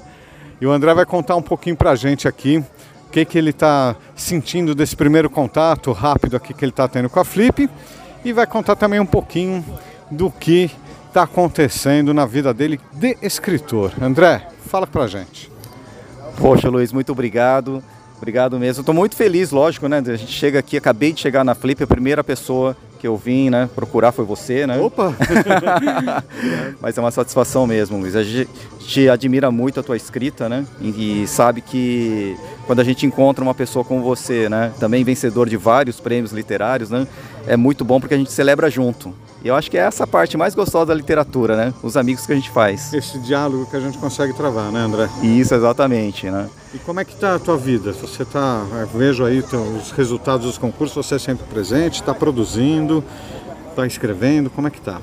E 0.61 0.67
o 0.67 0.71
André 0.71 0.93
vai 0.93 1.07
contar 1.07 1.37
um 1.37 1.43
pouquinho 1.43 1.75
pra 1.75 1.95
gente 1.95 2.29
aqui 2.29 2.59
o 3.07 3.11
que, 3.11 3.25
que 3.25 3.39
ele 3.39 3.51
está 3.51 3.97
sentindo 4.15 4.75
desse 4.75 4.95
primeiro 4.95 5.31
contato 5.31 5.91
rápido 5.93 6.37
aqui 6.37 6.53
que 6.53 6.63
ele 6.63 6.73
está 6.73 6.87
tendo 6.87 7.09
com 7.09 7.19
a 7.19 7.25
Flip 7.25 7.69
e 8.23 8.33
vai 8.33 8.47
contar 8.47 8.77
também 8.77 9.01
um 9.01 9.07
pouquinho 9.07 9.65
do 10.11 10.31
que 10.31 10.71
está 11.09 11.23
acontecendo 11.23 12.13
na 12.13 12.27
vida 12.27 12.53
dele 12.53 12.79
de 12.93 13.17
escritor. 13.23 13.93
André, 14.03 14.49
fala 14.67 14.87
pra 14.87 15.07
gente. 15.07 15.51
Poxa, 16.37 16.69
Luiz, 16.69 16.93
muito 16.93 17.13
obrigado. 17.13 17.83
Obrigado 18.17 18.59
mesmo. 18.59 18.81
Estou 18.81 18.95
muito 18.95 19.15
feliz, 19.15 19.51
lógico, 19.51 19.89
né? 19.89 20.03
A 20.05 20.17
gente 20.17 20.33
chega 20.33 20.59
aqui, 20.59 20.77
acabei 20.77 21.13
de 21.13 21.21
chegar 21.21 21.45
na 21.45 21.55
Flip, 21.55 21.83
a 21.83 21.87
primeira 21.87 22.25
pessoa 22.25 22.77
que 22.97 23.07
eu 23.07 23.17
vim, 23.17 23.51
né, 23.51 23.69
procurar 23.75 24.11
foi 24.11 24.25
você, 24.25 24.67
né? 24.67 24.79
Opa! 24.79 25.15
Mas 26.81 26.97
é 26.97 27.01
uma 27.01 27.11
satisfação 27.11 27.67
mesmo, 27.67 27.99
Luiz. 27.99 28.17
A 28.17 28.23
gente 28.23 29.09
admira 29.13 29.51
muito 29.51 29.79
a 29.81 29.83
tua 29.83 29.97
escrita, 29.97 30.49
né? 30.49 30.65
E 30.81 31.27
sabe 31.27 31.61
que 31.61 32.37
quando 32.67 32.81
a 32.81 32.85
gente 32.85 33.05
encontra 33.05 33.45
uma 33.45 33.55
pessoa 33.55 33.85
como 33.85 34.03
você, 34.03 34.49
né, 34.49 34.73
também 34.81 35.05
vencedor 35.05 35.49
de 35.49 35.57
vários 35.57 36.01
prêmios 36.01 36.33
literários, 36.33 36.91
né, 36.91 37.07
é 37.47 37.57
muito 37.57 37.85
bom 37.85 38.01
porque 38.01 38.15
a 38.15 38.19
gente 38.19 38.33
celebra 38.33 38.71
junto. 38.71 39.15
E 39.47 39.49
eu 39.49 39.55
acho 39.55 39.71
que 39.71 39.79
é 39.79 39.83
essa 39.83 40.09
parte 40.09 40.37
mais 40.37 40.57
gostosa 40.57 40.87
da 40.87 40.95
literatura, 40.95 41.57
né? 41.57 41.73
Os 41.81 41.97
amigos 41.97 42.27
que 42.27 42.33
a 42.33 42.35
gente 42.35 42.51
faz. 42.51 42.93
Esse 42.93 43.17
diálogo 43.21 43.65
que 43.71 43.77
a 43.77 43.81
gente 43.81 43.97
consegue 43.97 44.33
travar, 44.33 44.73
né, 44.73 44.81
André? 44.81 45.09
Isso, 45.23 45.55
exatamente, 45.55 46.29
né? 46.29 46.49
E 46.75 46.79
como 46.79 46.99
é 46.99 47.05
que 47.05 47.13
está 47.13 47.37
a 47.37 47.39
tua 47.39 47.57
vida? 47.57 47.93
Você 47.93 48.25
está, 48.25 48.65
vejo 48.93 49.25
aí 49.25 49.39
os 49.39 49.93
resultados 49.93 50.47
dos 50.47 50.59
concursos, 50.59 51.07
você 51.07 51.15
é 51.15 51.19
sempre 51.21 51.47
presente, 51.47 52.01
está 52.01 52.13
produzindo, 52.13 53.05
está 53.71 53.87
escrevendo, 53.87 54.51
como 54.51 54.67
é 54.67 54.71
que 54.73 54.81
está? 54.81 55.01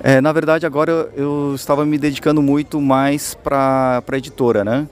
É, 0.00 0.22
na 0.22 0.32
verdade, 0.32 0.64
agora 0.64 0.90
eu, 0.90 1.10
eu, 1.14 1.54
estava 1.54 1.84
me 1.84 1.98
dedicando 1.98 2.40
muito 2.40 2.80
mais 2.80 3.34
para 3.34 4.02
a 4.10 4.16
editora, 4.16 4.64
né? 4.64 4.88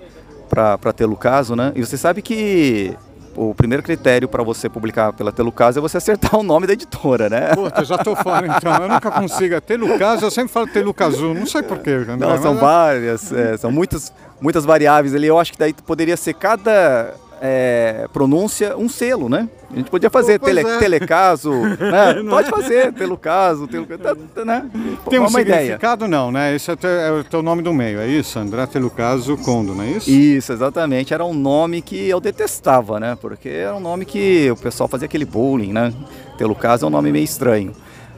Para 0.51 0.93
ter 0.93 1.07
o 1.07 1.17
caso, 1.17 1.57
né? 1.57 1.73
E 1.75 1.81
você 1.81 1.97
sabe 1.97 2.21
que 2.21 2.95
o 3.37 3.55
primeiro 3.55 3.83
critério 3.83 4.29
para 4.29 4.43
você 4.43 4.69
publicar 4.69 5.13
pela 5.13 5.33
Telucasa 5.33 5.79
é 5.79 5.83
você 5.83 5.97
acertar 5.97 6.35
o 6.39 6.43
nome 6.43 6.67
da 6.67 6.73
editora, 6.73 7.29
né? 7.29 7.55
Puta, 7.55 7.81
eu 7.81 7.85
já 7.85 7.99
tô 7.99 8.15
fora 8.17 8.47
então. 8.47 8.75
Eu 8.77 8.89
nunca 8.89 9.11
consigo. 9.11 9.61
Telucasa, 9.61 10.25
eu 10.27 10.31
sempre 10.31 10.53
falo 10.53 10.67
Telucazu, 10.67 11.35
não 11.35 11.47
sei 11.47 11.63
porquê. 11.63 11.91
André, 11.91 12.17
Não, 12.17 12.41
são 12.43 12.53
mas- 12.55 12.61
várias, 12.63 13.33
é, 13.33 13.57
são 13.57 13.71
muitas, 13.73 14.13
muitas 14.41 14.65
variáveis 14.65 15.15
ali. 15.15 15.27
Eu 15.27 15.39
acho 15.39 15.53
que 15.53 15.59
daí 15.59 15.73
poderia 15.73 16.17
ser 16.17 16.35
cada 16.35 17.15
é, 17.47 18.09
pronúncia 18.11 18.75
um 18.75 18.89
selo, 18.89 19.29
né? 19.29 19.47
A 19.71 19.77
gente 19.77 19.91
podia 19.91 20.09
fazer 20.09 20.39
Pois 20.39 20.55
tele, 20.55 20.67
é. 20.67 20.79
telecaso, 20.79 21.51
né? 21.77 22.23
Não 22.23 22.31
Pode 22.31 22.49
é? 22.49 22.51
fazer, 22.51 22.93
pelo 22.95 23.19
caso, 23.19 23.67
telo, 23.69 23.85
tá- 23.87 24.17
tá, 24.35 24.45
né? 24.47 24.71
Tem 25.11 25.19
um 25.19 25.27
uma 25.27 25.41
ideia. 25.43 25.59
significado 25.61 26.09
não, 26.09 26.33
né? 26.33 26.55
Esse 26.55 26.71
é 26.71 26.73
o, 26.73 26.77
teu, 26.77 26.89
é 26.91 27.13
o 27.13 27.23
teu 27.25 27.43
nome 27.43 27.61
do 27.61 27.75
meio, 27.75 28.01
é 28.01 28.07
isso? 28.07 28.39
André 28.39 28.65
Telucaso 28.67 29.37
Condo, 29.37 29.75
não 29.75 29.85
é 29.85 29.89
isso? 29.89 30.09
Isso, 30.11 30.53
exatamente. 30.55 31.13
Era 31.13 31.23
um 31.25 31.35
nome 31.35 31.83
que 31.83 32.09
eu 32.09 32.19
detestava, 32.19 32.99
né? 32.99 33.15
Porque 33.21 33.51
era 33.51 33.75
um 33.75 33.81
nome 33.81 34.07
que 34.07 34.51
o 34.51 34.57
pessoal 34.57 34.89
fazia 34.89 35.05
aquele 35.05 35.27
bullying, 35.27 35.73
né? 35.73 35.93
Pelo 36.39 36.55
caso 36.55 36.87
é 36.87 36.89
um 36.89 36.91
nome 36.91 37.13
meio 37.13 37.25
estranho. 37.25 37.73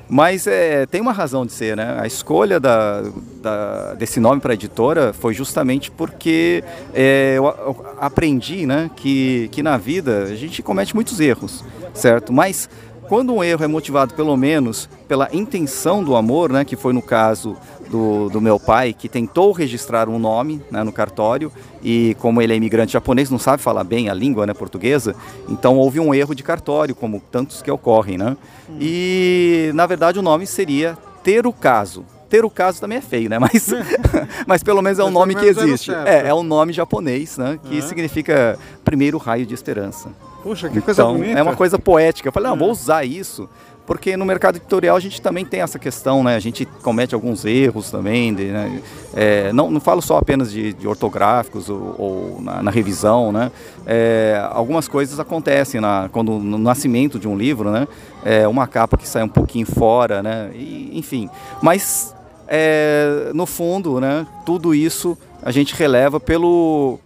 Mas 0.08 0.46
é, 0.46 0.86
tem 0.86 1.00
uma 1.00 1.12
razão 1.12 1.44
de 1.44 1.52
ser, 1.52 1.76
né? 1.76 1.96
A 2.00 2.06
escolha 2.06 2.60
da, 2.60 3.02
da- 3.42 3.94
desse 3.94 4.20
nome 4.20 4.40
para 4.40 4.54
editora 4.54 5.12
foi 5.12 5.34
justamente 5.34 5.90
porque 5.90 6.62
é, 6.94 7.34
eu, 7.36 7.44
eu 7.44 7.86
aprendi, 8.00 8.66
né? 8.66 8.88
Que, 8.94 9.48
que 9.50 9.62
na 9.62 9.76
vida 9.76 10.24
a 10.24 10.36
gente 10.36 10.62
comete 10.62 10.94
muitos 10.94 11.18
erros, 11.18 11.64
certo? 11.92 12.32
Mas 12.32 12.68
quando 13.08 13.34
um 13.34 13.42
erro 13.42 13.64
é 13.64 13.66
motivado 13.66 14.14
pelo 14.14 14.36
menos 14.36 14.88
pela 15.08 15.28
intenção 15.32 16.04
do 16.04 16.14
amor, 16.14 16.50
né? 16.52 16.64
Que 16.64 16.76
foi 16.76 16.92
no 16.92 17.02
caso 17.02 17.56
do, 17.90 18.28
do 18.28 18.40
meu 18.40 18.58
pai, 18.58 18.92
que 18.92 19.08
tentou 19.08 19.52
registrar 19.52 20.08
um 20.08 20.18
nome 20.18 20.60
né, 20.70 20.82
no 20.82 20.92
cartório 20.92 21.52
e 21.82 22.16
como 22.20 22.42
ele 22.42 22.52
é 22.52 22.56
imigrante 22.56 22.92
japonês, 22.92 23.30
não 23.30 23.38
sabe 23.38 23.62
falar 23.62 23.84
bem 23.84 24.08
a 24.08 24.14
língua 24.14 24.46
né, 24.46 24.52
portuguesa, 24.54 25.14
então 25.48 25.76
houve 25.78 26.00
um 26.00 26.14
erro 26.14 26.34
de 26.34 26.42
cartório, 26.42 26.94
como 26.94 27.20
tantos 27.30 27.62
que 27.62 27.70
ocorrem. 27.70 28.18
Né? 28.18 28.36
E, 28.80 29.70
na 29.74 29.86
verdade, 29.86 30.18
o 30.18 30.22
nome 30.22 30.46
seria 30.46 30.96
ter 31.22 31.46
o 31.46 31.52
caso. 31.52 32.04
Ter 32.28 32.44
o 32.44 32.50
caso 32.50 32.80
também 32.80 32.98
é 32.98 33.00
feio, 33.00 33.30
né? 33.30 33.38
Mas, 33.38 33.68
mas 34.46 34.62
pelo 34.62 34.82
menos 34.82 34.98
é 34.98 35.04
um 35.04 35.10
nome 35.10 35.34
que 35.34 35.46
existe. 35.46 35.92
É, 35.92 36.28
é 36.28 36.34
um 36.34 36.42
nome 36.42 36.72
japonês, 36.72 37.38
né? 37.38 37.58
Que 37.62 37.78
É. 37.78 37.80
significa 37.80 38.58
primeiro 38.84 39.16
raio 39.16 39.46
de 39.46 39.54
esperança. 39.54 40.08
Puxa, 40.42 40.68
que 40.68 40.80
coisa 40.80 41.02
então, 41.02 41.16
bonita. 41.16 41.38
É 41.38 41.42
uma 41.42 41.54
coisa 41.54 41.78
poética. 41.78 42.28
Eu 42.28 42.32
falei, 42.32 42.48
não, 42.48 42.56
É. 42.56 42.58
vou 42.58 42.70
usar 42.70 43.04
isso, 43.04 43.48
porque 43.86 44.16
no 44.16 44.24
mercado 44.24 44.56
editorial 44.56 44.96
a 44.96 45.00
gente 45.00 45.22
também 45.22 45.44
tem 45.44 45.60
essa 45.60 45.78
questão, 45.78 46.24
né? 46.24 46.34
A 46.34 46.40
gente 46.40 46.66
comete 46.82 47.14
alguns 47.14 47.44
erros 47.44 47.90
também, 47.90 48.34
de, 48.34 48.46
né? 48.46 48.82
É, 49.14 49.52
não, 49.52 49.70
não 49.70 49.80
falo 49.80 50.02
só 50.02 50.18
apenas 50.18 50.50
de, 50.50 50.72
de 50.72 50.88
ortográficos 50.88 51.70
ou, 51.70 51.94
ou 51.96 52.42
na, 52.42 52.62
na 52.62 52.70
revisão, 52.70 53.30
né? 53.30 53.50
É, 53.86 54.44
algumas 54.50 54.88
coisas 54.88 55.20
acontecem 55.20 55.80
na, 55.80 56.08
quando 56.10 56.32
no 56.32 56.58
nascimento 56.58 57.18
de 57.18 57.28
um 57.28 57.36
livro, 57.36 57.70
né? 57.70 57.86
É, 58.24 58.48
uma 58.48 58.66
capa 58.66 58.96
que 58.96 59.08
sai 59.08 59.22
um 59.22 59.28
pouquinho 59.28 59.66
fora, 59.66 60.22
né? 60.22 60.50
E, 60.52 60.90
enfim, 60.98 61.30
mas 61.62 62.14
é, 62.48 63.30
no 63.34 63.46
fundo, 63.46 64.00
né? 64.00 64.26
Tudo 64.44 64.74
isso 64.74 65.16
a 65.42 65.52
gente 65.52 65.74
releva 65.74 66.18
pelo 66.18 66.98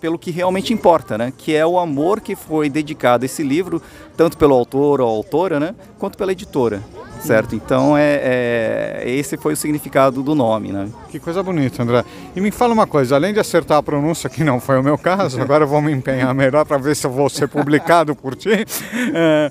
pelo 0.00 0.18
que 0.18 0.30
realmente 0.30 0.72
importa, 0.72 1.16
né? 1.16 1.32
Que 1.36 1.54
é 1.54 1.66
o 1.66 1.78
amor 1.78 2.20
que 2.20 2.36
foi 2.36 2.68
dedicado 2.68 3.24
a 3.24 3.26
esse 3.26 3.42
livro, 3.42 3.82
tanto 4.16 4.36
pelo 4.36 4.54
autor 4.54 5.00
ou 5.00 5.08
autora, 5.08 5.58
né? 5.58 5.74
Quanto 5.98 6.16
pela 6.16 6.32
editora, 6.32 6.82
certo? 7.20 7.54
Então 7.54 7.96
é, 7.96 8.20
é- 8.22 9.02
esse 9.06 9.36
foi 9.36 9.54
o 9.54 9.56
significado 9.56 10.22
do 10.22 10.34
nome, 10.34 10.72
né? 10.72 10.88
Que 11.08 11.18
coisa 11.18 11.42
bonita, 11.42 11.82
André. 11.82 12.04
E 12.34 12.40
me 12.40 12.50
fala 12.50 12.72
uma 12.72 12.86
coisa, 12.86 13.16
além 13.16 13.32
de 13.32 13.40
acertar 13.40 13.78
a 13.78 13.82
pronúncia, 13.82 14.30
que 14.30 14.44
não 14.44 14.60
foi 14.60 14.78
o 14.78 14.82
meu 14.82 14.96
caso, 14.98 15.40
agora 15.42 15.64
eu 15.64 15.68
vou 15.68 15.80
me 15.80 15.92
empenhar 15.92 16.34
melhor 16.34 16.64
para 16.64 16.78
ver 16.78 16.94
se 16.94 17.06
eu 17.06 17.10
vou 17.10 17.28
ser 17.28 17.48
publicado 17.48 18.14
por 18.14 18.34
ti. 18.34 18.50
É, 19.12 19.50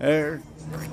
é, 0.00 0.38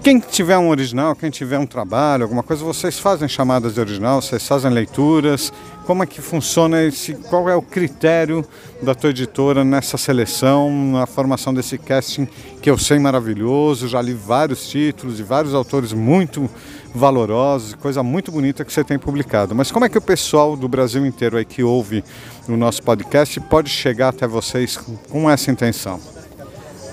quem 0.06 0.20
tiver 0.20 0.56
um 0.58 0.70
original, 0.70 1.16
quem 1.16 1.32
tiver 1.32 1.58
um 1.58 1.66
trabalho, 1.66 2.24
alguma 2.24 2.44
coisa, 2.44 2.64
vocês 2.64 3.00
fazem 3.00 3.28
chamadas 3.28 3.74
de 3.74 3.80
original, 3.80 4.22
vocês 4.22 4.48
fazem 4.48 4.70
leituras. 4.70 5.52
Como 5.86 6.04
é 6.04 6.06
que 6.06 6.22
funciona 6.22 6.84
esse? 6.84 7.16
Qual 7.16 7.50
é 7.50 7.56
o 7.56 7.62
critério 7.62 8.46
da 8.84 8.94
tua 8.94 9.10
editora 9.10 9.64
nessa 9.64 9.98
seleção, 9.98 10.72
na 10.92 11.08
formação 11.08 11.54
desse 11.54 11.78
casting 11.80 12.28
que 12.62 12.70
eu 12.70 12.78
sei 12.78 13.00
maravilhoso? 13.00 13.88
Já 13.88 14.00
li 14.02 14.14
vários 14.14 14.68
títulos 14.68 15.18
de 15.18 15.24
vários 15.24 15.56
autores 15.56 15.92
muito 15.92 16.48
valorosos, 16.94 17.74
coisa 17.74 18.04
muito 18.04 18.32
bonita 18.32 18.64
que 18.64 18.72
você 18.72 18.84
tem 18.84 19.00
publicado. 19.00 19.56
Mas 19.56 19.72
como 19.72 19.86
é 19.86 19.90
que 19.90 19.98
o 19.98 20.02
pessoal 20.02 20.56
do 20.56 20.68
Brasil 20.68 21.04
inteiro 21.04 21.36
aí 21.36 21.46
que 21.46 21.64
ouve 21.64 22.04
o 22.48 22.56
nosso 22.56 22.84
podcast 22.84 23.40
pode 23.42 23.70
chegar 23.70 24.10
até 24.10 24.28
vocês 24.28 24.78
com 25.10 25.30
essa 25.30 25.50
intenção? 25.50 26.15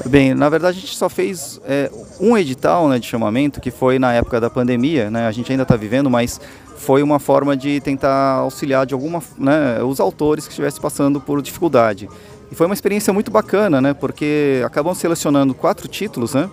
Bem, 0.07 0.35
na 0.35 0.49
verdade 0.49 0.79
a 0.79 0.81
gente 0.81 0.97
só 0.97 1.09
fez 1.09 1.61
é, 1.65 1.91
um 2.21 2.37
edital 2.37 2.89
né, 2.89 2.99
de 2.99 3.07
chamamento 3.07 3.61
que 3.61 3.71
foi 3.71 3.99
na 3.99 4.13
época 4.13 4.41
da 4.41 4.51
pandemia, 4.51 5.11
né? 5.11 5.27
A 5.27 5.33
gente 5.33 5.51
ainda 5.51 5.63
está 5.63 5.77
vivendo, 5.77 6.11
mas 6.11 6.41
foi 6.77 7.03
uma 7.03 7.21
forma 7.21 7.57
de 7.57 7.81
tentar 7.81 8.35
auxiliar 8.35 8.85
de 8.85 8.95
alguma, 8.95 9.23
né, 9.39 9.83
os 9.83 10.01
autores 10.01 10.45
que 10.45 10.51
estivessem 10.51 10.83
passando 10.83 11.21
por 11.21 11.41
dificuldade. 11.41 12.09
E 12.51 12.55
foi 12.55 12.67
uma 12.67 12.75
experiência 12.75 13.13
muito 13.13 13.31
bacana, 13.31 13.81
né? 13.81 13.95
Porque 13.95 14.63
acabam 14.67 14.95
selecionando 14.95 15.55
quatro 15.55 15.89
títulos, 15.89 16.35
né? 16.35 16.51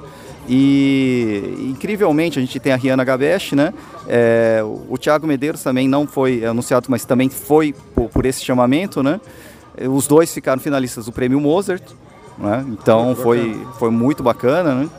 E 0.48 1.68
incrivelmente 1.70 2.40
a 2.40 2.42
gente 2.42 2.60
tem 2.60 2.72
a 2.72 2.76
Rihanna 2.76 3.04
Gabesh, 3.04 3.52
né? 3.52 3.74
É, 4.08 4.62
o 4.64 4.98
Thiago 4.98 5.28
Medeiros 5.28 5.62
também 5.62 5.88
não 5.88 6.08
foi 6.08 6.46
anunciado, 6.46 6.88
mas 6.90 7.04
também 7.04 7.30
foi 7.30 7.76
por, 7.94 8.10
por 8.10 8.26
esse 8.26 8.46
chamamento, 8.46 9.04
né? 9.04 9.20
Os 9.90 10.08
dois 10.08 10.34
ficaram 10.34 10.62
finalistas 10.62 11.06
do 11.06 11.12
prêmio 11.12 11.40
Mozart, 11.40 11.84
né? 12.40 12.66
Então 12.70 13.16
foi, 13.16 13.60
foi 13.78 13.90
muito 13.92 14.24
bacana, 14.24 14.74
né? 14.76 14.90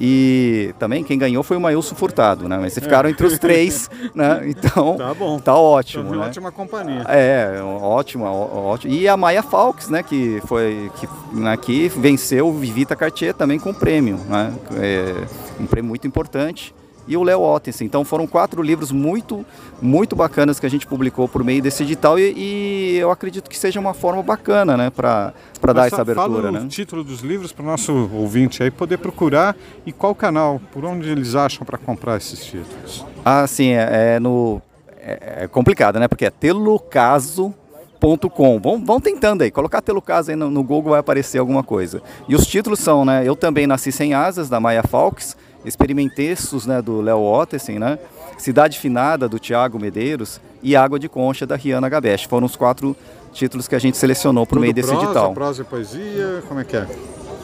E 0.00 0.72
também 0.78 1.02
quem 1.02 1.18
ganhou 1.18 1.42
foi 1.42 1.56
o 1.56 1.60
Mailson 1.60 1.96
Furtado, 1.96 2.48
né? 2.48 2.56
Mas 2.60 2.72
vocês 2.72 2.84
ficaram 2.84 3.08
É. 3.08 3.12
entre 3.12 3.26
os 3.26 3.36
três, 3.40 3.90
né? 4.14 4.42
Então 4.46 4.96
Tá 4.96 5.12
bom. 5.12 5.38
tá 5.40 5.54
ótimo, 5.56 6.04
Então, 6.10 6.20
né? 6.20 6.26
Ótima 6.26 6.52
companhia. 6.52 7.02
É, 7.08 7.60
ótimo, 7.62 8.24
ó- 8.24 8.70
ótimo. 8.74 8.94
E 8.94 9.08
a 9.08 9.16
Maia 9.16 9.42
Falks, 9.42 9.88
né, 9.88 10.04
que 10.04 10.40
foi 10.46 10.88
que, 11.00 11.08
né, 11.32 11.56
que 11.56 11.88
venceu 11.88 12.46
o 12.46 12.52
Vivita 12.52 12.94
Cartier 12.94 13.34
também 13.34 13.58
com 13.58 13.74
prêmio, 13.74 14.18
né? 14.28 14.52
É, 14.76 15.14
um 15.58 15.66
prêmio 15.66 15.88
muito 15.88 16.06
importante. 16.06 16.72
E 17.08 17.16
o 17.16 17.22
Léo 17.22 17.40
Ottensen. 17.40 17.86
Então 17.86 18.04
foram 18.04 18.26
quatro 18.26 18.62
livros 18.62 18.92
muito, 18.92 19.44
muito 19.80 20.14
bacanas 20.14 20.60
que 20.60 20.66
a 20.66 20.70
gente 20.70 20.86
publicou 20.86 21.26
por 21.26 21.42
meio 21.42 21.62
desse 21.62 21.82
edital 21.82 22.18
e, 22.18 22.34
e 22.36 22.98
eu 22.98 23.10
acredito 23.10 23.48
que 23.48 23.58
seja 23.58 23.80
uma 23.80 23.94
forma 23.94 24.22
bacana, 24.22 24.76
né, 24.76 24.90
para 24.90 25.32
dar 25.74 25.86
essa 25.86 26.02
abertura, 26.02 26.42
fala 26.42 26.52
né? 26.52 26.60
o 26.60 26.68
título 26.68 27.02
dos 27.02 27.20
livros 27.20 27.50
para 27.50 27.62
o 27.62 27.66
nosso 27.66 28.10
ouvinte 28.12 28.62
aí 28.62 28.70
poder 28.70 28.98
procurar 28.98 29.56
e 29.86 29.92
qual 29.92 30.14
canal, 30.14 30.60
por 30.72 30.84
onde 30.84 31.08
eles 31.08 31.34
acham 31.34 31.64
para 31.64 31.78
comprar 31.78 32.18
esses 32.18 32.44
títulos. 32.44 33.04
Ah, 33.24 33.46
sim, 33.46 33.70
é, 33.70 34.16
é 34.16 34.20
no. 34.20 34.60
É, 35.00 35.44
é 35.44 35.48
complicado, 35.48 35.98
né? 35.98 36.08
Porque 36.08 36.26
é 36.26 36.30
telucaso.com. 36.30 38.60
Vão, 38.60 38.84
vão 38.84 39.00
tentando 39.00 39.42
aí, 39.42 39.50
colocar 39.50 39.80
Telucaso 39.80 40.30
aí 40.30 40.36
no, 40.36 40.50
no 40.50 40.62
Google 40.62 40.90
vai 40.90 41.00
aparecer 41.00 41.38
alguma 41.38 41.62
coisa. 41.62 42.02
E 42.28 42.34
os 42.34 42.46
títulos 42.46 42.78
são, 42.78 43.04
né? 43.04 43.26
Eu 43.26 43.36
também 43.36 43.66
nasci 43.66 43.92
sem 43.92 44.14
asas, 44.14 44.48
da 44.48 44.60
Maia 44.60 44.82
Falks, 44.82 45.36
Experimentextos, 45.64 46.66
né? 46.66 46.80
Do 46.82 47.00
Léo 47.00 47.20
Ottesen, 47.20 47.78
né? 47.78 47.98
Cidade 48.38 48.78
Finada, 48.78 49.28
do 49.28 49.38
Tiago 49.38 49.78
Medeiros 49.78 50.40
e 50.62 50.76
Água 50.76 50.98
de 50.98 51.08
Concha, 51.08 51.46
da 51.46 51.56
Rihanna 51.56 51.88
Gabesh. 51.88 52.24
Foram 52.24 52.46
os 52.46 52.56
quatro 52.56 52.96
títulos 53.32 53.66
que 53.68 53.74
a 53.74 53.78
gente 53.78 53.96
selecionou 53.96 54.46
por 54.46 54.54
Tudo 54.54 54.60
meio 54.62 54.72
desse 54.74 54.88
prosa, 54.88 55.04
edital. 55.04 55.32
prosa 55.34 55.62
e 55.62 55.64
poesia, 55.64 56.42
como 56.48 56.60
é 56.60 56.64
que 56.64 56.76
é? 56.76 56.86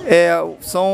É, 0.06 0.44
são 0.60 0.84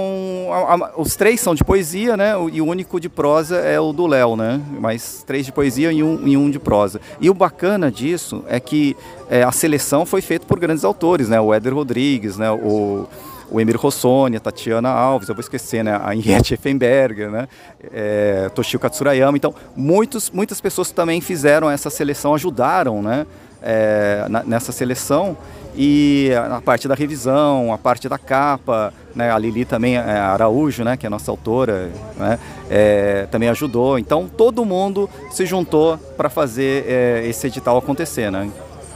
a- 0.52 0.74
a- 0.74 0.92
os 0.96 1.16
três 1.16 1.40
são 1.40 1.52
de 1.52 1.64
poesia, 1.64 2.16
né? 2.16 2.32
E 2.52 2.60
o 2.62 2.66
único 2.66 3.00
de 3.00 3.08
prosa 3.08 3.56
é 3.56 3.78
o 3.80 3.92
do 3.92 4.06
Léo, 4.06 4.36
né? 4.36 4.60
Mas 4.78 5.24
três 5.26 5.44
de 5.44 5.50
poesia 5.50 5.90
e 5.90 6.00
um, 6.02 6.26
e 6.28 6.36
um 6.36 6.48
de 6.48 6.60
prosa. 6.60 7.00
E 7.20 7.28
o 7.28 7.34
bacana 7.34 7.90
disso 7.90 8.44
é 8.48 8.60
que 8.60 8.96
é, 9.28 9.42
a 9.42 9.50
seleção 9.50 10.06
foi 10.06 10.20
feita 10.22 10.46
por 10.46 10.60
grandes 10.60 10.84
autores, 10.84 11.28
né? 11.28 11.40
O 11.40 11.52
Éder 11.52 11.74
Rodrigues, 11.74 12.36
né? 12.36 12.52
O, 12.52 13.08
o 13.50 13.60
Emir 13.60 13.76
Rossoni, 13.76 14.36
a 14.36 14.40
Tatiana 14.40 14.88
Alves, 14.90 15.28
eu 15.28 15.34
vou 15.34 15.40
esquecer, 15.40 15.82
né? 15.82 16.00
A 16.02 16.14
Henriette 16.14 16.54
Effenberger, 16.54 17.30
né? 17.30 17.48
É, 17.92 18.48
Toshio 18.54 18.78
Katsurayama. 18.78 19.36
Então, 19.36 19.54
muitos, 19.76 20.30
muitas 20.30 20.60
pessoas 20.60 20.90
também 20.90 21.20
fizeram 21.20 21.70
essa 21.70 21.90
seleção, 21.90 22.34
ajudaram, 22.34 23.02
né? 23.02 23.26
É, 23.62 24.24
na- 24.30 24.42
nessa 24.42 24.72
seleção 24.72 25.36
e 25.76 26.30
a 26.50 26.62
parte 26.62 26.88
da 26.88 26.94
revisão, 26.94 27.72
a 27.74 27.76
parte 27.78 28.08
da 28.08 28.16
capa, 28.16 28.90
né, 29.14 29.30
a 29.30 29.36
Lili 29.38 29.66
também, 29.66 29.96
é, 29.96 30.00
a 30.00 30.32
Araújo, 30.32 30.82
né, 30.82 30.96
que 30.96 31.04
é 31.04 31.08
a 31.08 31.10
nossa 31.10 31.30
autora, 31.30 31.90
né, 32.16 32.38
é, 32.70 33.26
também 33.30 33.50
ajudou. 33.50 33.98
Então 33.98 34.26
todo 34.26 34.64
mundo 34.64 35.10
se 35.30 35.44
juntou 35.44 35.98
para 36.16 36.30
fazer 36.30 36.86
é, 36.88 37.26
esse 37.28 37.46
edital 37.48 37.76
acontecer, 37.76 38.30
né? 38.32 38.50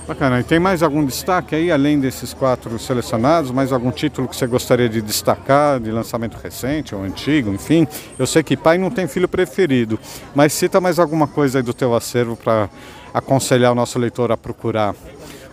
Bacana. 0.06 0.40
E 0.40 0.44
tem 0.44 0.59
mais 0.59 0.82
algum 0.82 1.05
destaque 1.05 1.55
aí, 1.55 1.72
além 1.72 1.98
desses 1.98 2.35
quatro 2.35 2.78
selecionados? 2.78 3.51
Mais 3.51 3.72
algum 3.72 3.90
título 3.90 4.28
que 4.28 4.36
você 4.36 4.47
gostaria 4.47 4.89
de 4.89 5.01
destacar, 5.01 5.81
de 5.81 5.90
lançamento 5.90 6.36
recente 6.43 6.94
ou 6.94 7.02
antigo, 7.02 7.51
enfim? 7.52 7.86
Eu 8.18 8.26
sei 8.26 8.43
que 8.43 8.55
pai 8.56 8.76
não 8.76 8.90
tem 8.90 9.09
filho 9.09 9.26
preferido, 9.28 9.98
mas 10.35 10.52
cita 10.52 10.78
mais 10.81 10.98
alguma 10.98 11.26
coisa 11.26 11.59
aí 11.59 11.62
do 11.62 11.72
teu 11.72 11.94
acervo 11.94 12.36
para 12.36 12.68
aconselhar 13.14 13.72
o 13.72 13.74
nosso 13.74 13.98
leitor 13.98 14.31
a 14.31 14.36
procurar 14.36 14.94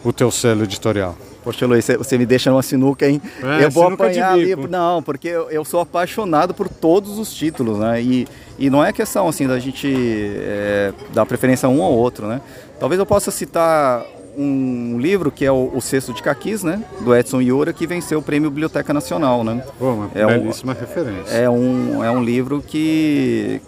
o 0.03 0.11
teu 0.11 0.29
selo 0.29 0.63
editorial? 0.63 1.15
Poxa, 1.43 1.65
Luiz, 1.65 1.87
você- 1.87 2.17
me 2.17 2.25
deixa 2.25 2.51
numa 2.51 2.61
sinuca, 2.61 3.07
hein? 3.09 3.19
É, 3.41 3.65
eu 3.65 3.71
vou 3.71 3.87
apanhar 3.87 4.33
ali. 4.33 4.55
Não, 4.69 5.01
porque 5.01 5.27
eu, 5.29 5.49
eu 5.49 5.65
sou 5.65 5.79
apaixonado 5.79 6.53
por 6.53 6.67
todos 6.69 7.17
os 7.17 7.33
títulos, 7.33 7.79
né? 7.79 7.99
E, 8.01 8.27
e 8.59 8.69
não 8.69 8.83
é 8.83 8.91
questão, 8.93 9.27
assim, 9.27 9.47
da 9.47 9.57
gente 9.57 9.91
é, 10.37 10.93
dar 11.13 11.25
preferência 11.25 11.65
a 11.65 11.69
um 11.69 11.79
ou 11.79 11.93
outro, 11.97 12.27
né? 12.27 12.41
Talvez 12.79 12.99
eu 12.99 13.05
possa 13.07 13.31
citar 13.31 14.03
um 14.37 14.97
livro 14.99 15.31
que 15.31 15.43
é 15.45 15.51
o, 15.51 15.71
o 15.73 15.81
Sexto 15.81 16.13
de 16.13 16.21
Caquis, 16.23 16.63
né? 16.63 16.81
Do 17.01 17.15
Edson 17.15 17.41
Iura, 17.41 17.73
que 17.73 17.85
venceu 17.85 18.19
o 18.19 18.21
Prêmio 18.21 18.49
Biblioteca 18.49 18.93
Nacional, 18.93 19.43
né? 19.43 19.63
Pô, 19.77 19.91
uma 19.93 20.11
É 20.15 20.25
um- 20.25 20.29
belíssima 20.29 20.73
referência. 20.73 21.31
É 21.33 21.49
um, 21.49 22.03
é 22.03 22.09
um 22.11 22.23
livro 22.23 22.61
que, 22.65 23.61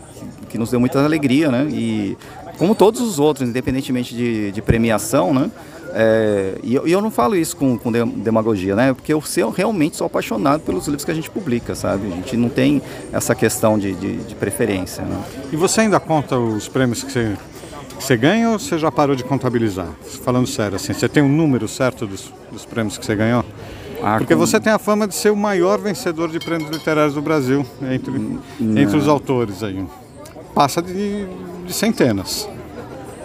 que 0.50 0.58
nos 0.58 0.70
deu 0.72 0.80
muita 0.80 1.04
alegria, 1.04 1.50
né? 1.52 1.68
E 1.72 2.18
como 2.58 2.76
todos 2.76 3.02
os 3.02 3.20
outros, 3.20 3.48
independentemente 3.48 4.16
de, 4.16 4.52
de 4.52 4.62
premiação, 4.62 5.34
né? 5.34 5.50
É, 5.96 6.56
e, 6.64 6.74
eu, 6.74 6.88
e 6.88 6.92
eu 6.92 7.00
não 7.02 7.12
falo 7.12 7.36
isso 7.36 7.56
com, 7.56 7.78
com 7.78 7.92
dem- 7.92 8.08
demagogia, 8.08 8.76
né? 8.76 8.94
Porque 8.94 9.14
eu, 9.14 9.22
eu 9.38 9.50
realmente 9.52 9.96
sou 9.96 10.08
apaixonado 10.08 10.62
pelos 10.62 10.86
livros 10.88 11.06
que 11.06 11.12
a 11.12 11.14
gente 11.14 11.30
publica, 11.30 11.76
sabe? 11.76 12.08
A 12.08 12.16
gente 12.16 12.36
não 12.36 12.50
tem 12.50 12.82
essa 13.12 13.36
questão 13.36 13.78
de, 13.78 13.94
de, 13.94 14.16
de 14.18 14.34
preferência, 14.36 15.04
né? 15.04 15.22
E 15.52 15.56
você 15.56 15.82
ainda 15.82 16.00
conta 16.00 16.36
os 16.38 16.68
prêmios 16.68 17.04
que 17.04 17.12
você, 17.12 17.34
você 18.00 18.18
ganha 18.18 18.50
ou 18.52 18.60
você 18.60 18.78
já 18.78 18.92
parou 18.92 19.16
de 19.16 19.24
contabilizar? 19.24 19.88
Falando 20.24 20.48
sério, 20.48 20.76
assim, 20.76 20.94
você 20.94 21.08
tem 21.08 21.24
um 21.24 21.30
número 21.30 21.68
certo 21.68 22.06
dos, 22.06 22.32
dos 22.52 22.66
prêmios 22.66 22.98
que 22.98 23.06
você 23.06 23.16
ganhou? 23.16 23.44
Ah, 24.04 24.18
Porque 24.18 24.34
com- 24.34 24.40
você 24.40 24.60
tem 24.60 24.74
a 24.74 24.80
fama 24.80 25.08
de 25.08 25.16
ser 25.16 25.30
o 25.32 25.36
maior 25.36 25.80
vencedor 25.80 26.30
de 26.30 26.40
prêmios 26.40 26.70
literários 26.70 27.14
do 27.14 27.22
Brasil 27.22 27.66
entre, 27.90 28.14
entre 28.60 28.98
os 28.98 29.08
autores 29.08 29.64
aí. 29.64 29.86
Passa 30.54 30.82
de, 30.82 31.26
de 31.66 31.74
centenas. 31.74 32.48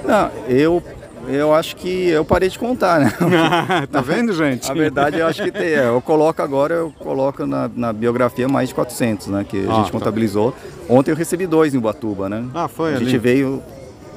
Não, 0.07 0.31
eu, 0.49 0.81
eu 1.27 1.53
acho 1.53 1.75
que 1.77 2.09
eu 2.09 2.25
parei 2.25 2.49
de 2.49 2.59
contar, 2.59 3.01
né? 3.01 3.13
tá 3.91 4.01
vendo, 4.01 4.33
gente? 4.33 4.71
A 4.71 4.75
verdade, 4.75 5.19
eu 5.19 5.27
acho 5.27 5.43
que 5.43 5.51
tem. 5.51 5.67
é, 5.75 5.89
Eu 5.89 6.01
coloco 6.01 6.41
agora, 6.41 6.75
eu 6.77 6.93
coloco 7.01 7.45
na, 7.45 7.69
na 7.75 7.93
biografia 7.93 8.49
mais 8.49 8.69
de 8.69 8.75
400, 8.77 9.27
né? 9.27 9.45
Que 9.47 9.67
a 9.67 9.71
Ah, 9.73 9.75
gente 9.79 9.87
tá. 9.87 9.93
contabilizou. 9.93 10.55
Ontem 10.89 11.11
eu 11.11 11.17
recebi 11.17 11.47
dois 11.47 11.75
em 11.75 11.79
Ubatuba, 11.79 12.29
né? 12.29 12.45
Ah, 12.55 12.69
foi 12.69 12.95
A 12.95 12.97
ali. 12.97 13.05
gente 13.05 13.19
veio 13.19 13.61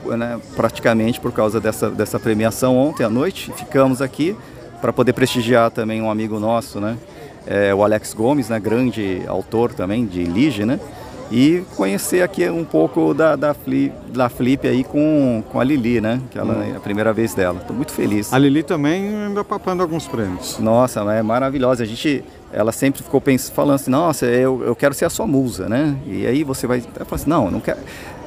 né, 0.06 0.40
praticamente 0.56 1.20
por 1.20 1.32
causa 1.32 1.60
dessa, 1.60 1.90
dessa 1.90 2.20
premiação 2.20 2.78
ontem 2.78 3.04
à 3.04 3.10
noite. 3.10 3.52
Ficamos 3.56 4.02
aqui 4.02 4.36
para 4.82 4.92
poder 4.92 5.14
prestigiar 5.14 5.72
também 5.72 6.02
um 6.02 6.10
amigo 6.10 6.40
nosso, 6.40 6.80
né? 6.80 6.98
É, 7.46 7.74
o 7.74 7.84
Alex 7.84 8.14
Gomes, 8.14 8.50
né? 8.50 8.60
Grande 8.60 9.24
autor 9.28 9.74
também 9.74 10.06
de 10.06 10.24
Lige, 10.24 10.66
né? 10.66 10.80
E 11.32 11.64
conhecer 11.78 12.22
aqui 12.22 12.50
um 12.50 12.66
pouco 12.66 13.14
da, 13.14 13.38
da, 13.38 13.54
Flip, 13.54 13.94
da 14.10 14.28
Flip 14.28 14.68
aí 14.68 14.84
com, 14.84 15.42
com 15.50 15.62
a 15.62 15.64
Lili, 15.64 16.02
né? 16.02 16.20
Que 16.30 16.38
ela 16.38 16.66
é 16.66 16.76
a 16.76 16.80
primeira 16.80 17.14
vez 17.14 17.34
dela. 17.34 17.60
Estou 17.62 17.74
muito 17.74 17.94
feliz. 17.94 18.34
A 18.34 18.38
Lili 18.38 18.62
também 18.64 19.16
anda 19.16 19.42
papando 19.42 19.82
alguns 19.82 20.08
prêmios. 20.08 20.60
Nossa, 20.60 21.00
é 21.14 21.22
maravilhosa. 21.22 21.84
A 21.84 21.86
gente, 21.86 22.22
ela 22.52 22.74
sempre 22.74 23.02
ficou 23.02 23.22
pensando, 23.22 23.56
falando 23.56 23.76
assim, 23.76 23.90
nossa, 23.90 24.26
eu, 24.26 24.62
eu 24.66 24.76
quero 24.76 24.94
ser 24.94 25.06
a 25.06 25.10
sua 25.10 25.26
musa, 25.26 25.70
né? 25.70 25.96
E 26.06 26.28
aí 26.28 26.44
você 26.44 26.68
vai, 26.68 26.80
ela 26.80 27.06
fala 27.06 27.22
assim, 27.22 27.30
não, 27.30 27.46
eu 27.46 27.52
não 27.52 27.62
quero, 27.62 27.80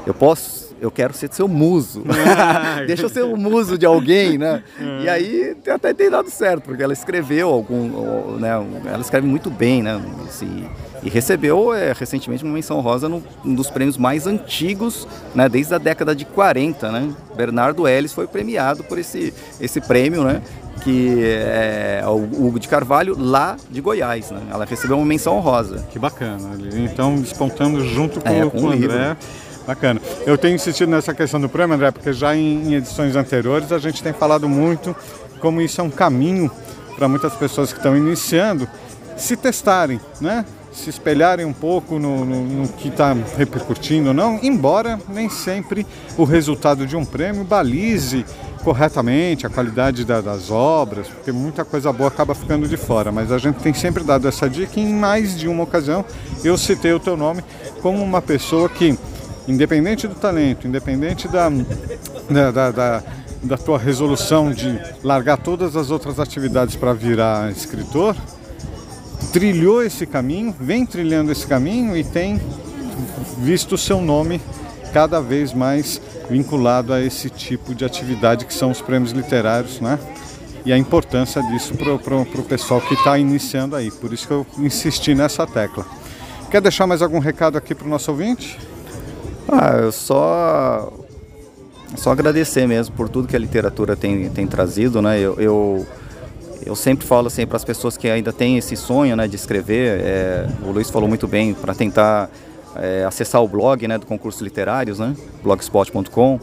eu 0.06 0.14
posso, 0.14 0.64
eu 0.85 0.90
quero 0.90 1.15
ser 1.15 1.32
seu 1.32 1.48
muso. 1.48 2.02
Deixa 2.86 3.02
eu 3.05 3.09
ser 3.09 3.24
o 3.24 3.36
muso 3.36 3.78
de 3.78 3.86
alguém, 3.86 4.36
né? 4.36 4.62
E 5.02 5.09
aí 5.09 5.56
até 5.66 5.94
tem 5.94 6.11
dado 6.11 6.28
certo, 6.31 6.65
porque 6.65 6.82
ela 6.82 6.93
escreveu 6.93 7.48
algum, 7.48 8.36
né? 8.39 8.51
Ela 8.86 9.01
escreve 9.01 9.27
muito 9.27 9.51
bem, 9.51 9.82
né? 9.82 10.01
Esse- 10.28 10.65
e 11.02 11.09
recebeu 11.11 11.74
é, 11.74 11.93
recentemente 11.93 12.43
uma 12.44 12.52
menção 12.55 12.81
rosa 12.81 13.09
num 13.11 13.23
um 13.44 13.55
dos 13.55 13.69
prêmios 13.69 13.98
mais 13.98 14.27
antigos, 14.27 15.06
né, 15.35 15.51
desde 15.51 15.74
a 15.74 15.78
década 15.78 16.15
de 16.16 16.24
40, 16.24 16.90
né? 16.90 17.11
Bernardo 17.36 17.86
Ellis 17.86 18.12
foi 18.12 18.27
premiado 18.27 18.82
por 18.85 18.98
esse, 18.98 19.32
esse 19.61 19.81
prêmio, 19.82 20.23
né? 20.24 20.40
Que 20.82 21.23
é 21.36 22.02
o 22.06 22.16
Hugo 22.16 22.59
de 22.59 22.69
Carvalho, 22.69 23.15
lá 23.19 23.56
de 23.70 23.81
Goiás, 23.81 24.31
né? 24.31 24.40
Ela 24.51 24.65
recebeu 24.65 24.97
uma 24.97 25.05
menção 25.06 25.36
honrosa. 25.36 25.85
Que 25.90 25.98
bacana. 25.98 26.39
Então, 26.74 27.16
despontando 27.16 27.82
junto 27.86 28.20
com, 28.20 28.28
É, 28.28 28.44
com 28.51 28.59
o 28.61 28.66
o 28.69 28.73
livro. 28.73 28.93
André. 28.93 29.16
Bacana. 29.66 29.98
Eu 30.26 30.38
tenho 30.38 30.55
insistido 30.55 30.88
nessa 30.88 31.12
questão 31.12 31.40
do 31.40 31.48
prêmio, 31.48 31.74
André, 31.74 31.90
porque 31.90 32.12
já 32.12 32.34
em, 32.34 32.68
em 32.68 32.74
edições 32.74 33.14
anteriores 33.14 33.70
a 33.72 33.78
gente 33.78 34.02
tem 34.02 34.12
falado 34.12 34.48
muito 34.48 34.96
como 35.38 35.60
isso 35.60 35.80
é 35.80 35.84
um 35.84 35.90
caminho 35.90 36.51
para 36.96 37.09
muitas 37.09 37.34
pessoas 37.34 37.72
que 37.72 37.78
estão 37.78 37.94
iniciando 37.96 38.66
se 39.16 39.36
testarem, 39.36 40.01
né? 40.20 40.44
Se 40.72 40.88
espelharem 40.90 41.44
um 41.44 41.52
pouco 41.52 41.98
no, 41.98 42.24
no- 42.24 42.44
no 42.44 42.68
que 42.68 42.88
está 42.88 43.14
repercutindo 43.36 44.09
ou 44.09 44.14
não, 44.14 44.40
embora 44.42 44.98
nem 45.09 45.28
sempre 45.28 45.86
o 46.16 46.24
resultado 46.24 46.86
de 46.86 46.96
um 46.96 47.05
prêmio 47.05 47.44
balize 47.44 48.24
corretamente 48.64 49.46
a 49.46 49.51
qualidade 49.51 50.05
da- 50.06 50.22
das 50.22 50.51
obras, 50.51 51.06
porque 51.06 51.30
muita 51.30 51.64
coisa 51.66 51.92
boa 51.92 52.09
acaba 52.09 52.34
ficando 52.34 52.66
de 52.66 52.76
fora. 52.78 53.12
Mas 53.12 53.30
a 53.30 53.36
gente 53.38 53.56
tem 53.56 53.74
sempre 53.74 54.02
dado 54.02 54.26
essa 54.26 54.48
dica 54.48 54.80
e 54.80 54.82
em 54.82 54.94
mais 54.94 55.36
de 55.38 55.46
uma 55.48 55.62
ocasião 55.64 56.02
eu 56.42 56.56
citei 56.56 56.92
o 56.94 56.98
teu 56.98 57.16
nome 57.16 57.44
como 57.82 58.02
uma 58.02 58.22
pessoa 58.22 58.68
que, 58.68 58.98
independente 59.47 60.07
do 60.09 60.15
talento, 60.15 60.66
independente 60.66 61.29
da, 61.29 61.49
da, 62.31 62.51
da, 62.51 62.71
da- 62.71 63.03
da 63.43 63.59
tua 63.59 63.79
resolução 63.79 64.51
de 64.51 64.81
largar 65.03 65.37
todas 65.37 65.77
as 65.77 65.91
outras 65.91 66.19
atividades 66.19 66.77
para 66.77 66.95
virar 66.95 67.51
escritor, 67.53 68.16
trilhou 69.35 69.83
esse 69.83 70.07
caminho, 70.07 70.55
vem 70.59 70.87
trilhando 70.87 71.31
esse 71.31 71.47
caminho 71.47 71.95
e 71.95 72.03
tem 72.03 72.41
visto 73.39 73.75
o 73.75 73.79
seu 73.79 74.01
nome 74.01 74.41
cada 74.95 75.21
vez 75.21 75.53
mais 75.53 76.01
vinculado 76.31 76.93
a 76.93 77.03
esse 77.03 77.29
tipo 77.29 77.75
de 77.75 77.85
atividade 77.85 78.47
que 78.47 78.55
são 78.55 78.71
os 78.71 78.81
prêmios 78.81 79.12
literários, 79.12 79.79
né? 79.81 79.99
E 80.65 80.73
a 80.73 80.79
importância 80.79 81.43
disso 81.43 81.75
para 81.75 82.16
o 82.16 82.45
pessoal 82.49 82.81
que 82.81 82.95
está 82.95 83.19
iniciando 83.19 83.77
aí. 83.77 83.91
Por 83.91 84.11
isso 84.15 84.27
que 84.27 84.33
eu 84.33 84.47
insisti 84.59 85.15
nessa 85.15 85.47
tecla. 85.47 85.85
Quer 86.51 86.62
deixar 86.62 86.87
mais 86.87 87.03
algum 87.03 87.19
recado 87.19 87.59
aqui 87.59 87.75
para 87.75 87.87
o 87.87 87.91
nosso 87.91 88.11
ouvinte? 88.11 88.59
Ah, 89.49 89.77
eu 89.77 89.93
só 89.93 90.93
só 91.97 92.11
agradecer 92.11 92.66
mesmo 92.66 92.95
por 92.95 93.09
tudo 93.09 93.29
que 93.29 93.37
a 93.37 93.39
literatura 93.39 93.95
tem, 93.95 94.29
tem 94.31 94.47
trazido, 94.47 95.01
né? 95.01 95.19
Eu, 95.19 95.39
eu, 95.39 95.87
eu 96.65 96.75
sempre 96.75 97.07
falo 97.07 97.29
assim 97.29 97.47
para 97.47 97.57
as 97.57 97.65
pessoas 97.65 97.97
que 97.97 98.09
ainda 98.09 98.33
têm 98.33 98.59
esse 98.59 98.77
sonho, 98.77 99.15
né, 99.15 99.29
de 99.29 99.37
escrever. 99.37 100.01
é, 100.01 100.49
o 100.62 100.71
Luiz 100.71 100.91
falou 100.91 101.09
muito 101.09 101.29
bem 101.29 101.55
para 101.55 101.75
tentar 101.75 102.29
é, 102.77 103.05
acessar 103.05 103.43
o 103.43 103.49
blog, 103.49 103.87
né, 103.87 103.99
do 103.99 104.07
concurso 104.07 104.43
literários, 104.43 104.99
né, 104.99 105.15
blogspot.com, 105.43 106.41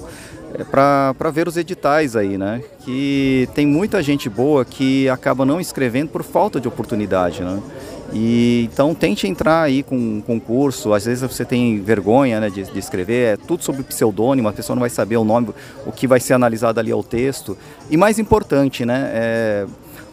é, 0.53 0.64
para 0.64 1.32
ver 1.32 1.48
os 1.48 1.57
editais 1.57 2.15
aí, 2.15 2.38
né? 2.38 2.61
Que 2.84 3.48
tem 3.53 3.65
muita 3.65 4.02
gente 4.02 4.30
boa 4.30 4.65
que 4.65 5.07
acaba 5.10 5.45
não 5.45 5.60
escrevendo 5.61 6.10
por 6.10 6.23
falta 6.23 6.60
de 6.60 6.68
oportunidade, 6.68 7.41
né? 7.41 7.61
E 8.13 8.67
então 8.71 8.93
tente 8.93 9.27
entrar 9.27 9.61
aí 9.61 9.83
com 9.83 9.95
um 9.95 10.21
concurso. 10.21 10.93
Às 10.93 11.05
vezes 11.05 11.21
você 11.21 11.45
tem 11.45 11.79
vergonha 11.81 12.39
né, 12.39 12.49
de, 12.49 12.63
de 12.63 12.79
escrever, 12.79 13.33
é 13.33 13.38
tudo 13.38 13.63
sobre 13.63 13.83
pseudônimo, 13.83 14.47
a 14.47 14.53
pessoa 14.53 14.75
não 14.75 14.81
vai 14.81 14.89
saber 14.89 15.17
o 15.17 15.23
nome, 15.23 15.49
o 15.85 15.91
que 15.91 16.07
vai 16.07 16.19
ser 16.19 16.33
analisado 16.33 16.79
ali 16.79 16.91
é 16.91 16.95
o 16.95 17.03
texto. 17.03 17.57
E 17.89 17.95
mais 17.95 18.19
importante, 18.19 18.85
né? 18.85 19.11
é, 19.13 19.65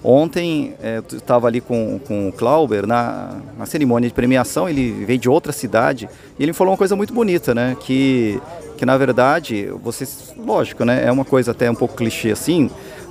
ontem 0.02 0.74
é, 0.82 0.98
eu 0.98 1.18
estava 1.18 1.46
ali 1.46 1.60
com, 1.60 1.98
com 2.06 2.28
o 2.28 2.32
Clauber 2.32 2.86
na, 2.86 3.36
na 3.56 3.66
cerimônia 3.66 4.08
de 4.08 4.14
premiação, 4.14 4.68
ele 4.68 5.04
veio 5.04 5.18
de 5.18 5.28
outra 5.28 5.52
cidade 5.52 6.08
e 6.38 6.42
ele 6.42 6.52
falou 6.52 6.72
uma 6.72 6.78
coisa 6.78 6.94
muito 6.94 7.12
bonita, 7.12 7.54
né? 7.54 7.76
Que, 7.80 8.40
que 8.76 8.86
na 8.86 8.96
verdade, 8.96 9.68
você, 9.82 10.06
lógico, 10.36 10.84
né? 10.84 11.04
É 11.04 11.10
uma 11.10 11.24
coisa 11.24 11.50
até 11.50 11.70
um 11.70 11.74
pouco 11.74 11.96
clichê 11.96 12.30
assim, 12.30 12.70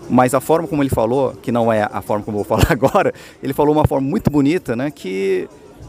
mas 0.09 0.33
a 0.33 0.39
forma 0.39 0.67
como 0.67 0.81
ele 0.81 0.89
falou, 0.89 1.33
que 1.41 1.51
não 1.51 1.71
é 1.71 1.87
a 1.91 2.01
forma 2.01 2.23
como 2.23 2.39
eu 2.39 2.43
vou 2.43 2.57
falar 2.57 2.71
agora, 2.71 3.13
ele 3.41 3.53
falou 3.53 3.73
uma 3.73 3.85
forma 3.85 4.07
muito 4.07 4.29
bonita, 4.29 4.75
né? 4.75 4.91
Que, 4.91 5.47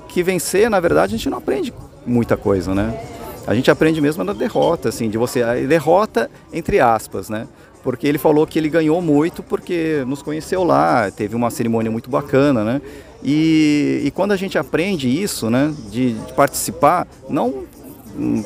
que 0.09 0.23
vencer, 0.23 0.69
na 0.71 0.81
verdade, 0.81 1.15
a 1.15 1.19
gente 1.19 1.31
não 1.31 1.39
aprende 1.39 1.73
muita 2.07 2.37
coisa, 2.37 2.75
né? 2.75 2.99
A 3.47 3.55
gente 3.55 3.71
aprende 3.71 4.01
mesmo 4.01 4.23
na 4.25 4.33
derrota, 4.33 4.91
assim, 4.91 5.09
de 5.09 5.17
você. 5.17 5.43
A 5.43 5.55
derrota, 5.55 6.31
entre 6.53 6.81
aspas, 6.81 7.31
né? 7.31 7.47
Porque 7.83 8.07
ele 8.07 8.19
falou 8.19 8.47
que 8.47 8.59
ele 8.59 8.69
ganhou 8.69 9.01
muito 9.01 9.43
porque 9.43 10.05
nos 10.07 10.21
conheceu 10.21 10.65
lá, 10.65 11.11
teve 11.11 11.35
uma 11.35 11.49
cerimônia 11.51 11.91
muito 11.91 12.11
bacana, 12.11 12.63
né? 12.63 12.83
E, 13.25 14.03
e 14.05 14.11
quando 14.11 14.33
a 14.33 14.37
gente 14.37 14.59
aprende 14.59 15.09
isso, 15.09 15.49
né? 15.49 15.73
De, 15.91 16.13
de 16.13 16.33
participar, 16.35 17.07
não 17.29 17.65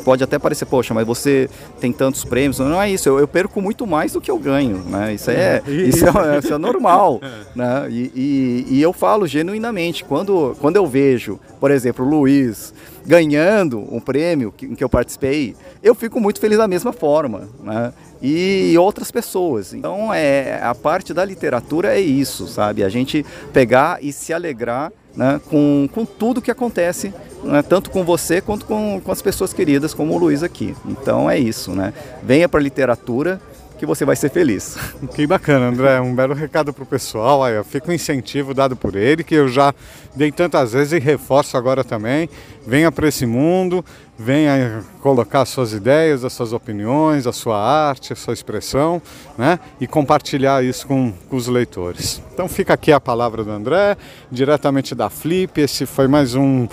pode 0.05 0.23
até 0.23 0.39
parecer, 0.39 0.67
poxa, 0.67 0.93
mas 0.95 1.07
você 1.07 1.49
tem 1.81 1.93
tantos 1.93 2.25
prêmios. 2.25 2.59
Não 2.59 2.81
é 2.81 2.91
isso, 2.91 3.09
eu, 3.09 3.19
eu 3.19 3.29
perco 3.29 3.61
muito 3.61 3.87
mais 3.87 4.13
do 4.13 4.21
que 4.21 4.31
eu 4.31 4.39
ganho, 4.39 4.79
né? 4.89 5.15
Isso 5.15 5.31
é, 5.31 5.63
isso 5.67 6.05
é, 6.07 6.39
isso 6.39 6.55
é 6.55 6.59
normal, 6.59 7.21
né? 7.55 7.87
E, 7.91 8.13
e, 8.15 8.77
e 8.77 8.83
eu 8.83 8.93
falo 8.93 9.27
genuinamente, 9.27 10.05
quando, 10.05 10.57
quando 10.61 10.77
eu 10.77 10.87
vejo, 10.87 11.39
por 11.61 11.71
exemplo, 11.71 12.05
o 12.05 12.09
Luiz 12.09 12.73
ganhando 13.05 13.81
um 13.95 13.99
prêmio 14.01 14.53
que- 14.57 14.67
em 14.67 14.75
que 14.75 14.83
eu 14.85 14.89
participei, 14.89 15.57
eu 15.83 15.95
fico 15.95 16.21
muito 16.21 16.39
feliz 16.41 16.59
da 16.59 16.69
mesma 16.69 16.93
forma, 16.93 17.49
né? 17.63 17.93
E 18.25 18.73
outras 18.79 19.11
pessoas. 19.11 19.75
Então, 19.75 20.15
é, 20.15 20.61
a 20.63 20.73
parte 20.75 21.13
da 21.13 21.25
literatura 21.25 21.97
é 21.97 22.01
isso, 22.01 22.47
sabe? 22.47 22.85
A 22.85 22.89
gente 22.89 23.27
pegar 23.53 23.99
e 24.01 24.13
se 24.13 24.33
alegrar 24.33 24.93
né, 25.17 25.41
com, 25.49 25.89
com 25.93 26.05
tudo 26.05 26.41
que 26.43 26.51
acontece, 26.51 27.13
né, 27.43 27.63
tanto 27.63 27.91
com 27.91 28.05
você 28.05 28.41
quanto 28.41 28.67
com, 28.67 29.01
com 29.03 29.13
as 29.13 29.23
pessoas 29.23 29.53
queridas, 29.53 29.95
como 29.95 30.15
o 30.15 30.19
Luiz 30.19 30.43
aqui. 30.43 30.75
Então 30.87 31.31
é 31.31 31.39
isso, 31.39 31.73
né? 31.73 31.93
Venha 32.23 32.49
para 32.49 32.61
a 32.61 32.63
literatura, 32.63 33.41
que 33.83 33.87
você 33.87 34.05
vai 34.05 34.15
ser 34.15 34.31
feliz. 34.31 34.77
Que 35.13 35.27
bacana, 35.27 35.67
André. 35.67 36.01
Um 36.01 36.15
belo 36.15 36.35
recado 36.35 36.73
para 36.73 36.85
o 36.85 36.87
pessoal. 36.87 37.43
Aí, 37.43 37.61
fica 37.65 37.91
um 37.91 37.93
incentivo 37.93 38.55
dado 38.55 38.77
por 38.77 38.95
ele, 38.95 39.25
que 39.25 39.35
eu 39.35 39.49
já 39.49 39.75
dei 40.15 40.31
tantas 40.31 40.73
vezes 40.73 40.93
e 40.93 41.01
reforço 41.01 41.57
agora 41.57 41.83
também. 41.83 42.29
Venha 42.65 42.93
para 42.93 43.09
esse 43.09 43.27
mundo, 43.27 43.85
venha 44.23 44.85
colocar 45.01 45.45
suas 45.45 45.73
ideias, 45.73 46.25
as 46.25 46.33
suas 46.33 46.53
opiniões, 46.53 47.27
a 47.27 47.33
sua 47.33 47.59
arte, 47.59 48.13
a 48.13 48.17
sua 48.17 48.33
expressão, 48.33 49.03
né? 49.37 49.59
E 49.81 49.87
compartilhar 49.87 50.65
isso 50.65 50.87
com, 50.87 51.13
com 51.29 51.37
os 51.37 51.49
leitores. 51.49 52.23
Então 52.33 52.49
fica 52.49 52.73
aqui 52.73 52.93
a 52.93 53.01
palavra 53.01 53.43
do 53.43 53.51
André, 53.51 53.97
diretamente 54.31 54.95
da 54.95 55.11
Flip. 55.11 55.61
Esse 55.61 55.87
foi 55.87 56.07
mais 56.07 56.37
um 56.37 56.69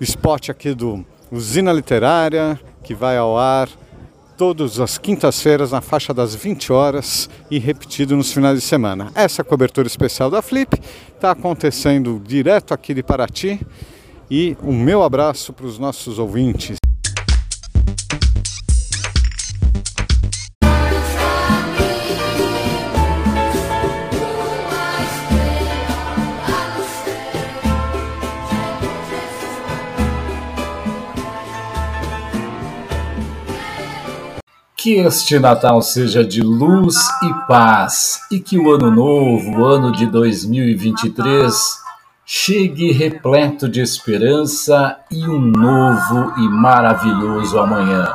spot 0.00 0.50
aqui 0.50 0.72
do 0.72 1.04
Usina 1.32 1.72
Literária, 1.72 2.58
que 2.84 2.94
vai 2.94 3.16
ao 3.16 3.36
ar 3.36 3.68
todas 4.36 4.78
as 4.78 4.96
quintas-feiras 4.96 5.72
na 5.72 5.80
faixa 5.80 6.14
das 6.14 6.34
20 6.34 6.72
horas 6.72 7.28
e 7.50 7.58
repetido 7.58 8.16
nos 8.16 8.32
finais 8.32 8.58
de 8.58 8.64
semana. 8.64 9.10
Essa 9.14 9.42
cobertura 9.42 9.86
especial 9.86 10.30
da 10.30 10.42
Flip 10.42 10.80
está 11.14 11.32
acontecendo 11.32 12.20
direto 12.24 12.72
aqui 12.72 12.94
de 12.94 13.02
Paraty 13.02 13.60
e 14.30 14.56
o 14.62 14.72
meu 14.72 15.02
abraço 15.02 15.52
para 15.52 15.66
os 15.66 15.78
nossos 15.78 16.18
ouvintes. 16.18 16.76
Que 34.76 34.96
este 34.96 35.38
Natal 35.38 35.80
seja 35.80 36.22
de 36.22 36.42
luz 36.42 36.96
e 37.22 37.46
paz 37.48 38.20
e 38.30 38.38
que 38.38 38.58
o 38.58 38.70
ano 38.70 38.90
novo, 38.90 39.60
o 39.60 39.64
ano 39.64 39.90
de 39.90 40.04
2023, 40.04 41.83
chegue 42.26 42.90
repleto 42.90 43.68
de 43.68 43.80
esperança 43.80 44.98
e 45.10 45.28
um 45.28 45.40
novo 45.40 46.32
e 46.38 46.48
maravilhoso 46.48 47.58
amanhã. 47.58 48.12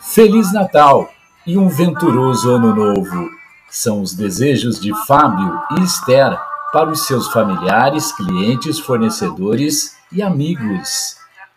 Feliz 0.00 0.52
Natal 0.52 1.08
e 1.46 1.56
um 1.56 1.68
venturoso 1.68 2.50
ano 2.50 2.74
novo. 2.74 3.28
São 3.70 4.02
os 4.02 4.14
desejos 4.14 4.80
de 4.80 4.92
Fábio 5.06 5.60
e 5.78 5.82
Esther 5.82 6.38
para 6.72 6.90
os 6.90 7.06
seus 7.06 7.28
familiares, 7.28 8.12
clientes, 8.12 8.78
fornecedores 8.78 9.96
e 10.10 10.20
amigos. 10.20 11.16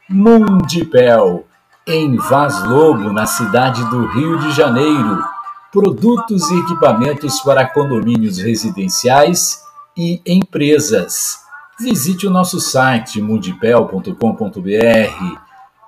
Mundipel 0.10 1.46
em 1.88 2.16
Vaz 2.16 2.64
Lobo, 2.64 3.12
na 3.12 3.26
cidade 3.26 3.84
do 3.86 4.06
Rio 4.08 4.38
de 4.38 4.52
Janeiro, 4.52 5.24
produtos 5.72 6.50
e 6.52 6.60
equipamentos 6.60 7.42
para 7.42 7.68
condomínios 7.68 8.38
residenciais 8.38 9.62
e 9.98 10.22
empresas. 10.26 11.41
Visite 11.82 12.28
o 12.28 12.30
nosso 12.30 12.60
site 12.60 13.20
mundipel.com.br 13.20 14.12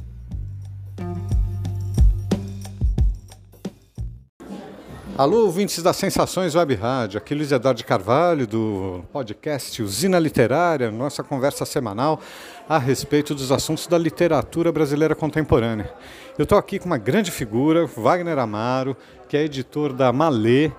Alô, 5.18 5.46
ouvintes 5.46 5.82
das 5.82 5.96
Sensações 5.96 6.54
Web 6.54 6.76
Rádio, 6.76 7.18
aqui 7.18 7.34
Luiz 7.34 7.52
Eduardo 7.52 7.84
Carvalho, 7.84 8.46
do 8.46 9.04
podcast 9.12 9.82
Usina 9.82 10.20
Literária, 10.20 10.92
nossa 10.92 11.24
conversa 11.24 11.66
semanal 11.66 12.22
a 12.70 12.78
respeito 12.78 13.34
dos 13.34 13.52
assuntos 13.52 13.88
da 13.88 13.98
literatura 13.98 14.72
brasileira 14.72 15.16
contemporânea. 15.16 15.92
Eu 16.38 16.44
estou 16.44 16.56
aqui 16.56 16.78
com 16.78 16.86
uma 16.86 17.00
grande 17.00 17.32
figura, 17.32 17.88
Wagner 17.88 18.38
Amaro, 18.38 18.96
que 19.28 19.36
é 19.36 19.44
editor 19.44 19.92
da 19.92 20.14
Malê, 20.14 20.72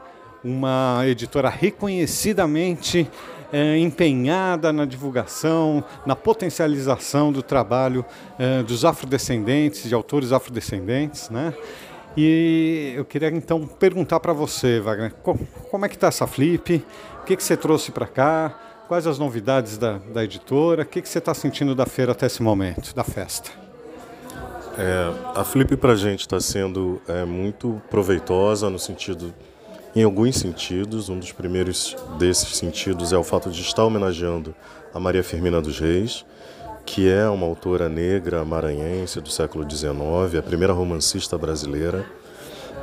uma 0.44 1.00
editora 1.04 1.48
reconhecidamente 1.48 3.10
é, 3.52 3.76
empenhada 3.76 4.72
na 4.72 4.84
divulgação, 4.84 5.82
na 6.06 6.14
potencialização 6.14 7.32
do 7.32 7.42
trabalho 7.42 8.04
é, 8.38 8.62
dos 8.62 8.84
afrodescendentes, 8.84 9.88
de 9.88 9.94
autores 9.96 10.30
afrodescendentes, 10.30 11.28
né? 11.28 11.52
E 12.20 12.94
eu 12.96 13.04
queria 13.04 13.28
então 13.28 13.64
perguntar 13.64 14.18
para 14.18 14.32
você, 14.32 14.80
Wagner, 14.80 15.12
como 15.22 15.86
é 15.86 15.88
que 15.88 15.94
está 15.94 16.08
essa 16.08 16.26
Flip? 16.26 16.84
O 17.20 17.24
que, 17.24 17.36
que 17.36 17.44
você 17.44 17.56
trouxe 17.56 17.92
para 17.92 18.08
cá? 18.08 18.58
Quais 18.88 19.06
as 19.06 19.20
novidades 19.20 19.78
da, 19.78 19.98
da 19.98 20.24
editora? 20.24 20.82
O 20.82 20.84
que, 20.84 21.00
que 21.00 21.08
você 21.08 21.18
está 21.18 21.32
sentindo 21.32 21.76
da 21.76 21.86
feira 21.86 22.10
até 22.10 22.26
esse 22.26 22.42
momento, 22.42 22.92
da 22.92 23.04
festa? 23.04 23.52
É, 24.76 25.38
a 25.38 25.44
Flip 25.44 25.76
para 25.76 25.92
a 25.92 25.96
gente 25.96 26.22
está 26.22 26.40
sendo 26.40 27.00
é, 27.06 27.24
muito 27.24 27.80
proveitosa 27.88 28.68
no 28.68 28.80
sentido, 28.80 29.32
em 29.94 30.02
alguns 30.02 30.38
sentidos. 30.38 31.08
Um 31.08 31.20
dos 31.20 31.30
primeiros 31.30 31.96
desses 32.18 32.56
sentidos 32.56 33.12
é 33.12 33.16
o 33.16 33.22
fato 33.22 33.48
de 33.48 33.62
estar 33.62 33.84
homenageando 33.84 34.52
a 34.92 34.98
Maria 34.98 35.22
Firmina 35.22 35.60
dos 35.60 35.78
Reis 35.78 36.24
que 36.88 37.06
é 37.06 37.28
uma 37.28 37.46
autora 37.46 37.86
negra 37.86 38.42
maranhense 38.46 39.20
do 39.20 39.28
século 39.28 39.70
XIX, 39.70 40.38
a 40.38 40.42
primeira 40.42 40.72
romancista 40.72 41.36
brasileira. 41.36 42.06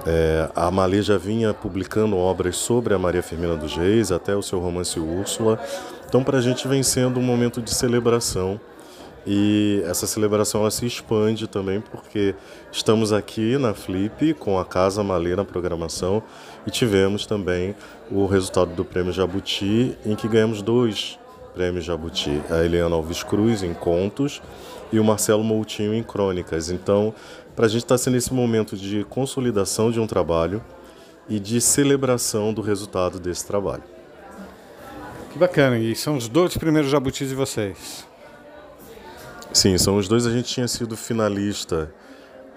É, 0.06 0.48
a 0.56 0.69
Malê 0.69 1.02
já 1.02 1.18
vinha 1.18 1.56
publicando 1.56 2.15
obras 2.15 2.56
sobre 2.56 2.94
a 2.94 2.99
Maria 2.99 3.23
Firmina 3.23 3.56
dos 3.56 3.76
Reis, 3.76 4.11
até 4.11 4.36
o 4.36 4.44
seu 4.44 4.60
romance 4.60 4.99
Úrsula. 4.99 5.60
Então, 6.07 6.23
para 6.23 6.38
a 6.38 6.41
gente 6.41 6.68
vem 6.68 6.84
sendo 6.84 7.19
um 7.19 7.23
momento 7.23 7.60
de 7.60 7.73
celebração. 7.73 8.61
E 9.26 9.82
essa 9.88 10.06
celebração 10.06 10.61
ela 10.61 10.69
se 10.69 10.86
expande 10.86 11.48
também 11.48 11.82
porque 11.82 12.36
estamos 12.72 13.11
aqui 13.11 13.57
na 13.57 13.73
Flip 13.73 14.36
com 14.36 14.60
a 14.60 14.64
Casa 14.64 15.03
Malê 15.03 15.36
na 15.36 15.44
programação 15.44 16.22
e 16.68 16.69
tivemos 16.69 17.26
também 17.26 17.76
o 18.11 18.27
resultado 18.27 18.76
do 18.76 18.86
Prêmio 18.86 19.11
Jabuti, 19.11 19.98
em 20.06 20.15
que 20.15 20.27
ganhamos 20.27 20.61
dois 20.61 21.18
Prêmio 21.56 21.82
Jabuti, 21.82 22.41
a 22.49 22.65
Eliana 22.65 22.95
Alves 22.95 23.23
Cruz 23.23 23.64
em 23.64 23.73
contos 23.73 24.41
e 24.91 24.99
o 24.99 25.03
Marcelo 25.06 25.41
Moutinho 25.41 25.94
em 25.94 26.03
crônicas. 26.03 26.69
Então, 26.69 27.15
para 27.56 27.65
a 27.65 27.69
gente 27.69 27.84
estar 27.84 27.95
tá 27.95 27.98
sendo 27.98 28.18
esse 28.18 28.34
momento 28.34 28.76
de 28.76 29.06
consolidação 29.06 29.90
de 29.90 29.98
um 29.98 30.06
trabalho 30.06 30.61
e 31.30 31.40
de 31.40 31.61
celebração 31.61 32.53
do 32.53 32.61
resultado 32.61 33.22
desse 33.22 33.48
trabalho. 33.48 33.84
Que 35.32 35.40
bacana, 35.40 35.80
e 35.80 35.95
são 35.95 36.18
os 36.18 36.27
dois 36.27 36.57
primeiros 36.57 36.91
jabutis 36.91 37.30
de 37.30 37.36
vocês? 37.36 38.06
Sim, 39.53 39.77
são 39.77 39.95
os 39.95 40.10
dois. 40.10 40.27
A 40.27 40.32
gente 40.32 40.49
tinha 40.49 40.68
sido 40.68 40.98
finalista 40.98 41.90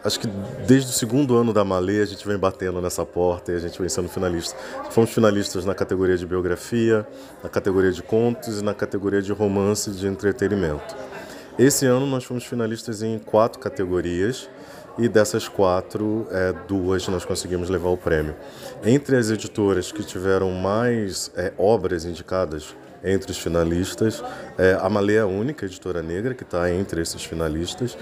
acho 0.04 0.20
que 0.20 0.28
desde 0.66 0.90
o 0.90 0.92
segundo 0.92 1.36
ano 1.36 1.52
da 1.52 1.64
Malê 1.64 2.00
a 2.00 2.06
gente 2.06 2.26
vem 2.26 2.38
batendo 2.38 2.80
nessa 2.80 3.04
porta 3.04 3.52
e 3.52 3.56
a 3.56 3.58
gente 3.58 3.78
vem 3.78 3.88
sendo 3.88 4.08
finalista. 4.08 4.56
Fomos 4.90 5.10
finalistas 5.10 5.64
na 5.64 5.74
categoria 5.74 6.16
de 6.16 6.26
biografia, 6.26 7.06
na 7.42 7.48
categoria 7.48 7.92
de 7.92 8.02
contos 8.02 8.60
e 8.60 8.64
na 8.64 8.74
categoria 8.74 9.20
de 9.20 9.32
romance 9.32 9.90
de 9.90 10.06
entretenimento. 10.06 10.96
Esse 11.58 11.86
ano 11.86 12.06
nós 12.06 12.24
fomos 12.24 12.44
finalistas 12.44 13.02
em 13.02 13.18
quatro 13.18 13.58
categorias 13.58 14.48
e 14.96 15.08
dessas 15.08 15.48
quatro, 15.48 16.26
é, 16.30 16.52
duas 16.66 17.06
nós 17.08 17.24
conseguimos 17.24 17.68
levar 17.68 17.88
o 17.88 17.96
prêmio. 17.96 18.34
Entre 18.84 19.16
as 19.16 19.30
editoras 19.30 19.92
que 19.92 20.02
tiveram 20.02 20.50
mais 20.50 21.30
é, 21.36 21.52
obras 21.56 22.04
indicadas 22.04 22.74
entre 23.02 23.30
os 23.30 23.38
finalistas, 23.38 24.22
é, 24.56 24.76
a 24.80 24.88
Malê 24.88 25.16
é 25.16 25.20
a 25.20 25.26
única 25.26 25.66
editora 25.66 26.02
negra 26.02 26.34
que 26.34 26.42
está 26.42 26.70
entre 26.70 27.00
esses 27.00 27.24
finalistas 27.24 27.96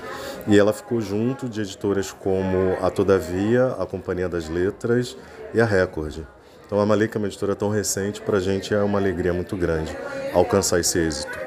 e 0.47 0.59
ela 0.59 0.73
ficou 0.73 1.01
junto 1.01 1.49
de 1.49 1.61
editoras 1.61 2.13
como 2.13 2.77
a 2.81 2.91
Todavia, 2.91 3.77
a 3.79 3.87
Companhia 3.87 4.29
das 4.29 4.49
Letras 4.49 5.17
e 5.53 5.61
a 5.61 5.65
Record. 5.65 6.21
Então 6.67 6.81
a 6.81 6.87
Malê, 6.87 7.07
que 7.07 7.17
é 7.17 7.19
uma 7.19 7.29
editora 7.29 7.55
tão 7.55 7.69
recente, 7.69 8.21
para 8.21 8.39
a 8.39 8.41
gente 8.41 8.75
é 8.75 8.83
uma 8.83 8.99
alegria 8.99 9.33
muito 9.33 9.57
grande 9.57 9.97
alcançar 10.35 10.81
esse 10.81 10.99
êxito. 10.99 11.47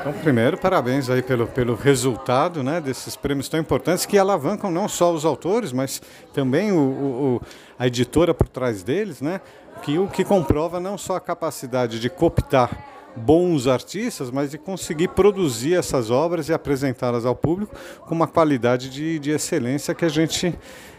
Então, 0.00 0.12
primeiro, 0.12 0.56
parabéns 0.56 1.10
aí 1.10 1.20
pelo, 1.22 1.46
pelo 1.46 1.74
resultado 1.74 2.62
né, 2.62 2.80
desses 2.80 3.16
prêmios 3.16 3.48
tão 3.48 3.58
importantes 3.58 4.06
que 4.06 4.16
alavancam 4.16 4.70
não 4.70 4.88
só 4.88 5.12
os 5.12 5.24
autores, 5.24 5.72
mas 5.72 6.00
também 6.32 6.70
o, 6.70 6.78
o, 6.78 7.42
a 7.78 7.86
editora 7.86 8.32
por 8.32 8.48
trás 8.48 8.82
deles, 8.82 9.20
né? 9.20 9.40
Que 9.82 9.98
o 9.98 10.06
que 10.06 10.24
comprova 10.24 10.78
não 10.78 10.98
só 10.98 11.16
a 11.16 11.20
capacidade 11.20 11.98
de 11.98 12.10
cooptar 12.10 12.84
bons 13.16 13.66
artistas, 13.66 14.30
mas 14.30 14.50
de 14.50 14.58
conseguir 14.58 15.08
produzir 15.08 15.74
essas 15.74 16.10
obras 16.10 16.48
e 16.48 16.52
apresentá-las 16.52 17.26
ao 17.26 17.34
público 17.34 17.74
com 18.00 18.14
uma 18.14 18.26
qualidade 18.26 18.90
de, 18.90 19.18
de 19.18 19.30
excelência 19.30 19.94
que 19.94 20.04
a 20.04 20.08
gente 20.08 20.56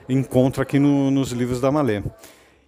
encontra 0.08 0.64
aqui 0.64 0.80
no, 0.80 1.10
nos 1.10 1.32
livros 1.32 1.62
da 1.62 1.72
Malê. 1.72 2.04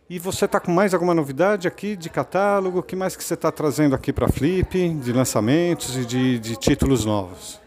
E 0.10 0.20
você 0.20 0.44
está 0.44 0.60
com 0.60 0.72
mais 0.72 0.94
alguma 0.94 1.14
novidade 1.14 1.68
aqui 1.68 1.96
de 1.96 2.10
catálogo? 2.10 2.80
O 2.80 2.84
que 2.84 2.98
mais 2.98 3.16
que 3.16 3.24
você 3.24 3.34
está 3.34 3.52
trazendo 3.52 3.96
aqui 3.96 4.12
para 4.12 4.26
a 4.26 4.30
Flip, 4.30 4.90
de 4.96 5.14
lançamentos 5.14 5.96
e 5.96 6.06
de, 6.06 6.38
de 6.38 6.58
títulos 6.58 7.06
novos? 7.06 7.61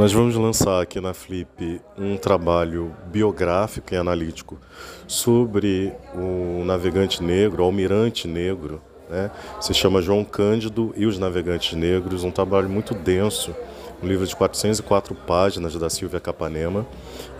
Nós 0.00 0.14
vamos 0.14 0.34
lançar 0.34 0.80
aqui 0.80 0.98
na 0.98 1.12
Flip 1.12 1.78
um 1.98 2.16
trabalho 2.16 2.96
biográfico 3.12 3.92
e 3.92 3.98
analítico 3.98 4.58
sobre 5.06 5.92
o 6.14 6.64
navegante 6.64 7.22
negro, 7.22 7.62
o 7.62 7.66
almirante 7.66 8.26
negro. 8.26 8.80
Né? 9.10 9.30
Se 9.60 9.74
chama 9.74 10.00
João 10.00 10.24
Cândido 10.24 10.94
e 10.96 11.04
os 11.04 11.18
Navegantes 11.18 11.76
Negros, 11.76 12.24
um 12.24 12.30
trabalho 12.30 12.66
muito 12.66 12.94
denso 12.94 13.54
um 14.02 14.06
livro 14.06 14.26
de 14.26 14.34
404 14.34 15.14
páginas 15.14 15.76
da 15.76 15.90
Silvia 15.90 16.20
Capanema, 16.20 16.86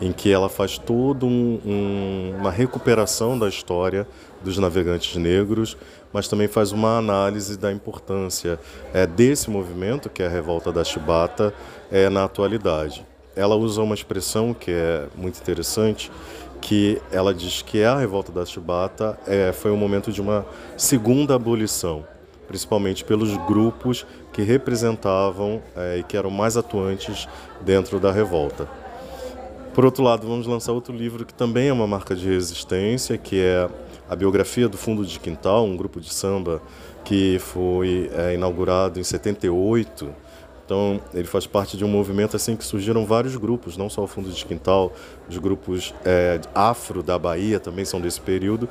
em 0.00 0.12
que 0.12 0.30
ela 0.30 0.48
faz 0.48 0.76
toda 0.76 1.24
um, 1.24 1.58
um, 1.64 2.34
uma 2.38 2.50
recuperação 2.50 3.38
da 3.38 3.48
história 3.48 4.06
dos 4.42 4.58
navegantes 4.58 5.16
negros, 5.16 5.76
mas 6.12 6.28
também 6.28 6.48
faz 6.48 6.72
uma 6.72 6.98
análise 6.98 7.56
da 7.56 7.72
importância 7.72 8.58
é, 8.92 9.06
desse 9.06 9.50
movimento, 9.50 10.10
que 10.10 10.22
é 10.22 10.26
a 10.26 10.30
Revolta 10.30 10.70
da 10.70 10.84
Chibata, 10.84 11.54
é, 11.90 12.08
na 12.08 12.24
atualidade. 12.24 13.06
Ela 13.34 13.54
usa 13.54 13.82
uma 13.82 13.94
expressão 13.94 14.52
que 14.52 14.70
é 14.70 15.06
muito 15.16 15.40
interessante, 15.40 16.10
que 16.60 17.00
ela 17.10 17.32
diz 17.32 17.62
que 17.62 17.82
a 17.82 17.96
Revolta 17.96 18.30
da 18.30 18.44
Chibata 18.44 19.18
é, 19.26 19.52
foi 19.52 19.70
um 19.70 19.76
momento 19.76 20.12
de 20.12 20.20
uma 20.20 20.44
segunda 20.76 21.34
abolição 21.34 22.04
principalmente 22.50 23.04
pelos 23.04 23.36
grupos 23.46 24.04
que 24.32 24.42
representavam 24.42 25.62
é, 25.76 25.98
e 25.98 26.02
que 26.02 26.16
eram 26.16 26.30
mais 26.30 26.56
atuantes 26.56 27.28
dentro 27.60 28.00
da 28.00 28.10
revolta. 28.10 28.68
Por 29.72 29.84
outro 29.84 30.02
lado, 30.02 30.26
vamos 30.26 30.48
lançar 30.48 30.72
outro 30.72 30.92
livro 30.92 31.24
que 31.24 31.32
também 31.32 31.68
é 31.68 31.72
uma 31.72 31.86
marca 31.86 32.12
de 32.12 32.26
resistência, 32.28 33.16
que 33.16 33.40
é 33.40 33.70
a 34.08 34.16
biografia 34.16 34.68
do 34.68 34.76
Fundo 34.76 35.06
de 35.06 35.20
Quintal, 35.20 35.64
um 35.64 35.76
grupo 35.76 36.00
de 36.00 36.12
samba 36.12 36.60
que 37.04 37.38
foi 37.38 38.10
é, 38.12 38.34
inaugurado 38.34 38.98
em 38.98 39.04
78 39.04 40.12
então, 40.70 41.00
ele 41.12 41.26
faz 41.26 41.48
parte 41.48 41.76
de 41.76 41.84
um 41.84 41.88
movimento 41.88 42.36
assim 42.36 42.54
que 42.54 42.64
surgiram 42.64 43.04
vários 43.04 43.34
grupos, 43.34 43.76
não 43.76 43.90
só 43.90 44.04
o 44.04 44.06
Fundo 44.06 44.30
de 44.30 44.44
Quintal, 44.44 44.92
os 45.28 45.36
grupos 45.36 45.92
é, 46.04 46.40
afro 46.54 47.02
da 47.02 47.18
Bahia 47.18 47.58
também 47.58 47.84
são 47.84 48.00
desse 48.00 48.20
período, 48.20 48.68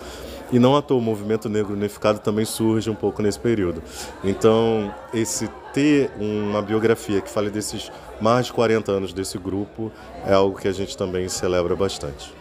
e 0.49 0.57
não 0.59 0.77
à 0.77 0.81
toa 0.81 0.97
o 0.97 1.01
movimento 1.01 1.49
negro 1.49 1.73
unificado 1.73 2.19
também 2.19 2.45
surge 2.45 2.89
um 2.89 2.95
pouco 2.95 3.21
nesse 3.21 3.37
período. 3.37 3.83
Então, 4.23 4.95
esse 5.13 5.49
ter 5.73 6.09
uma 6.17 6.61
biografia 6.61 7.19
que 7.19 7.29
fale 7.29 7.49
desses 7.49 7.91
mais 8.21 8.45
de 8.45 8.53
40 8.53 8.89
anos 8.93 9.11
desse 9.11 9.37
grupo 9.37 9.91
é 10.25 10.33
algo 10.33 10.57
que 10.57 10.69
a 10.69 10.71
gente 10.71 10.95
também 10.95 11.27
celebra 11.27 11.75
bastante. 11.75 12.33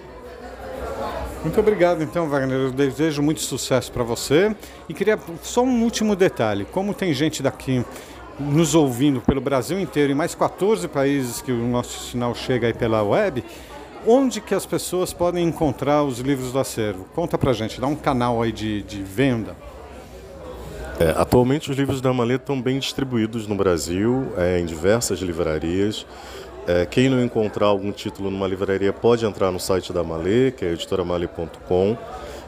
Muito 1.42 1.58
obrigado, 1.58 2.00
então, 2.00 2.28
Wagner. 2.28 2.58
Eu 2.58 2.70
desejo 2.70 3.22
muito 3.22 3.40
sucesso 3.40 3.90
para 3.90 4.04
você. 4.04 4.54
E 4.88 4.94
queria 4.94 5.18
só 5.42 5.62
um 5.62 5.82
último 5.82 6.16
detalhe: 6.16 6.64
como 6.64 6.92
tem 6.92 7.14
gente 7.14 7.42
daqui 7.42 7.84
nos 8.38 8.74
ouvindo 8.74 9.20
pelo 9.20 9.40
Brasil 9.40 9.78
inteiro, 9.78 10.12
em 10.12 10.14
mais 10.14 10.34
14 10.34 10.86
países 10.88 11.42
que 11.42 11.50
o 11.50 11.66
nosso 11.66 12.10
sinal 12.10 12.34
chega 12.34 12.66
aí 12.66 12.74
pela 12.74 13.02
web, 13.02 13.44
onde 14.06 14.40
que 14.40 14.54
as 14.54 14.64
pessoas 14.64 15.12
podem 15.12 15.46
encontrar 15.46 16.04
os 16.04 16.18
livros 16.18 16.52
do 16.52 16.58
acervo? 16.58 17.04
Conta 17.14 17.36
pra 17.36 17.52
gente, 17.52 17.80
dá 17.80 17.86
um 17.86 17.96
canal 17.96 18.42
aí 18.42 18.52
de, 18.52 18.82
de 18.82 19.02
venda. 19.02 19.56
É, 21.00 21.14
atualmente 21.16 21.70
os 21.70 21.76
livros 21.76 22.00
da 22.00 22.12
Maleta 22.12 22.42
estão 22.42 22.60
bem 22.60 22.78
distribuídos 22.78 23.46
no 23.46 23.54
Brasil, 23.54 24.32
é, 24.36 24.58
em 24.58 24.66
diversas 24.66 25.20
livrarias. 25.20 26.04
É, 26.66 26.84
quem 26.84 27.08
não 27.08 27.22
encontrar 27.22 27.66
algum 27.66 27.92
título 27.92 28.30
numa 28.30 28.46
livraria 28.46 28.92
pode 28.92 29.24
entrar 29.24 29.50
no 29.50 29.60
site 29.60 29.92
da 29.92 30.02
Malê, 30.02 30.50
que 30.50 30.64
é 30.64 30.72
editoramalê.com, 30.72 31.96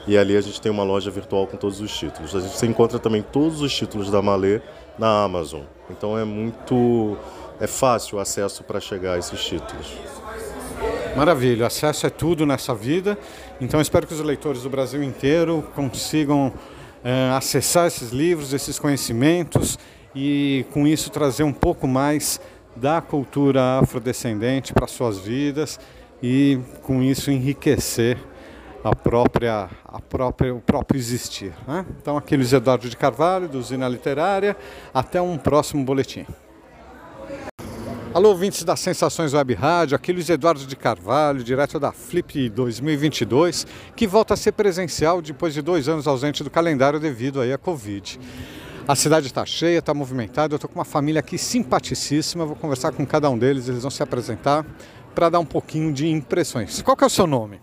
e 0.06 0.18
ali 0.18 0.36
a 0.36 0.40
gente 0.40 0.60
tem 0.60 0.70
uma 0.70 0.82
loja 0.82 1.10
virtual 1.10 1.46
com 1.46 1.56
todos 1.56 1.80
os 1.80 1.96
títulos. 1.96 2.34
A 2.34 2.40
gente 2.40 2.66
encontra 2.66 2.98
também 2.98 3.22
todos 3.22 3.62
os 3.62 3.72
títulos 3.72 4.10
da 4.10 4.20
Malê 4.20 4.60
na 5.00 5.24
Amazon. 5.24 5.62
Então 5.88 6.16
é 6.16 6.24
muito 6.24 7.16
é 7.58 7.66
fácil 7.66 8.18
o 8.18 8.20
acesso 8.20 8.62
para 8.62 8.78
chegar 8.78 9.14
a 9.14 9.18
esses 9.18 9.42
títulos. 9.42 9.94
Maravilha, 11.16 11.66
acesso 11.66 12.06
é 12.06 12.10
tudo 12.10 12.44
nessa 12.44 12.74
vida. 12.74 13.18
Então 13.60 13.80
espero 13.80 14.06
que 14.06 14.12
os 14.12 14.20
leitores 14.20 14.62
do 14.62 14.70
Brasil 14.70 15.02
inteiro 15.02 15.66
consigam 15.74 16.52
é, 17.02 17.30
acessar 17.34 17.86
esses 17.86 18.10
livros, 18.10 18.52
esses 18.52 18.78
conhecimentos 18.78 19.78
e 20.14 20.66
com 20.70 20.86
isso 20.86 21.10
trazer 21.10 21.44
um 21.44 21.52
pouco 21.52 21.88
mais 21.88 22.38
da 22.76 23.00
cultura 23.00 23.78
afrodescendente 23.78 24.72
para 24.72 24.86
suas 24.86 25.18
vidas 25.18 25.80
e 26.22 26.58
com 26.82 27.02
isso 27.02 27.30
enriquecer 27.30 28.18
a 28.82 28.94
própria, 28.94 29.68
a 29.84 30.00
própria, 30.00 30.54
o 30.54 30.60
próprio 30.60 30.98
existir. 30.98 31.52
Né? 31.66 31.84
Então, 32.00 32.16
aqui 32.16 32.36
Luiz 32.36 32.52
Eduardo 32.52 32.88
de 32.88 32.96
Carvalho, 32.96 33.48
do 33.48 33.58
Usina 33.58 33.88
Literária. 33.88 34.56
Até 34.92 35.20
um 35.20 35.36
próximo 35.36 35.84
boletim. 35.84 36.26
Alô, 38.12 38.30
ouvintes 38.30 38.64
das 38.64 38.80
Sensações 38.80 39.32
Web 39.32 39.54
Rádio, 39.54 39.94
aqui 39.94 40.12
Luiz 40.12 40.28
Eduardo 40.28 40.66
de 40.66 40.74
Carvalho, 40.74 41.44
direto 41.44 41.78
da 41.78 41.92
Flip 41.92 42.48
2022, 42.48 43.66
que 43.94 44.04
volta 44.04 44.34
a 44.34 44.36
ser 44.36 44.50
presencial 44.50 45.22
depois 45.22 45.54
de 45.54 45.62
dois 45.62 45.88
anos 45.88 46.08
ausente 46.08 46.42
do 46.42 46.50
calendário 46.50 46.98
devido 46.98 47.40
aí 47.40 47.52
à 47.52 47.58
Covid. 47.58 48.18
A 48.88 48.96
cidade 48.96 49.26
está 49.26 49.46
cheia, 49.46 49.78
está 49.78 49.94
movimentada, 49.94 50.54
eu 50.54 50.56
estou 50.56 50.68
com 50.68 50.80
uma 50.80 50.84
família 50.84 51.20
aqui 51.20 51.38
simpaticíssima, 51.38 52.44
vou 52.44 52.56
conversar 52.56 52.90
com 52.90 53.06
cada 53.06 53.30
um 53.30 53.38
deles, 53.38 53.68
eles 53.68 53.82
vão 53.82 53.90
se 53.92 54.02
apresentar 54.02 54.66
para 55.14 55.28
dar 55.28 55.38
um 55.38 55.46
pouquinho 55.46 55.92
de 55.92 56.08
impressões. 56.08 56.82
Qual 56.82 56.96
que 56.96 57.04
é 57.04 57.06
o 57.06 57.10
seu 57.10 57.28
nome? 57.28 57.60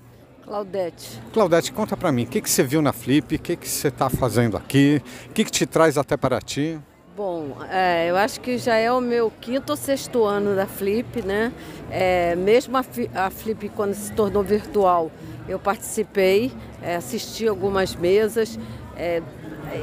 Claudete. 0.47 1.21
Claudete, 1.33 1.73
conta 1.73 1.97
para 1.97 2.09
mim, 2.09 2.23
o 2.23 2.25
que, 2.25 2.39
que 2.39 2.49
você 2.49 2.63
viu 2.63 2.81
na 2.81 2.93
Flip, 2.93 3.35
o 3.35 3.39
que, 3.39 3.57
que 3.57 3.67
você 3.67 3.89
está 3.89 4.09
fazendo 4.09 4.55
aqui, 4.55 5.01
o 5.29 5.33
que, 5.33 5.43
que 5.43 5.51
te 5.51 5.65
traz 5.65 5.97
até 5.97 6.15
para 6.15 6.39
ti? 6.39 6.79
Bom, 7.17 7.57
é, 7.69 8.09
eu 8.09 8.15
acho 8.15 8.39
que 8.39 8.57
já 8.57 8.75
é 8.75 8.89
o 8.89 9.01
meu 9.01 9.29
quinto 9.41 9.73
ou 9.73 9.75
sexto 9.75 10.23
ano 10.23 10.55
da 10.55 10.65
Flip, 10.65 11.21
né? 11.21 11.51
É, 11.91 12.33
mesmo 12.37 12.77
a, 12.77 12.85
a, 13.13 13.29
Flip, 13.29 13.67
quando 13.69 13.93
se 13.93 14.13
tornou 14.13 14.41
virtual, 14.41 15.11
eu 15.49 15.59
participei, 15.59 16.53
é, 16.81 16.95
assisti 16.95 17.45
algumas 17.45 17.93
mesas. 17.93 18.57
É, 18.95 19.21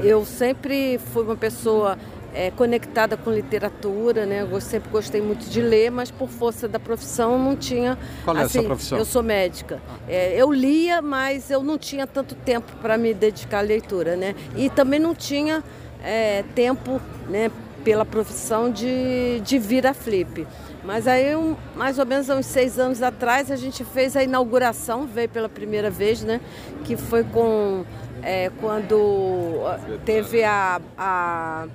eu 0.03 0.25
sempre 0.25 0.99
fui 1.13 1.25
uma 1.25 1.37
pessoa 1.37 1.99
é, 2.35 2.51
conectada 2.51 3.17
com 3.17 3.31
literatura, 3.31 4.27
né? 4.27 4.47
Eu 4.51 4.61
sempre 4.61 4.91
gostei 4.91 5.23
muito 5.23 5.49
de 5.49 5.63
ler, 5.63 5.91
mas 5.91 6.11
por 6.11 6.29
força 6.29 6.67
da 6.67 6.81
profissão 6.81 7.39
não 7.39 7.57
tinha. 7.57 7.97
Qual 8.25 8.37
é 8.37 8.43
assim, 8.43 8.59
a 8.59 8.63
sua 8.63 8.69
profissão? 8.69 8.99
Eu 8.99 9.05
sou 9.05 9.23
médica. 9.23 9.81
É, 10.09 10.35
eu 10.37 10.53
lia, 10.53 11.01
mas 11.01 11.51
eu 11.51 11.63
não 11.63 11.79
tinha 11.79 12.07
tanto 12.07 12.35
tempo 12.35 12.73
para 12.83 12.99
me 12.99 13.15
dedicar 13.15 13.59
à 13.59 13.63
leitura, 13.63 14.17
né? 14.17 14.35
E 14.57 14.69
também 14.69 14.99
não 14.99 15.15
tinha 15.15 15.63
é, 16.03 16.43
tempo, 16.55 17.01
né? 17.29 17.51
Pela 17.85 18.05
profissão 18.05 18.71
de, 18.71 19.41
de 19.41 19.59
vir 19.59 19.87
a 19.87 19.95
Flip. 19.95 20.47
Mas 20.83 21.07
aí, 21.07 21.37
um, 21.37 21.55
mais 21.77 21.99
ou 21.99 22.05
menos 22.05 22.29
há 22.29 22.35
uns 22.35 22.47
seis 22.47 22.79
anos 22.79 23.01
atrás, 23.03 23.51
a 23.51 23.57
gente 23.57 23.85
fez 23.85 24.17
a 24.17 24.25
inauguração, 24.25 25.07
veio 25.07 25.29
pela 25.29 25.49
primeira 25.49 25.89
vez, 25.89 26.23
né? 26.23 26.41
Que 26.83 26.97
foi 26.97 27.23
com 27.25 27.85
é, 28.23 28.51
quando 28.59 29.61
teve 30.05 30.43
a, 30.43 30.81
a 30.97 31.67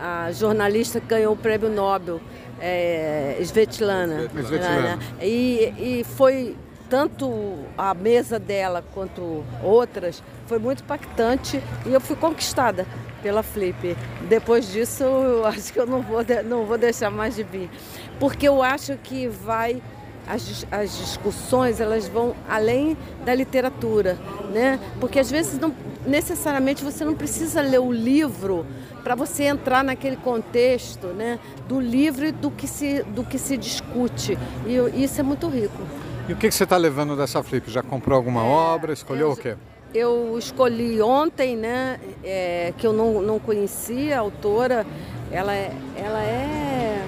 a 0.00 0.32
jornalista 0.32 1.00
que 1.00 1.06
ganhou 1.06 1.34
o 1.34 1.36
prêmio 1.36 1.68
Nobel 1.68 2.20
é, 2.60 3.36
Svetlana. 3.40 4.28
Svetlana. 4.34 4.96
né? 4.96 4.98
E, 5.20 5.72
e 6.00 6.04
foi 6.04 6.56
tanto 6.88 7.56
a 7.78 7.94
mesa 7.94 8.38
dela 8.38 8.84
quanto 8.92 9.44
outras, 9.62 10.22
foi 10.46 10.58
muito 10.58 10.82
impactante 10.82 11.62
e 11.86 11.92
eu 11.92 12.00
fui 12.00 12.16
conquistada 12.16 12.84
pela 13.22 13.42
Flip. 13.42 13.96
Depois 14.28 14.72
disso, 14.72 15.04
eu 15.04 15.46
acho 15.46 15.72
que 15.72 15.78
eu 15.78 15.86
não 15.86 16.02
vou, 16.02 16.20
não 16.44 16.64
vou 16.64 16.76
deixar 16.76 17.10
mais 17.10 17.36
de 17.36 17.44
vir. 17.44 17.70
Porque 18.18 18.48
eu 18.48 18.62
acho 18.62 18.96
que 18.96 19.28
vai 19.28 19.80
as, 20.26 20.66
as 20.70 20.96
discussões 20.96 21.80
elas 21.80 22.06
vão 22.06 22.34
além 22.48 22.96
da 23.24 23.34
literatura, 23.34 24.18
né? 24.52 24.78
Porque 25.00 25.18
às 25.18 25.30
vezes 25.30 25.58
não 25.58 25.74
necessariamente 26.06 26.84
você 26.84 27.04
não 27.04 27.14
precisa 27.14 27.60
ler 27.60 27.80
o 27.80 27.92
livro 27.92 28.66
para 29.00 29.14
você 29.14 29.44
entrar 29.44 29.82
naquele 29.82 30.16
contexto, 30.16 31.08
né? 31.08 31.38
Do 31.68 31.80
livro 31.80 32.26
e 32.26 32.32
do 32.32 32.50
que 32.50 32.66
se 32.66 33.02
do 33.02 33.24
que 33.24 33.38
se 33.38 33.56
discute 33.56 34.38
e 34.66 34.74
eu- 34.74 34.88
isso 34.88 35.20
é 35.20 35.22
muito 35.22 35.48
rico. 35.48 35.82
E 36.28 36.32
o 36.32 36.36
que, 36.36 36.48
que 36.48 36.54
você 36.54 36.64
está 36.64 36.76
levando 36.76 37.16
dessa 37.16 37.42
flip? 37.42 37.70
Já 37.70 37.82
comprou 37.82 38.16
alguma 38.16 38.44
obra? 38.44 38.92
Escolheu 38.92 39.32
o 39.32 39.36
quê? 39.36 39.56
Eu 39.92 40.36
escolhi 40.38 41.02
ontem, 41.02 41.56
né? 41.56 41.98
é, 42.22 42.72
que 42.78 42.86
eu 42.86 42.92
não, 42.92 43.20
não 43.20 43.38
conhecia 43.40 44.16
a 44.16 44.20
autora. 44.20 44.86
Ela 45.32 45.52
é, 45.54 45.72
ela 45.96 46.22
é. 46.22 47.04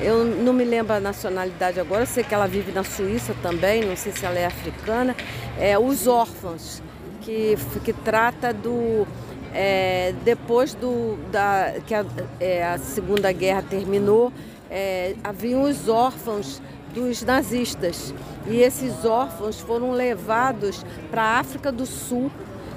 Eu 0.00 0.24
não 0.24 0.52
me 0.52 0.64
lembro 0.64 0.92
a 0.94 1.00
nacionalidade 1.00 1.78
agora, 1.80 2.06
sei 2.06 2.22
que 2.24 2.32
ela 2.34 2.46
vive 2.46 2.72
na 2.72 2.82
Suíça 2.84 3.34
também, 3.42 3.82
não 3.84 3.96
sei 3.96 4.12
se 4.12 4.24
ela 4.24 4.38
é 4.38 4.46
africana. 4.46 5.14
É 5.58 5.78
Os 5.78 6.06
Órfãos, 6.06 6.80
que, 7.22 7.56
que 7.84 7.92
trata 7.92 8.52
do. 8.52 9.06
É, 9.52 10.14
depois 10.24 10.74
do, 10.74 11.16
da, 11.30 11.74
que 11.86 11.94
a, 11.94 12.04
é, 12.38 12.64
a 12.64 12.78
Segunda 12.78 13.32
Guerra 13.32 13.62
terminou, 13.62 14.32
é, 14.70 15.14
haviam 15.24 15.62
os 15.62 15.88
órfãos 15.88 16.62
dos 16.94 17.22
nazistas. 17.22 18.14
E 18.46 18.60
esses 18.60 19.04
órfãos 19.04 19.60
foram 19.60 19.92
levados 19.92 20.84
para 21.10 21.22
a 21.22 21.38
África 21.38 21.70
do 21.70 21.86
Sul. 21.86 22.30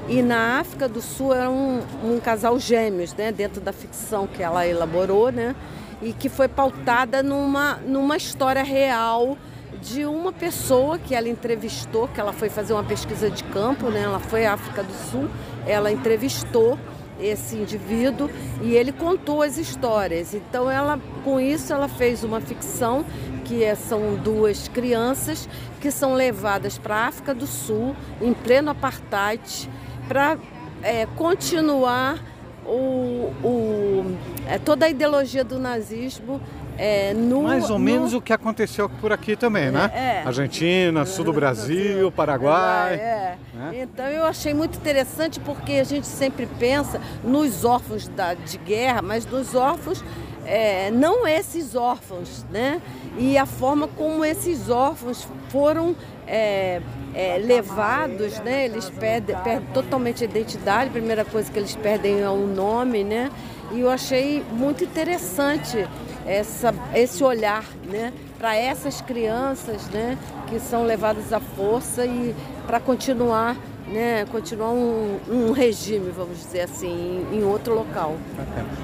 E 0.07 0.21
na 0.21 0.59
África 0.59 0.87
do 0.89 1.01
Sul 1.01 1.33
era 1.33 1.49
um, 1.49 1.81
um 2.03 2.19
casal 2.19 2.59
gêmeos, 2.59 3.13
né, 3.13 3.31
dentro 3.31 3.61
da 3.61 3.71
ficção 3.71 4.27
que 4.27 4.43
ela 4.43 4.67
elaborou, 4.67 5.31
né, 5.31 5.55
e 6.01 6.11
que 6.11 6.27
foi 6.27 6.49
pautada 6.49 7.23
numa, 7.23 7.75
numa 7.85 8.17
história 8.17 8.63
real 8.63 9.37
de 9.81 10.05
uma 10.05 10.33
pessoa 10.33 10.99
que 10.99 11.15
ela 11.15 11.29
entrevistou, 11.29 12.09
que 12.09 12.19
ela 12.19 12.33
foi 12.33 12.49
fazer 12.49 12.73
uma 12.73 12.83
pesquisa 12.83 13.29
de 13.29 13.45
campo, 13.45 13.89
né, 13.89 14.01
ela 14.01 14.19
foi 14.19 14.45
à 14.45 14.53
África 14.53 14.83
do 14.83 14.93
Sul, 15.09 15.29
ela 15.67 15.91
entrevistou 15.91 16.77
esse 17.19 17.55
indivíduo 17.55 18.29
e 18.61 18.75
ele 18.75 18.91
contou 18.91 19.41
as 19.41 19.57
histórias. 19.57 20.33
Então 20.33 20.69
ela, 20.69 20.99
com 21.23 21.39
isso, 21.39 21.71
ela 21.71 21.87
fez 21.87 22.23
uma 22.23 22.41
ficção 22.41 23.05
que 23.45 23.63
é- 23.63 23.75
são 23.75 24.15
duas 24.15 24.67
crianças 24.67 25.47
que 25.79 25.91
são 25.91 26.13
levadas 26.13 26.77
para 26.77 26.95
a 26.95 27.07
África 27.07 27.33
do 27.33 27.45
Sul 27.45 27.95
em 28.21 28.33
pleno 28.33 28.71
apartheid 28.71 29.69
para 30.07 30.37
é, 30.81 31.05
continuar 31.15 32.21
o, 32.65 33.31
o- 33.43 34.17
é, 34.47 34.57
toda 34.57 34.85
a 34.85 34.89
ideologia 34.89 35.43
do 35.43 35.59
nazismo 35.59 36.41
é, 36.77 37.13
no 37.13 37.43
Mais 37.43 37.69
ou 37.69 37.77
no- 37.77 37.85
menos 37.85 38.13
o 38.13 38.21
que 38.21 38.33
aconteceu 38.33 38.89
por 38.89 39.11
aqui 39.11 39.35
também, 39.35 39.69
né? 39.71 39.91
É. 39.93 40.23
Argentina, 40.27 41.05
sul 41.05 41.25
do 41.25 41.33
Brasil, 41.33 42.11
Paraguai. 42.11 42.93
É. 42.95 43.35
né? 43.53 43.71
Então 43.81 44.05
eu 44.05 44.25
achei 44.25 44.53
muito 44.53 44.77
interessante 44.77 45.39
porque 45.39 45.73
a 45.73 45.83
gente 45.83 46.07
sempre 46.07 46.47
pensa 46.59 46.99
nos 47.23 47.63
órfãos 47.63 48.07
da- 48.07 48.33
de 48.33 48.57
guerra, 48.57 49.01
mas 49.01 49.25
nos 49.25 49.53
órfãos, 49.55 50.03
é, 50.45 50.89
não 50.91 51.27
esses 51.27 51.75
órfãos, 51.75 52.45
né? 52.51 52.81
E 53.17 53.37
a 53.37 53.45
forma 53.45 53.87
como 53.87 54.25
esses 54.25 54.69
órfãos 54.69 55.27
foram 55.49 55.95
é, 56.25 56.81
é, 57.13 57.37
levados, 57.37 58.39
né? 58.39 58.65
Eles 58.65 58.89
perdem, 58.89 59.35
perdem 59.43 59.67
totalmente 59.73 60.23
a 60.23 60.25
identidade, 60.25 60.87
a 60.87 60.91
primeira 60.91 61.23
coisa 61.25 61.51
que 61.51 61.59
eles 61.59 61.75
perdem 61.75 62.21
é 62.21 62.29
o 62.29 62.47
nome, 62.47 63.03
né? 63.03 63.29
E 63.73 63.81
eu 63.81 63.89
achei 63.89 64.41
muito 64.51 64.83
interessante 64.83 65.85
essa, 66.25 66.73
esse 66.93 67.23
olhar, 67.23 67.65
né? 67.89 68.13
Para 68.37 68.55
essas 68.55 69.01
crianças, 69.01 69.87
né? 69.89 70.17
Que 70.47 70.59
são 70.59 70.83
levadas 70.83 71.31
à 71.31 71.39
força 71.39 72.05
e 72.05 72.35
para 72.65 72.79
continuar, 72.79 73.55
né? 73.87 74.25
Continuar 74.31 74.69
um, 74.69 75.19
um 75.29 75.51
regime, 75.51 76.11
vamos 76.11 76.39
dizer 76.39 76.61
assim, 76.61 77.25
em, 77.31 77.39
em 77.39 77.43
outro 77.43 77.73
local. 77.73 78.15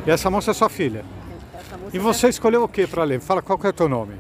E 0.05 0.11
essa 0.11 0.29
moça 0.29 0.51
é 0.51 0.53
sua 0.53 0.69
filha. 0.69 1.03
E 1.93 1.99
você 1.99 2.29
escolheu 2.29 2.63
o 2.63 2.67
que 2.67 2.85
para 2.85 3.03
ler? 3.03 3.19
Fala 3.19 3.41
qual 3.41 3.59
é 3.63 3.67
o 3.67 3.73
teu 3.73 3.89
nome. 3.89 4.13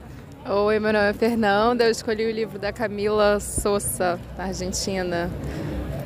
Oi, 0.47 0.79
meu 0.79 0.93
nome 0.93 1.09
é 1.09 1.13
Fernanda. 1.13 1.83
Eu 1.83 1.91
escolhi 1.91 2.25
o 2.25 2.31
livro 2.31 2.57
da 2.57 2.73
Camila 2.73 3.39
Sousa, 3.39 4.19
da 4.35 4.45
Argentina. 4.45 5.29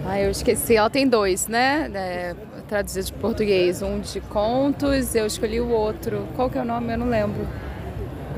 Ah, 0.06 0.20
eu 0.20 0.32
esqueci. 0.32 0.76
Ela 0.76 0.90
tem 0.90 1.08
dois, 1.08 1.48
né? 1.48 1.90
É, 1.94 2.36
traduzido 2.68 3.06
de 3.08 3.14
português. 3.14 3.82
Um 3.82 4.00
de 4.00 4.20
contos, 4.22 5.16
eu 5.16 5.26
escolhi 5.26 5.60
o 5.60 5.70
outro. 5.70 6.28
Qual 6.36 6.50
que 6.50 6.58
é 6.58 6.62
o 6.62 6.66
nome? 6.66 6.94
Eu 6.94 6.98
não 6.98 7.10
lembro. 7.10 7.48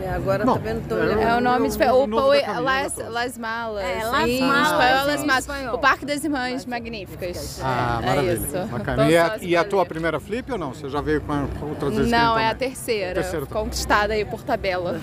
É, 0.03 0.09
agora 0.09 0.45
Bom, 0.45 0.55
também 0.55 0.73
não 0.75 0.81
estou 0.81 0.97
é. 0.97 1.23
É 1.23 1.35
o 1.35 1.41
nome 1.41 1.69
de... 1.69 1.75
o 1.75 2.07
da 2.07 2.41
Camila, 2.41 2.59
Las, 2.59 2.97
Las 3.09 3.37
Malas. 3.37 3.83
É, 3.83 4.03
Las 4.03 4.11
Malas, 4.11 4.67
espanhol, 4.67 5.07
Las 5.07 5.23
Malas. 5.23 5.39
espanhol. 5.39 5.75
O 5.75 5.77
Parque 5.79 6.05
das 6.05 6.23
Irmãs 6.23 6.65
Magníficas. 6.65 7.61
Ah, 7.63 7.99
é 8.01 8.05
maravilha. 8.05 8.33
isso. 8.33 8.67
Bacana. 8.71 9.03
Tô 9.03 9.09
E, 9.09 9.17
a, 9.17 9.37
e 9.41 9.55
a 9.55 9.63
tua 9.63 9.85
primeira 9.85 10.19
flip 10.19 10.51
ou 10.51 10.57
não? 10.57 10.73
Você 10.73 10.89
já 10.89 11.01
veio 11.01 11.21
com 11.21 11.65
outras 11.69 11.95
vezes? 11.95 12.11
Não, 12.11 12.37
é 12.37 12.49
a 12.49 12.55
terceira. 12.55 13.13
Terceira. 13.21 13.45
Conquistada 13.45 14.13
aí 14.13 14.25
por 14.25 14.43
tabela. 14.43 14.99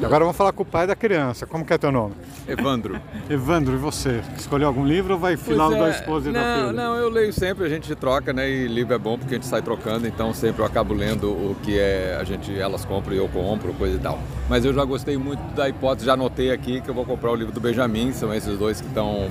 E 0.00 0.04
agora 0.04 0.24
vamos 0.24 0.36
falar 0.36 0.52
com 0.52 0.62
o 0.62 0.66
pai 0.66 0.86
da 0.86 0.94
criança. 0.94 1.46
Como 1.46 1.64
que 1.64 1.72
é 1.72 1.78
teu 1.78 1.92
nome? 1.92 2.14
Evandro. 2.46 3.00
Evandro, 3.28 3.74
e 3.74 3.78
você? 3.78 4.20
Escolheu 4.36 4.68
algum 4.68 4.84
livro 4.84 5.14
ou 5.14 5.20
vai 5.20 5.36
final 5.36 5.72
é, 5.72 5.78
da 5.78 5.90
esposa 5.90 6.30
e 6.30 6.32
da 6.32 6.40
não, 6.40 6.68
filha? 6.68 6.72
Não, 6.72 6.96
eu 6.96 7.08
leio 7.08 7.32
sempre, 7.32 7.64
a 7.64 7.68
gente 7.68 7.94
troca, 7.94 8.32
né? 8.32 8.48
E 8.48 8.66
livro 8.66 8.94
é 8.94 8.98
bom 8.98 9.18
porque 9.18 9.34
a 9.34 9.38
gente 9.38 9.46
sai 9.46 9.62
trocando, 9.62 10.06
então 10.06 10.32
sempre 10.34 10.62
eu 10.62 10.66
acabo 10.66 10.94
lendo 10.94 11.30
o 11.30 11.56
que 11.62 11.78
é, 11.78 12.16
a 12.20 12.24
gente, 12.24 12.56
elas 12.58 12.84
compram 12.84 13.14
e 13.14 13.18
eu 13.18 13.28
compro, 13.28 13.72
coisa 13.74 13.96
e 13.96 13.98
tal. 14.06 14.18
Mas 14.48 14.64
eu 14.64 14.72
já 14.72 14.84
gostei 14.84 15.16
muito 15.16 15.40
da 15.54 15.68
hipótese, 15.68 16.06
já 16.06 16.12
anotei 16.12 16.52
aqui 16.52 16.80
que 16.80 16.88
eu 16.88 16.94
vou 16.94 17.04
comprar 17.04 17.32
o 17.32 17.34
livro 17.34 17.52
do 17.52 17.60
Benjamin, 17.60 18.12
são 18.12 18.32
esses 18.32 18.56
dois 18.56 18.80
que 18.80 18.86
estão. 18.86 19.28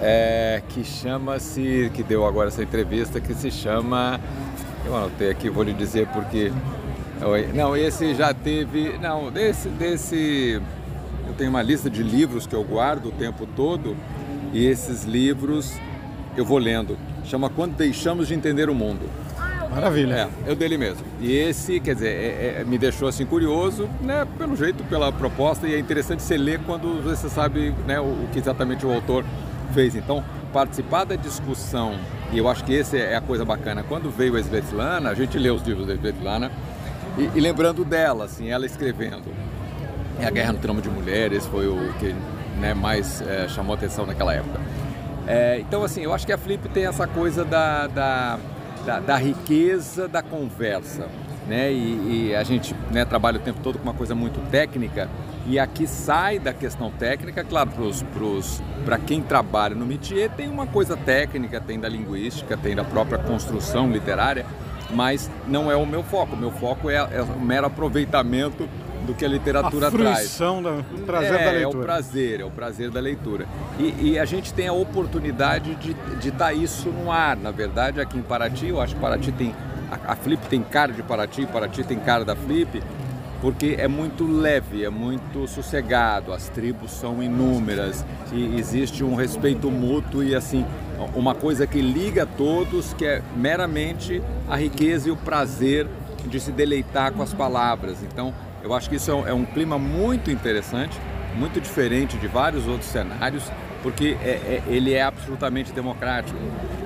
é, 0.00 0.62
que 0.68 0.84
chama-se, 0.84 1.90
que 1.94 2.02
deu 2.02 2.26
agora 2.26 2.48
essa 2.48 2.62
entrevista, 2.62 3.20
que 3.20 3.34
se 3.34 3.50
chama. 3.50 4.20
Eu 4.84 4.96
anotei 4.96 5.30
aqui, 5.30 5.48
vou 5.48 5.62
lhe 5.62 5.72
dizer 5.72 6.06
porque. 6.08 6.52
Não, 7.54 7.76
esse 7.76 8.14
já 8.14 8.32
teve. 8.34 8.98
Não, 8.98 9.30
desse, 9.30 9.68
desse. 9.68 10.60
Eu 11.26 11.34
tenho 11.34 11.50
uma 11.50 11.62
lista 11.62 11.90
de 11.90 12.02
livros 12.02 12.46
que 12.46 12.54
eu 12.54 12.64
guardo 12.64 13.06
o 13.06 13.12
tempo 13.12 13.46
todo 13.56 13.96
e 14.52 14.64
esses 14.64 15.04
livros 15.04 15.74
eu 16.36 16.44
vou 16.44 16.58
lendo. 16.58 16.96
Chama 17.24 17.50
Quando 17.50 17.76
Deixamos 17.76 18.28
de 18.28 18.34
Entender 18.34 18.70
o 18.70 18.74
Mundo. 18.74 19.08
Maravilha. 19.70 20.28
É, 20.46 20.50
eu 20.50 20.56
dele 20.56 20.78
mesmo. 20.78 21.04
E 21.20 21.32
esse, 21.36 21.78
quer 21.80 21.94
dizer, 21.94 22.08
é- 22.08 22.60
é- 22.60 22.64
me 22.64 22.78
deixou 22.78 23.08
assim 23.08 23.26
curioso, 23.26 23.88
né, 24.00 24.26
pelo 24.38 24.56
jeito, 24.56 24.82
pela 24.84 25.12
proposta, 25.12 25.66
e 25.68 25.74
é 25.74 25.78
interessante 25.78 26.22
você 26.22 26.36
ler 26.36 26.60
quando 26.64 27.02
você 27.02 27.28
sabe 27.28 27.74
né, 27.86 28.00
o, 28.00 28.04
o 28.04 28.28
que 28.32 28.38
exatamente 28.38 28.86
o 28.86 28.92
autor 28.92 29.24
fez. 29.74 29.94
Então, 29.94 30.24
participar 30.52 31.04
da 31.04 31.16
discussão, 31.16 31.94
e 32.32 32.38
eu 32.38 32.48
acho 32.48 32.64
que 32.64 32.78
essa 32.78 32.96
é 32.96 33.16
a 33.16 33.20
coisa 33.20 33.44
bacana. 33.44 33.84
Quando 33.86 34.10
veio 34.10 34.36
a 34.36 34.40
Svetlana, 34.40 35.10
a 35.10 35.14
gente 35.14 35.38
lê 35.38 35.50
os 35.50 35.62
livros 35.62 35.86
da 35.86 35.94
Svetlana, 35.94 36.50
e, 37.18 37.30
e 37.36 37.40
lembrando 37.40 37.84
dela, 37.84 38.24
assim, 38.24 38.48
ela 38.48 38.64
escrevendo. 38.64 39.32
É 40.20 40.26
a 40.26 40.30
Guerra 40.30 40.52
no 40.52 40.58
Tramo 40.58 40.80
de 40.80 40.88
Mulheres, 40.88 41.46
foi 41.46 41.68
o 41.68 41.92
que 41.98 42.14
né, 42.58 42.74
mais 42.74 43.20
é, 43.22 43.46
chamou 43.48 43.74
atenção 43.74 44.06
naquela 44.06 44.32
época. 44.34 44.58
É, 45.26 45.58
então, 45.60 45.84
assim, 45.84 46.00
eu 46.02 46.12
acho 46.14 46.26
que 46.26 46.32
a 46.32 46.38
Flip 46.38 46.68
tem 46.70 46.86
essa 46.86 47.06
coisa 47.06 47.44
da, 47.44 47.86
da, 47.86 48.38
da, 48.88 49.00
da 49.00 49.16
riqueza 49.18 50.08
da 50.08 50.22
conversa, 50.22 51.08
né? 51.46 51.70
E, 51.70 52.28
e 52.30 52.34
a 52.34 52.42
gente 52.42 52.74
né, 52.90 53.04
trabalha 53.04 53.36
o 53.36 53.42
tempo 53.42 53.60
todo 53.60 53.78
com 53.78 53.82
uma 53.82 53.92
coisa 53.92 54.14
muito 54.14 54.40
técnica 54.50 55.10
e 55.46 55.58
aqui 55.58 55.86
sai 55.86 56.38
da 56.38 56.54
questão 56.54 56.90
técnica, 56.90 57.44
claro, 57.44 57.70
para 58.86 58.98
quem 58.98 59.20
trabalha 59.20 59.74
no 59.74 59.84
métier 59.84 60.30
tem 60.30 60.48
uma 60.48 60.66
coisa 60.66 60.96
técnica, 60.96 61.60
tem 61.60 61.78
da 61.78 61.86
linguística, 61.86 62.56
tem 62.56 62.74
da 62.74 62.82
própria 62.82 63.18
construção 63.18 63.90
literária, 63.90 64.46
mas 64.90 65.30
não 65.46 65.70
é 65.70 65.76
o 65.76 65.84
meu 65.84 66.02
foco. 66.02 66.34
O 66.34 66.38
meu 66.38 66.50
foco 66.50 66.88
é, 66.88 66.96
é 66.96 67.20
o 67.20 67.38
mero 67.38 67.66
aproveitamento 67.66 68.66
do 69.06 69.14
que 69.14 69.24
a 69.24 69.28
literatura 69.28 69.88
A 69.88 69.90
traz. 69.90 70.38
da- 70.38 70.80
do 70.80 71.02
prazer 71.06 71.34
é, 71.34 71.38
da 71.38 71.44
É 71.44 71.48
o 71.50 71.52
leitura. 71.60 71.84
prazer, 71.84 72.40
é 72.40 72.44
o 72.44 72.50
prazer 72.50 72.90
da 72.90 73.00
leitura. 73.00 73.46
E, 73.78 74.10
e 74.12 74.18
a 74.18 74.24
gente 74.24 74.52
tem 74.52 74.68
a 74.68 74.72
oportunidade 74.72 75.74
de, 75.76 75.94
de 76.20 76.30
dar 76.30 76.52
isso 76.52 76.88
no 76.90 77.10
ar. 77.10 77.36
Na 77.36 77.50
verdade, 77.50 78.00
aqui 78.00 78.18
em 78.18 78.22
Paraty, 78.22 78.68
eu 78.68 78.80
acho 78.80 78.94
que 78.94 79.00
Paraty 79.00 79.32
tem. 79.32 79.54
A, 79.90 80.12
a 80.12 80.16
Flip 80.16 80.46
tem 80.48 80.62
cara 80.62 80.92
de 80.92 81.02
Paraty, 81.02 81.46
Paraty 81.46 81.82
tem 81.84 81.98
cara 81.98 82.22
da 82.24 82.36
Flip, 82.36 82.82
porque 83.40 83.76
é 83.78 83.88
muito 83.88 84.26
leve, 84.26 84.84
é 84.84 84.90
muito 84.90 85.46
sossegado, 85.48 86.32
as 86.32 86.48
tribos 86.50 86.90
são 86.90 87.22
inúmeras 87.22 88.04
e 88.32 88.58
existe 88.58 89.02
um 89.02 89.14
respeito 89.14 89.70
mútuo 89.70 90.22
e 90.22 90.34
assim, 90.34 90.66
uma 91.14 91.34
coisa 91.34 91.66
que 91.66 91.80
liga 91.80 92.26
todos, 92.26 92.92
que 92.92 93.06
é 93.06 93.22
meramente 93.36 94.20
a 94.48 94.56
riqueza 94.56 95.08
e 95.08 95.12
o 95.12 95.16
prazer 95.16 95.86
de 96.26 96.38
se 96.38 96.52
deleitar 96.52 97.12
com 97.12 97.22
as 97.22 97.32
palavras. 97.32 98.02
Então, 98.02 98.34
Eu 98.62 98.74
acho 98.74 98.88
que 98.88 98.96
isso 98.96 99.10
é 99.10 99.14
um, 99.14 99.28
é 99.28 99.32
um 99.32 99.44
clima 99.44 99.78
muito 99.78 100.30
interessante, 100.30 100.98
muito 101.36 101.60
diferente 101.60 102.16
de 102.16 102.26
vários 102.26 102.66
outros 102.66 102.90
cenários, 102.90 103.44
porque 103.82 104.16
é, 104.22 104.30
é, 104.30 104.62
ele 104.66 104.92
é 104.92 105.02
absolutamente 105.02 105.72
democrático. 105.72 106.38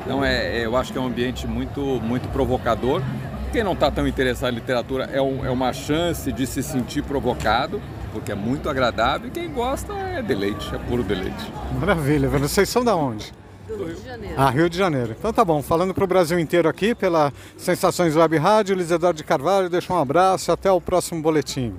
Então 0.05 0.25
é, 0.25 0.59
é, 0.59 0.67
eu 0.67 0.77
acho 0.77 0.93
que 0.93 0.99
é 0.99 1.01
um 1.01 1.07
ambiente 1.07 1.47
muito, 1.47 1.81
muito 1.81 2.29
provocador. 2.29 3.03
Quem 3.51 3.63
não 3.63 3.73
está 3.73 3.91
tão 3.91 4.07
interessado 4.07 4.53
em 4.53 4.57
literatura 4.57 5.09
é, 5.13 5.21
um, 5.21 5.45
é 5.45 5.51
uma 5.51 5.73
chance 5.73 6.31
de 6.33 6.47
se 6.47 6.63
sentir 6.63 7.03
provocado, 7.03 7.81
porque 8.13 8.33
é 8.33 8.35
muito 8.35 8.69
agradável. 8.69 9.29
E 9.29 9.31
quem 9.31 9.51
gosta 9.51 9.93
é 9.93 10.23
deleite, 10.23 10.75
é 10.75 10.79
puro 10.79 11.03
deleite. 11.03 11.53
Maravilha, 11.79 12.29
vocês 12.29 12.69
são 12.69 12.85
da 12.85 12.97
onde? 12.97 13.33
Do 13.67 13.85
Rio 13.85 13.95
de 13.95 14.05
Janeiro. 14.05 14.35
Ah, 14.37 14.51
Rio 14.51 14.71
de 14.71 14.79
Janeiro. 14.79 15.17
Então 15.19 15.33
tá 15.33 15.45
bom, 15.45 15.63
falando 15.63 15.95
para 15.95 16.05
o 16.05 16.07
Brasil 16.07 16.39
inteiro 16.39 16.69
aqui, 16.69 16.95
pela 16.95 17.33
Sensações 17.57 18.17
Web 18.17 18.37
Rádio, 18.37 18.75
Luiz 18.75 18.91
Eduardo 18.91 19.17
de 19.17 19.25
Carvalho, 19.25 19.71
deixa 19.71 19.93
um 19.93 19.99
abraço 19.99 20.51
e 20.51 20.53
até 20.53 20.71
o 20.71 20.81
próximo 20.81 21.23
boletim. 21.23 21.75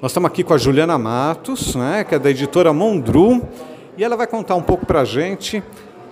Nós 0.00 0.10
estamos 0.10 0.28
aqui 0.28 0.44
com 0.44 0.54
a 0.54 0.58
Juliana 0.58 0.98
Matos, 0.98 1.74
né, 1.74 2.04
que 2.04 2.14
é 2.14 2.18
da 2.18 2.30
editora 2.30 2.72
Mondru, 2.72 3.46
e 3.96 4.04
ela 4.04 4.16
vai 4.16 4.26
contar 4.26 4.54
um 4.54 4.62
pouco 4.62 4.84
para 4.84 5.00
a 5.00 5.04
gente 5.04 5.62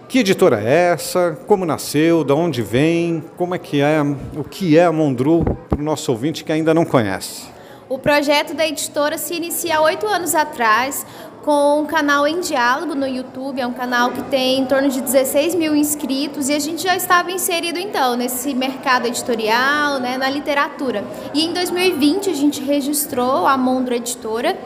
que 0.08 0.20
editora 0.20 0.60
é 0.62 0.92
essa, 0.92 1.36
como 1.46 1.66
nasceu, 1.66 2.22
de 2.22 2.32
onde 2.32 2.62
vem, 2.62 3.24
como 3.36 3.54
é 3.54 3.58
que 3.58 3.80
é, 3.80 4.00
o 4.36 4.44
que 4.44 4.78
é 4.78 4.84
a 4.84 4.92
Mondru 4.92 5.44
para 5.68 5.80
o 5.80 5.82
nosso 5.82 6.12
ouvinte 6.12 6.44
que 6.44 6.52
ainda 6.52 6.72
não 6.72 6.84
conhece. 6.84 7.48
O 7.88 7.98
projeto 7.98 8.54
da 8.54 8.66
editora 8.66 9.18
se 9.18 9.34
inicia 9.34 9.78
há 9.78 9.80
oito 9.82 10.06
anos 10.06 10.34
atrás 10.34 11.06
com 11.44 11.82
um 11.82 11.84
canal 11.84 12.26
em 12.26 12.40
diálogo 12.40 12.94
no 12.94 13.06
YouTube, 13.06 13.60
é 13.60 13.66
um 13.66 13.72
canal 13.74 14.10
que 14.12 14.22
tem 14.22 14.60
em 14.60 14.64
torno 14.64 14.88
de 14.88 15.02
16 15.02 15.54
mil 15.54 15.76
inscritos 15.76 16.48
e 16.48 16.54
a 16.54 16.58
gente 16.58 16.82
já 16.82 16.96
estava 16.96 17.30
inserido 17.30 17.78
então 17.78 18.16
nesse 18.16 18.54
mercado 18.54 19.06
editorial, 19.06 20.00
né, 20.00 20.16
na 20.16 20.30
literatura. 20.30 21.04
E 21.34 21.44
em 21.44 21.52
2020 21.52 22.30
a 22.30 22.34
gente 22.34 22.62
registrou 22.62 23.46
a 23.46 23.58
Mondro 23.58 23.94
Editora 23.94 24.56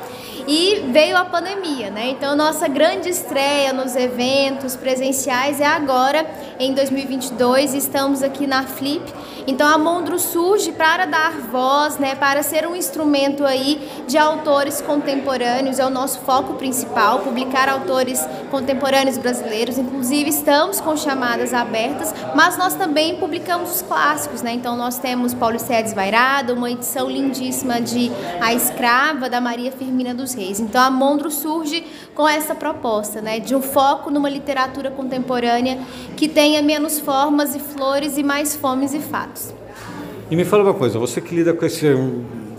e 0.48 0.86
veio 0.90 1.14
a 1.14 1.26
pandemia, 1.26 1.90
né? 1.90 2.08
Então 2.08 2.34
nossa 2.34 2.66
grande 2.66 3.10
estreia 3.10 3.70
nos 3.74 3.94
eventos 3.94 4.74
presenciais 4.74 5.60
é 5.60 5.66
agora 5.66 6.26
em 6.58 6.72
2022. 6.72 7.74
Estamos 7.74 8.22
aqui 8.22 8.46
na 8.46 8.62
Flip. 8.62 9.04
Então 9.46 9.68
a 9.68 9.76
Mondro 9.76 10.18
surge 10.18 10.72
para 10.72 11.04
dar 11.04 11.32
voz, 11.32 11.98
né? 11.98 12.14
Para 12.14 12.42
ser 12.42 12.66
um 12.66 12.74
instrumento 12.74 13.44
aí 13.44 13.90
de 14.06 14.16
autores 14.16 14.80
contemporâneos. 14.80 15.78
É 15.78 15.84
o 15.84 15.90
nosso 15.90 16.20
foco 16.20 16.54
principal, 16.54 17.18
publicar 17.18 17.68
autores 17.68 18.18
contemporâneos 18.50 19.18
brasileiros. 19.18 19.76
Inclusive 19.76 20.30
estamos 20.30 20.80
com 20.80 20.96
chamadas 20.96 21.52
abertas, 21.52 22.14
mas 22.34 22.56
nós 22.56 22.74
também 22.74 23.16
publicamos 23.16 23.70
os 23.76 23.82
clássicos, 23.82 24.40
né? 24.40 24.52
Então 24.52 24.74
nós 24.76 24.98
temos 24.98 25.34
Paulo 25.34 25.58
Cedes 25.58 25.92
Vairado, 25.92 26.54
uma 26.54 26.70
edição 26.70 27.06
lindíssima 27.10 27.82
de 27.82 28.10
A 28.40 28.54
Escrava 28.54 29.28
da 29.28 29.42
Maria 29.42 29.70
Firmina 29.70 30.14
dos 30.14 30.37
Então 30.42 30.80
a 30.80 30.90
Mondro 30.90 31.30
surge 31.30 31.84
com 32.14 32.28
essa 32.28 32.54
proposta, 32.54 33.20
né, 33.20 33.38
de 33.40 33.54
um 33.54 33.62
foco 33.62 34.10
numa 34.10 34.28
literatura 34.28 34.90
contemporânea 34.90 35.78
que 36.16 36.28
tenha 36.28 36.62
menos 36.62 36.98
formas 36.98 37.54
e 37.54 37.58
flores 37.58 38.16
e 38.16 38.22
mais 38.22 38.56
fomes 38.56 38.94
e 38.94 39.00
fatos. 39.00 39.52
E 40.30 40.36
me 40.36 40.44
fala 40.44 40.62
uma 40.62 40.74
coisa, 40.74 40.98
você 40.98 41.20
que 41.20 41.34
lida 41.34 41.54
com 41.54 41.64
esse 41.64 41.86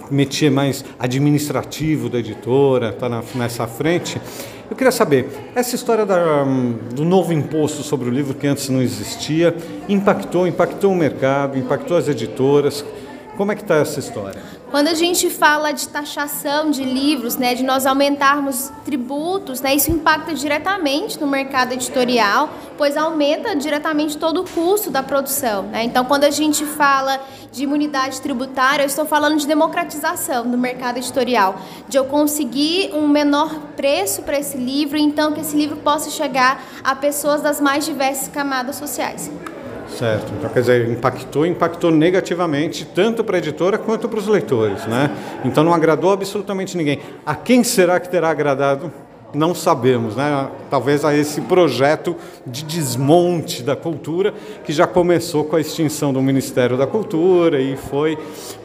métier 0.10 0.50
mais 0.50 0.84
administrativo 0.98 2.10
da 2.10 2.18
editora, 2.20 2.90
está 2.90 3.08
nessa 3.36 3.68
frente, 3.68 4.20
eu 4.70 4.76
queria 4.76 4.92
saber, 4.92 5.28
essa 5.56 5.76
história 5.76 6.06
da, 6.06 6.44
do 6.94 7.04
novo 7.04 7.34
imposto 7.34 7.82
sobre 7.82 8.08
o 8.08 8.12
livro 8.12 8.36
que 8.36 8.46
antes 8.46 8.70
não 8.70 8.82
existia, 8.82 9.56
impactou, 9.88 10.48
impactou 10.48 10.92
o 10.92 10.96
mercado, 10.96 11.58
impactou 11.58 11.98
as 11.98 12.08
editoras, 12.08 12.86
como 13.36 13.52
é 13.52 13.56
que 13.56 13.62
está 13.62 13.76
essa 13.76 14.00
história? 14.00 14.42
Quando 14.72 14.88
a 14.88 14.94
gente 14.94 15.32
fala 15.32 15.72
de 15.72 15.88
taxação 15.88 16.70
de 16.70 16.84
livros, 16.84 17.36
né, 17.38 17.56
de 17.56 17.64
nós 17.64 17.88
aumentarmos 17.88 18.72
tributos, 18.86 19.62
né, 19.62 19.74
isso 19.74 19.90
impacta 19.90 20.32
diretamente 20.32 21.20
no 21.20 21.26
mercado 21.26 21.72
editorial, 21.72 22.52
pois 22.78 22.96
aumenta 22.96 23.56
diretamente 23.56 24.16
todo 24.16 24.42
o 24.42 24.46
custo 24.48 24.92
da 24.92 25.02
produção. 25.02 25.64
Né? 25.64 25.86
Então, 25.86 26.06
quando 26.06 26.24
a 26.24 26.30
gente 26.30 26.66
fala 26.66 27.20
de 27.52 27.64
imunidade 27.64 28.22
tributária, 28.22 28.84
eu 28.84 28.88
estou 28.88 29.08
falando 29.08 29.38
de 29.38 29.48
democratização 29.48 30.48
do 30.48 30.58
mercado 30.58 30.98
editorial, 30.98 31.60
de 31.88 31.98
eu 31.98 32.06
conseguir 32.06 32.92
um 32.94 33.08
menor 33.08 33.50
preço 33.76 34.22
para 34.22 34.38
esse 34.38 34.56
livro, 34.56 35.00
então 35.00 35.34
que 35.34 35.42
esse 35.42 35.58
livro 35.58 35.78
possa 35.78 36.12
chegar 36.12 36.64
a 36.84 36.96
pessoas 36.96 37.42
das 37.42 37.60
mais 37.60 37.86
diversas 37.86 38.28
camadas 38.28 38.76
sociais. 38.76 39.32
Certo. 39.98 40.32
Então, 40.38 40.50
quer 40.50 40.60
dizer, 40.62 40.90
impactou, 40.90 41.46
impactou 41.46 41.92
negativamente 41.92 42.86
tanto 42.86 43.24
para 43.24 43.38
a 43.38 43.40
editora 43.40 43.78
quanto 43.78 44.08
para 44.08 44.20
os 44.20 44.28
leitores, 44.28 44.86
né? 44.86 45.12
Então 45.44 45.64
não 45.64 45.74
agradou 45.74 46.12
absolutamente 46.12 46.78
ninguém. 46.78 47.00
A 47.26 47.36
quem 47.36 47.64
será 47.64 48.00
que 48.00 48.10
terá 48.10 48.30
agradado? 48.30 48.92
Não 49.34 49.54
sabemos, 49.54 50.16
né? 50.16 50.48
Talvez 50.72 51.06
a 51.06 51.16
esse 51.16 51.42
projeto 51.42 52.16
de 52.48 52.64
desmonte 52.64 53.62
da 53.62 53.76
cultura 53.76 54.34
que 54.64 54.74
já 54.74 54.88
começou 54.88 55.44
com 55.44 55.56
a 55.56 55.62
extinção 55.62 56.12
do 56.12 56.22
Ministério 56.22 56.78
da 56.78 56.88
Cultura 56.88 57.62
e 57.62 57.76
foi 57.76 58.18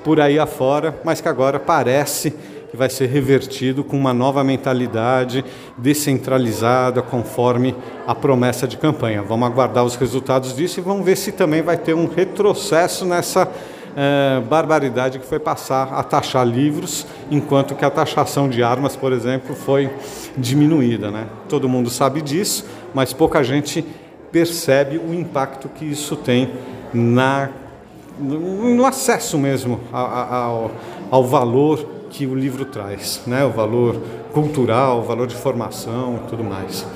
por 0.03 0.21
aí 0.21 0.39
afora, 0.39 0.99
mas 1.05 1.21
que 1.21 1.29
agora 1.29 1.59
parece 1.59 2.35
que 2.75 2.79
vai 2.79 2.91
ser 2.91 3.07
revertido 3.07 3.85
com 3.85 3.97
uma 3.97 4.13
nova 4.13 4.43
mentalidade 4.43 5.45
descentralizada, 5.79 7.01
conforme 7.03 7.73
a 8.05 8.17
promessa 8.17 8.67
de 8.67 8.77
campanha. 8.77 9.23
Vamos 9.23 9.47
aguardar 9.47 9.85
os 9.85 9.95
resultados 9.95 10.57
disso 10.57 10.81
e 10.81 10.83
vamos 10.83 11.07
ver 11.07 11.17
se 11.17 11.31
também 11.31 11.63
vai 11.63 11.77
ter 11.77 11.95
um 11.95 12.09
retrocesso 12.09 13.05
nessa 13.05 13.49
eh, 13.97 14.43
barbaridade 14.51 15.21
que 15.21 15.27
foi 15.27 15.39
passar 15.39 15.95
a 15.95 16.03
taxar 16.03 16.45
livros, 16.45 17.07
enquanto 17.31 17.77
que 17.77 17.85
a 17.85 17.91
taxação 17.91 18.49
de 18.49 18.61
armas, 18.61 18.97
por 18.97 19.13
exemplo, 19.13 19.55
foi 19.55 19.89
diminuída. 20.37 21.13
Né? 21.13 21.29
Todo 21.49 21.69
mundo 21.69 21.89
sabe 21.91 22.21
disso, 22.21 22.67
mas 22.93 23.13
pouca 23.13 23.45
gente 23.45 23.85
percebe 24.33 24.99
o 24.99 25.15
impacto 25.15 25.69
que 25.69 25.85
isso 25.85 26.17
tem 26.17 26.51
na, 26.93 27.51
no, 28.19 28.75
no 28.75 28.85
acesso 28.85 29.39
mesmo 29.39 29.79
ao, 29.93 30.73
ao 31.09 31.25
valor 31.25 31.94
que 32.15 32.27
o 32.27 32.35
livro 32.35 32.65
traz, 32.65 33.23
né? 33.27 33.45
o 33.45 33.51
valor 33.51 33.97
cultural, 34.33 35.01
o 35.01 35.03
valor 35.03 35.27
de 35.27 35.35
formação 35.35 36.21
e 36.25 36.31
tudo 36.31 36.45
mais. 36.45 36.87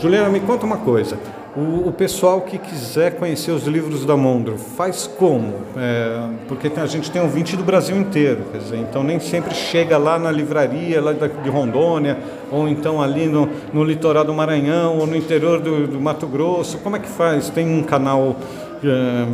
Juliana, 0.00 0.28
me 0.28 0.38
conta 0.38 0.64
uma 0.64 0.76
coisa. 0.76 1.18
O, 1.56 1.88
o, 1.88 1.92
pessoal 1.92 2.42
que 2.42 2.56
quiser 2.56 3.16
conhecer 3.16 3.50
os 3.50 3.66
livros 3.66 4.04
da 4.04 4.16
Mondro, 4.16 4.56
faz 4.56 5.08
como? 5.08 5.54
É, 5.76 6.28
porque 6.46 6.70
a 6.76 6.86
gente 6.86 7.10
tem 7.10 7.26
20 7.26 7.56
do 7.56 7.64
Brasil 7.64 7.96
inteiro, 7.96 8.44
quer 8.52 8.58
dizer, 8.58 8.76
então 8.76 9.02
nem 9.02 9.18
sempre 9.18 9.52
chega 9.52 9.98
lá 9.98 10.16
na 10.16 10.30
livraria 10.30 11.02
lá 11.02 11.12
de 11.12 11.50
Rondônia, 11.50 12.16
ou 12.52 12.68
então 12.68 13.02
ali 13.02 13.26
no, 13.26 13.48
no 13.72 13.82
litoral 13.82 14.24
do 14.24 14.32
Maranhão, 14.32 14.98
ou 14.98 15.06
no 15.08 15.16
interior 15.16 15.58
do, 15.58 15.88
do 15.88 16.00
Mato 16.00 16.28
Grosso. 16.28 16.78
Como 16.78 16.94
é 16.94 17.00
que 17.00 17.08
faz? 17.08 17.50
Tem 17.50 17.66
um 17.66 17.82
canal 17.82 18.36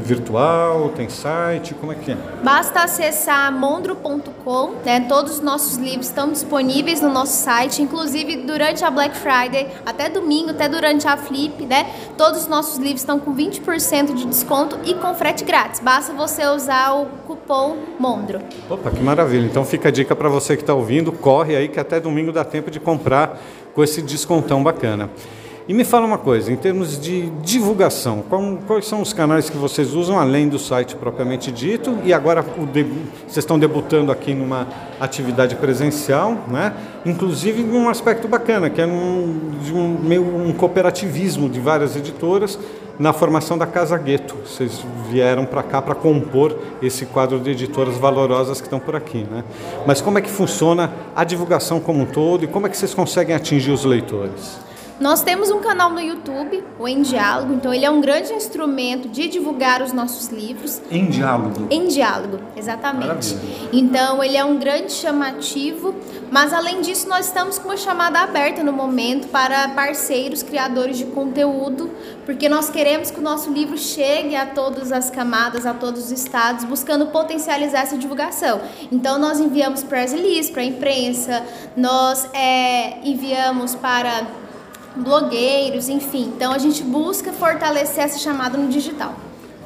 virtual, 0.03 0.91
tem 0.91 1.09
site, 1.09 1.75
como 1.75 1.93
é 1.93 1.95
que 1.95 2.12
é? 2.12 2.16
Basta 2.43 2.85
acessar 2.85 3.53
mondro.com, 3.53 4.75
né? 4.85 5.01
Todos 5.09 5.35
os 5.35 5.41
nossos 5.41 5.77
livros 5.77 6.07
estão 6.07 6.31
disponíveis 6.31 7.01
no 7.01 7.11
nosso 7.11 7.37
site, 7.43 7.83
inclusive 7.83 8.37
durante 8.39 8.85
a 8.85 8.91
Black 8.91 9.16
Friday, 9.16 9.69
até 9.85 10.09
domingo, 10.09 10.51
até 10.51 10.69
durante 10.69 11.07
a 11.07 11.16
Flip, 11.16 11.65
né? 11.66 11.87
Todos 12.16 12.43
os 12.43 12.49
nossos 12.49 12.79
livros 12.79 13.01
estão 13.01 13.19
com 13.19 13.35
20% 13.35 14.15
de 14.15 14.25
desconto 14.27 14.79
e 14.85 14.95
com 14.95 15.15
frete 15.15 15.45
grátis. 15.45 15.81
Basta 15.81 16.12
você 16.12 16.47
usar 16.47 16.95
o 16.95 17.07
cupom 17.27 17.77
Mondro. 17.99 18.41
Opa, 18.69 18.91
que 18.91 19.03
maravilha. 19.03 19.47
Então 19.47 19.65
fica 19.65 19.89
a 19.89 19.93
dica 19.93 20.15
para 20.16 20.29
você 20.29 20.57
que 20.57 20.62
está 20.62 20.75
ouvindo, 20.75 21.12
corre 21.12 21.57
aí 21.57 21.69
que 21.69 21.81
até 21.81 22.01
domingo 22.01 22.33
dá 22.33 22.45
tempo 22.45 22.71
de 22.71 22.81
comprar 22.81 23.39
com 23.75 23.83
esse 23.83 24.01
descontão 24.01 24.62
bacana. 24.62 25.11
E 25.66 25.73
me 25.73 25.82
fala 25.82 26.05
uma 26.05 26.19
coisa, 26.19 26.53
em 26.53 26.57
termos 26.57 27.01
de 27.01 27.31
divulgação, 27.43 28.23
quais 28.66 28.86
são 28.86 29.01
os 29.01 29.15
canais 29.15 29.49
que 29.49 29.57
vocês 29.57 29.95
usam 29.95 30.19
além 30.19 30.47
do 30.47 30.59
site 30.59 30.95
propriamente 30.95 31.51
dito? 31.51 31.97
E 32.05 32.12
agora 32.12 32.43
vocês 32.43 33.39
estão 33.39 33.59
debutando 33.59 34.12
aqui 34.12 34.35
numa 34.35 34.69
atividade 35.01 35.57
presencial, 35.57 36.36
né? 36.49 36.74
Inclusive 37.07 37.62
um 37.62 37.89
aspecto 37.89 38.28
bacana, 38.28 38.69
que 38.69 38.78
é 38.78 38.86
um, 38.86 39.53
de 39.62 39.73
um 39.73 39.99
meio 40.03 40.23
um 40.23 40.53
cooperativismo 40.53 41.49
de 41.49 41.61
várias 41.61 41.97
editoras 41.97 42.59
na 42.99 43.15
formação 43.15 43.57
da 43.57 43.66
Casa 43.66 43.97
Gueto. 43.97 44.36
Vocês 44.45 44.85
vieram 45.11 45.47
para 45.47 45.62
cá 45.62 45.81
para 45.81 45.95
compor 45.95 46.59
esse 46.82 47.07
quadro 47.07 47.41
de 47.41 47.53
editoras 47.53 47.97
valorosas 47.97 48.61
que 48.61 48.66
estão 48.66 48.78
por 48.78 48.97
aqui, 48.97 49.27
né? 49.31 49.43
Mas 49.86 50.03
como 50.03 50.19
é 50.19 50.20
que 50.20 50.31
funciona 50.31 50.93
a 51.16 51.24
divulgação 51.24 51.81
como 51.81 52.03
um 52.03 52.07
todo 52.07 52.45
e 52.45 52.47
como 52.47 52.66
é 52.66 52.69
que 52.69 52.77
vocês 52.77 52.93
conseguem 52.93 53.35
atingir 53.35 53.70
os 53.70 53.86
leitores? 53.86 54.64
Nós 55.01 55.25
temos 55.25 55.51
um 55.51 55.59
canal 55.59 55.91
no 55.91 56.01
YouTube, 56.01 56.62
o 56.79 56.87
Em 56.87 57.03
Diálogo, 57.03 57.53
então 57.53 57.75
ele 57.75 57.85
é 57.85 57.91
um 57.91 58.01
grande 58.01 58.33
instrumento 58.33 59.09
de 59.09 59.27
divulgar 59.27 59.83
os 59.83 59.93
nossos 59.93 60.29
livros. 60.29 60.81
Em 60.89 61.07
diálogo. 61.07 61.66
Em 61.69 61.89
diálogo, 61.89 62.39
exatamente. 62.57 63.35
Maravilha. 63.35 63.69
Então 63.73 64.23
ele 64.23 64.37
é 64.37 64.45
um 64.45 64.57
grande 64.57 64.93
chamativo, 64.93 65.93
mas 66.31 66.53
além 66.53 66.81
disso 66.81 67.09
nós 67.09 67.27
estamos 67.27 67.59
com 67.59 67.71
uma 67.71 67.77
chamada 67.77 68.21
aberta 68.21 68.62
no 68.62 68.73
momento 68.73 69.27
para 69.29 69.69
parceiros, 69.71 70.45
criadores 70.45 70.97
de 70.97 71.07
conteúdo, 71.07 71.91
porque 72.25 72.49
nós 72.49 72.71
queremos 72.71 73.11
que 73.11 73.19
o 73.19 73.23
nosso 73.23 73.53
livro 73.53 73.77
chegue 73.77 74.37
a 74.37 74.47
todas 74.47 74.93
as 74.93 75.11
camadas, 75.11 75.66
a 75.66 75.75
todos 75.75 76.05
os 76.05 76.12
estados, 76.12 76.65
buscando 76.65 77.07
potencializar 77.07 77.81
essa 77.81 77.99
divulgação. 77.99 78.61
Então 78.93 79.19
nós 79.19 79.41
enviamos 79.41 79.83
press 79.83 80.12
release 80.12 80.53
para 80.53 80.62
a 80.62 80.65
imprensa, 80.65 81.43
nós 81.77 82.29
é, 82.33 83.01
enviamos 83.05 83.75
para 83.75 84.44
blogueiros, 84.97 85.89
enfim. 85.89 86.33
Então 86.37 86.53
a 86.53 86.59
gente 86.59 86.83
busca 86.83 87.33
fortalecer 87.33 88.05
essa 88.05 88.19
chamada 88.19 88.57
no 88.57 88.69
digital. 88.69 89.15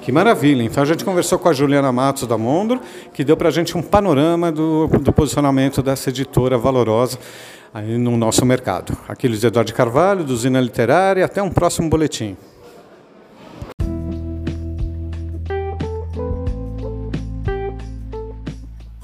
Que 0.01 0.13
maravilha! 0.13 0.63
Então 0.63 0.83
a 0.83 0.87
gente 0.87 1.05
conversou 1.05 1.39
com 1.39 1.49
a 1.49 1.53
Juliana 1.53 1.93
Matos 1.93 2.27
da 2.27 2.39
Mondro, 2.39 2.81
que 3.13 3.23
deu 3.23 3.37
para 3.37 3.49
a 3.49 3.51
gente 3.51 3.77
um 3.77 3.83
panorama 3.83 4.51
do, 4.51 4.87
do 4.87 5.13
posicionamento 5.13 5.83
dessa 5.83 6.09
editora 6.09 6.57
valorosa 6.57 7.19
aí 7.75 7.99
no 7.99 8.17
nosso 8.17 8.47
mercado. 8.47 8.97
Aqui 9.07 9.29
Luiz 9.29 9.45
Eduardo 9.45 9.75
Carvalho, 9.75 10.25
do 10.25 10.37
Zina 10.37 10.61
Literária, 10.61 11.25
até 11.25 11.43
um 11.43 11.51
próximo 11.51 11.91
boletim. 11.91 12.37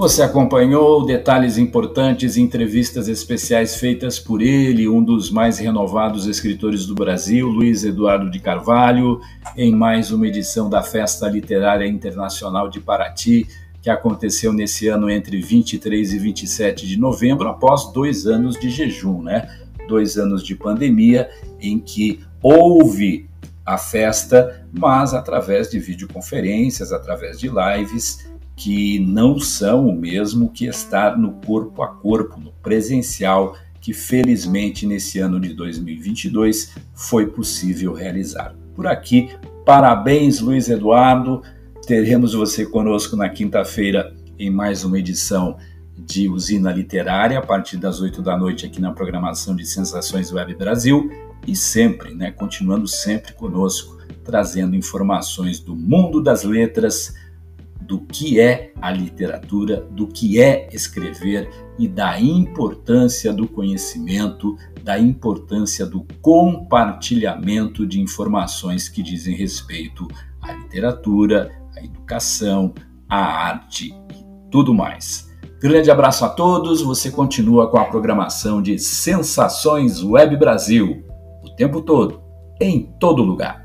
Você 0.05 0.21
acompanhou 0.21 1.07
detalhes 1.07 1.57
importantes 1.57 2.37
e 2.37 2.43
entrevistas 2.43 3.09
especiais 3.09 3.77
feitas 3.77 4.19
por 4.21 4.43
ele, 4.43 4.87
um 4.87 5.03
dos 5.03 5.31
mais 5.31 5.59
renovados 5.59 6.27
escritores 6.27 6.85
do 6.85 6.95
Brasil, 6.95 7.49
Luiz 7.49 7.85
Eduardo 7.85 8.31
de 8.31 8.39
Carvalho, 8.39 9.19
em 9.57 9.75
mais 9.75 10.11
uma 10.11 10.27
edição 10.27 10.69
da 10.69 10.83
Festa 10.83 11.27
Literária 11.27 11.87
Internacional 11.87 12.69
de 12.69 12.81
Paraty, 12.81 13.49
que 13.81 13.89
aconteceu 13.89 14.53
nesse 14.53 14.89
ano 14.89 15.09
entre 15.09 15.41
23 15.41 16.13
e 16.13 16.19
27 16.19 16.87
de 16.87 16.99
novembro, 16.99 17.49
após 17.49 17.91
dois 17.91 18.27
anos 18.27 18.61
de 18.61 18.69
jejum, 18.69 19.23
né? 19.23 19.49
Dois 19.89 20.19
anos 20.19 20.45
de 20.45 20.55
pandemia, 20.55 21.31
em 21.59 21.79
que 21.79 22.21
houve 22.43 23.27
a 23.65 23.79
festa, 23.79 24.67
mas 24.71 25.15
através 25.15 25.71
de 25.71 25.79
videoconferências, 25.79 26.93
através 26.93 27.39
de 27.39 27.49
lives 27.49 28.34
que 28.57 28.99
não 29.01 29.39
são 29.39 29.89
o 29.89 29.95
mesmo 29.95 30.51
que 30.51 30.67
estar 30.67 31.19
no 31.19 31.33
corpo 31.33 31.83
a 31.83 31.89
corpo, 31.89 32.39
no 32.39 32.53
presencial, 32.63 33.57
que 33.81 33.93
felizmente 33.93 34.87
nesse 34.87 35.19
ano 35.19 35.41
de 35.41 35.53
2022 35.53 36.75
foi 36.95 37.27
possível 37.27 37.93
realizar. 37.93 38.55
Por 38.75 38.87
aqui, 38.87 39.31
parabéns, 39.65 40.41
Luiz 40.41 40.69
Eduardo. 40.69 41.43
Teremos 41.87 42.33
você 42.33 42.65
conosco 42.65 43.17
na 43.17 43.29
quinta-feira 43.29 44.15
em 44.39 44.51
mais 44.51 44.85
uma 44.85 44.99
edição 44.99 45.57
de 45.97 46.29
Usina 46.29 46.73
Literária, 46.73 47.39
a 47.39 47.43
partir 47.43 47.77
das 47.77 48.01
8 48.01 48.23
da 48.23 48.37
noite 48.37 48.67
aqui 48.67 48.81
na 48.81 48.93
programação 48.93 49.55
de 49.55 49.67
Sensações 49.67 50.33
Web 50.33 50.55
Brasil 50.55 51.11
e 51.47 51.55
sempre, 51.55 52.15
né, 52.15 52.31
continuando 52.31 52.89
sempre 52.89 53.33
conosco, 53.35 53.99
trazendo 54.25 54.75
informações 54.75 55.61
do 55.61 55.77
mundo 55.77 56.23
das 56.23 56.43
letras, 56.43 57.15
do 57.87 58.01
que 58.01 58.41
é 58.41 58.73
a 58.81 58.91
literatura, 58.91 59.87
do 59.91 60.07
que 60.07 60.41
é 60.41 60.69
escrever 60.73 61.49
e 61.79 61.87
da 61.87 62.21
importância 62.21 63.33
do 63.33 63.47
conhecimento, 63.47 64.57
da 64.83 64.99
importância 64.99 65.87
do 65.87 66.07
compartilhamento 66.21 67.87
de 67.87 68.01
informações 68.01 68.89
que 68.89 69.03
dizem 69.03 69.35
respeito 69.37 70.07
à 70.41 70.53
literatura, 70.53 71.51
à 71.77 71.85
educação, 71.85 72.75
à 73.09 73.19
arte 73.19 73.89
e 73.89 74.51
tudo 74.51 74.73
mais. 74.73 75.33
Grande 75.61 75.91
abraço 75.91 76.25
a 76.25 76.29
todos. 76.29 76.83
Você 76.83 77.11
continua 77.11 77.71
com 77.71 77.79
a 77.79 77.87
programação 77.87 78.61
de 78.61 78.79
Sensações 78.79 80.03
Web 80.03 80.37
Brasil 80.37 81.03
o 81.43 81.51
tempo 81.57 81.81
todo, 81.81 82.23
em 82.61 82.93
todo 82.99 83.23
lugar. 83.23 83.64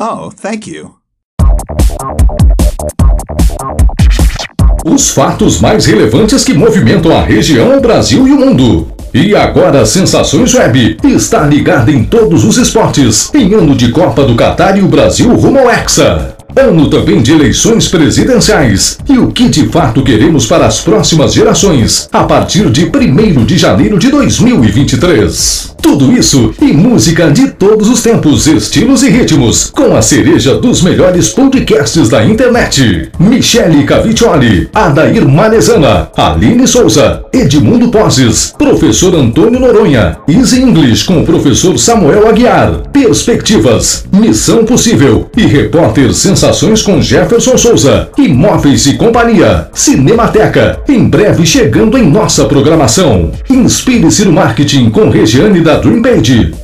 Oh, 0.00 0.30
thank 0.30 0.70
you. 0.70 0.97
Os 4.88 5.10
fatos 5.10 5.60
mais 5.60 5.84
relevantes 5.84 6.42
que 6.44 6.54
movimentam 6.54 7.14
a 7.14 7.22
região, 7.22 7.76
o 7.76 7.80
Brasil 7.80 8.26
e 8.26 8.32
o 8.32 8.38
mundo. 8.38 8.88
E 9.12 9.36
agora 9.36 9.84
Sensações 9.84 10.54
Web 10.54 10.96
está 11.04 11.46
ligada 11.46 11.90
em 11.90 12.04
todos 12.04 12.42
os 12.42 12.56
esportes. 12.56 13.30
Em 13.34 13.52
ano 13.52 13.74
de 13.74 13.90
Copa 13.90 14.24
do 14.24 14.34
Catar 14.34 14.78
e 14.78 14.80
o 14.80 14.88
Brasil 14.88 15.30
rumo 15.34 15.58
ao 15.58 15.70
Hexa. 15.70 16.34
Ano 16.56 16.88
também 16.88 17.20
de 17.20 17.32
eleições 17.32 17.86
presidenciais. 17.86 18.98
E 19.06 19.18
o 19.18 19.30
que 19.30 19.50
de 19.50 19.68
fato 19.68 20.02
queremos 20.02 20.46
para 20.46 20.64
as 20.64 20.80
próximas 20.80 21.34
gerações, 21.34 22.08
a 22.10 22.24
partir 22.24 22.70
de 22.70 22.86
1 22.86 23.44
de 23.44 23.58
janeiro 23.58 23.98
de 23.98 24.10
2023. 24.10 25.76
Tudo 25.82 26.12
isso 26.12 26.54
e 26.60 26.72
música 26.72 27.30
de 27.30 27.48
todos 27.50 27.88
os 27.88 28.02
tempos, 28.02 28.46
estilos 28.46 29.02
e 29.02 29.10
ritmos, 29.10 29.70
com 29.70 29.96
a 29.96 30.02
cereja 30.02 30.56
dos 30.56 30.82
melhores 30.82 31.28
podcasts 31.28 32.08
da 32.08 32.24
internet. 32.24 33.10
Michele 33.18 33.84
Caviccioli, 33.84 34.68
Adair 34.74 35.26
Malezana, 35.26 36.10
Aline 36.16 36.66
Souza, 36.66 37.24
Edmundo 37.32 37.88
Poses, 37.90 38.54
Professor 38.58 39.14
Antônio 39.14 39.60
Noronha, 39.60 40.18
Easy 40.28 40.60
English 40.60 41.04
com 41.04 41.20
o 41.20 41.24
Professor 41.24 41.78
Samuel 41.78 42.28
Aguiar, 42.28 42.82
Perspectivas, 42.92 44.04
Missão 44.12 44.64
Possível 44.64 45.30
e 45.36 45.46
Repórter 45.46 46.12
Sensações 46.12 46.82
com 46.82 47.00
Jefferson 47.00 47.56
Souza, 47.56 48.08
Imóveis 48.18 48.86
e 48.86 48.94
Companhia, 48.94 49.68
Cinemateca, 49.72 50.80
em 50.88 51.08
breve 51.08 51.46
chegando 51.46 51.96
em 51.96 52.08
nossa 52.10 52.44
programação. 52.44 53.30
Inspire-se 53.48 54.24
no 54.24 54.32
marketing 54.32 54.90
com 54.90 55.08
Regiane 55.08 55.60
da 55.68 55.76
Dream 55.76 56.00
Page. 56.00 56.58